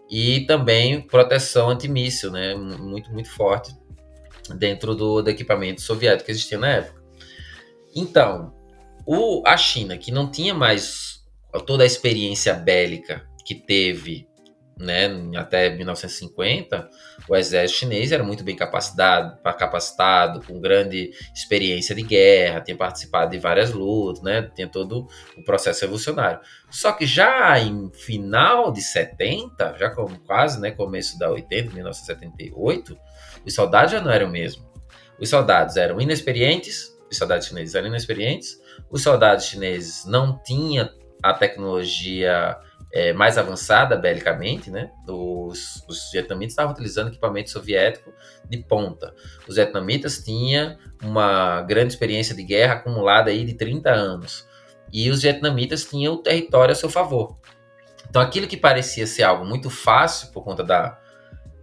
e 0.10 0.42
também 0.42 1.02
proteção 1.02 1.70
antimíssil, 1.70 2.30
né, 2.30 2.56
muito, 2.56 3.12
muito 3.12 3.30
forte 3.30 3.74
dentro 4.56 4.94
do, 4.96 5.22
do 5.22 5.30
equipamento 5.30 5.82
soviético 5.82 6.26
que 6.26 6.32
existia 6.32 6.58
na 6.58 6.68
época. 6.68 7.02
Então, 7.96 8.54
o, 9.06 9.44
a 9.46 9.56
China, 9.56 9.98
que 9.98 10.12
não 10.12 10.30
tinha 10.30 10.54
mais 10.54 11.03
toda 11.60 11.84
a 11.84 11.88
experiência 11.88 12.54
bélica 12.54 13.28
que 13.46 13.56
teve 13.56 14.28
né, 14.78 15.08
até 15.36 15.70
1950, 15.70 16.90
o 17.30 17.36
exército 17.36 17.80
chinês 17.80 18.12
era 18.12 18.24
muito 18.24 18.44
bem 18.44 18.56
capacitado, 18.56 19.40
capacitado, 19.42 20.42
com 20.46 20.60
grande 20.60 21.12
experiência 21.34 21.94
de 21.94 22.02
guerra, 22.02 22.62
tinha 22.62 22.76
participado 22.76 23.32
de 23.32 23.38
várias 23.38 23.72
lutas, 23.72 24.24
né, 24.24 24.50
tinha 24.56 24.68
todo 24.68 25.08
o 25.38 25.44
processo 25.44 25.82
revolucionário. 25.82 26.40
Só 26.70 26.92
que 26.92 27.06
já 27.06 27.60
em 27.60 27.92
final 27.94 28.72
de 28.72 28.82
70, 28.82 29.78
já 29.78 29.90
como 29.92 30.20
quase, 30.22 30.60
né, 30.60 30.72
começo 30.72 31.18
da 31.20 31.30
80, 31.30 31.74
1978, 31.74 32.98
os 33.46 33.54
soldados 33.54 33.92
já 33.92 34.02
não 34.02 34.12
eram 34.12 34.28
o 34.28 34.32
mesmo. 34.32 34.66
Os 35.20 35.30
soldados 35.30 35.78
eram 35.78 36.02
inexperientes, 36.02 36.92
os 37.10 37.18
soldados 37.18 37.48
chineses 37.48 37.76
eram 37.76 37.88
inexperientes, 37.88 38.60
os 38.90 39.04
soldados 39.04 39.46
chineses 39.46 40.04
não 40.06 40.42
tinham 40.44 40.90
a 41.24 41.34
tecnologia 41.34 42.58
é, 42.94 43.12
mais 43.14 43.40
avançada 43.40 43.96
belicamente, 43.96 44.70
né? 44.70 44.92
Os, 45.08 45.84
os 45.88 46.12
vietnamitas 46.12 46.52
estavam 46.52 46.74
utilizando 46.74 47.08
equipamento 47.08 47.50
soviético 47.50 48.14
de 48.48 48.58
ponta. 48.60 49.16
Os 49.48 49.56
vietnamitas 49.56 50.20
tinham 50.24 50.78
uma 51.02 51.62
grande 51.62 51.94
experiência 51.94 52.36
de 52.36 52.44
guerra 52.44 52.76
acumulada 52.76 53.32
aí 53.32 53.44
de 53.44 53.56
30 53.56 53.90
anos. 53.90 54.48
E 54.92 55.10
os 55.10 55.24
vietnamitas 55.24 55.86
tinham 55.86 56.14
o 56.14 56.18
território 56.18 56.74
a 56.74 56.76
seu 56.76 56.90
favor. 56.90 57.36
Então 58.08 58.22
aquilo 58.22 58.46
que 58.46 58.56
parecia 58.56 59.08
ser 59.08 59.24
algo 59.24 59.44
muito 59.44 59.72
fácil 59.72 60.32
por 60.32 60.44
conta 60.44 60.64
da 60.64 61.00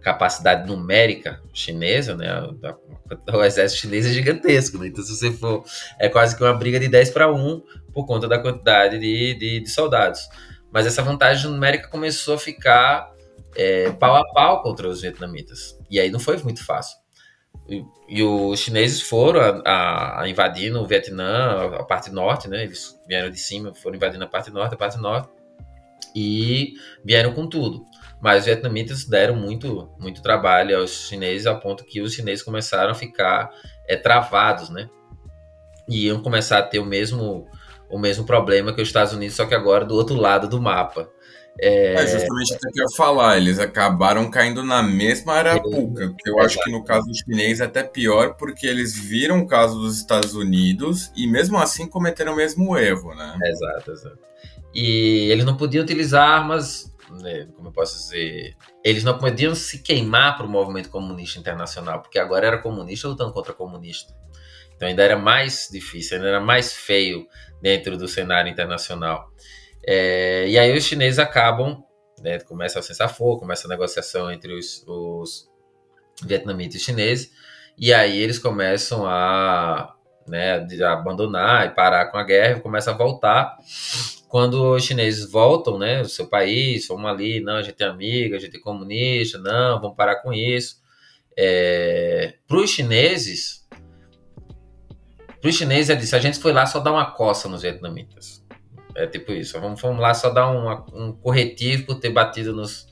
capacidade 0.01 0.67
numérica 0.67 1.41
chinesa, 1.53 2.15
né? 2.15 2.27
O 3.33 3.43
exército 3.43 3.81
chinês 3.81 4.05
é 4.05 4.09
gigantesco, 4.09 4.77
né? 4.77 4.87
Então 4.87 5.03
se 5.03 5.15
você 5.15 5.31
for, 5.31 5.63
é 5.99 6.09
quase 6.09 6.35
que 6.35 6.43
uma 6.43 6.53
briga 6.53 6.79
de 6.79 6.87
10 6.87 7.11
para 7.11 7.31
1 7.31 7.61
por 7.93 8.05
conta 8.05 8.27
da 8.27 8.39
quantidade 8.39 8.97
de, 8.99 9.33
de, 9.35 9.59
de 9.59 9.69
soldados. 9.69 10.21
Mas 10.71 10.85
essa 10.85 11.01
vantagem 11.01 11.51
numérica 11.51 11.89
começou 11.89 12.35
a 12.35 12.37
ficar 12.37 13.11
é, 13.55 13.91
pau 13.91 14.15
a 14.15 14.25
pau 14.33 14.61
contra 14.61 14.87
os 14.87 15.01
vietnamitas. 15.01 15.77
E 15.89 15.99
aí 15.99 16.09
não 16.09 16.19
foi 16.19 16.37
muito 16.37 16.65
fácil. 16.65 16.97
E, 17.67 17.85
e 18.07 18.23
os 18.23 18.59
chineses 18.59 19.01
foram 19.01 19.61
a, 19.65 20.21
a, 20.21 20.29
invadindo 20.29 20.81
o 20.81 20.87
Vietnã, 20.87 21.75
a 21.79 21.83
parte 21.83 22.09
norte, 22.11 22.47
né? 22.47 22.63
Eles 22.63 22.97
vieram 23.07 23.29
de 23.29 23.39
cima, 23.39 23.73
foram 23.73 23.95
invadindo 23.97 24.23
a 24.23 24.27
parte 24.27 24.49
norte, 24.51 24.73
a 24.73 24.77
parte 24.77 24.97
norte. 24.97 25.29
E 26.15 26.73
vieram 27.03 27.33
com 27.33 27.47
tudo. 27.47 27.85
Mas 28.21 28.41
os 28.41 28.45
vietnamitas 28.45 29.05
deram 29.05 29.35
muito, 29.35 29.89
muito 29.99 30.21
trabalho 30.21 30.77
aos 30.77 31.07
chineses, 31.07 31.47
ao 31.47 31.59
ponto 31.59 31.83
que 31.83 32.01
os 32.01 32.13
chineses 32.13 32.43
começaram 32.43 32.91
a 32.91 32.95
ficar 32.95 33.49
é, 33.87 33.95
travados, 33.95 34.69
né? 34.69 34.89
E 35.89 36.05
iam 36.05 36.21
começar 36.21 36.59
a 36.59 36.63
ter 36.63 36.79
o 36.79 36.85
mesmo 36.85 37.47
o 37.89 37.99
mesmo 37.99 38.25
problema 38.25 38.73
que 38.73 38.81
os 38.81 38.87
Estados 38.87 39.11
Unidos, 39.11 39.35
só 39.35 39.45
que 39.45 39.53
agora 39.53 39.83
do 39.83 39.93
outro 39.95 40.15
lado 40.15 40.47
do 40.47 40.61
mapa. 40.61 41.09
É, 41.59 41.95
é 41.95 42.07
justamente 42.07 42.53
o 42.53 42.57
que 42.57 42.79
eu 42.79 42.83
ia 42.83 42.95
falar, 42.95 43.37
eles 43.37 43.59
acabaram 43.59 44.29
caindo 44.31 44.63
na 44.63 44.81
mesma 44.81 45.33
arapuca, 45.33 46.13
que 46.17 46.29
eu 46.29 46.39
acho 46.39 46.57
que 46.63 46.71
no 46.71 46.83
caso 46.83 47.05
chinês 47.13 47.59
é 47.59 47.65
até 47.65 47.83
pior, 47.83 48.35
porque 48.35 48.65
eles 48.65 48.97
viram 48.97 49.39
o 49.39 49.47
caso 49.47 49.77
dos 49.77 49.97
Estados 49.97 50.33
Unidos 50.33 51.11
e 51.15 51.27
mesmo 51.27 51.57
assim 51.57 51.87
cometeram 51.87 52.33
o 52.33 52.37
mesmo 52.37 52.77
erro, 52.77 53.13
né? 53.13 53.37
Exato, 53.43 53.91
exato. 53.91 54.19
E 54.73 55.29
eles 55.29 55.43
não 55.43 55.57
podiam 55.57 55.83
utilizar 55.83 56.23
armas, 56.23 56.90
né, 57.19 57.47
como 57.55 57.69
eu 57.69 57.71
posso 57.71 57.97
dizer, 57.97 58.55
eles 58.83 59.03
não 59.03 59.17
podiam 59.17 59.53
se 59.55 59.79
queimar 59.79 60.37
para 60.37 60.45
o 60.45 60.49
movimento 60.49 60.89
comunista 60.89 61.39
internacional, 61.39 62.01
porque 62.01 62.19
agora 62.19 62.47
era 62.47 62.57
comunista 62.57 63.07
lutando 63.07 63.33
contra 63.33 63.53
comunista. 63.53 64.13
Então 64.75 64.87
ainda 64.87 65.03
era 65.03 65.17
mais 65.17 65.67
difícil, 65.71 66.17
ainda 66.17 66.29
era 66.29 66.39
mais 66.39 66.73
feio 66.73 67.27
dentro 67.61 67.97
do 67.97 68.07
cenário 68.07 68.51
internacional. 68.51 69.29
É, 69.85 70.47
e 70.47 70.57
aí 70.57 70.75
os 70.75 70.83
chineses 70.83 71.19
acabam, 71.19 71.83
né, 72.19 72.39
começa 72.39 72.79
a 72.79 72.81
cessar 72.81 73.09
fogo, 73.09 73.39
começa 73.39 73.67
a 73.67 73.69
negociação 73.69 74.31
entre 74.31 74.53
os, 74.53 74.83
os 74.87 75.49
vietnamitas 76.23 76.75
e 76.75 76.79
chineses, 76.83 77.31
e 77.77 77.93
aí 77.93 78.17
eles 78.19 78.37
começam 78.37 79.05
a, 79.05 79.95
né, 80.27 80.65
a 80.83 80.93
abandonar 80.93 81.67
e 81.67 81.71
parar 81.71 82.07
com 82.07 82.17
a 82.17 82.23
guerra, 82.23 82.59
começa 82.59 82.91
a 82.91 82.97
voltar. 82.97 83.57
Quando 84.31 84.75
os 84.75 84.85
chineses 84.85 85.29
voltam, 85.29 85.77
né, 85.77 85.99
o 85.99 86.07
seu 86.07 86.25
país, 86.25 86.87
vamos 86.87 87.05
ali, 87.11 87.41
não, 87.41 87.57
a 87.57 87.61
gente 87.61 87.83
é 87.83 87.85
amiga, 87.85 88.37
a 88.37 88.39
gente 88.39 88.55
é 88.55 88.59
comunista, 88.61 89.37
não, 89.37 89.81
vamos 89.81 89.97
parar 89.97 90.21
com 90.21 90.31
isso. 90.31 90.77
É, 91.37 92.35
Para 92.47 92.57
os 92.59 92.69
chineses, 92.69 93.67
para 95.41 95.49
os 95.49 95.53
chineses 95.53 95.89
é 95.89 95.95
disso, 95.95 96.15
a 96.15 96.19
gente 96.19 96.39
foi 96.39 96.53
lá 96.53 96.65
só 96.65 96.79
dar 96.79 96.93
uma 96.93 97.11
coça 97.11 97.49
nos 97.49 97.61
vietnamitas. 97.61 98.41
É 98.95 99.05
tipo 99.05 99.33
isso, 99.33 99.59
vamos, 99.59 99.81
vamos 99.81 99.99
lá 99.99 100.13
só 100.13 100.29
dar 100.29 100.49
um, 100.49 100.69
um 100.93 101.11
corretivo 101.11 101.87
por 101.87 101.95
ter 101.95 102.09
batido 102.09 102.55
nos, 102.55 102.87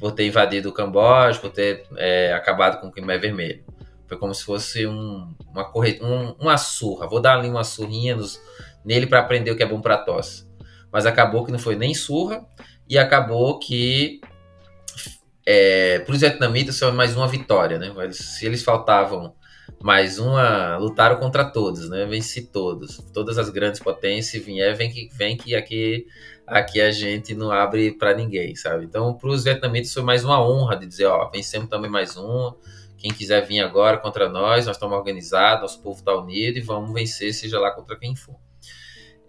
por 0.00 0.10
ter 0.10 0.26
invadido 0.26 0.68
o 0.68 0.72
Camboja, 0.72 1.38
por 1.38 1.50
ter 1.50 1.86
é, 1.96 2.32
acabado 2.32 2.80
com 2.80 2.88
o 2.88 2.90
Khmer 2.90 3.20
Vermelho. 3.20 3.64
Foi 4.08 4.18
como 4.18 4.34
se 4.34 4.44
fosse 4.44 4.84
um, 4.84 5.32
uma, 5.48 5.64
corret... 5.64 6.02
um, 6.02 6.32
uma 6.40 6.58
surra. 6.58 7.06
Vou 7.06 7.20
dar 7.20 7.38
ali 7.38 7.48
uma 7.48 7.62
surrinha 7.62 8.16
nos... 8.16 8.40
nele 8.84 9.06
para 9.06 9.20
aprender 9.20 9.52
o 9.52 9.56
que 9.56 9.62
é 9.62 9.66
bom 9.66 9.80
para 9.80 9.96
tosse. 9.96 10.50
Mas 10.92 11.06
acabou 11.06 11.44
que 11.44 11.52
não 11.52 11.58
foi 11.58 11.74
nem 11.74 11.94
surra 11.94 12.44
e 12.88 12.98
acabou 12.98 13.58
que 13.58 14.20
é, 15.46 16.00
para 16.00 16.12
os 16.12 16.20
vietnamitas 16.20 16.78
foi 16.78 16.92
mais 16.92 17.16
uma 17.16 17.26
vitória, 17.26 17.78
né? 17.78 17.92
Se 18.12 18.46
eles 18.46 18.62
faltavam 18.62 19.34
mais 19.80 20.18
uma, 20.18 20.76
lutaram 20.76 21.16
contra 21.16 21.44
todos, 21.44 21.88
né? 21.88 22.04
Venci 22.06 22.46
todos, 22.46 22.98
todas 23.12 23.38
as 23.38 23.48
grandes 23.50 23.80
potências. 23.80 24.26
Se 24.26 24.38
vier, 24.38 24.74
vem 24.76 24.90
que 24.90 25.08
vem 25.12 25.36
que 25.36 25.54
aqui 25.54 26.06
aqui 26.46 26.80
a 26.80 26.90
gente 26.90 27.34
não 27.34 27.50
abre 27.50 27.92
para 27.92 28.14
ninguém, 28.14 28.54
sabe? 28.54 28.84
Então, 28.84 29.14
para 29.14 29.30
os 29.30 29.44
vietnamitas 29.44 29.92
foi 29.92 30.02
mais 30.02 30.24
uma 30.24 30.44
honra 30.44 30.76
de 30.76 30.86
dizer, 30.86 31.06
ó, 31.06 31.30
vencemos 31.30 31.68
também 31.68 31.90
mais 31.90 32.16
uma 32.16 32.56
quem 33.02 33.12
quiser 33.12 33.44
vir 33.44 33.58
agora 33.60 33.98
contra 33.98 34.28
nós, 34.28 34.66
nós 34.66 34.76
estamos 34.76 34.96
organizados, 34.96 35.62
nosso 35.62 35.82
povo 35.82 35.98
está 35.98 36.14
unido 36.14 36.56
e 36.56 36.60
vamos 36.60 36.92
vencer, 36.92 37.34
seja 37.34 37.58
lá 37.58 37.72
contra 37.72 37.98
quem 37.98 38.14
for. 38.14 38.36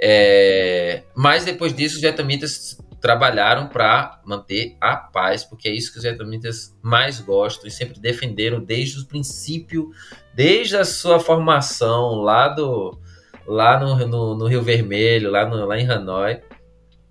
É, 0.06 1.04
mas 1.16 1.46
depois 1.46 1.74
disso, 1.74 1.96
os 1.96 2.02
vietnamitas 2.02 2.78
trabalharam 3.00 3.70
para 3.70 4.22
manter 4.26 4.76
a 4.82 4.98
paz, 4.98 5.46
porque 5.46 5.70
é 5.70 5.72
isso 5.72 5.94
que 5.94 5.98
os 5.98 6.04
vietnamitas 6.04 6.78
mais 6.82 7.22
gostam 7.22 7.70
e 7.70 7.72
sempre 7.72 8.02
defenderam 8.02 8.62
desde 8.62 9.00
o 9.00 9.06
princípio, 9.06 9.92
desde 10.34 10.76
a 10.76 10.84
sua 10.84 11.22
formação 11.22 12.16
lá 12.16 12.50
do 12.50 13.00
lá 13.48 13.80
no, 13.80 14.06
no, 14.06 14.36
no 14.36 14.48
Rio 14.48 14.62
Vermelho, 14.62 15.32
lá, 15.32 15.46
no, 15.46 15.66
lá 15.66 15.80
em 15.80 15.90
Hanoi. 15.90 16.42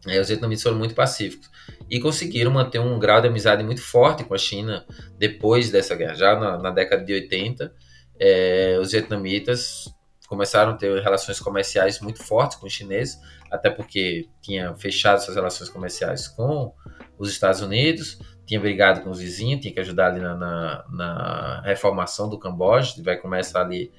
É, 0.06 0.20
os 0.20 0.28
vietnamitas 0.28 0.62
foram 0.62 0.76
muito 0.76 0.94
pacíficos 0.94 1.48
e 1.88 1.98
conseguiram 1.98 2.50
manter 2.50 2.78
um 2.78 2.98
grau 2.98 3.22
de 3.22 3.28
amizade 3.28 3.64
muito 3.64 3.80
forte 3.80 4.22
com 4.22 4.34
a 4.34 4.38
China 4.38 4.84
depois 5.18 5.70
dessa 5.70 5.94
guerra. 5.94 6.14
Já 6.14 6.38
na, 6.38 6.58
na 6.58 6.70
década 6.70 7.02
de 7.02 7.14
80, 7.14 7.72
é, 8.20 8.78
os 8.78 8.92
vietnamitas 8.92 9.86
começaram 10.32 10.72
a 10.72 10.74
ter 10.74 11.02
relações 11.02 11.38
comerciais 11.38 12.00
muito 12.00 12.24
fortes 12.24 12.56
com 12.56 12.66
os 12.66 12.72
chineses, 12.72 13.20
até 13.50 13.68
porque 13.68 14.30
tinha 14.40 14.74
fechado 14.76 15.22
suas 15.22 15.36
relações 15.36 15.68
comerciais 15.68 16.26
com 16.26 16.72
os 17.18 17.30
Estados 17.30 17.60
Unidos, 17.60 18.18
tinha 18.46 18.58
brigado 18.58 19.02
com 19.02 19.10
os 19.10 19.20
vizinhos, 19.20 19.60
tinha 19.60 19.74
que 19.74 19.80
ajudar 19.80 20.06
ali 20.06 20.20
na, 20.20 20.34
na, 20.34 20.84
na 20.88 21.60
reformação 21.66 22.30
do 22.30 22.38
Camboja, 22.38 22.94
que 22.94 23.02
vai 23.02 23.18
começar 23.18 23.60
ali 23.60 23.92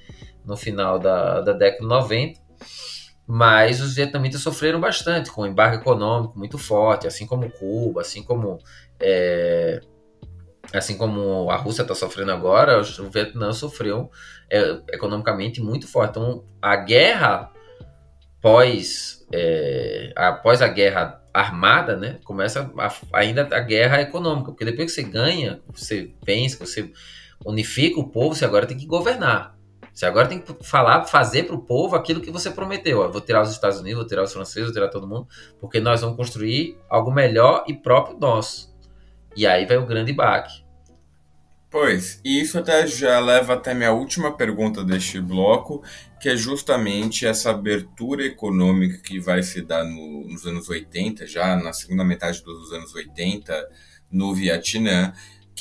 no 0.43 0.57
final 0.57 0.97
da, 0.97 1.41
da 1.41 1.53
década 1.53 1.84
de 1.84 1.88
90 1.88 2.41
mas 3.26 3.80
os 3.80 3.95
vietnamitas 3.95 4.41
sofreram 4.41 4.81
bastante 4.81 5.31
com 5.31 5.43
o 5.43 5.47
embargo 5.47 5.77
econômico 5.77 6.38
muito 6.38 6.57
forte, 6.57 7.07
assim 7.07 7.26
como 7.26 7.49
Cuba, 7.49 8.01
assim 8.01 8.22
como 8.22 8.60
é, 8.99 9.80
assim 10.73 10.97
como 10.97 11.49
a 11.51 11.55
Rússia 11.55 11.83
está 11.83 11.93
sofrendo 11.93 12.31
agora, 12.31 12.81
o 12.81 13.09
Vietnã 13.09 13.53
sofreu 13.53 14.09
é, 14.49 14.79
economicamente 14.91 15.61
muito 15.61 15.87
forte. 15.87 16.11
Então, 16.11 16.43
a 16.61 16.75
guerra 16.75 17.51
pós 18.41 19.25
é, 19.33 20.11
após 20.15 20.61
a 20.61 20.67
guerra 20.67 21.21
armada, 21.33 21.95
né, 21.95 22.19
começa 22.23 22.71
a, 22.77 23.17
ainda 23.17 23.47
a 23.51 23.59
guerra 23.59 24.01
econômica, 24.01 24.51
porque 24.51 24.65
depois 24.65 24.93
que 24.93 25.01
você 25.01 25.09
ganha, 25.09 25.61
você 25.73 26.13
vence, 26.23 26.57
você 26.57 26.91
unifica 27.43 27.99
o 27.99 28.09
povo, 28.09 28.35
você 28.35 28.45
agora 28.45 28.67
tem 28.67 28.77
que 28.77 28.85
governar. 28.85 29.57
Você 29.91 30.05
agora 30.05 30.27
tem 30.27 30.39
que 30.39 30.55
falar, 30.63 31.05
fazer 31.05 31.43
para 31.43 31.55
o 31.55 31.61
povo 31.61 31.95
aquilo 31.95 32.19
que 32.19 32.31
você 32.31 32.49
prometeu. 32.49 33.01
Ó, 33.01 33.09
vou 33.09 33.21
tirar 33.21 33.43
os 33.43 33.51
Estados 33.51 33.79
Unidos, 33.79 33.99
vou 33.99 34.07
tirar 34.07 34.23
os 34.23 34.33
franceses, 34.33 34.65
vou 34.65 34.73
tirar 34.73 34.89
todo 34.89 35.07
mundo, 35.07 35.27
porque 35.59 35.79
nós 35.79 36.01
vamos 36.01 36.17
construir 36.17 36.77
algo 36.89 37.11
melhor 37.11 37.63
e 37.67 37.73
próprio 37.73 38.17
nosso. 38.17 38.73
E 39.35 39.45
aí 39.45 39.65
vai 39.65 39.77
o 39.77 39.85
grande 39.85 40.11
baque. 40.11 40.62
Pois, 41.73 42.21
e 42.23 42.39
isso 42.39 42.59
até 42.59 42.85
já 42.85 43.19
leva 43.19 43.55
até 43.55 43.73
minha 43.73 43.91
última 43.91 44.37
pergunta 44.37 44.83
deste 44.83 45.19
bloco, 45.19 45.81
que 46.21 46.29
é 46.29 46.35
justamente 46.35 47.25
essa 47.25 47.49
abertura 47.49 48.23
econômica 48.23 48.99
que 48.99 49.19
vai 49.19 49.41
se 49.41 49.59
dar 49.59 49.83
no, 49.83 50.27
nos 50.27 50.45
anos 50.45 50.69
80, 50.69 51.25
já 51.25 51.55
na 51.55 51.73
segunda 51.73 52.03
metade 52.03 52.43
dos 52.43 52.71
anos 52.71 52.93
80, 52.93 53.67
no 54.11 54.35
Vietnã, 54.35 55.13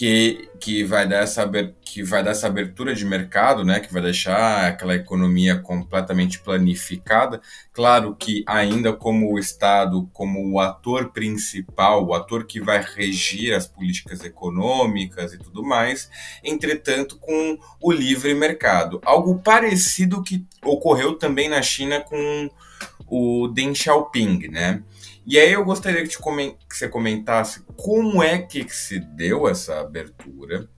que, 0.02 0.48
que, 0.58 0.82
vai 0.82 1.06
dar 1.06 1.18
essa, 1.18 1.48
que 1.80 2.02
vai 2.02 2.24
dar 2.24 2.32
essa 2.32 2.48
abertura 2.48 2.92
de 2.92 3.04
mercado, 3.04 3.64
né, 3.64 3.78
que 3.78 3.92
vai 3.92 4.02
deixar 4.02 4.66
aquela 4.66 4.96
economia 4.96 5.56
completamente 5.56 6.40
planificada. 6.40 7.40
Claro 7.72 8.16
que 8.16 8.42
ainda 8.44 8.92
como 8.92 9.32
o 9.32 9.38
Estado, 9.38 10.10
como 10.12 10.50
o 10.50 10.58
ator 10.58 11.12
principal, 11.12 12.04
o 12.04 12.14
ator 12.14 12.46
que 12.46 12.60
vai 12.60 12.82
regir 12.82 13.54
as 13.54 13.68
políticas 13.68 14.24
econômicas 14.24 15.34
e 15.34 15.38
tudo 15.38 15.62
mais, 15.62 16.10
entretanto 16.42 17.16
com 17.16 17.56
o 17.80 17.92
livre 17.92 18.34
mercado. 18.34 19.00
Algo 19.04 19.38
parecido 19.38 20.20
que 20.20 20.44
ocorreu 20.64 21.14
também 21.14 21.48
na 21.48 21.62
China 21.62 22.00
com 22.00 22.50
o 23.06 23.46
Deng 23.46 23.72
Xiaoping, 23.72 24.48
né? 24.48 24.82
E 25.24 25.38
aí 25.38 25.52
eu 25.52 25.64
gostaria 25.64 26.02
que, 26.02 26.16
que 26.16 26.76
você 26.76 26.88
comentasse 26.88 27.62
como 27.76 28.22
é 28.22 28.38
que 28.38 28.68
se 28.68 28.98
deu 28.98 29.48
essa 29.48 29.80
abertura, 29.80 30.68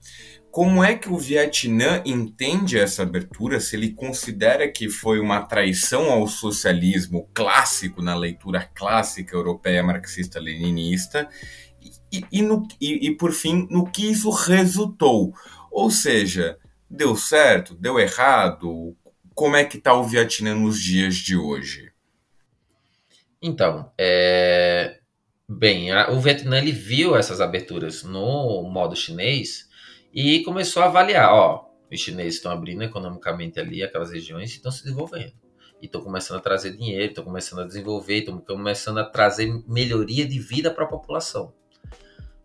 como 0.51 0.83
é 0.83 0.95
que 0.95 1.09
o 1.09 1.17
Vietnã 1.17 2.01
entende 2.05 2.77
essa 2.77 3.03
abertura, 3.03 3.59
se 3.59 3.75
ele 3.75 3.91
considera 3.91 4.71
que 4.71 4.87
foi 4.87 5.19
uma 5.19 5.41
traição 5.41 6.09
ao 6.11 6.27
socialismo 6.27 7.29
clássico, 7.33 8.01
na 8.01 8.15
leitura 8.15 8.63
clássica 8.73 9.35
europeia 9.35 9.83
marxista-leninista, 9.83 11.27
e, 12.11 12.23
e, 12.31 12.41
no, 12.41 12.65
e, 12.79 13.07
e 13.07 13.17
por 13.17 13.33
fim, 13.33 13.67
no 13.69 13.85
que 13.89 14.09
isso 14.09 14.29
resultou. 14.29 15.33
Ou 15.69 15.91
seja, 15.91 16.57
deu 16.89 17.15
certo, 17.17 17.75
deu 17.75 17.99
errado? 17.99 18.95
Como 19.33 19.55
é 19.57 19.65
que 19.65 19.77
está 19.77 19.93
o 19.93 20.05
Vietnã 20.05 20.55
nos 20.55 20.79
dias 20.79 21.15
de 21.15 21.35
hoje? 21.35 21.91
Então, 23.47 23.91
é... 23.95 25.01
bem, 25.47 25.91
a, 25.91 26.09
o 26.09 26.19
Vietnã 26.19 26.57
ele 26.57 26.71
viu 26.71 27.15
essas 27.15 27.39
aberturas 27.39 28.01
no 28.01 28.63
modo 28.63 28.95
chinês 28.95 29.69
e 30.11 30.43
começou 30.43 30.81
a 30.81 30.87
avaliar, 30.87 31.31
ó, 31.31 31.69
os 31.91 31.99
chineses 31.99 32.37
estão 32.37 32.51
abrindo 32.51 32.81
economicamente 32.81 33.59
ali 33.59 33.83
aquelas 33.83 34.11
regiões 34.11 34.49
e 34.49 34.55
estão 34.55 34.71
se 34.71 34.83
desenvolvendo. 34.83 35.33
E 35.79 35.85
estão 35.85 36.01
começando 36.01 36.37
a 36.37 36.41
trazer 36.41 36.75
dinheiro, 36.75 37.05
estão 37.05 37.23
começando 37.23 37.59
a 37.59 37.67
desenvolver, 37.67 38.17
estão 38.17 38.39
começando 38.39 38.97
a 38.97 39.05
trazer 39.05 39.47
melhoria 39.67 40.25
de 40.25 40.39
vida 40.39 40.71
para 40.71 40.85
a 40.85 40.87
população. 40.87 41.53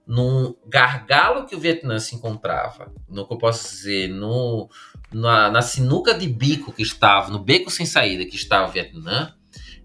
Num 0.06 0.55
gargalo 0.66 1.47
que 1.47 1.56
o 1.56 1.60
Vietnã 1.60 1.98
se 1.98 2.14
encontrava, 2.14 2.93
no 3.09 3.27
que 3.27 3.32
eu 3.32 3.39
posso 3.39 3.70
dizer, 3.70 4.09
no, 4.09 4.68
na, 5.10 5.51
na 5.51 5.62
sinuca 5.62 6.12
de 6.12 6.28
bico 6.28 6.74
que 6.74 6.82
estava, 6.82 7.31
no 7.31 7.39
beco 7.39 7.70
sem 7.70 7.86
saída 7.86 8.27
que 8.27 8.36
estava 8.36 8.68
o 8.68 8.72
Vietnã, 8.72 9.35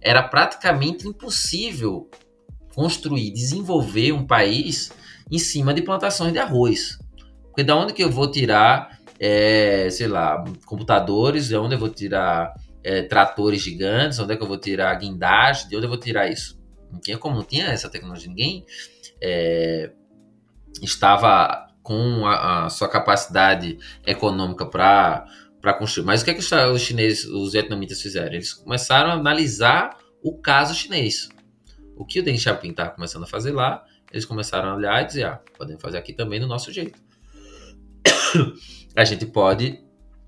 era 0.06 0.22
praticamente 0.22 1.08
impossível 1.08 2.08
construir, 2.76 3.32
desenvolver 3.32 4.12
um 4.12 4.24
país 4.28 4.94
em 5.32 5.40
cima 5.40 5.74
de 5.74 5.82
plantações 5.82 6.32
de 6.32 6.38
arroz. 6.38 7.00
Porque 7.46 7.64
da 7.64 7.76
onde 7.76 7.92
que 7.92 8.04
eu 8.04 8.12
vou 8.12 8.30
tirar, 8.30 9.00
é, 9.20 9.90
sei 9.90 10.08
lá, 10.08 10.44
computadores, 10.68 11.48
de 11.48 11.56
onde 11.56 11.74
eu 11.74 11.80
vou 11.80 11.90
tirar 11.90 12.54
é, 12.84 13.02
tratores 13.02 13.64
gigantes, 13.64 14.20
onde 14.20 14.34
é 14.34 14.38
que 14.38 14.44
eu 14.44 14.48
vou 14.48 14.60
tirar 14.60 14.94
guindaste, 14.94 15.68
de 15.68 15.76
onde 15.76 15.86
eu 15.88 15.90
vou 15.90 16.00
tirar 16.00 16.30
isso? 16.30 16.62
Não 16.92 17.00
tinha 17.00 17.18
como, 17.18 17.38
não 17.38 17.44
tinha 17.44 17.66
essa 17.66 17.90
tecnologia, 17.90 18.30
ninguém 18.30 18.64
é, 19.20 19.92
estava 20.84 21.66
com 21.82 22.28
a, 22.28 22.66
a, 22.66 22.70
sua 22.70 22.88
capacidade 22.88 23.80
econômica 24.06 24.68
para 24.68 25.26
para 25.66 25.74
construir. 25.74 26.06
Mas 26.06 26.22
o 26.22 26.26
que, 26.26 26.30
é 26.30 26.34
que 26.36 26.42
os 26.42 26.82
chineses, 26.82 27.26
os 27.26 27.54
vietnamitas 27.54 28.00
fizeram? 28.00 28.34
Eles 28.34 28.54
começaram 28.54 29.10
a 29.10 29.14
analisar 29.14 29.98
o 30.22 30.38
caso 30.38 30.76
chinês. 30.76 31.28
O 31.96 32.06
que 32.06 32.20
o 32.20 32.24
Deng 32.24 32.38
Xiaoping 32.38 32.70
estava 32.70 32.92
começando 32.92 33.24
a 33.24 33.28
fazer 33.28 33.52
lá, 33.52 33.84
eles 34.12 34.26
começaram 34.26 34.70
a 34.70 34.76
olhar 34.76 35.02
e 35.02 35.08
dizer, 35.08 35.24
ah, 35.24 35.42
podemos 35.58 35.82
fazer 35.82 35.98
aqui 35.98 36.14
também 36.14 36.40
do 36.40 36.46
nosso 36.46 36.72
jeito. 36.72 37.00
a 38.96 39.04
gente 39.04 39.26
pode 39.26 39.80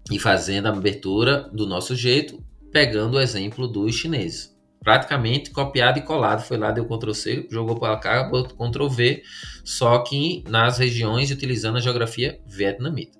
ir 0.09 0.17
fazendo 0.17 0.65
a 0.65 0.69
abertura 0.69 1.47
do 1.53 1.67
nosso 1.67 1.95
jeito, 1.95 2.43
pegando 2.71 3.17
o 3.17 3.21
exemplo 3.21 3.67
dos 3.67 3.93
chineses. 3.93 4.57
praticamente 4.83 5.51
copiado 5.51 5.99
e 5.99 6.01
colado. 6.01 6.41
Foi 6.41 6.57
lá, 6.57 6.71
deu 6.71 6.85
Ctrl 6.87 7.13
C, 7.13 7.47
jogou 7.51 7.79
para 7.79 7.95
cá, 7.97 8.23
botou 8.23 8.57
Ctrl 8.57 8.87
V, 8.87 9.21
só 9.63 9.99
que 9.99 10.43
nas 10.49 10.79
regiões 10.79 11.29
utilizando 11.29 11.77
a 11.77 11.81
geografia 11.81 12.41
vietnamita. 12.47 13.19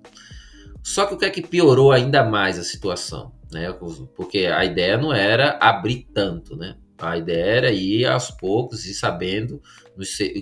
Só 0.82 1.06
que 1.06 1.14
o 1.14 1.18
que 1.18 1.24
é 1.24 1.30
que 1.30 1.42
piorou 1.42 1.92
ainda 1.92 2.24
mais 2.24 2.58
a 2.58 2.64
situação? 2.64 3.32
Né? 3.52 3.72
Porque 4.16 4.46
a 4.46 4.64
ideia 4.64 4.96
não 4.96 5.12
era 5.12 5.58
abrir 5.60 6.06
tanto, 6.12 6.56
né? 6.56 6.76
A 6.98 7.16
ideia 7.16 7.44
era 7.44 7.70
ir 7.70 8.06
aos 8.06 8.30
poucos 8.30 8.84
e 8.84 8.92
sabendo 8.92 9.62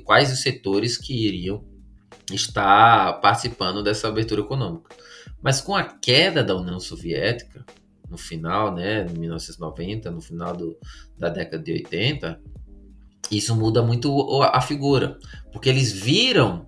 quais 0.05 0.33
os 0.33 0.41
setores 0.41 0.97
que 0.97 1.27
iriam 1.27 1.63
estar 2.33 3.21
participando 3.21 3.83
dessa 3.83 4.09
abertura 4.09 4.41
econômica. 4.41 4.95
Mas 5.43 5.61
com 5.61 5.77
a 5.77 5.85
queda 5.85 6.43
da 6.43 6.57
União 6.57 6.81
Soviética, 6.81 7.65
no 8.09 8.17
final, 8.17 8.75
né, 8.75 9.07
em 9.07 9.19
1990, 9.19 10.11
no 10.11 10.21
final 10.21 10.57
do, 10.57 10.77
da 11.19 11.29
década 11.29 11.63
de 11.63 11.73
80, 11.73 12.41
isso 13.31 13.55
muda 13.55 13.83
muito 13.83 14.43
a 14.43 14.61
figura, 14.63 15.19
porque 15.53 15.69
eles 15.69 15.93
viram 15.93 16.67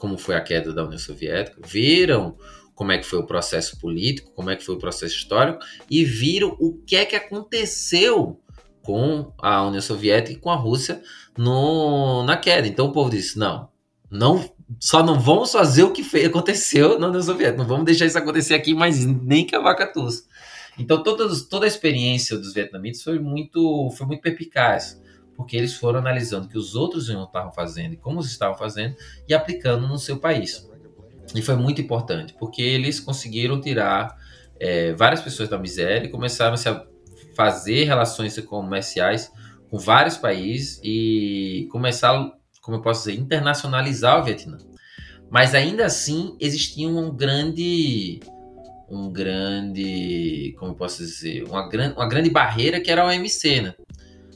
como 0.00 0.16
foi 0.16 0.34
a 0.34 0.40
queda 0.40 0.72
da 0.72 0.82
União 0.82 0.98
Soviética, 0.98 1.60
viram 1.64 2.36
como 2.80 2.92
é 2.92 2.96
que 2.96 3.04
foi 3.04 3.18
o 3.18 3.26
processo 3.26 3.78
político, 3.78 4.32
como 4.34 4.48
é 4.48 4.56
que 4.56 4.64
foi 4.64 4.74
o 4.74 4.78
processo 4.78 5.14
histórico 5.14 5.62
e 5.90 6.02
viram 6.02 6.56
o 6.58 6.78
que 6.78 6.96
é 6.96 7.04
que 7.04 7.14
aconteceu 7.14 8.40
com 8.82 9.34
a 9.36 9.66
União 9.66 9.82
Soviética 9.82 10.32
e 10.32 10.40
com 10.40 10.48
a 10.48 10.56
Rússia 10.56 11.02
no, 11.36 12.22
na 12.22 12.38
queda. 12.38 12.66
Então 12.66 12.86
o 12.86 12.92
povo 12.92 13.10
disse: 13.10 13.38
não, 13.38 13.68
não, 14.10 14.50
só 14.80 15.02
não 15.02 15.20
vamos 15.20 15.52
fazer 15.52 15.82
o 15.82 15.92
que 15.92 16.02
aconteceu 16.24 16.98
na 16.98 17.08
União 17.08 17.22
Soviética, 17.22 17.58
não 17.58 17.68
vamos 17.68 17.84
deixar 17.84 18.06
isso 18.06 18.16
acontecer 18.16 18.54
aqui, 18.54 18.72
mas 18.72 19.04
nem 19.04 19.44
que 19.44 19.54
a 19.54 19.60
vaca 19.60 19.86
tussa. 19.86 20.24
Então 20.78 21.02
toda, 21.02 21.28
toda 21.50 21.66
a 21.66 21.68
experiência 21.68 22.38
dos 22.38 22.54
vietnamitas 22.54 23.02
foi 23.02 23.18
muito, 23.18 23.90
foi 23.90 24.06
muito 24.06 24.22
perpicaz, 24.22 24.98
porque 25.36 25.54
eles 25.54 25.74
foram 25.74 25.98
analisando 25.98 26.46
o 26.46 26.48
que 26.48 26.56
os 26.56 26.74
outros 26.74 27.10
estavam 27.10 27.52
fazendo 27.52 27.92
e 27.92 27.98
como 27.98 28.20
eles 28.20 28.30
estavam 28.30 28.56
fazendo 28.56 28.96
e 29.28 29.34
aplicando 29.34 29.86
no 29.86 29.98
seu 29.98 30.18
país. 30.18 30.69
E 31.34 31.42
foi 31.42 31.56
muito 31.56 31.80
importante, 31.80 32.34
porque 32.38 32.62
eles 32.62 32.98
conseguiram 32.98 33.60
tirar 33.60 34.16
é, 34.58 34.92
várias 34.94 35.20
pessoas 35.20 35.48
da 35.48 35.58
miséria 35.58 36.06
e 36.06 36.10
começaram 36.10 36.54
a 36.54 36.86
fazer 37.34 37.84
relações 37.84 38.38
comerciais 38.40 39.30
com 39.70 39.78
vários 39.78 40.16
países 40.16 40.80
e 40.82 41.68
começar, 41.70 42.12
como 42.60 42.76
eu 42.76 42.82
posso 42.82 43.08
dizer, 43.08 43.20
internacionalizar 43.20 44.20
o 44.20 44.24
Vietnã. 44.24 44.58
Mas 45.30 45.54
ainda 45.54 45.86
assim 45.86 46.36
existia 46.40 46.88
um 46.88 47.14
grande 47.14 48.20
um 48.90 49.12
grande, 49.12 50.52
como 50.58 50.72
eu 50.72 50.74
posso 50.74 50.98
dizer, 50.98 51.44
uma 51.44 51.68
grande, 51.68 51.94
uma 51.94 52.08
grande 52.08 52.28
barreira 52.28 52.80
que 52.80 52.90
era 52.90 53.02
a 53.02 53.06
OMC, 53.06 53.60
né? 53.60 53.72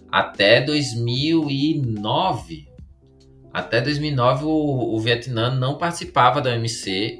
Até 0.09 0.61
2009, 0.61 2.69
até 3.55 3.81
2009 3.81 4.45
o, 4.45 4.49
o 4.97 5.01
Vietnã 5.01 5.55
não 5.55 5.79
participava 5.79 6.41
da 6.41 6.51
OMC, 6.51 7.19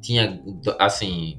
tinha, 0.00 0.40
assim, 0.78 1.38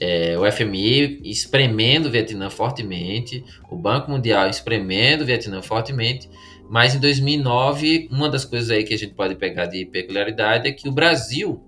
é, 0.00 0.38
o 0.38 0.50
FMI 0.50 1.20
espremendo 1.22 2.08
o 2.08 2.10
Vietnã 2.10 2.48
fortemente, 2.48 3.44
o 3.70 3.76
Banco 3.76 4.10
Mundial 4.10 4.48
espremendo 4.48 5.22
o 5.22 5.26
Vietnã 5.26 5.60
fortemente, 5.60 6.30
mas 6.70 6.94
em 6.94 6.98
2009, 6.98 8.08
uma 8.10 8.30
das 8.30 8.46
coisas 8.46 8.70
aí 8.70 8.84
que 8.84 8.94
a 8.94 8.98
gente 8.98 9.12
pode 9.12 9.34
pegar 9.34 9.66
de 9.66 9.84
peculiaridade 9.84 10.66
é 10.66 10.72
que 10.72 10.88
o 10.88 10.92
Brasil 10.92 11.62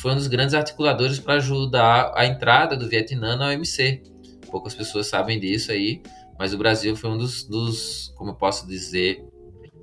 foi 0.00 0.12
um 0.12 0.16
dos 0.16 0.26
grandes 0.26 0.54
articuladores 0.54 1.18
para 1.18 1.34
ajudar 1.34 2.12
a 2.14 2.24
entrada 2.24 2.76
do 2.76 2.88
Vietnã 2.88 3.36
na 3.36 3.48
OMC. 3.48 4.02
Poucas 4.50 4.74
pessoas 4.74 5.06
sabem 5.06 5.38
disso 5.38 5.70
aí, 5.70 6.00
mas 6.38 6.54
o 6.54 6.58
Brasil 6.58 6.96
foi 6.96 7.10
um 7.10 7.18
dos, 7.18 7.44
dos 7.44 8.12
como 8.16 8.30
eu 8.30 8.34
posso 8.34 8.66
dizer, 8.66 9.22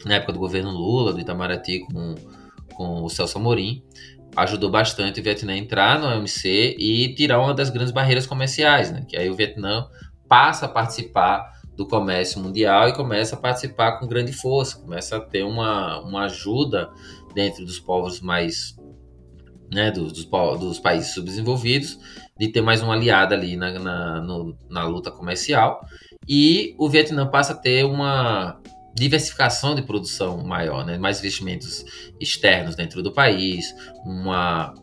na 0.04 0.16
época 0.16 0.34
do 0.34 0.40
governo 0.40 0.72
Lula, 0.72 1.14
do 1.14 1.20
Itamaraty 1.20 1.86
com, 1.92 2.16
com 2.74 3.04
o 3.04 3.10
Celso 3.10 3.38
Amorim, 3.38 3.84
ajudou 4.36 4.70
bastante 4.70 5.20
o 5.20 5.24
Vietnã 5.24 5.54
a 5.54 5.58
entrar 5.58 6.00
na 6.00 6.16
OMC 6.16 6.76
e 6.78 7.14
tirar 7.16 7.40
uma 7.40 7.54
das 7.54 7.70
grandes 7.70 7.92
barreiras 7.92 8.26
comerciais, 8.26 8.92
né? 8.92 9.06
Que 9.08 9.16
aí 9.16 9.30
o 9.30 9.36
Vietnã 9.36 9.88
passa 10.28 10.66
a 10.66 10.70
participar 10.70 11.54
do 11.76 11.88
comércio 11.88 12.42
mundial 12.42 12.90
e 12.90 12.94
começa 12.94 13.36
a 13.36 13.40
participar 13.40 14.00
com 14.00 14.08
grande 14.08 14.34
força, 14.34 14.80
começa 14.80 15.18
a 15.18 15.20
ter 15.20 15.44
uma, 15.44 16.00
uma 16.00 16.24
ajuda 16.26 16.90
dentro 17.34 17.66
dos 17.66 17.80
povos 17.80 18.22
mais 18.22 18.76
né, 19.74 19.92
dos, 19.92 20.12
dos, 20.12 20.26
dos, 20.60 20.80
países 20.80 21.14
subdesenvolvidos, 21.14 22.00
de 22.38 22.48
ter 22.48 22.62
mais 22.62 22.82
um 22.82 22.92
aliado 22.92 23.34
ali 23.34 23.58
na, 23.58 23.72
na, 23.80 24.22
no, 24.22 24.58
na 24.70 24.86
luta 24.86 25.12
comercial. 25.12 25.86
E 26.28 26.76
o 26.78 26.90
Vietnã 26.90 27.28
passa 27.28 27.54
a 27.54 27.58
ter 27.58 27.84
uma 27.86 28.60
diversificação 28.96 29.76
de 29.76 29.82
produção 29.82 30.42
maior, 30.44 30.86
né, 30.86 30.98
mais 30.98 31.20
investimentos 31.20 31.86
externos 32.20 32.76
dentro 32.76 33.04
do 33.04 33.12
país, 33.12 33.76
uma, 34.06 34.74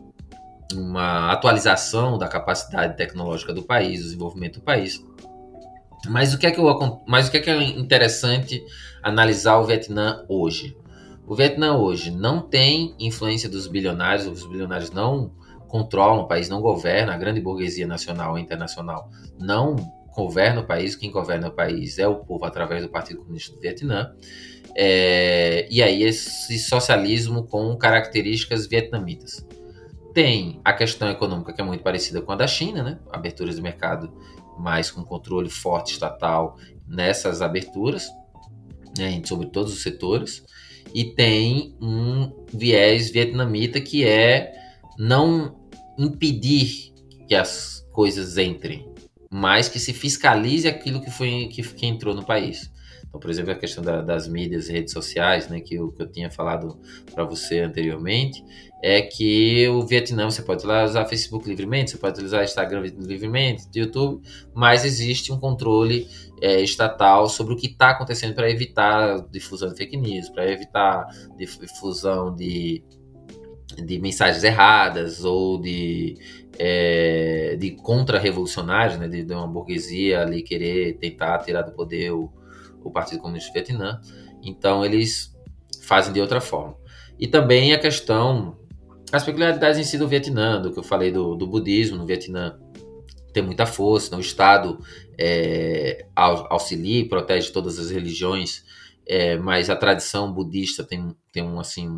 uma 0.73 1.31
atualização 1.31 2.17
da 2.17 2.27
capacidade 2.27 2.95
tecnológica 2.95 3.51
do 3.51 3.63
país, 3.63 3.99
do 3.99 4.05
desenvolvimento 4.05 4.59
do 4.59 4.61
país. 4.61 5.03
Mas 6.07 6.33
o 6.33 6.37
que 6.37 6.45
é 6.45 6.51
que, 6.51 6.59
eu, 6.59 7.01
mas 7.07 7.27
o 7.27 7.31
que 7.31 7.37
é, 7.37 7.39
que 7.39 7.49
é 7.49 7.63
interessante 7.63 8.63
analisar 9.01 9.57
o 9.57 9.65
Vietnã 9.65 10.23
hoje? 10.29 10.77
O 11.25 11.33
Vietnã 11.33 11.77
hoje 11.77 12.11
não 12.11 12.41
tem 12.41 12.93
influência 12.99 13.49
dos 13.49 13.65
bilionários, 13.67 14.27
os 14.27 14.45
bilionários 14.45 14.91
não 14.91 15.31
controlam 15.67 16.25
o 16.25 16.27
país, 16.27 16.49
não 16.49 16.61
governam, 16.61 17.13
a 17.13 17.17
grande 17.17 17.41
burguesia 17.41 17.87
nacional 17.87 18.37
e 18.37 18.41
internacional 18.41 19.09
não 19.39 19.75
governa 20.15 20.61
o 20.61 20.65
país, 20.65 20.95
quem 20.95 21.11
governa 21.11 21.47
o 21.47 21.51
país 21.51 21.99
é 21.99 22.07
o 22.07 22.17
povo 22.17 22.45
através 22.45 22.83
do 22.83 22.89
Partido 22.89 23.19
Comunista 23.19 23.55
do 23.55 23.61
Vietnã. 23.61 24.13
É, 24.75 25.67
e 25.69 25.83
aí 25.83 26.03
esse 26.03 26.57
socialismo 26.59 27.43
com 27.45 27.75
características 27.75 28.67
vietnamitas. 28.67 29.45
Tem 30.13 30.61
a 30.63 30.73
questão 30.73 31.09
econômica 31.09 31.53
que 31.53 31.61
é 31.61 31.63
muito 31.63 31.83
parecida 31.83 32.21
com 32.21 32.31
a 32.31 32.35
da 32.35 32.47
China, 32.47 32.83
né? 32.83 32.99
Aberturas 33.11 33.55
de 33.55 33.61
mercado, 33.61 34.13
mas 34.59 34.91
com 34.91 35.03
controle 35.03 35.49
forte 35.49 35.93
estatal 35.93 36.57
nessas 36.87 37.41
aberturas, 37.41 38.07
né? 38.97 39.21
sobre 39.25 39.47
todos 39.47 39.73
os 39.73 39.81
setores 39.81 40.43
e 40.93 41.05
tem 41.05 41.75
um 41.81 42.31
viés 42.53 43.09
vietnamita 43.09 43.81
que 43.81 44.05
é 44.05 44.53
não 44.97 45.55
impedir 45.97 46.93
que 47.27 47.33
as 47.33 47.85
coisas 47.91 48.37
entrem, 48.37 48.92
mas 49.33 49.67
que 49.67 49.79
se 49.79 49.91
fiscalize 49.93 50.67
aquilo 50.67 51.01
que 51.01 51.09
foi 51.09 51.49
que, 51.51 51.63
que 51.63 51.87
entrou 51.87 52.13
no 52.13 52.23
país. 52.23 52.71
Então, 53.07 53.19
por 53.19 53.31
exemplo, 53.31 53.51
a 53.51 53.55
questão 53.55 53.83
da, 53.83 53.99
das 54.01 54.27
mídias 54.27 54.69
e 54.69 54.73
redes 54.73 54.93
sociais, 54.93 55.49
né, 55.49 55.59
que 55.59 55.73
eu, 55.73 55.91
que 55.91 56.03
eu 56.03 56.07
tinha 56.07 56.29
falado 56.29 56.79
para 57.13 57.23
você 57.23 57.59
anteriormente, 57.59 58.43
é 58.81 59.01
que 59.01 59.67
o 59.69 59.81
Vietnã 59.87 60.29
você 60.29 60.43
pode 60.43 60.65
usar 60.65 61.05
Facebook 61.05 61.49
livremente, 61.49 61.91
você 61.91 61.97
pode 61.97 62.13
utilizar 62.13 62.43
Instagram 62.43 62.81
livremente, 62.99 63.63
YouTube, 63.73 64.21
mas 64.53 64.85
existe 64.85 65.31
um 65.31 65.39
controle 65.39 66.07
é, 66.39 66.61
estatal 66.61 67.27
sobre 67.27 67.53
o 67.53 67.57
que 67.57 67.67
está 67.67 67.89
acontecendo 67.89 68.35
para 68.35 68.49
evitar 68.51 69.25
difusão 69.31 69.69
de 69.69 69.77
fake 69.77 69.97
news, 69.97 70.29
para 70.29 70.51
evitar 70.51 71.07
difusão 71.37 72.35
de, 72.35 72.83
de 73.83 73.99
mensagens 73.99 74.43
erradas 74.43 75.23
ou 75.23 75.59
de, 75.59 76.17
é, 76.57 77.55
de 77.59 77.71
contra-revolucionários, 77.71 78.99
né, 78.99 79.07
de, 79.07 79.23
de, 79.23 79.33
uma 79.33 79.47
burguesia 79.47 80.21
ali 80.21 80.41
querer 80.41 80.93
tentar 80.97 81.39
tirar 81.39 81.63
do 81.63 81.71
poder 81.71 82.11
o, 82.11 82.31
o 82.83 82.91
Partido 82.91 83.21
Comunista 83.21 83.49
do 83.49 83.53
Vietnã. 83.53 84.01
Então 84.41 84.85
eles 84.85 85.35
fazem 85.81 86.13
de 86.13 86.21
outra 86.21 86.41
forma. 86.41 86.75
E 87.19 87.27
também 87.27 87.73
a 87.73 87.79
questão, 87.79 88.57
as 89.11 89.23
peculiaridades 89.23 89.79
em 89.79 89.83
si 89.83 89.97
do 89.97 90.07
Vietnã, 90.07 90.61
do 90.61 90.71
que 90.71 90.79
eu 90.79 90.83
falei 90.83 91.11
do, 91.11 91.35
do 91.35 91.47
budismo 91.47 91.97
no 91.97 92.05
Vietnã, 92.05 92.57
tem 93.31 93.43
muita 93.43 93.65
força, 93.65 94.11
né? 94.11 94.17
o 94.17 94.21
Estado 94.21 94.79
é, 95.17 96.05
auxilia 96.15 97.01
e 97.01 97.09
protege 97.09 97.51
todas 97.51 97.79
as 97.79 97.89
religiões, 97.89 98.63
é, 99.05 99.37
mas 99.37 99.69
a 99.69 99.75
tradição 99.75 100.31
budista 100.31 100.83
tem, 100.83 101.15
tem 101.31 101.43
um, 101.43 101.59
assim, 101.59 101.89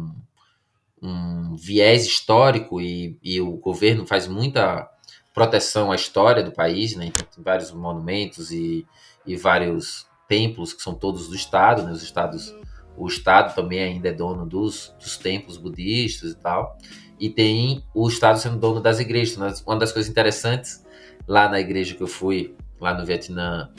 um, 1.05 1.55
viés 1.55 2.05
histórico 2.05 2.81
e, 2.81 3.17
e, 3.21 3.39
o 3.39 3.51
governo 3.57 4.05
faz 4.05 4.27
muita 4.27 4.89
proteção 5.33 5.91
à 5.91 5.95
história 5.95 6.43
do 6.43 6.51
país, 6.51 6.95
né? 6.95 7.07
então 7.07 7.25
tem 7.33 7.43
vários 7.43 7.71
monumentos 7.71 8.51
e, 8.51 8.85
e 9.25 9.35
vários 9.35 10.07
templos 10.27 10.73
que 10.73 10.81
são 10.81 10.95
todos 10.95 11.27
do 11.27 11.35
Estado, 11.35 11.83
né? 11.83 11.91
os 11.91 12.01
estados, 12.01 12.55
o 12.97 13.07
Estado 13.07 13.53
também 13.53 13.79
ainda 13.81 14.09
é 14.09 14.13
dono 14.13 14.45
dos, 14.45 14.95
dos 14.99 15.17
templos 15.17 15.57
budistas 15.57 16.31
e 16.31 16.37
tal, 16.37 16.77
e 17.19 17.29
tem 17.29 17.83
o 17.93 18.07
Estado 18.07 18.39
sendo 18.39 18.57
dono 18.57 18.81
das 18.81 18.99
igrejas. 18.99 19.61
Uma 19.65 19.77
das 19.77 19.91
coisas 19.91 20.09
interessantes 20.09 20.85
lá 21.27 21.47
na 21.47 21.59
igreja 21.59 21.95
que 21.95 22.03
eu 22.03 22.07
fui, 22.07 22.55
lá 22.79 22.93
no 22.93 23.05
Vietnã, 23.05 23.69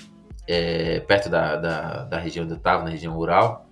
é, 0.49 1.01
perto 1.01 1.29
da, 1.29 1.57
da, 1.57 2.05
da, 2.05 2.19
região 2.19 2.45
onde 2.45 2.55
eu 2.55 2.59
estava, 2.59 2.85
na 2.85 2.91
região 2.91 3.15
rural. 3.15 3.69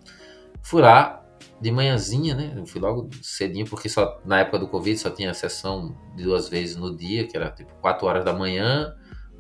Fui 0.62 0.82
lá 0.82 1.23
de 1.64 1.72
manhãzinha, 1.72 2.34
né? 2.34 2.52
Eu 2.54 2.66
fui 2.66 2.78
logo 2.78 3.08
cedinho, 3.22 3.66
porque 3.66 3.88
só 3.88 4.20
na 4.22 4.40
época 4.40 4.58
do 4.58 4.68
Covid 4.68 4.98
só 4.98 5.08
tinha 5.08 5.32
sessão 5.32 5.96
de 6.14 6.22
duas 6.22 6.46
vezes 6.46 6.76
no 6.76 6.94
dia, 6.94 7.26
que 7.26 7.34
era 7.34 7.50
tipo 7.50 7.72
4 7.80 8.06
horas 8.06 8.22
da 8.22 8.34
manhã 8.34 8.94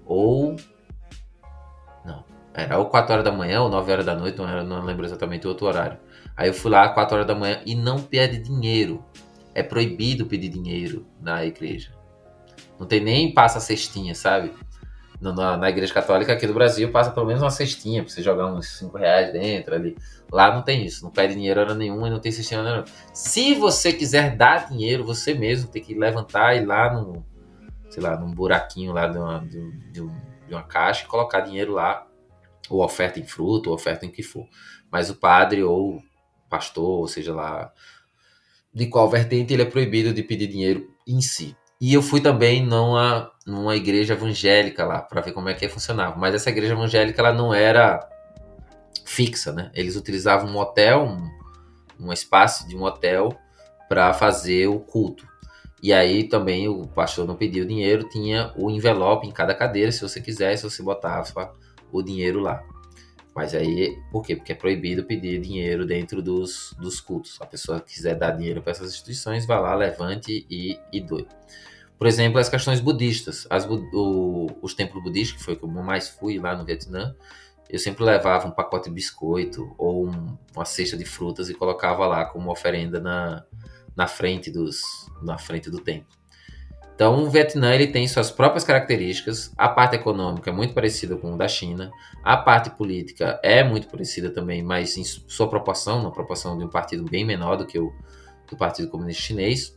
ou. 0.06 0.56
Não, 2.02 2.24
Era 2.54 2.78
ou 2.78 2.86
4 2.86 3.12
horas 3.12 3.24
da 3.24 3.30
manhã 3.30 3.60
ou 3.60 3.68
9 3.68 3.92
horas 3.92 4.06
da 4.06 4.14
noite, 4.14 4.38
não, 4.38 4.48
era, 4.48 4.64
não 4.64 4.82
lembro 4.82 5.04
exatamente 5.04 5.46
o 5.46 5.50
outro 5.50 5.66
horário. 5.66 5.98
Aí 6.34 6.48
eu 6.48 6.54
fui 6.54 6.70
lá 6.70 6.88
4 6.88 7.14
horas 7.14 7.26
da 7.26 7.34
manhã 7.34 7.60
e 7.66 7.74
não 7.74 8.00
pede 8.00 8.38
dinheiro. 8.38 9.04
É 9.54 9.62
proibido 9.62 10.24
pedir 10.24 10.48
dinheiro 10.48 11.06
na 11.20 11.44
igreja. 11.44 11.92
Não 12.80 12.86
tem 12.86 13.00
nem 13.00 13.34
passa 13.34 13.60
cestinha, 13.60 14.14
sabe? 14.14 14.50
Na, 15.20 15.58
na, 15.58 15.68
igreja 15.68 15.92
católica 15.92 16.32
aqui 16.32 16.46
do 16.46 16.54
Brasil 16.54 16.90
passa 16.90 17.10
pelo 17.10 17.26
menos 17.26 17.42
uma 17.42 17.50
cestinha 17.50 18.02
pra 18.02 18.10
você 18.10 18.22
jogar 18.22 18.46
uns 18.46 18.78
5 18.78 18.96
reais 18.96 19.30
dentro 19.30 19.74
ali. 19.74 19.94
Lá 20.34 20.52
não 20.52 20.62
tem 20.62 20.84
isso, 20.84 21.04
não 21.04 21.12
pede 21.12 21.34
dinheiro 21.34 21.60
hora 21.60 21.76
nenhuma 21.76 22.08
e 22.08 22.10
não 22.10 22.18
tem 22.18 22.32
hora 22.32 22.62
nenhuma. 22.64 22.84
Se 23.12 23.54
você 23.54 23.92
quiser 23.92 24.36
dar 24.36 24.68
dinheiro, 24.68 25.04
você 25.04 25.32
mesmo 25.32 25.70
tem 25.70 25.80
que 25.80 25.94
levantar 25.94 26.56
e 26.56 26.62
ir 26.62 26.66
lá 26.66 26.92
no, 26.92 27.24
sei 27.88 28.02
lá, 28.02 28.18
num 28.18 28.34
buraquinho 28.34 28.92
lá 28.92 29.06
de 29.06 29.16
uma, 29.16 29.38
de, 29.38 29.70
de, 29.92 30.04
de 30.48 30.52
uma 30.52 30.64
caixa 30.64 31.04
e 31.04 31.06
colocar 31.06 31.38
dinheiro 31.38 31.74
lá, 31.74 32.04
ou 32.68 32.82
oferta 32.82 33.20
em 33.20 33.24
fruto, 33.24 33.70
ou 33.70 33.76
oferta 33.76 34.04
em 34.04 34.10
que 34.10 34.24
for. 34.24 34.48
Mas 34.90 35.08
o 35.08 35.14
padre 35.14 35.62
ou 35.62 36.02
pastor, 36.50 36.98
ou 36.98 37.06
seja 37.06 37.32
lá, 37.32 37.72
de 38.74 38.88
qual 38.88 39.08
vertente 39.08 39.54
ele 39.54 39.62
é 39.62 39.66
proibido 39.66 40.12
de 40.12 40.24
pedir 40.24 40.48
dinheiro 40.48 40.92
em 41.06 41.20
si. 41.20 41.56
E 41.80 41.94
eu 41.94 42.02
fui 42.02 42.20
também 42.20 42.60
numa, 42.60 43.30
numa 43.46 43.76
igreja 43.76 44.14
evangélica 44.14 44.84
lá, 44.84 45.00
para 45.00 45.20
ver 45.20 45.30
como 45.30 45.48
é 45.48 45.54
que 45.54 45.68
funcionava. 45.68 46.16
Mas 46.18 46.34
essa 46.34 46.50
igreja 46.50 46.72
evangélica, 46.72 47.22
ela 47.22 47.32
não 47.32 47.54
era 47.54 48.00
fixa, 49.14 49.52
né? 49.52 49.70
Eles 49.74 49.96
utilizavam 49.96 50.50
um 50.50 50.56
hotel, 50.56 51.04
um, 51.04 52.06
um 52.08 52.12
espaço 52.12 52.66
de 52.66 52.76
um 52.76 52.82
hotel 52.82 53.38
para 53.88 54.12
fazer 54.12 54.66
o 54.66 54.80
culto. 54.80 55.26
E 55.82 55.92
aí 55.92 56.24
também 56.24 56.66
o 56.66 56.86
pastor 56.86 57.26
não 57.26 57.36
pediu 57.36 57.64
dinheiro, 57.64 58.08
tinha 58.08 58.52
o 58.56 58.70
envelope 58.70 59.26
em 59.26 59.30
cada 59.30 59.54
cadeira, 59.54 59.92
se 59.92 60.00
você 60.00 60.20
quisesse, 60.20 60.64
você 60.64 60.82
botava 60.82 61.54
o 61.92 62.02
dinheiro 62.02 62.40
lá. 62.40 62.62
Mas 63.34 63.54
aí, 63.54 63.96
por 64.10 64.24
quê? 64.24 64.36
Porque 64.36 64.52
é 64.52 64.54
proibido 64.54 65.04
pedir 65.04 65.40
dinheiro 65.40 65.84
dentro 65.84 66.22
dos, 66.22 66.74
dos 66.78 67.00
cultos. 67.00 67.36
A 67.40 67.46
pessoa 67.46 67.80
quiser 67.80 68.14
dar 68.14 68.30
dinheiro 68.30 68.62
para 68.62 68.70
essas 68.70 68.90
instituições, 68.90 69.44
vá 69.44 69.58
lá, 69.58 69.74
levante 69.74 70.46
e, 70.48 70.78
e 70.92 71.00
doe. 71.00 71.26
Por 71.98 72.06
exemplo, 72.06 72.38
as 72.38 72.48
questões 72.48 72.80
budistas. 72.80 73.46
As, 73.50 73.66
o, 73.68 74.46
os 74.62 74.72
templos 74.74 75.02
budistas, 75.02 75.38
que 75.38 75.44
foi 75.44 75.54
o 75.54 75.56
que 75.56 75.64
eu 75.64 75.68
mais 75.68 76.08
fui 76.08 76.38
lá 76.38 76.56
no 76.56 76.64
Vietnã, 76.64 77.14
eu 77.68 77.78
sempre 77.78 78.04
levava 78.04 78.46
um 78.46 78.50
pacote 78.50 78.88
de 78.88 78.94
biscoito 78.94 79.74
ou 79.78 80.08
um, 80.08 80.36
uma 80.54 80.64
cesta 80.64 80.96
de 80.96 81.04
frutas 81.04 81.48
e 81.48 81.54
colocava 81.54 82.06
lá 82.06 82.24
como 82.24 82.50
oferenda 82.50 83.00
na, 83.00 83.44
na 83.96 84.06
frente 84.06 84.50
dos 84.50 84.80
na 85.22 85.38
frente 85.38 85.70
do 85.70 85.78
templo. 85.78 86.08
Então, 86.94 87.24
o 87.24 87.28
Vietnã 87.28 87.74
ele 87.74 87.88
tem 87.88 88.06
suas 88.06 88.30
próprias 88.30 88.62
características. 88.62 89.52
A 89.56 89.68
parte 89.68 89.96
econômica 89.96 90.50
é 90.50 90.52
muito 90.52 90.72
parecida 90.72 91.16
com 91.16 91.34
o 91.34 91.36
da 91.36 91.48
China. 91.48 91.90
A 92.22 92.36
parte 92.36 92.70
política 92.70 93.40
é 93.42 93.64
muito 93.64 93.88
parecida 93.88 94.30
também, 94.30 94.62
mas 94.62 94.96
em 94.96 95.02
sua 95.02 95.48
proporção, 95.48 96.04
na 96.04 96.10
proporção 96.12 96.56
de 96.56 96.64
um 96.64 96.68
partido 96.68 97.04
bem 97.04 97.24
menor 97.24 97.56
do 97.56 97.66
que 97.66 97.78
o 97.80 97.92
do 98.48 98.56
Partido 98.56 98.88
Comunista 98.88 99.22
Chinês. 99.22 99.76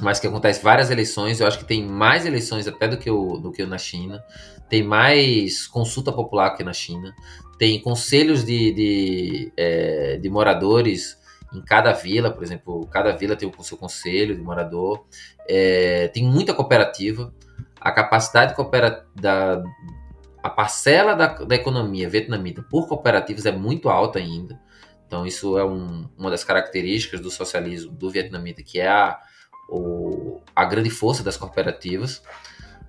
Mas 0.00 0.20
que 0.20 0.26
acontece 0.26 0.62
várias 0.62 0.90
eleições. 0.90 1.40
Eu 1.40 1.48
acho 1.48 1.58
que 1.58 1.64
tem 1.64 1.84
mais 1.84 2.24
eleições 2.24 2.68
até 2.68 2.86
do 2.86 2.96
que 2.96 3.10
o 3.10 3.38
do 3.38 3.50
que 3.50 3.66
na 3.66 3.78
China. 3.78 4.22
Tem 4.68 4.82
mais 4.82 5.66
consulta 5.66 6.12
popular 6.12 6.56
que 6.56 6.64
na 6.64 6.72
China. 6.72 7.14
Tem 7.58 7.80
conselhos 7.80 8.44
de, 8.44 8.72
de, 8.72 9.52
é, 9.56 10.18
de 10.18 10.28
moradores 10.28 11.16
em 11.54 11.62
cada 11.62 11.92
vila, 11.92 12.30
por 12.30 12.42
exemplo, 12.42 12.86
cada 12.88 13.12
vila 13.12 13.36
tem 13.36 13.48
o 13.48 13.62
seu 13.62 13.76
conselho 13.76 14.34
de 14.34 14.42
morador, 14.42 15.06
é, 15.48 16.08
tem 16.08 16.24
muita 16.24 16.52
cooperativa, 16.52 17.32
a 17.80 17.92
capacidade 17.92 18.54
coopera 18.54 19.06
da 19.14 19.62
a 20.42 20.50
parcela 20.50 21.14
da, 21.14 21.26
da 21.26 21.56
economia 21.56 22.08
vietnamita 22.08 22.62
por 22.62 22.86
cooperativas 22.86 23.46
é 23.46 23.52
muito 23.52 23.88
alta 23.88 24.20
ainda. 24.20 24.60
Então 25.06 25.26
isso 25.26 25.58
é 25.58 25.64
um, 25.64 26.08
uma 26.16 26.30
das 26.30 26.44
características 26.44 27.20
do 27.20 27.30
socialismo 27.30 27.90
do 27.92 28.10
vietnamita, 28.10 28.62
que 28.62 28.78
é 28.78 28.88
a, 28.88 29.18
o, 29.68 30.40
a 30.54 30.64
grande 30.64 30.90
força 30.90 31.24
das 31.24 31.36
cooperativas. 31.36 32.22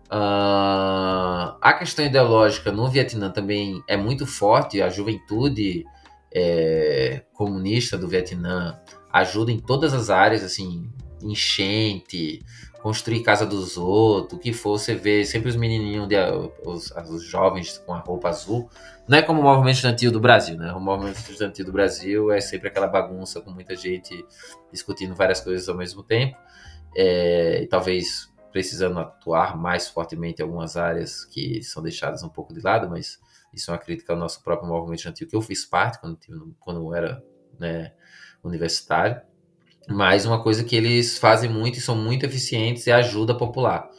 Uh, 0.09 1.57
a 1.61 1.75
questão 1.77 2.05
ideológica 2.05 2.71
no 2.71 2.89
Vietnã 2.89 3.29
também 3.29 3.83
é 3.87 3.97
muito 3.97 4.25
forte, 4.25 4.81
a 4.81 4.89
juventude 4.89 5.83
é, 6.33 7.23
comunista 7.33 7.97
do 7.97 8.07
Vietnã 8.07 8.79
ajuda 9.11 9.51
em 9.51 9.59
todas 9.59 9.93
as 9.93 10.09
áreas, 10.09 10.43
assim, 10.43 10.89
enchente, 11.21 12.41
construir 12.81 13.21
casa 13.21 13.45
dos 13.45 13.77
outros, 13.77 14.37
o 14.37 14.41
que 14.41 14.53
for, 14.53 14.77
você 14.77 14.95
vê 14.95 15.25
sempre 15.25 15.49
os 15.49 15.55
menininhos, 15.55 16.07
de, 16.07 16.15
os, 16.65 16.91
os, 16.91 17.23
jovens 17.23 17.77
com 17.79 17.93
a 17.93 17.99
roupa 17.99 18.29
azul. 18.29 18.69
Não 19.07 19.17
é 19.17 19.21
como 19.21 19.41
o 19.41 19.43
movimento 19.43 19.75
estudantil 19.75 20.11
do 20.11 20.19
Brasil, 20.19 20.57
né? 20.57 20.71
O 20.73 20.79
movimento 20.79 21.17
estudantil 21.17 21.65
do 21.65 21.71
Brasil 21.71 22.31
é 22.31 22.39
sempre 22.39 22.67
aquela 22.67 22.87
bagunça 22.87 23.41
com 23.41 23.51
muita 23.51 23.75
gente 23.75 24.25
discutindo 24.71 25.15
várias 25.15 25.41
coisas 25.41 25.67
ao 25.67 25.75
mesmo 25.75 26.03
tempo. 26.03 26.37
É, 26.95 27.61
e 27.63 27.67
talvez 27.67 28.31
precisando 28.57 28.97
atuar 28.97 29.55
mais 29.55 29.87
fortemente 29.87 30.41
em 30.41 30.43
algumas 30.43 30.75
áreas 30.75 31.23
que 31.23 31.61
são 31.61 31.83
deixadas 31.83 32.23
um 32.23 32.29
pouco 32.29 32.55
de 32.55 32.59
lado, 32.59 32.89
mas 32.89 33.19
isso 33.53 33.69
é 33.69 33.73
uma 33.75 33.79
crítica 33.79 34.13
ao 34.13 34.17
nosso 34.17 34.43
próprio 34.43 34.67
movimento 34.67 34.97
estudantil, 34.97 35.27
que 35.27 35.35
eu 35.35 35.43
fiz 35.43 35.63
parte 35.63 36.01
quando, 36.01 36.17
quando 36.59 36.81
eu 36.81 36.95
era 36.95 37.23
né, 37.59 37.93
universitário. 38.43 39.21
Mas 39.87 40.25
uma 40.25 40.41
coisa 40.41 40.63
que 40.63 40.75
eles 40.75 41.19
fazem 41.19 41.47
muito 41.47 41.77
e 41.77 41.81
são 41.81 41.95
muito 41.95 42.25
eficientes 42.25 42.87
é 42.87 42.93
a 42.93 42.97
ajuda 42.97 43.37
popular. 43.37 43.91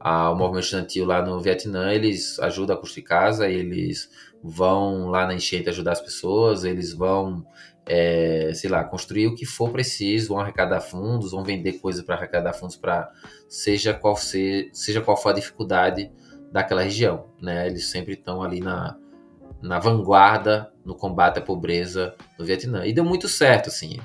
Ah, 0.00 0.30
o 0.30 0.36
movimento 0.36 0.64
estudantil 0.64 1.04
lá 1.04 1.20
no 1.20 1.38
Vietnã, 1.38 1.92
eles 1.92 2.38
ajudam 2.40 2.74
a 2.74 2.80
construir 2.80 3.02
casa, 3.02 3.46
eles 3.46 4.08
vão 4.42 5.08
lá 5.08 5.26
na 5.26 5.34
enchente 5.34 5.68
ajudar 5.68 5.92
as 5.92 6.00
pessoas, 6.00 6.64
eles 6.64 6.94
vão, 6.94 7.44
é, 7.88 8.52
sei 8.54 8.68
lá, 8.68 8.84
construir 8.84 9.26
o 9.26 9.34
que 9.34 9.46
for 9.46 9.70
preciso, 9.70 10.28
vão 10.28 10.40
arrecadar 10.40 10.80
fundos, 10.80 11.30
vão 11.30 11.42
vender 11.42 11.74
coisas 11.80 12.04
para 12.04 12.16
arrecadar 12.16 12.52
fundos 12.52 12.76
para 12.76 13.10
seja 13.48 13.94
qual 13.94 14.14
seja 14.16 15.00
qual 15.00 15.16
for 15.16 15.30
a 15.30 15.32
dificuldade 15.32 16.12
daquela 16.52 16.82
região, 16.82 17.26
né? 17.40 17.66
Eles 17.66 17.86
sempre 17.88 18.12
estão 18.12 18.42
ali 18.42 18.60
na, 18.60 18.96
na 19.62 19.78
vanguarda 19.78 20.70
no 20.84 20.94
combate 20.94 21.38
à 21.38 21.42
pobreza 21.42 22.14
no 22.38 22.44
Vietnã. 22.44 22.86
E 22.86 22.92
deu 22.92 23.04
muito 23.04 23.26
certo, 23.26 23.68
assim. 23.68 23.98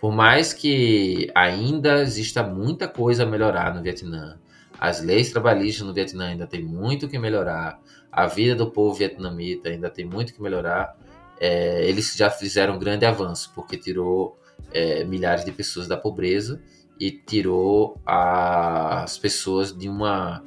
Por 0.00 0.12
mais 0.12 0.52
que 0.52 1.30
ainda 1.34 2.02
exista 2.02 2.42
muita 2.44 2.86
coisa 2.86 3.24
a 3.24 3.26
melhorar 3.26 3.74
no 3.74 3.82
Vietnã, 3.82 4.38
as 4.78 5.02
leis 5.02 5.32
trabalhistas 5.32 5.86
no 5.86 5.94
Vietnã 5.94 6.28
ainda 6.28 6.46
tem 6.46 6.62
muito 6.62 7.08
que 7.08 7.18
melhorar, 7.18 7.80
a 8.12 8.26
vida 8.26 8.54
do 8.54 8.70
povo 8.70 8.94
vietnamita 8.94 9.68
ainda 9.68 9.90
tem 9.90 10.04
muito 10.04 10.32
que 10.32 10.40
melhorar, 10.40 10.96
é, 11.40 11.86
eles 11.88 12.14
já 12.14 12.30
fizeram 12.30 12.76
um 12.76 12.78
grande 12.78 13.04
avanço, 13.04 13.52
porque 13.54 13.76
tirou 13.76 14.38
é, 14.72 15.04
milhares 15.04 15.44
de 15.44 15.52
pessoas 15.52 15.86
da 15.86 15.96
pobreza 15.96 16.60
e 16.98 17.10
tirou 17.10 18.00
as 18.04 19.18
pessoas 19.18 19.76
de 19.76 19.88
uma 19.88 20.42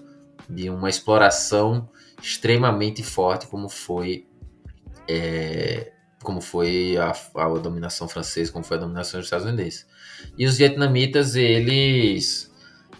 de 0.49 0.67
uma 0.67 0.89
exploração 0.89 1.87
extremamente 2.23 3.03
forte 3.03 3.45
como 3.45 3.69
foi 3.69 4.25
é, 5.07 5.91
como 6.23 6.41
foi 6.41 6.97
a, 6.97 7.13
a, 7.35 7.47
dominação 7.59 8.07
francesa, 8.07 8.51
como 8.51 8.63
foi 8.63 8.77
a 8.77 8.79
dominação 8.79 9.19
dos 9.19 9.27
Estados 9.27 9.45
Unidos. 9.47 9.85
E 10.37 10.45
os 10.45 10.57
vietnamitas, 10.57 11.35
eles 11.35 12.51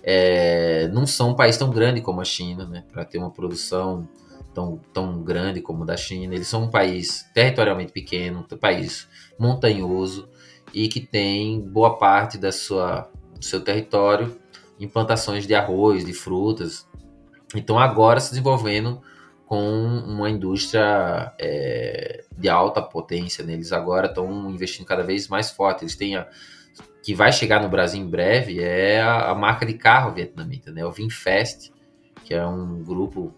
é, 0.02 0.88
não 0.88 1.06
são 1.06 1.32
um 1.32 1.36
país 1.36 1.58
tão 1.58 1.70
grande 1.70 2.02
como 2.02 2.22
a 2.22 2.26
China, 2.26 2.66
né, 2.66 2.84
para 2.92 3.04
ter 3.04 3.18
uma 3.18 3.30
produção 3.30 4.08
tão, 4.54 4.80
tão 4.94 5.24
grande 5.24 5.62
como 5.62 5.84
a 5.84 5.86
da 5.86 5.98
China. 5.98 6.34
Eles 6.34 6.48
são 6.48 6.64
um 6.64 6.70
país 6.70 7.26
territorialmente 7.34 7.92
pequeno, 7.92 8.46
um 8.52 8.58
país 8.58 9.08
montanhoso 9.38 10.30
e 10.74 10.88
que 10.88 11.00
tem 11.00 11.62
boa 11.62 11.98
parte 11.98 12.38
da 12.38 12.52
sua, 12.52 13.10
do 13.38 13.44
seu 13.44 13.62
território 13.62 14.40
em 14.80 14.88
plantações 14.88 15.46
de 15.46 15.54
arroz, 15.54 16.06
de 16.06 16.14
frutas, 16.14 16.88
então 17.56 17.80
agora 17.80 18.20
se 18.20 18.30
desenvolvendo 18.30 19.02
com 19.46 19.60
uma 19.60 20.30
indústria 20.30 21.34
é, 21.40 22.24
de 22.38 22.48
alta 22.48 22.82
potência. 22.82 23.44
Né? 23.44 23.54
Eles 23.54 23.72
agora 23.72 24.08
estão 24.08 24.50
investindo 24.50 24.86
cada 24.86 25.04
vez 25.04 25.28
mais 25.28 25.50
forte. 25.50 25.84
Eles 25.84 25.96
têm 25.96 26.16
a, 26.16 26.28
que 27.04 27.16
vai 27.16 27.32
chegar 27.32 27.62
no 27.62 27.68
Brasil 27.68 28.00
em 28.00 28.08
breve 28.08 28.62
é 28.62 29.02
a, 29.02 29.32
a 29.32 29.36
marca 29.36 29.66
de 29.66 29.74
carro 29.74 30.14
vietnamita, 30.14 30.72
né? 30.72 30.86
O 30.86 30.92
Vinfast, 30.92 31.74
que 32.24 32.34
é 32.34 32.46
um 32.46 32.84
grupo 32.84 33.34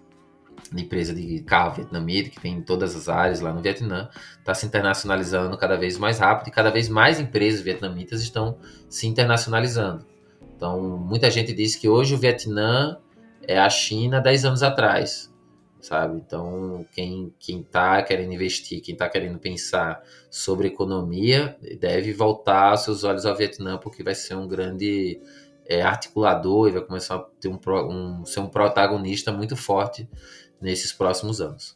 empresa 0.80 1.14
de 1.14 1.41
carro 1.41 1.76
vietnamita 1.76 2.30
que 2.30 2.39
tem 2.39 2.53
em 2.56 2.61
todas 2.61 2.95
as 2.95 3.10
áreas 3.10 3.41
lá 3.41 3.53
no 3.53 3.61
Vietnã, 3.61 4.10
está 4.39 4.53
se 4.53 4.65
internacionalizando 4.65 5.57
cada 5.57 5.76
vez 5.76 5.98
mais 5.98 6.19
rápido 6.19 6.48
e 6.48 6.52
cada 6.52 6.69
vez 6.69 6.88
mais 6.88 7.19
empresas 7.19 7.61
vietnamitas 7.61 8.22
estão 8.22 8.57
se 8.89 9.07
internacionalizando. 9.07 10.06
Então, 10.56 10.98
muita 10.98 11.30
gente 11.30 11.53
diz 11.53 11.76
que 11.76 11.89
hoje 11.89 12.14
o 12.14 12.18
Vietnã 12.18 12.98
é 13.48 13.60
a 13.60 13.69
China 13.69 14.22
10 14.22 14.45
anos 14.45 14.64
atrás, 14.64 15.34
sabe? 15.81 16.18
Então, 16.18 16.85
quem 16.93 17.34
quem 17.39 17.61
está 17.61 18.02
querendo 18.03 18.31
investir, 18.31 18.81
quem 18.81 18.93
está 18.93 19.10
querendo 19.10 19.39
pensar 19.39 20.02
sobre 20.30 20.68
economia, 20.68 21.57
deve 21.80 22.14
voltar 22.14 22.77
seus 22.77 23.03
olhos 23.03 23.26
ao 23.26 23.35
Vietnã, 23.35 23.77
porque 23.77 24.03
vai 24.03 24.14
ser 24.14 24.35
um 24.35 24.48
grande 24.48 25.19
é, 25.65 25.81
articulador 25.81 26.68
e 26.68 26.72
vai 26.73 26.81
começar 26.81 27.15
a 27.15 27.26
ter 27.39 27.48
um, 27.48 27.60
um, 27.89 28.26
ser 28.26 28.41
um 28.41 28.48
protagonista 28.48 29.31
muito 29.31 29.56
forte 29.56 30.07
nesses 30.61 30.91
próximos 30.91 31.41
anos. 31.41 31.75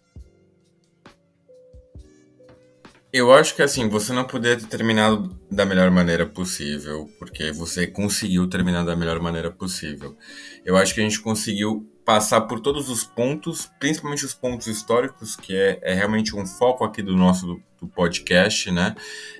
Eu 3.11 3.31
acho 3.31 3.55
que 3.55 3.61
assim, 3.61 3.87
você 3.87 4.11
não 4.11 4.25
poderia 4.25 4.57
ter 4.59 4.67
terminado 4.67 5.39
da 5.49 5.65
melhor 5.65 5.89
maneira 5.89 6.25
possível, 6.25 7.09
porque 7.17 7.49
você 7.49 7.87
conseguiu 7.87 8.45
terminar 8.49 8.83
da 8.83 8.93
melhor 8.93 9.21
maneira 9.21 9.49
possível. 9.49 10.17
Eu 10.65 10.75
acho 10.75 10.93
que 10.93 10.99
a 10.99 11.03
gente 11.03 11.21
conseguiu 11.21 11.89
passar 12.03 12.41
por 12.41 12.59
todos 12.59 12.89
os 12.89 13.05
pontos, 13.05 13.71
principalmente 13.79 14.25
os 14.25 14.33
pontos 14.33 14.67
históricos, 14.67 15.37
que 15.37 15.55
é, 15.55 15.79
é 15.81 15.93
realmente 15.93 16.35
um 16.35 16.45
foco 16.45 16.83
aqui 16.83 17.01
do 17.01 17.15
nosso 17.15 17.47
do, 17.47 17.63
do 17.79 17.87
podcast, 17.87 18.69
né? 18.69 18.93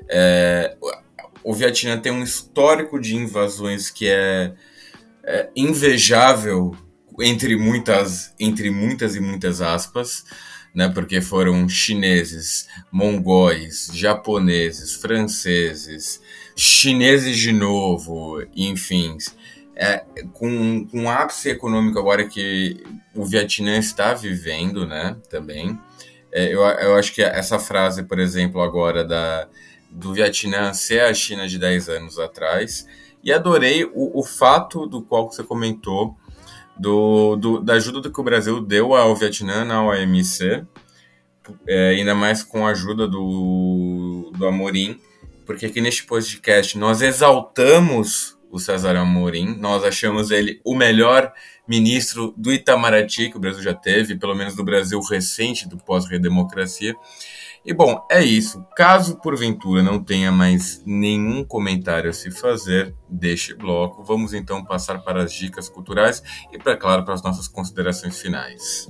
É, 0.07 0.77
o 1.43 1.53
Vietnã 1.53 1.99
tem 1.99 2.13
um 2.13 2.23
histórico 2.23 2.97
de 2.97 3.15
invasões 3.15 3.91
que 3.91 4.07
é, 4.07 4.53
é 5.23 5.49
invejável 5.53 6.75
entre 7.21 7.55
muitas, 7.55 8.33
entre 8.39 8.69
muitas 8.69 9.15
e 9.15 9.19
muitas 9.19 9.61
aspas, 9.61 10.25
né? 10.73 10.89
Porque 10.89 11.21
foram 11.21 11.67
chineses, 11.69 12.67
mongóis, 12.91 13.89
japoneses, 13.93 14.93
franceses, 14.95 16.21
chineses 16.55 17.37
de 17.37 17.51
novo, 17.51 18.43
enfim. 18.55 19.17
É, 19.77 20.05
com, 20.33 20.87
com 20.87 21.09
ápice 21.09 21.49
econômico 21.49 21.99
agora 21.99 22.27
que 22.27 22.81
o 23.13 23.25
Vietnã 23.25 23.77
está 23.77 24.13
vivendo, 24.13 24.85
né, 24.87 25.17
também, 25.29 25.77
é, 26.31 26.53
eu, 26.53 26.61
eu 26.61 26.95
acho 26.95 27.13
que 27.13 27.21
essa 27.21 27.59
frase, 27.59 28.03
por 28.03 28.19
exemplo, 28.19 28.61
agora 28.61 29.03
da, 29.03 29.47
do 29.89 30.13
Vietnã 30.13 30.73
ser 30.73 31.01
a 31.01 31.13
China 31.13 31.47
de 31.47 31.57
10 31.57 31.89
anos 31.89 32.19
atrás, 32.19 32.85
e 33.23 33.31
adorei 33.31 33.85
o, 33.85 34.19
o 34.19 34.23
fato 34.23 34.85
do 34.85 35.01
qual 35.01 35.31
você 35.31 35.43
comentou, 35.43 36.15
do, 36.77 37.35
do, 37.35 37.59
da 37.59 37.73
ajuda 37.73 38.09
que 38.09 38.19
o 38.19 38.23
Brasil 38.23 38.61
deu 38.61 38.93
ao 38.93 39.15
Vietnã 39.15 39.63
na 39.63 39.83
OMC, 39.83 40.65
é, 41.67 41.89
ainda 41.89 42.15
mais 42.15 42.43
com 42.43 42.65
a 42.65 42.71
ajuda 42.71 43.07
do, 43.07 44.31
do 44.35 44.47
Amorim, 44.47 44.99
porque 45.45 45.67
aqui 45.67 45.79
neste 45.79 46.05
podcast 46.05 46.77
nós 46.77 47.01
exaltamos 47.01 48.35
o 48.49 48.59
César 48.59 48.95
Amorim, 48.95 49.55
nós 49.57 49.83
achamos 49.83 50.31
ele 50.31 50.61
o 50.63 50.75
melhor 50.75 51.31
ministro 51.67 52.33
do 52.37 52.53
Itamaraty 52.53 53.29
que 53.29 53.37
o 53.37 53.39
Brasil 53.39 53.61
já 53.61 53.73
teve, 53.73 54.15
pelo 54.15 54.35
menos 54.35 54.55
do 54.55 54.63
Brasil 54.63 54.99
recente, 55.01 55.67
do 55.67 55.77
pós-redemocracia. 55.77 56.95
E 57.65 57.73
bom, 57.73 58.05
é 58.11 58.23
isso. 58.23 58.63
Caso 58.75 59.19
porventura 59.19 59.81
não 59.81 60.03
tenha 60.03 60.31
mais 60.31 60.83
nenhum 60.85 61.43
comentário 61.43 62.09
a 62.09 62.13
se 62.13 62.29
fazer 62.29 62.95
deste 63.09 63.55
bloco, 63.55 64.03
vamos 64.03 64.35
então 64.35 64.63
passar 64.63 64.99
para 64.99 65.23
as 65.23 65.33
dicas 65.33 65.67
culturais 65.67 66.21
e, 66.51 66.59
para 66.59 66.77
claro, 66.77 67.03
para 67.03 67.15
as 67.15 67.23
nossas 67.23 67.47
considerações 67.47 68.21
finais. 68.21 68.87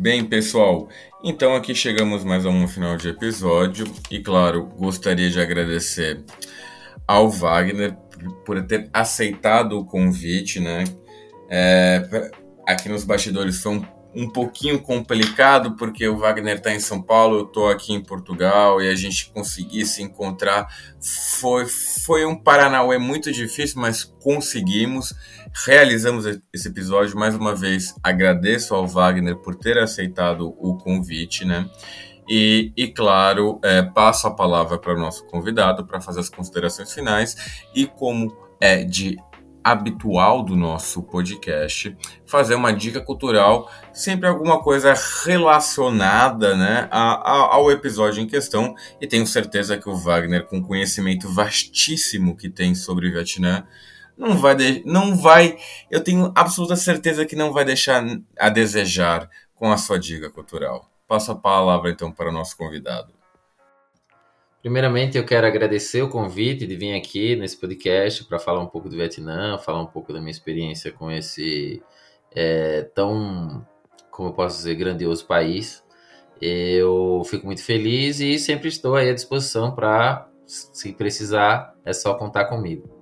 Bem, 0.00 0.24
pessoal, 0.24 0.88
então 1.24 1.56
aqui 1.56 1.74
chegamos 1.74 2.22
mais 2.22 2.46
a 2.46 2.50
um 2.50 2.68
final 2.68 2.96
de 2.96 3.08
episódio 3.08 3.84
e, 4.08 4.20
claro, 4.20 4.66
gostaria 4.78 5.28
de 5.28 5.40
agradecer 5.40 6.24
ao 7.04 7.28
Wagner 7.28 7.96
por 8.46 8.64
ter 8.64 8.88
aceitado 8.92 9.76
o 9.76 9.84
convite, 9.84 10.60
né? 10.60 10.84
É, 11.50 12.30
aqui 12.64 12.88
nos 12.88 13.02
bastidores 13.02 13.60
foi 13.60 13.72
um 13.72 13.84
um 14.14 14.28
pouquinho 14.28 14.80
complicado, 14.80 15.76
porque 15.76 16.08
o 16.08 16.16
Wagner 16.16 16.56
está 16.56 16.74
em 16.74 16.80
São 16.80 17.00
Paulo, 17.00 17.38
eu 17.38 17.44
estou 17.44 17.68
aqui 17.68 17.92
em 17.92 18.02
Portugal, 18.02 18.82
e 18.82 18.88
a 18.88 18.94
gente 18.94 19.30
conseguir 19.30 19.84
se 19.86 20.02
encontrar. 20.02 20.66
Foi, 21.00 21.66
foi 21.66 22.24
um 22.24 22.34
Paranauê 22.34 22.98
muito 22.98 23.30
difícil, 23.30 23.80
mas 23.80 24.02
conseguimos, 24.02 25.14
realizamos 25.66 26.24
esse 26.52 26.68
episódio. 26.68 27.18
Mais 27.18 27.34
uma 27.34 27.54
vez, 27.54 27.94
agradeço 28.02 28.74
ao 28.74 28.86
Wagner 28.86 29.36
por 29.36 29.54
ter 29.54 29.78
aceitado 29.78 30.54
o 30.58 30.76
convite, 30.76 31.44
né? 31.44 31.68
E, 32.28 32.72
e, 32.76 32.88
claro, 32.88 33.58
é, 33.64 33.82
passo 33.82 34.26
a 34.26 34.30
palavra 34.30 34.78
para 34.78 34.94
o 34.94 34.98
nosso 34.98 35.24
convidado 35.26 35.86
para 35.86 36.00
fazer 36.00 36.20
as 36.20 36.28
considerações 36.28 36.92
finais. 36.92 37.36
E 37.74 37.86
como 37.86 38.36
é 38.60 38.84
de 38.84 39.16
habitual 39.64 40.42
do 40.42 40.56
nosso 40.56 41.02
podcast, 41.02 41.94
fazer 42.24 42.54
uma 42.54 42.72
dica 42.72 43.00
cultural, 43.00 43.70
sempre 43.92 44.26
alguma 44.26 44.62
coisa 44.62 44.94
relacionada 45.26 46.56
né, 46.56 46.88
a, 46.90 47.14
a, 47.14 47.54
ao 47.54 47.70
episódio 47.70 48.22
em 48.22 48.26
questão. 48.26 48.74
E 49.00 49.06
tenho 49.06 49.26
certeza 49.26 49.76
que 49.76 49.88
o 49.88 49.96
Wagner, 49.96 50.46
com 50.46 50.62
conhecimento 50.62 51.28
vastíssimo 51.28 52.36
que 52.36 52.48
tem 52.48 52.74
sobre 52.74 53.08
o 53.08 53.12
Vietnã, 53.12 53.66
não 54.18 54.36
vai, 54.36 54.56
de, 54.56 54.82
não 54.84 55.16
vai, 55.16 55.56
eu 55.88 56.02
tenho 56.02 56.32
absoluta 56.34 56.74
certeza 56.74 57.24
que 57.24 57.36
não 57.36 57.52
vai 57.52 57.64
deixar 57.64 58.04
a 58.36 58.48
desejar 58.48 59.30
com 59.54 59.70
a 59.70 59.78
sua 59.78 59.98
dica 59.98 60.28
cultural. 60.28 60.90
Passo 61.06 61.32
a 61.32 61.36
palavra 61.36 61.90
então 61.90 62.10
para 62.10 62.28
o 62.28 62.32
nosso 62.32 62.56
convidado. 62.56 63.14
Primeiramente, 64.60 65.16
eu 65.16 65.24
quero 65.24 65.46
agradecer 65.46 66.02
o 66.02 66.08
convite 66.08 66.66
de 66.66 66.74
vir 66.74 66.94
aqui 66.94 67.36
nesse 67.36 67.56
podcast 67.56 68.24
para 68.24 68.40
falar 68.40 68.60
um 68.60 68.66
pouco 68.66 68.88
do 68.88 68.96
Vietnã, 68.96 69.56
falar 69.56 69.80
um 69.80 69.86
pouco 69.86 70.12
da 70.12 70.18
minha 70.18 70.32
experiência 70.32 70.90
com 70.90 71.10
esse 71.10 71.80
é, 72.34 72.82
tão, 72.94 73.64
como 74.10 74.30
eu 74.30 74.32
posso 74.32 74.56
dizer, 74.56 74.74
grandioso 74.74 75.24
país. 75.26 75.84
Eu 76.42 77.22
fico 77.24 77.46
muito 77.46 77.62
feliz 77.62 78.18
e 78.18 78.36
sempre 78.38 78.68
estou 78.68 78.96
à 78.96 79.12
disposição 79.12 79.74
para, 79.74 80.28
se 80.44 80.92
precisar, 80.92 81.74
é 81.84 81.92
só 81.92 82.14
contar 82.14 82.46
comigo. 82.46 82.97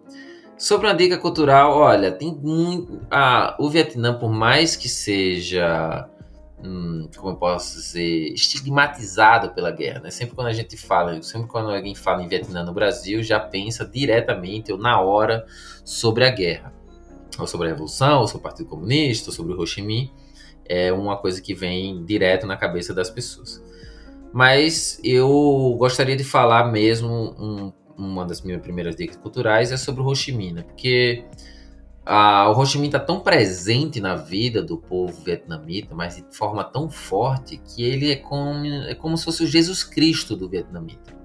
Sobre 0.58 0.86
uma 0.86 0.94
dica 0.94 1.18
cultural, 1.18 1.76
olha, 1.76 2.10
tem 2.10 2.34
muito. 2.34 3.00
Ah, 3.10 3.54
o 3.58 3.68
Vietnã, 3.68 4.18
por 4.18 4.30
mais 4.30 4.74
que 4.74 4.88
seja 4.88 6.08
hum, 6.62 7.08
como 7.16 7.32
eu 7.32 7.36
posso 7.36 7.76
dizer, 7.76 8.32
estigmatizado 8.32 9.50
pela 9.50 9.70
guerra. 9.70 10.00
Né? 10.00 10.10
Sempre 10.10 10.34
quando 10.34 10.48
a 10.48 10.52
gente 10.52 10.76
fala, 10.76 11.20
sempre 11.22 11.48
quando 11.48 11.70
alguém 11.70 11.94
fala 11.94 12.22
em 12.22 12.28
Vietnã 12.28 12.64
no 12.64 12.72
Brasil, 12.72 13.22
já 13.22 13.38
pensa 13.38 13.84
diretamente 13.84 14.72
ou 14.72 14.78
na 14.78 15.00
hora 15.00 15.44
sobre 15.84 16.24
a 16.24 16.30
guerra, 16.30 16.72
ou 17.38 17.46
sobre 17.46 17.68
a 17.68 17.70
revolução, 17.70 18.20
ou 18.20 18.26
sobre 18.26 18.40
o 18.40 18.42
Partido 18.42 18.68
Comunista, 18.68 19.30
ou 19.30 19.34
sobre 19.34 19.52
o 19.52 19.60
Ho 19.60 19.66
Chi 19.66 19.82
Minh. 19.82 20.10
É 20.68 20.92
uma 20.92 21.16
coisa 21.16 21.40
que 21.40 21.54
vem 21.54 22.04
direto 22.04 22.46
na 22.46 22.56
cabeça 22.56 22.92
das 22.92 23.10
pessoas. 23.10 23.62
Mas 24.32 25.00
eu 25.04 25.76
gostaria 25.78 26.16
de 26.16 26.24
falar 26.24 26.70
mesmo 26.72 27.34
um, 27.38 27.72
uma 27.98 28.24
das 28.24 28.42
minhas 28.42 28.60
primeiras 28.60 28.96
dicas 28.96 29.16
culturais 29.16 29.72
é 29.72 29.76
sobre 29.76 30.02
o 30.02 30.06
Ho 30.06 30.14
Chi 30.14 30.32
Minh, 30.32 30.52
né? 30.52 30.62
porque 30.62 31.24
ah, 32.04 32.48
o 32.50 32.58
Ho 32.58 32.64
Chi 32.64 32.78
Minh 32.78 32.86
está 32.86 33.00
tão 33.00 33.20
presente 33.20 34.00
na 34.00 34.14
vida 34.14 34.62
do 34.62 34.78
povo 34.78 35.12
vietnamita, 35.24 35.94
mas 35.94 36.16
de 36.16 36.24
forma 36.30 36.62
tão 36.62 36.88
forte 36.88 37.56
que 37.56 37.82
ele 37.82 38.12
é 38.12 38.16
como, 38.16 38.64
é 38.64 38.94
como 38.94 39.16
se 39.16 39.24
fosse 39.24 39.42
o 39.42 39.46
Jesus 39.46 39.82
Cristo 39.82 40.36
do 40.36 40.48
vietnamita. 40.48 41.16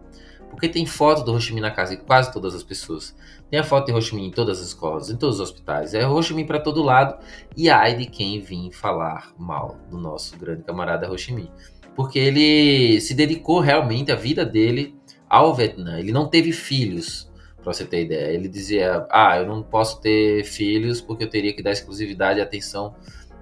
Porque 0.49 0.67
tem 0.67 0.85
foto 0.85 1.23
do 1.23 1.33
Ho 1.33 1.39
Chi 1.39 1.53
Minh 1.53 1.61
na 1.61 1.71
casa 1.71 1.95
de 1.95 2.01
quase 2.01 2.33
todas 2.33 2.53
as 2.53 2.63
pessoas. 2.63 3.15
Tem 3.49 3.59
a 3.59 3.63
foto 3.63 3.85
de 3.85 3.93
Ho 3.93 4.01
Chi 4.01 4.15
Minh 4.15 4.27
em 4.27 4.31
todas 4.31 4.59
as 4.59 4.67
escolas, 4.67 5.09
em 5.09 5.15
todos 5.15 5.35
os 5.35 5.41
hospitais. 5.41 5.93
É 5.93 6.07
Ho 6.07 6.21
Chi 6.21 6.33
Minh 6.33 6.45
para 6.45 6.59
todo 6.59 6.83
lado. 6.83 7.17
E 7.55 7.69
ai 7.69 7.95
de 7.95 8.05
quem 8.05 8.39
vir 8.41 8.71
falar 8.71 9.31
mal 9.37 9.77
do 9.89 9.97
nosso 9.97 10.37
grande 10.37 10.63
camarada 10.63 11.09
Ho 11.09 11.17
Chi 11.17 11.31
Minh. 11.33 11.49
Porque 11.95 12.19
ele 12.19 12.99
se 13.01 13.13
dedicou 13.13 13.59
realmente 13.59 14.11
a 14.11 14.15
vida 14.15 14.45
dele 14.45 14.95
ao 15.31 15.55
Vietnã. 15.55 15.97
Ele 15.97 16.11
não 16.11 16.27
teve 16.27 16.51
filhos 16.51 17.31
para 17.63 17.71
você 17.71 17.85
ter 17.85 18.03
ideia. 18.03 18.35
Ele 18.35 18.49
dizia: 18.49 19.07
Ah, 19.09 19.37
eu 19.37 19.47
não 19.47 19.63
posso 19.63 20.01
ter 20.01 20.43
filhos 20.43 20.99
porque 20.99 21.23
eu 21.23 21.29
teria 21.29 21.53
que 21.53 21.63
dar 21.63 21.71
exclusividade 21.71 22.39
e 22.39 22.41
atenção 22.41 22.93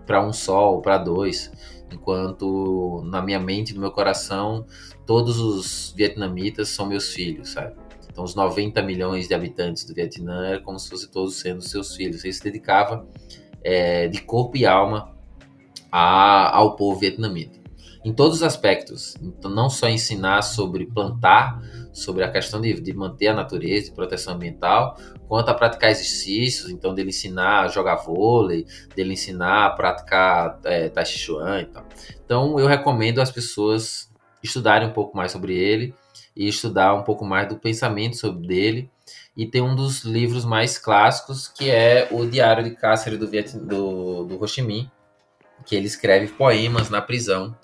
para 0.05 0.23
um 0.23 0.31
só 0.31 0.71
ou 0.73 0.81
para 0.81 0.99
dois, 0.99 1.51
enquanto 1.91 3.01
na 3.05 3.21
minha 3.21 3.39
mente, 3.39 3.73
no 3.73 3.81
meu 3.81 3.91
coração, 3.91 4.65
todos 5.05 5.39
os 5.39 5.93
vietnamitas 5.95 6.69
são 6.69 6.85
meus 6.85 7.11
filhos, 7.11 7.49
sabe? 7.49 7.75
Então, 8.11 8.23
os 8.23 8.35
90 8.35 8.81
milhões 8.81 9.27
de 9.27 9.33
habitantes 9.33 9.85
do 9.85 9.93
Vietnã 9.93 10.45
era 10.45 10.59
como 10.59 10.79
se 10.79 10.89
fossem 10.89 11.09
todos 11.09 11.39
sendo 11.39 11.61
seus 11.61 11.95
filhos. 11.95 12.23
Ele 12.23 12.33
se 12.33 12.43
dedicava 12.43 13.07
é, 13.63 14.07
de 14.07 14.21
corpo 14.21 14.57
e 14.57 14.65
alma 14.65 15.15
a, 15.91 16.55
ao 16.55 16.75
povo 16.75 16.99
vietnamita 16.99 17.58
em 18.03 18.13
todos 18.13 18.37
os 18.37 18.43
aspectos. 18.43 19.15
Então, 19.21 19.51
não 19.51 19.69
só 19.69 19.89
ensinar 19.89 20.41
sobre 20.41 20.85
plantar, 20.85 21.61
sobre 21.91 22.23
a 22.23 22.31
questão 22.31 22.61
de, 22.61 22.79
de 22.79 22.93
manter 22.93 23.27
a 23.27 23.33
natureza, 23.33 23.89
de 23.89 23.95
proteção 23.95 24.35
ambiental, 24.35 24.97
quanto 25.27 25.49
a 25.49 25.53
praticar 25.53 25.91
exercícios, 25.91 26.69
então 26.69 26.93
dele 26.93 27.09
ensinar 27.09 27.65
a 27.65 27.67
jogar 27.67 27.97
vôlei, 27.97 28.65
dele 28.95 29.13
ensinar 29.13 29.65
a 29.65 29.69
praticar 29.71 30.59
é, 30.63 30.89
tai 30.89 31.05
chi 31.05 31.19
chuan 31.19 31.61
e 31.61 31.65
tal. 31.65 31.85
Então, 32.23 32.59
eu 32.59 32.67
recomendo 32.67 33.19
as 33.19 33.31
pessoas 33.31 34.09
estudarem 34.41 34.87
um 34.87 34.93
pouco 34.93 35.15
mais 35.17 35.31
sobre 35.31 35.57
ele 35.57 35.93
e 36.35 36.47
estudar 36.47 36.93
um 36.93 37.03
pouco 37.03 37.25
mais 37.25 37.49
do 37.49 37.57
pensamento 37.57 38.15
sobre 38.15 38.47
dele. 38.47 38.89
E 39.35 39.45
tem 39.45 39.61
um 39.61 39.75
dos 39.75 40.03
livros 40.03 40.45
mais 40.45 40.77
clássicos, 40.77 41.47
que 41.47 41.69
é 41.69 42.07
o 42.11 42.25
Diário 42.25 42.63
de 42.63 42.71
Cáceres 42.71 43.19
do, 43.19 43.27
Viet... 43.27 43.57
do, 43.57 44.23
do 44.23 44.41
Ho 44.41 44.47
Chi 44.47 44.61
Minh, 44.61 44.89
que 45.65 45.75
ele 45.75 45.87
escreve 45.87 46.27
poemas 46.27 46.89
na 46.89 47.01
prisão 47.01 47.55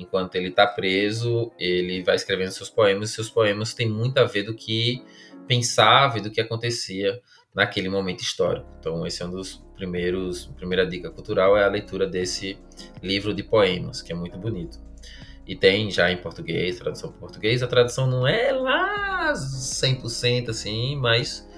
enquanto 0.00 0.34
ele 0.34 0.48
está 0.48 0.66
preso, 0.66 1.52
ele 1.58 2.02
vai 2.02 2.16
escrevendo 2.16 2.50
seus 2.50 2.70
poemas, 2.70 3.10
e 3.10 3.14
seus 3.14 3.30
poemas 3.30 3.74
têm 3.74 3.88
muito 3.88 4.18
a 4.18 4.24
ver 4.24 4.44
do 4.44 4.54
que 4.54 5.02
pensava 5.46 6.18
e 6.18 6.20
do 6.20 6.30
que 6.30 6.40
acontecia 6.40 7.20
naquele 7.54 7.88
momento 7.88 8.20
histórico. 8.20 8.66
Então, 8.78 9.06
esse 9.06 9.22
é 9.22 9.26
um 9.26 9.30
dos 9.30 9.62
primeiros, 9.74 10.46
primeira 10.56 10.86
dica 10.86 11.10
cultural 11.10 11.56
é 11.56 11.64
a 11.64 11.68
leitura 11.68 12.06
desse 12.06 12.58
livro 13.02 13.34
de 13.34 13.42
poemas, 13.42 14.02
que 14.02 14.12
é 14.12 14.14
muito 14.14 14.38
bonito. 14.38 14.78
E 15.46 15.56
tem 15.56 15.90
já 15.90 16.10
em 16.12 16.16
português, 16.16 16.78
tradução 16.78 17.10
português. 17.12 17.62
A 17.62 17.66
tradução 17.66 18.06
não 18.06 18.26
é 18.26 18.52
lá 18.52 19.32
100% 19.32 20.50
assim, 20.50 20.96
mas 20.96 21.48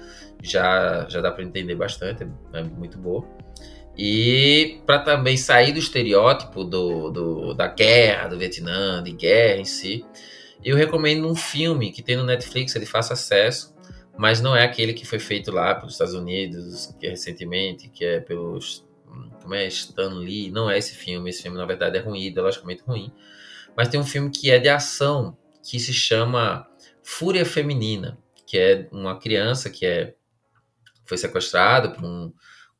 já, 0.41 1.07
já 1.07 1.21
dá 1.21 1.31
para 1.31 1.43
entender 1.43 1.75
bastante, 1.75 2.27
é 2.53 2.63
muito 2.63 2.97
boa. 2.97 3.27
E 3.97 4.81
para 4.85 4.99
também 4.99 5.37
sair 5.37 5.71
do 5.71 5.79
estereótipo 5.79 6.63
do, 6.63 7.11
do, 7.11 7.53
da 7.53 7.67
guerra, 7.67 8.27
do 8.27 8.37
Vietnã, 8.37 9.03
de 9.03 9.11
guerra 9.11 9.59
em 9.59 9.65
si, 9.65 10.03
eu 10.63 10.75
recomendo 10.75 11.27
um 11.27 11.35
filme 11.35 11.91
que 11.91 12.01
tem 12.01 12.15
no 12.15 12.23
Netflix, 12.23 12.75
ele 12.75 12.85
faz 12.85 13.11
acesso, 13.11 13.73
mas 14.17 14.41
não 14.41 14.55
é 14.55 14.63
aquele 14.63 14.93
que 14.93 15.05
foi 15.05 15.19
feito 15.19 15.51
lá 15.51 15.75
pelos 15.75 15.93
Estados 15.93 16.13
Unidos, 16.13 16.93
que 16.99 17.07
é 17.07 17.09
recentemente, 17.09 17.89
que 17.89 18.05
é 18.05 18.19
pelos. 18.19 18.85
Como 19.41 19.53
é? 19.53 19.67
Stan 19.67 20.13
Lee. 20.15 20.51
Não 20.51 20.69
é 20.69 20.77
esse 20.77 20.95
filme. 20.95 21.29
Esse 21.29 21.43
filme, 21.43 21.57
na 21.57 21.65
verdade, 21.65 21.97
é 21.97 22.01
ruim, 22.01 22.25
ideologicamente 22.25 22.83
ruim. 22.83 23.11
Mas 23.75 23.87
tem 23.87 23.99
um 23.99 24.05
filme 24.05 24.29
que 24.29 24.49
é 24.49 24.59
de 24.59 24.69
ação, 24.69 25.37
que 25.63 25.79
se 25.79 25.93
chama 25.93 26.67
Fúria 27.01 27.45
Feminina, 27.45 28.17
que 28.45 28.57
é 28.57 28.87
uma 28.91 29.19
criança 29.19 29.69
que 29.69 29.85
é, 29.85 30.15
foi 31.05 31.17
sequestrada 31.17 31.89
por 31.89 32.03
um 32.03 32.31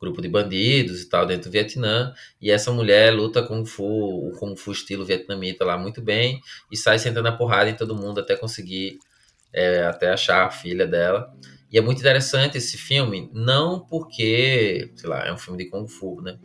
grupo 0.04 0.22
de 0.22 0.28
bandidos 0.28 1.02
e 1.02 1.10
tal 1.10 1.26
dentro 1.26 1.50
do 1.50 1.54
Vietnã, 1.54 2.14
e 2.42 2.52
essa 2.52 2.72
mulher 2.72 3.14
luta 3.14 3.42
Kung 3.42 3.66
Fu, 3.66 3.84
o 3.84 4.32
Kung 4.38 4.56
Fu 4.56 4.72
estilo 4.72 5.06
vietnamita 5.06 5.64
lá 5.64 5.78
muito 5.78 6.02
bem, 6.02 6.42
e 6.72 6.76
sai 6.76 7.00
sentando 7.00 7.30
a 7.30 7.32
porrada 7.32 7.70
em 7.70 7.76
todo 7.76 7.96
mundo 7.96 8.20
até 8.20 8.36
conseguir, 8.36 9.00
é, 9.54 9.84
até 9.84 10.12
achar 10.12 10.46
a 10.46 10.52
filha 10.52 10.86
dela. 10.86 11.34
E 11.72 11.78
é 11.78 11.82
muito 11.82 12.00
interessante 12.00 12.58
esse 12.58 12.78
filme, 12.78 13.32
não 13.34 13.80
porque, 13.80 14.92
sei 14.96 15.10
lá, 15.10 15.26
é 15.26 15.34
um 15.34 15.38
filme 15.38 15.64
de 15.64 15.70
Kung 15.72 15.88
Fu, 15.88 16.22
né? 16.22 16.38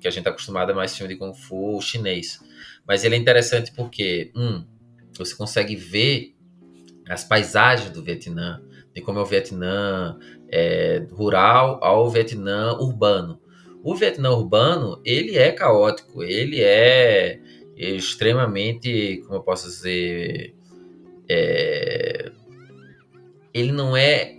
Que 0.00 0.06
a 0.06 0.10
gente 0.10 0.20
está 0.20 0.30
acostumado 0.30 0.70
a 0.70 0.74
mais 0.74 0.96
filme 0.96 1.12
de 1.12 1.18
Kung 1.18 1.34
Fu 1.34 1.80
chinês. 1.80 2.38
Mas 2.86 3.02
ele 3.02 3.16
é 3.16 3.18
interessante 3.18 3.72
porque, 3.72 4.30
um, 4.36 4.64
você 5.18 5.34
consegue 5.34 5.74
ver 5.74 6.36
as 7.08 7.24
paisagens 7.24 7.90
do 7.90 8.02
Vietnã, 8.02 8.62
de 8.96 9.02
como 9.02 9.18
é 9.18 9.22
o 9.22 9.26
Vietnã 9.26 10.18
é, 10.48 11.06
rural 11.12 11.78
ao 11.82 12.10
Vietnã 12.10 12.72
urbano. 12.78 13.38
O 13.84 13.94
Vietnã 13.94 14.30
urbano, 14.30 15.02
ele 15.04 15.36
é 15.36 15.52
caótico, 15.52 16.22
ele 16.22 16.62
é 16.62 17.38
extremamente, 17.76 19.22
como 19.26 19.34
eu 19.34 19.42
posso 19.42 19.66
dizer, 19.68 20.54
é, 21.28 22.32
ele 23.52 23.70
não 23.70 23.94
é 23.94 24.34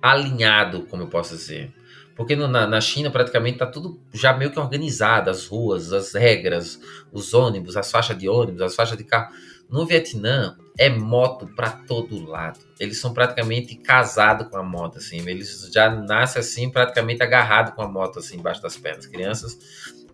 alinhado, 0.00 0.86
como 0.86 1.02
eu 1.02 1.08
posso 1.08 1.36
dizer. 1.36 1.74
Porque 2.14 2.36
no, 2.36 2.46
na, 2.46 2.64
na, 2.64 2.80
China 2.80 3.10
praticamente 3.10 3.56
está 3.56 3.66
tudo 3.66 4.00
já 4.14 4.32
meio 4.32 4.52
que 4.52 4.58
organizado, 4.58 5.28
as 5.28 5.48
ruas, 5.48 5.92
as 5.92 6.14
regras, 6.14 6.80
os 7.12 7.34
ônibus, 7.34 7.76
as 7.76 7.90
faixas 7.90 8.16
de 8.16 8.28
ônibus, 8.28 8.62
as 8.62 8.76
faixas 8.76 8.96
de 8.96 9.02
carro. 9.04 9.34
No 9.68 9.84
Vietnã 9.86 10.56
é 10.78 10.88
moto 10.88 11.48
para 11.54 11.70
todo 11.70 12.24
lado. 12.28 12.60
Eles 12.78 12.98
são 12.98 13.12
praticamente 13.12 13.76
casados 13.76 14.48
com 14.48 14.56
a 14.56 14.62
moto, 14.62 14.98
assim. 14.98 15.18
Eles 15.28 15.70
já 15.72 15.90
nascem 15.90 16.40
assim, 16.40 16.70
praticamente 16.70 17.22
agarrados 17.22 17.74
com 17.74 17.82
a 17.82 17.88
moto 17.88 18.18
assim 18.18 18.36
embaixo 18.36 18.62
das 18.62 18.76
pernas. 18.76 19.06
Crianças, 19.06 19.58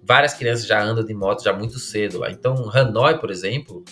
várias 0.03 0.35
crianças 0.35 0.67
já 0.67 0.83
andam 0.83 1.05
de 1.05 1.15
moto 1.15 1.43
já 1.43 1.53
muito 1.53 1.79
cedo 1.79 2.19
lá. 2.19 2.31
Então 2.31 2.71
Hanoi, 2.73 3.19
por 3.19 3.31
exemplo, 3.31 3.85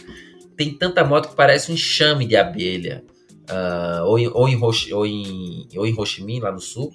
tem 0.56 0.72
tanta 0.72 1.04
moto 1.04 1.30
que 1.30 1.36
parece 1.36 1.70
um 1.70 1.74
enxame 1.74 2.26
de 2.26 2.36
abelha. 2.36 3.04
Uh, 3.50 4.04
ou, 4.04 4.18
em, 4.18 4.28
ou, 4.28 4.48
em 4.48 4.56
Ho, 4.56 4.70
ou, 4.92 5.06
em, 5.06 5.66
ou 5.74 5.84
em 5.84 5.92
Ho 5.98 6.06
Chi 6.06 6.22
Minh, 6.22 6.38
lá 6.38 6.52
no 6.52 6.60
sul, 6.60 6.94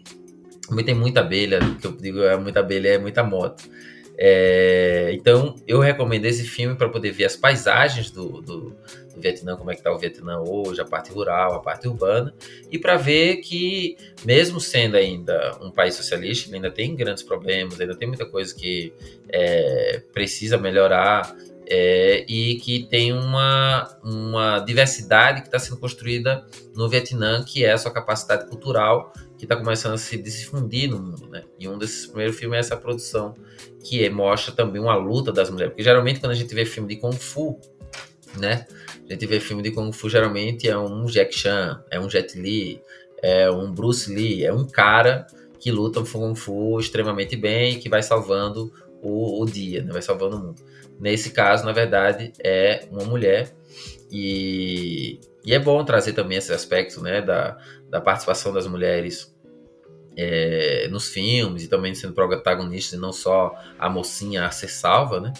também 0.69 0.85
tem 0.85 0.95
muita 0.95 1.19
abelha, 1.19 1.59
que 1.81 1.85
eu 1.85 1.91
digo 1.91 2.23
é 2.23 2.37
muita 2.37 2.61
abelha, 2.61 2.89
é 2.89 2.97
muita 2.97 3.23
moto. 3.23 3.69
É, 4.17 5.11
então 5.13 5.55
eu 5.67 5.79
recomendo 5.79 6.25
esse 6.25 6.43
filme 6.43 6.75
para 6.75 6.87
poder 6.87 7.11
ver 7.11 7.25
as 7.25 7.35
paisagens 7.35 8.09
do, 8.09 8.41
do, 8.41 8.69
do, 8.69 8.75
Vietnã, 9.17 9.55
como 9.55 9.71
é 9.71 9.73
que 9.73 9.81
está 9.81 9.91
o 9.91 9.97
Vietnã 9.97 10.39
hoje, 10.39 10.79
a 10.79 10.85
parte 10.85 11.11
rural, 11.11 11.53
a 11.53 11.59
parte 11.59 11.87
urbana, 11.87 12.33
e 12.71 12.77
para 12.77 12.95
ver 12.95 13.37
que, 13.37 13.97
mesmo 14.25 14.59
sendo 14.59 14.95
ainda 14.95 15.57
um 15.61 15.71
país 15.71 15.95
socialista, 15.95 16.53
ainda 16.53 16.71
tem 16.71 16.95
grandes 16.95 17.23
problemas, 17.23 17.79
ainda 17.79 17.95
tem 17.95 18.07
muita 18.07 18.25
coisa 18.25 18.53
que 18.53 18.93
é, 19.29 20.01
precisa 20.13 20.57
melhorar 20.57 21.35
é, 21.67 22.25
e 22.27 22.55
que 22.55 22.83
tem 22.83 23.11
uma, 23.11 23.97
uma 24.03 24.59
diversidade 24.59 25.41
que 25.41 25.47
está 25.47 25.59
sendo 25.59 25.79
construída 25.79 26.45
no 26.75 26.87
Vietnã, 26.87 27.43
que 27.43 27.65
é 27.65 27.71
a 27.71 27.77
sua 27.77 27.91
capacidade 27.91 28.47
cultural, 28.47 29.11
que 29.37 29.45
está 29.45 29.55
começando 29.55 29.93
a 29.93 29.97
se 29.97 30.17
difundir 30.17 30.89
no 30.89 30.99
mundo. 30.99 31.27
Né? 31.27 31.43
E 31.59 31.67
um 31.67 31.77
desses 31.77 32.05
primeiros 32.07 32.37
filmes 32.37 32.57
é 32.57 32.59
essa 32.59 32.77
produção, 32.77 33.33
que 33.83 34.07
mostra 34.09 34.53
também 34.53 34.81
uma 34.81 34.95
luta 34.95 35.31
das 35.31 35.49
mulheres. 35.49 35.71
Porque 35.71 35.83
geralmente 35.83 36.19
quando 36.19 36.31
a 36.31 36.35
gente 36.35 36.53
vê 36.53 36.65
filme 36.65 36.89
de 36.89 36.99
Kung 36.99 37.15
Fu, 37.15 37.59
né? 38.37 38.65
A 39.07 39.13
gente 39.13 39.25
vê 39.25 39.39
filme 39.39 39.61
de 39.61 39.71
Kung 39.71 39.91
Fu, 39.91 40.09
geralmente 40.09 40.67
é 40.67 40.77
um 40.77 41.05
Jack 41.05 41.33
Chan, 41.33 41.83
é 41.91 41.99
um 41.99 42.09
Jet 42.09 42.39
Li, 42.39 42.81
é 43.21 43.49
um 43.49 43.71
Bruce 43.71 44.13
Lee, 44.13 44.43
é 44.43 44.53
um 44.53 44.65
cara 44.65 45.27
que 45.59 45.71
luta 45.71 46.03
Kung 46.03 46.35
Fu 46.35 46.79
extremamente 46.79 47.35
bem, 47.35 47.79
que 47.79 47.87
vai 47.87 48.01
salvando 48.01 48.71
o, 49.01 49.41
o 49.41 49.45
dia, 49.45 49.83
né? 49.83 49.91
vai 49.91 50.01
salvando 50.01 50.37
o 50.37 50.39
mundo. 50.39 50.61
Nesse 50.99 51.31
caso, 51.31 51.65
na 51.65 51.71
verdade, 51.71 52.31
é 52.43 52.87
uma 52.91 53.03
mulher 53.03 53.53
e, 54.11 55.19
e 55.43 55.53
é 55.53 55.59
bom 55.59 55.83
trazer 55.83 56.13
também 56.13 56.37
esse 56.37 56.53
aspecto 56.53 57.01
né, 57.01 57.21
da, 57.21 57.57
da 57.95 58.01
participação 58.01 58.51
das 58.51 58.67
mulheres 58.67 59.33
é, 60.17 60.87
nos 60.91 61.07
filmes 61.07 61.63
e 61.63 61.67
também 61.69 61.95
sendo 61.95 62.13
protagonistas 62.13 62.99
e 62.99 63.01
não 63.01 63.13
só 63.13 63.55
a 63.79 63.89
mocinha 63.89 64.45
a 64.45 64.51
ser 64.51 64.67
salva, 64.67 65.21
né? 65.21 65.31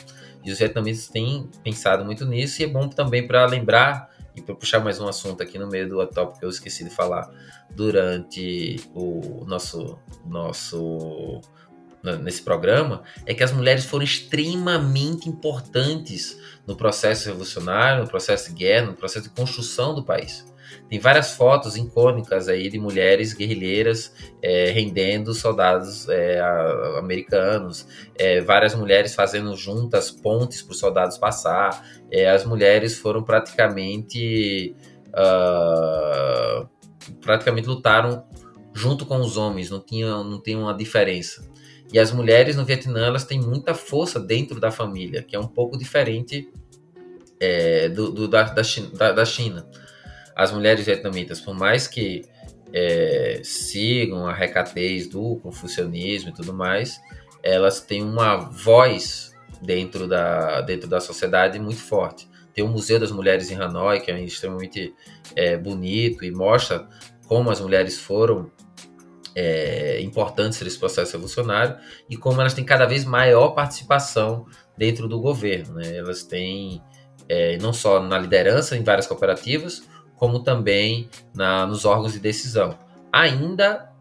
E 0.44 0.50
os 0.50 0.58
vietnamitas 0.58 1.08
têm 1.08 1.50
pensado 1.64 2.06
muito 2.06 2.26
nisso 2.26 2.62
e 2.62 2.66
é 2.66 2.68
bom 2.68 2.88
também 2.88 3.28
para 3.28 3.46
lembrar 3.46 4.10
e 4.34 4.42
para 4.42 4.56
puxar 4.56 4.80
mais 4.80 5.02
um 5.02 5.08
assunto 5.08 5.44
aqui 5.44 5.60
no 5.60 5.68
meio 5.68 5.90
do 5.90 6.08
tópico 6.08 6.40
que 6.40 6.46
eu 6.46 6.50
esqueci 6.50 6.86
de 6.86 6.90
falar 6.90 7.30
durante 7.72 8.78
o 8.94 9.44
nosso 9.46 10.00
nosso 10.26 11.42
nesse 12.22 12.44
programa 12.44 13.02
é 13.26 13.34
que 13.34 13.44
as 13.44 13.52
mulheres 13.52 13.84
foram 13.84 14.06
extremamente 14.06 15.28
importantes 15.28 16.40
no 16.66 16.76
processo 16.76 17.26
revolucionário, 17.26 18.04
no 18.04 18.10
processo 18.10 18.50
de 18.50 18.56
guerra, 18.56 18.86
no 18.86 18.94
processo 18.94 19.28
de 19.28 19.36
construção 19.36 19.96
do 19.96 20.06
país. 20.06 20.46
Tem 20.90 21.00
várias 21.00 21.32
fotos 21.32 21.76
icônicas 21.76 22.48
aí 22.48 22.70
de 22.70 22.80
mulheres 22.80 23.34
guerrilheiras 23.34 24.14
é, 24.42 24.72
rendendo 24.72 25.34
soldados 25.34 26.08
é, 26.10 26.40
americanos, 26.98 27.88
é, 28.18 28.42
várias 28.42 28.76
mulheres 28.76 29.16
fazendo 29.16 29.56
juntas 29.56 30.12
pontes 30.12 30.62
para 30.62 30.72
os 30.72 30.80
soldados 30.80 31.18
passar. 31.18 31.86
É, 32.12 32.30
as 32.30 32.46
mulheres 32.46 32.98
foram 32.98 33.24
praticamente 33.24 34.76
uh, 35.10 36.68
praticamente 37.22 37.68
lutaram 37.68 38.26
junto 38.74 39.06
com 39.06 39.18
os 39.20 39.38
homens, 39.38 39.70
não 39.70 39.80
tinha, 39.80 40.08
não 40.24 40.42
tinha 40.42 40.58
uma 40.58 40.74
diferença. 40.74 41.50
E 41.94 42.00
as 42.00 42.12
mulheres 42.12 42.56
no 42.56 42.66
Vietnã 42.66 43.06
elas 43.06 43.24
têm 43.24 43.40
muita 43.40 43.74
força 43.74 44.20
dentro 44.20 44.60
da 44.60 44.72
família, 44.72 45.24
que 45.24 45.36
é 45.36 45.40
um 45.40 45.48
pouco 45.48 45.78
diferente 45.78 46.50
é, 47.40 47.90
do, 47.90 48.12
do 48.12 48.28
da, 48.28 48.44
da, 48.44 48.64
China, 48.64 48.90
da, 48.94 49.12
da, 49.12 49.26
China. 49.26 49.68
As 50.36 50.52
mulheres 50.52 50.86
vietnamitas, 50.86 51.40
por 51.40 51.56
mais 51.56 51.88
que 51.88 52.24
é, 52.74 53.40
sigam 53.44 54.28
a 54.28 54.34
recatez 54.34 55.08
do 55.08 55.38
confucionismo 55.38 56.30
e 56.30 56.34
tudo 56.34 56.54
mais, 56.54 57.00
elas 57.42 57.80
têm 57.80 58.04
uma 58.04 58.36
voz 58.36 59.34
dentro 59.62 60.08
da, 60.08 60.62
dentro 60.62 60.90
da 60.90 61.00
sociedade 61.00 61.58
muito 61.60 61.80
forte. 61.80 62.28
Tem 62.54 62.64
o 62.64 62.68
Museu 62.68 63.00
das 63.00 63.12
Mulheres 63.12 63.50
em 63.52 63.56
Hanoi, 63.56 64.00
que 64.00 64.12
é 64.12 64.20
extremamente 64.22 64.94
é, 65.36 65.58
bonito 65.58 66.24
e 66.24 66.32
mostra 66.32 66.88
como 67.28 67.50
as 67.50 67.60
mulheres 67.60 67.98
foram 67.98 68.52
é, 69.36 70.02
importantes 70.02 70.62
nesse 70.62 70.80
processo 70.80 71.14
revolucionário 71.14 71.78
e 72.10 72.16
como 72.16 72.40
elas 72.40 72.54
têm 72.54 72.64
cada 72.64 72.86
vez 72.86 73.04
maior 73.04 73.50
participação 73.50 74.46
dentro 74.78 75.08
do 75.08 75.20
governo. 75.20 75.76
Né? 75.76 75.98
Elas 75.98 76.24
têm 76.24 76.82
é, 77.28 77.58
não 77.58 77.74
só 77.74 78.02
na 78.02 78.18
liderança 78.18 78.78
em 78.78 78.84
várias 78.84 79.08
cooperativas, 79.08 79.84
como 80.16 80.44
também 80.44 81.10
na, 81.34 81.66
nos 81.66 81.86
órgãos 81.86 82.14
de 82.14 82.20
decisão. 82.20 82.78
Ainda, 83.12 83.92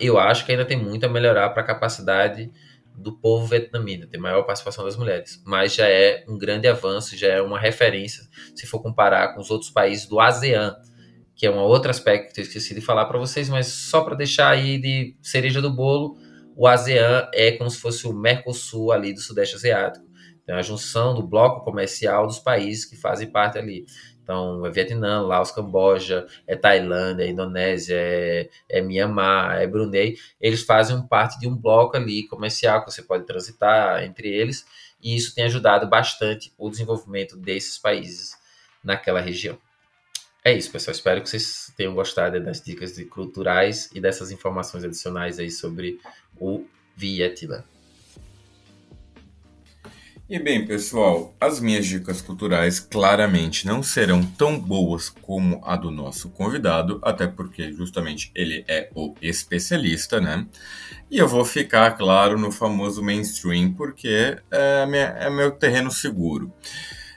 eu 0.00 0.18
acho 0.18 0.44
que 0.44 0.52
ainda 0.52 0.64
tem 0.64 0.76
muito 0.76 1.04
a 1.06 1.08
melhorar 1.08 1.50
para 1.50 1.62
a 1.62 1.66
capacidade 1.66 2.50
do 2.94 3.12
povo 3.12 3.46
vietnamita, 3.46 4.06
ter 4.06 4.18
maior 4.18 4.42
participação 4.42 4.84
das 4.84 4.96
mulheres, 4.96 5.42
mas 5.44 5.74
já 5.74 5.86
é 5.86 6.24
um 6.26 6.38
grande 6.38 6.66
avanço, 6.66 7.16
já 7.16 7.28
é 7.28 7.42
uma 7.42 7.58
referência, 7.58 8.24
se 8.54 8.66
for 8.66 8.80
comparar 8.80 9.34
com 9.34 9.40
os 9.40 9.50
outros 9.50 9.70
países 9.70 10.06
do 10.06 10.18
ASEAN, 10.18 10.74
que 11.34 11.46
é 11.46 11.50
um 11.50 11.58
outro 11.58 11.90
aspecto 11.90 12.32
que 12.32 12.40
eu 12.40 12.44
esqueci 12.44 12.74
de 12.74 12.80
falar 12.80 13.04
para 13.04 13.18
vocês, 13.18 13.50
mas 13.50 13.66
só 13.66 14.00
para 14.00 14.14
deixar 14.14 14.48
aí 14.48 14.78
de 14.78 15.14
cereja 15.20 15.60
do 15.60 15.70
bolo, 15.70 16.16
o 16.56 16.66
ASEAN 16.66 17.28
é 17.34 17.52
como 17.52 17.68
se 17.68 17.78
fosse 17.78 18.06
o 18.06 18.14
Mercosul 18.14 18.90
ali 18.90 19.12
do 19.12 19.20
Sudeste 19.20 19.56
Asiático. 19.56 20.06
Então, 20.42 20.56
a 20.56 20.62
junção 20.62 21.14
do 21.14 21.26
bloco 21.26 21.64
comercial 21.64 22.26
dos 22.26 22.38
países 22.38 22.84
que 22.84 22.96
fazem 22.96 23.28
parte 23.28 23.58
ali. 23.58 23.84
Então, 24.26 24.66
é 24.66 24.70
Vietnã, 24.72 25.20
Laos, 25.20 25.52
Camboja, 25.52 26.26
é 26.48 26.56
Tailândia, 26.56 27.22
é 27.22 27.28
Indonésia, 27.28 27.94
é, 27.96 28.50
é 28.68 28.82
Myanmar, 28.82 29.62
é 29.62 29.68
Brunei. 29.68 30.18
Eles 30.40 30.64
fazem 30.64 31.00
parte 31.06 31.38
de 31.38 31.46
um 31.46 31.54
bloco 31.54 31.96
ali 31.96 32.26
comercial 32.26 32.84
que 32.84 32.90
você 32.90 33.02
pode 33.02 33.24
transitar 33.24 34.02
entre 34.02 34.28
eles, 34.28 34.66
e 35.00 35.14
isso 35.14 35.32
tem 35.32 35.44
ajudado 35.44 35.86
bastante 35.86 36.52
o 36.58 36.68
desenvolvimento 36.68 37.36
desses 37.36 37.78
países 37.78 38.36
naquela 38.82 39.20
região. 39.20 39.56
É 40.44 40.52
isso, 40.52 40.72
pessoal. 40.72 40.92
Espero 40.92 41.22
que 41.22 41.30
vocês 41.30 41.72
tenham 41.76 41.94
gostado 41.94 42.42
das 42.42 42.60
dicas 42.60 43.00
culturais 43.04 43.88
e 43.94 44.00
dessas 44.00 44.32
informações 44.32 44.82
adicionais 44.82 45.38
aí 45.38 45.52
sobre 45.52 46.00
o 46.36 46.64
Vietnã. 46.96 47.62
E 50.28 50.40
bem, 50.40 50.66
pessoal, 50.66 51.36
as 51.40 51.60
minhas 51.60 51.86
dicas 51.86 52.20
culturais 52.20 52.80
claramente 52.80 53.64
não 53.64 53.80
serão 53.80 54.24
tão 54.24 54.58
boas 54.58 55.08
como 55.08 55.60
a 55.64 55.76
do 55.76 55.88
nosso 55.88 56.30
convidado, 56.30 56.98
até 57.00 57.28
porque 57.28 57.72
justamente 57.72 58.32
ele 58.34 58.64
é 58.66 58.90
o 58.92 59.14
especialista, 59.22 60.20
né? 60.20 60.44
E 61.08 61.16
eu 61.16 61.28
vou 61.28 61.44
ficar, 61.44 61.92
claro, 61.92 62.36
no 62.36 62.50
famoso 62.50 63.04
mainstream, 63.04 63.72
porque 63.72 64.36
é, 64.50 64.84
minha, 64.86 65.04
é 65.04 65.30
meu 65.30 65.52
terreno 65.52 65.92
seguro. 65.92 66.52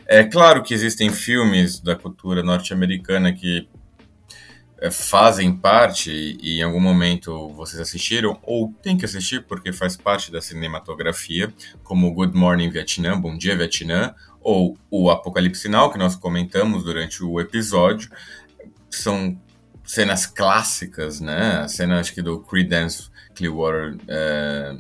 É 0.06 0.24
claro 0.24 0.62
que 0.62 0.76
existem 0.76 1.10
filmes 1.10 1.80
da 1.80 1.96
cultura 1.96 2.44
norte-americana 2.44 3.34
que 3.34 3.68
fazem 4.92 5.54
parte 5.54 6.38
e 6.42 6.60
em 6.60 6.64
algum 6.64 6.80
momento 6.80 7.50
vocês 7.50 7.82
assistiram 7.82 8.40
ou 8.44 8.74
tem 8.82 8.98
que 8.98 9.04
assistir 9.04 9.44
porque 9.46 9.74
faz 9.74 9.98
parte 9.98 10.32
da 10.32 10.42
cinematografia, 10.42 11.54
como 11.84 12.14
Good 12.14 12.38
Morning 12.38 12.70
Vietnã, 12.70 13.20
Bom 13.20 13.38
Dia 13.38 13.58
Vietnã, 13.58 14.16
ou 14.42 14.78
o 14.90 15.10
Apocalipse 15.10 15.68
Now, 15.68 15.92
que 15.92 15.98
nós 15.98 16.16
comentamos 16.16 16.84
durante 16.84 17.24
o 17.24 17.42
episódio. 17.42 18.10
São 18.90 19.38
cenas 19.84 20.26
clássicas, 20.26 21.20
né? 21.20 21.58
A 21.64 21.68
cena, 21.68 22.00
acho 22.00 22.14
que 22.14 22.22
do 22.22 22.40
Creedence 22.40 23.10
Clearwater 23.36 23.98
é, 24.08 24.78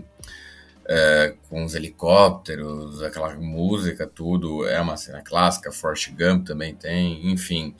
é, 0.87 1.35
com 1.49 1.65
os 1.65 1.75
helicópteros, 1.75 3.01
aquela 3.03 3.35
música, 3.35 4.07
tudo. 4.07 4.65
É 4.65 4.79
uma 4.79 4.95
cena 4.95 5.21
clássica. 5.21 5.71
Forrest 5.71 6.11
Gump 6.11 6.47
também 6.47 6.73
tem, 6.73 7.31
enfim 7.31 7.75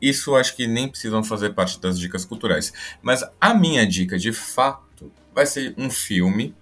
isso 0.00 0.34
acho 0.34 0.56
que 0.56 0.66
nem 0.66 0.88
precisam 0.88 1.22
fazer 1.22 1.50
parte 1.50 1.80
das 1.80 1.98
dicas 1.98 2.24
culturais. 2.24 2.72
Mas 3.02 3.24
a 3.40 3.54
minha 3.54 3.86
dica, 3.86 4.18
de 4.18 4.32
fato, 4.32 5.12
vai 5.34 5.46
ser 5.46 5.74
um 5.76 5.90
filme 5.90 6.54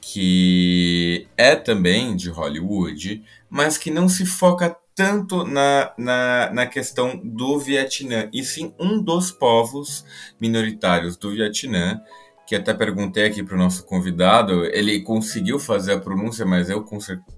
que 0.00 1.26
é 1.36 1.56
também 1.56 2.14
de 2.14 2.30
Hollywood, 2.30 3.24
mas 3.50 3.76
que 3.76 3.90
não 3.90 4.08
se 4.08 4.24
foca 4.24 4.76
tanto 4.94 5.44
na, 5.44 5.92
na, 5.98 6.50
na 6.52 6.66
questão 6.66 7.20
do 7.22 7.58
Vietnã, 7.58 8.30
e 8.32 8.42
sim 8.42 8.72
um 8.80 9.02
dos 9.02 9.30
povos 9.30 10.04
minoritários 10.40 11.16
do 11.16 11.30
Vietnã, 11.32 12.00
que 12.46 12.54
até 12.54 12.72
perguntei 12.72 13.26
aqui 13.26 13.42
para 13.42 13.56
o 13.56 13.58
nosso 13.58 13.84
convidado, 13.84 14.64
ele 14.66 15.00
conseguiu 15.00 15.58
fazer 15.58 15.94
a 15.94 15.98
pronúncia, 15.98 16.46
mas 16.46 16.70
eu 16.70 16.84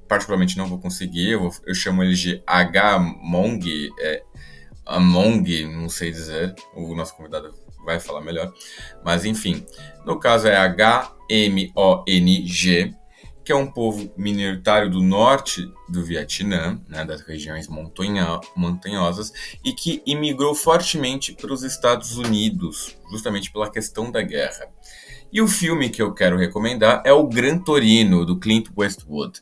particularmente 0.07 0.57
não 0.59 0.67
vou 0.67 0.79
conseguir, 0.79 1.31
eu, 1.31 1.51
eu 1.67 1.75
chamo 1.75 2.05
ele 2.05 2.15
de 2.15 2.43
H. 2.47 2.99
Mong, 2.99 3.91
é 3.99 4.23
Among, 4.89 5.67
não 5.67 5.89
sei 5.89 6.11
dizer, 6.11 6.55
o 6.75 6.95
nosso 6.95 7.15
convidado 7.15 7.55
vai 7.85 8.01
falar 8.01 8.23
melhor. 8.23 8.53
Mas 9.05 9.25
enfim, 9.25 9.65
no 10.05 10.19
caso 10.19 10.49
é 10.49 10.57
H-M-O-N-G, 10.57 10.99
que 13.45 13.53
é 13.53 13.57
um 13.57 13.67
povo 13.67 14.13
minoritário 14.15 14.91
do 14.91 15.03
norte 15.03 15.71
do 15.89 16.05
Vietnã, 16.05 16.79
né, 16.87 17.03
das 17.05 17.23
regiões 17.23 17.67
montanha, 17.67 18.39
montanhosas, 18.55 19.33
e 19.65 19.73
que 19.73 20.03
imigrou 20.05 20.55
fortemente 20.55 21.33
para 21.33 21.51
os 21.53 21.63
Estados 21.63 22.19
Unidos, 22.19 22.95
justamente 23.11 23.51
pela 23.51 23.71
questão 23.71 24.11
da 24.11 24.21
guerra. 24.21 24.69
E 25.33 25.41
o 25.41 25.49
filme 25.49 25.91
que 25.91 26.01
eu 26.01 26.13
quero 26.13 26.39
recomendar 26.39 27.03
é 27.05 27.13
o 27.13 27.27
Gran 27.27 27.59
Torino, 27.59 28.25
do 28.25 28.39
Clint 28.39 28.69
Westwood 28.77 29.41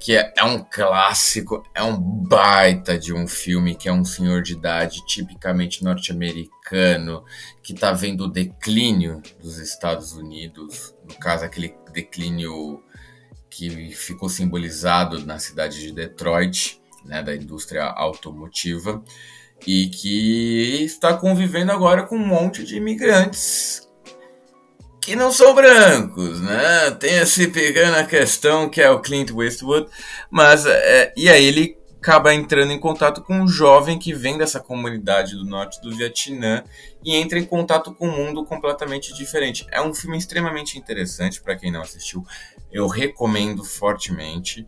que 0.00 0.16
é, 0.16 0.32
é, 0.36 0.44
um 0.44 0.62
clássico, 0.62 1.62
é 1.74 1.82
um 1.82 1.96
baita 1.98 2.98
de 2.98 3.12
um 3.12 3.26
filme 3.26 3.74
que 3.74 3.88
é 3.88 3.92
um 3.92 4.04
senhor 4.04 4.42
de 4.42 4.52
idade 4.52 5.04
tipicamente 5.06 5.82
norte-americano 5.82 7.24
que 7.62 7.72
está 7.72 7.92
vendo 7.92 8.24
o 8.24 8.30
declínio 8.30 9.22
dos 9.40 9.58
Estados 9.58 10.12
Unidos, 10.12 10.94
no 11.08 11.14
caso 11.14 11.44
aquele 11.44 11.74
declínio 11.92 12.82
que 13.48 13.90
ficou 13.92 14.28
simbolizado 14.28 15.24
na 15.24 15.38
cidade 15.38 15.80
de 15.80 15.92
Detroit, 15.92 16.80
né, 17.04 17.22
da 17.22 17.34
indústria 17.34 17.84
automotiva, 17.84 19.02
e 19.66 19.88
que 19.88 20.84
está 20.84 21.14
convivendo 21.14 21.72
agora 21.72 22.02
com 22.02 22.16
um 22.16 22.26
monte 22.26 22.62
de 22.64 22.76
imigrantes 22.76 23.85
que 25.06 25.14
não 25.14 25.30
são 25.30 25.54
brancos, 25.54 26.40
né? 26.40 26.90
Tem 26.98 27.14
esse 27.18 27.46
pegando 27.46 27.94
a 27.94 28.02
questão 28.02 28.68
que 28.68 28.82
é 28.82 28.90
o 28.90 28.98
Clint 28.98 29.30
Westwood, 29.30 29.88
mas 30.28 30.66
é, 30.66 31.12
e 31.16 31.28
aí 31.28 31.44
ele 31.44 31.78
acaba 32.00 32.34
entrando 32.34 32.72
em 32.72 32.80
contato 32.80 33.22
com 33.22 33.34
um 33.40 33.46
jovem 33.46 34.00
que 34.00 34.12
vem 34.12 34.36
dessa 34.36 34.58
comunidade 34.58 35.36
do 35.36 35.44
norte 35.44 35.80
do 35.80 35.94
Vietnã 35.94 36.64
e 37.04 37.14
entra 37.14 37.38
em 37.38 37.44
contato 37.44 37.94
com 37.94 38.08
um 38.08 38.16
mundo 38.16 38.44
completamente 38.44 39.14
diferente. 39.14 39.64
É 39.70 39.80
um 39.80 39.94
filme 39.94 40.18
extremamente 40.18 40.76
interessante 40.76 41.40
para 41.40 41.54
quem 41.54 41.70
não 41.70 41.82
assistiu. 41.82 42.26
Eu 42.72 42.88
recomendo 42.88 43.62
fortemente. 43.62 44.66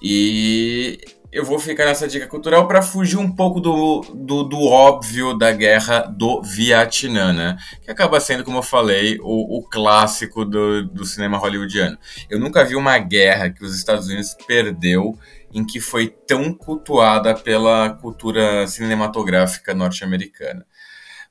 E 0.00 0.98
eu 1.34 1.44
vou 1.44 1.58
ficar 1.58 1.84
nessa 1.84 2.06
dica 2.06 2.28
cultural 2.28 2.68
para 2.68 2.80
fugir 2.80 3.16
um 3.16 3.28
pouco 3.28 3.58
do, 3.58 4.02
do, 4.14 4.44
do, 4.44 4.62
óbvio 4.62 5.36
da 5.36 5.50
guerra 5.50 6.02
do 6.02 6.40
Vietnã, 6.40 7.32
né? 7.32 7.56
Que 7.82 7.90
acaba 7.90 8.20
sendo, 8.20 8.44
como 8.44 8.58
eu 8.58 8.62
falei, 8.62 9.18
o, 9.20 9.58
o 9.58 9.62
clássico 9.68 10.44
do, 10.44 10.84
do 10.84 11.04
cinema 11.04 11.36
hollywoodiano. 11.36 11.98
Eu 12.30 12.38
nunca 12.38 12.64
vi 12.64 12.76
uma 12.76 12.96
guerra 13.00 13.50
que 13.50 13.64
os 13.64 13.76
Estados 13.76 14.06
Unidos 14.06 14.36
perdeu 14.46 15.18
em 15.52 15.66
que 15.66 15.80
foi 15.80 16.06
tão 16.06 16.54
cultuada 16.54 17.34
pela 17.34 17.90
cultura 17.90 18.64
cinematográfica 18.68 19.74
norte-americana. 19.74 20.64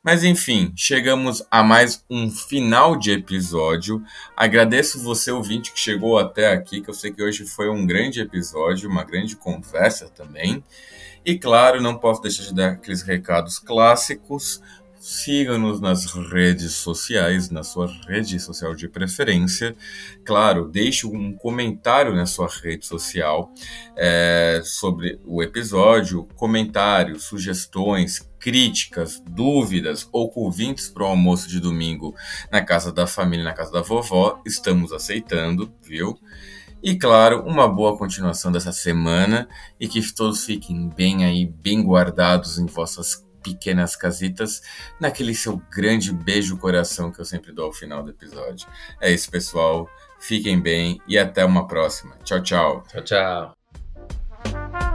Mas 0.04 0.22
enfim, 0.26 0.74
chegamos 0.76 1.42
a 1.50 1.64
mais 1.64 2.04
um 2.10 2.30
final 2.30 2.98
de 2.98 3.12
episódio. 3.12 4.04
Agradeço 4.36 5.02
você, 5.02 5.32
ouvinte, 5.32 5.72
que 5.72 5.80
chegou 5.80 6.20
até 6.20 6.52
aqui, 6.52 6.82
que 6.82 6.90
eu 6.90 6.94
sei 6.94 7.10
que 7.10 7.24
hoje 7.24 7.46
foi 7.46 7.70
um 7.70 7.86
grande 7.88 8.20
episódio, 8.20 8.90
uma 8.90 9.06
grande 9.06 9.38
conversa 9.38 10.10
também. 10.10 10.62
E 11.26 11.40
claro, 11.40 11.82
não 11.82 11.98
posso 11.98 12.22
deixar 12.22 12.44
de 12.44 12.54
dar 12.54 12.72
aqueles 12.72 13.02
recados 13.02 13.60
clássicos. 13.60 14.62
Siga-nos 15.00 15.80
nas 15.80 16.06
redes 16.14 16.74
sociais, 16.74 17.50
na 17.50 17.64
sua 17.64 17.88
rede 18.06 18.38
social 18.42 18.76
de 18.76 18.90
preferência. 18.90 19.74
Claro, 20.26 20.68
deixe 20.68 21.08
um 21.08 21.32
comentário 21.34 22.14
na 22.14 22.26
sua 22.26 22.50
rede 22.50 22.86
social 22.86 23.54
é, 23.96 24.62
sobre 24.66 25.18
o 25.26 25.42
episódio, 25.42 26.28
comentários, 26.36 27.24
sugestões, 27.24 28.20
críticas, 28.44 29.24
dúvidas 29.26 30.06
ou 30.12 30.30
convites 30.30 30.90
para 30.90 31.04
o 31.04 31.08
almoço 31.08 31.48
de 31.48 31.62
domingo 31.62 32.14
na 32.52 32.62
casa 32.62 32.92
da 32.92 33.08
família, 33.08 33.46
na 33.46 33.54
casa 33.54 33.72
da 33.72 33.82
vovó. 33.82 34.42
Estamos 34.46 34.92
aceitando, 34.92 35.74
viu? 35.82 36.20
E 36.84 36.98
claro, 36.98 37.44
uma 37.48 37.70
boa 37.70 37.98
continuação 37.98 38.52
dessa 38.52 38.74
semana 38.74 39.48
e 39.80 39.88
que 39.88 40.02
todos 40.14 40.44
fiquem 40.44 40.90
bem 40.90 41.24
aí, 41.24 41.46
bem 41.46 41.82
guardados 41.82 42.60
em 42.60 42.66
vossas 42.66 43.26
pequenas 43.42 43.96
casitas, 43.96 44.62
naquele 45.00 45.34
seu 45.34 45.62
grande 45.74 46.12
beijo 46.12 46.58
coração 46.58 47.12
que 47.12 47.22
eu 47.22 47.26
sempre 47.26 47.54
dou 47.54 47.68
ao 47.68 47.74
final 47.74 48.04
do 48.04 48.10
episódio. 48.10 48.68
É 49.00 49.10
isso, 49.10 49.32
pessoal. 49.32 49.90
Fiquem 50.20 50.60
bem 50.60 51.00
e 51.08 51.18
até 51.18 51.46
uma 51.46 51.66
próxima. 51.66 52.18
Tchau, 52.26 52.42
tchau. 52.42 52.84
Tchau, 52.90 53.04
tchau. 53.04 54.93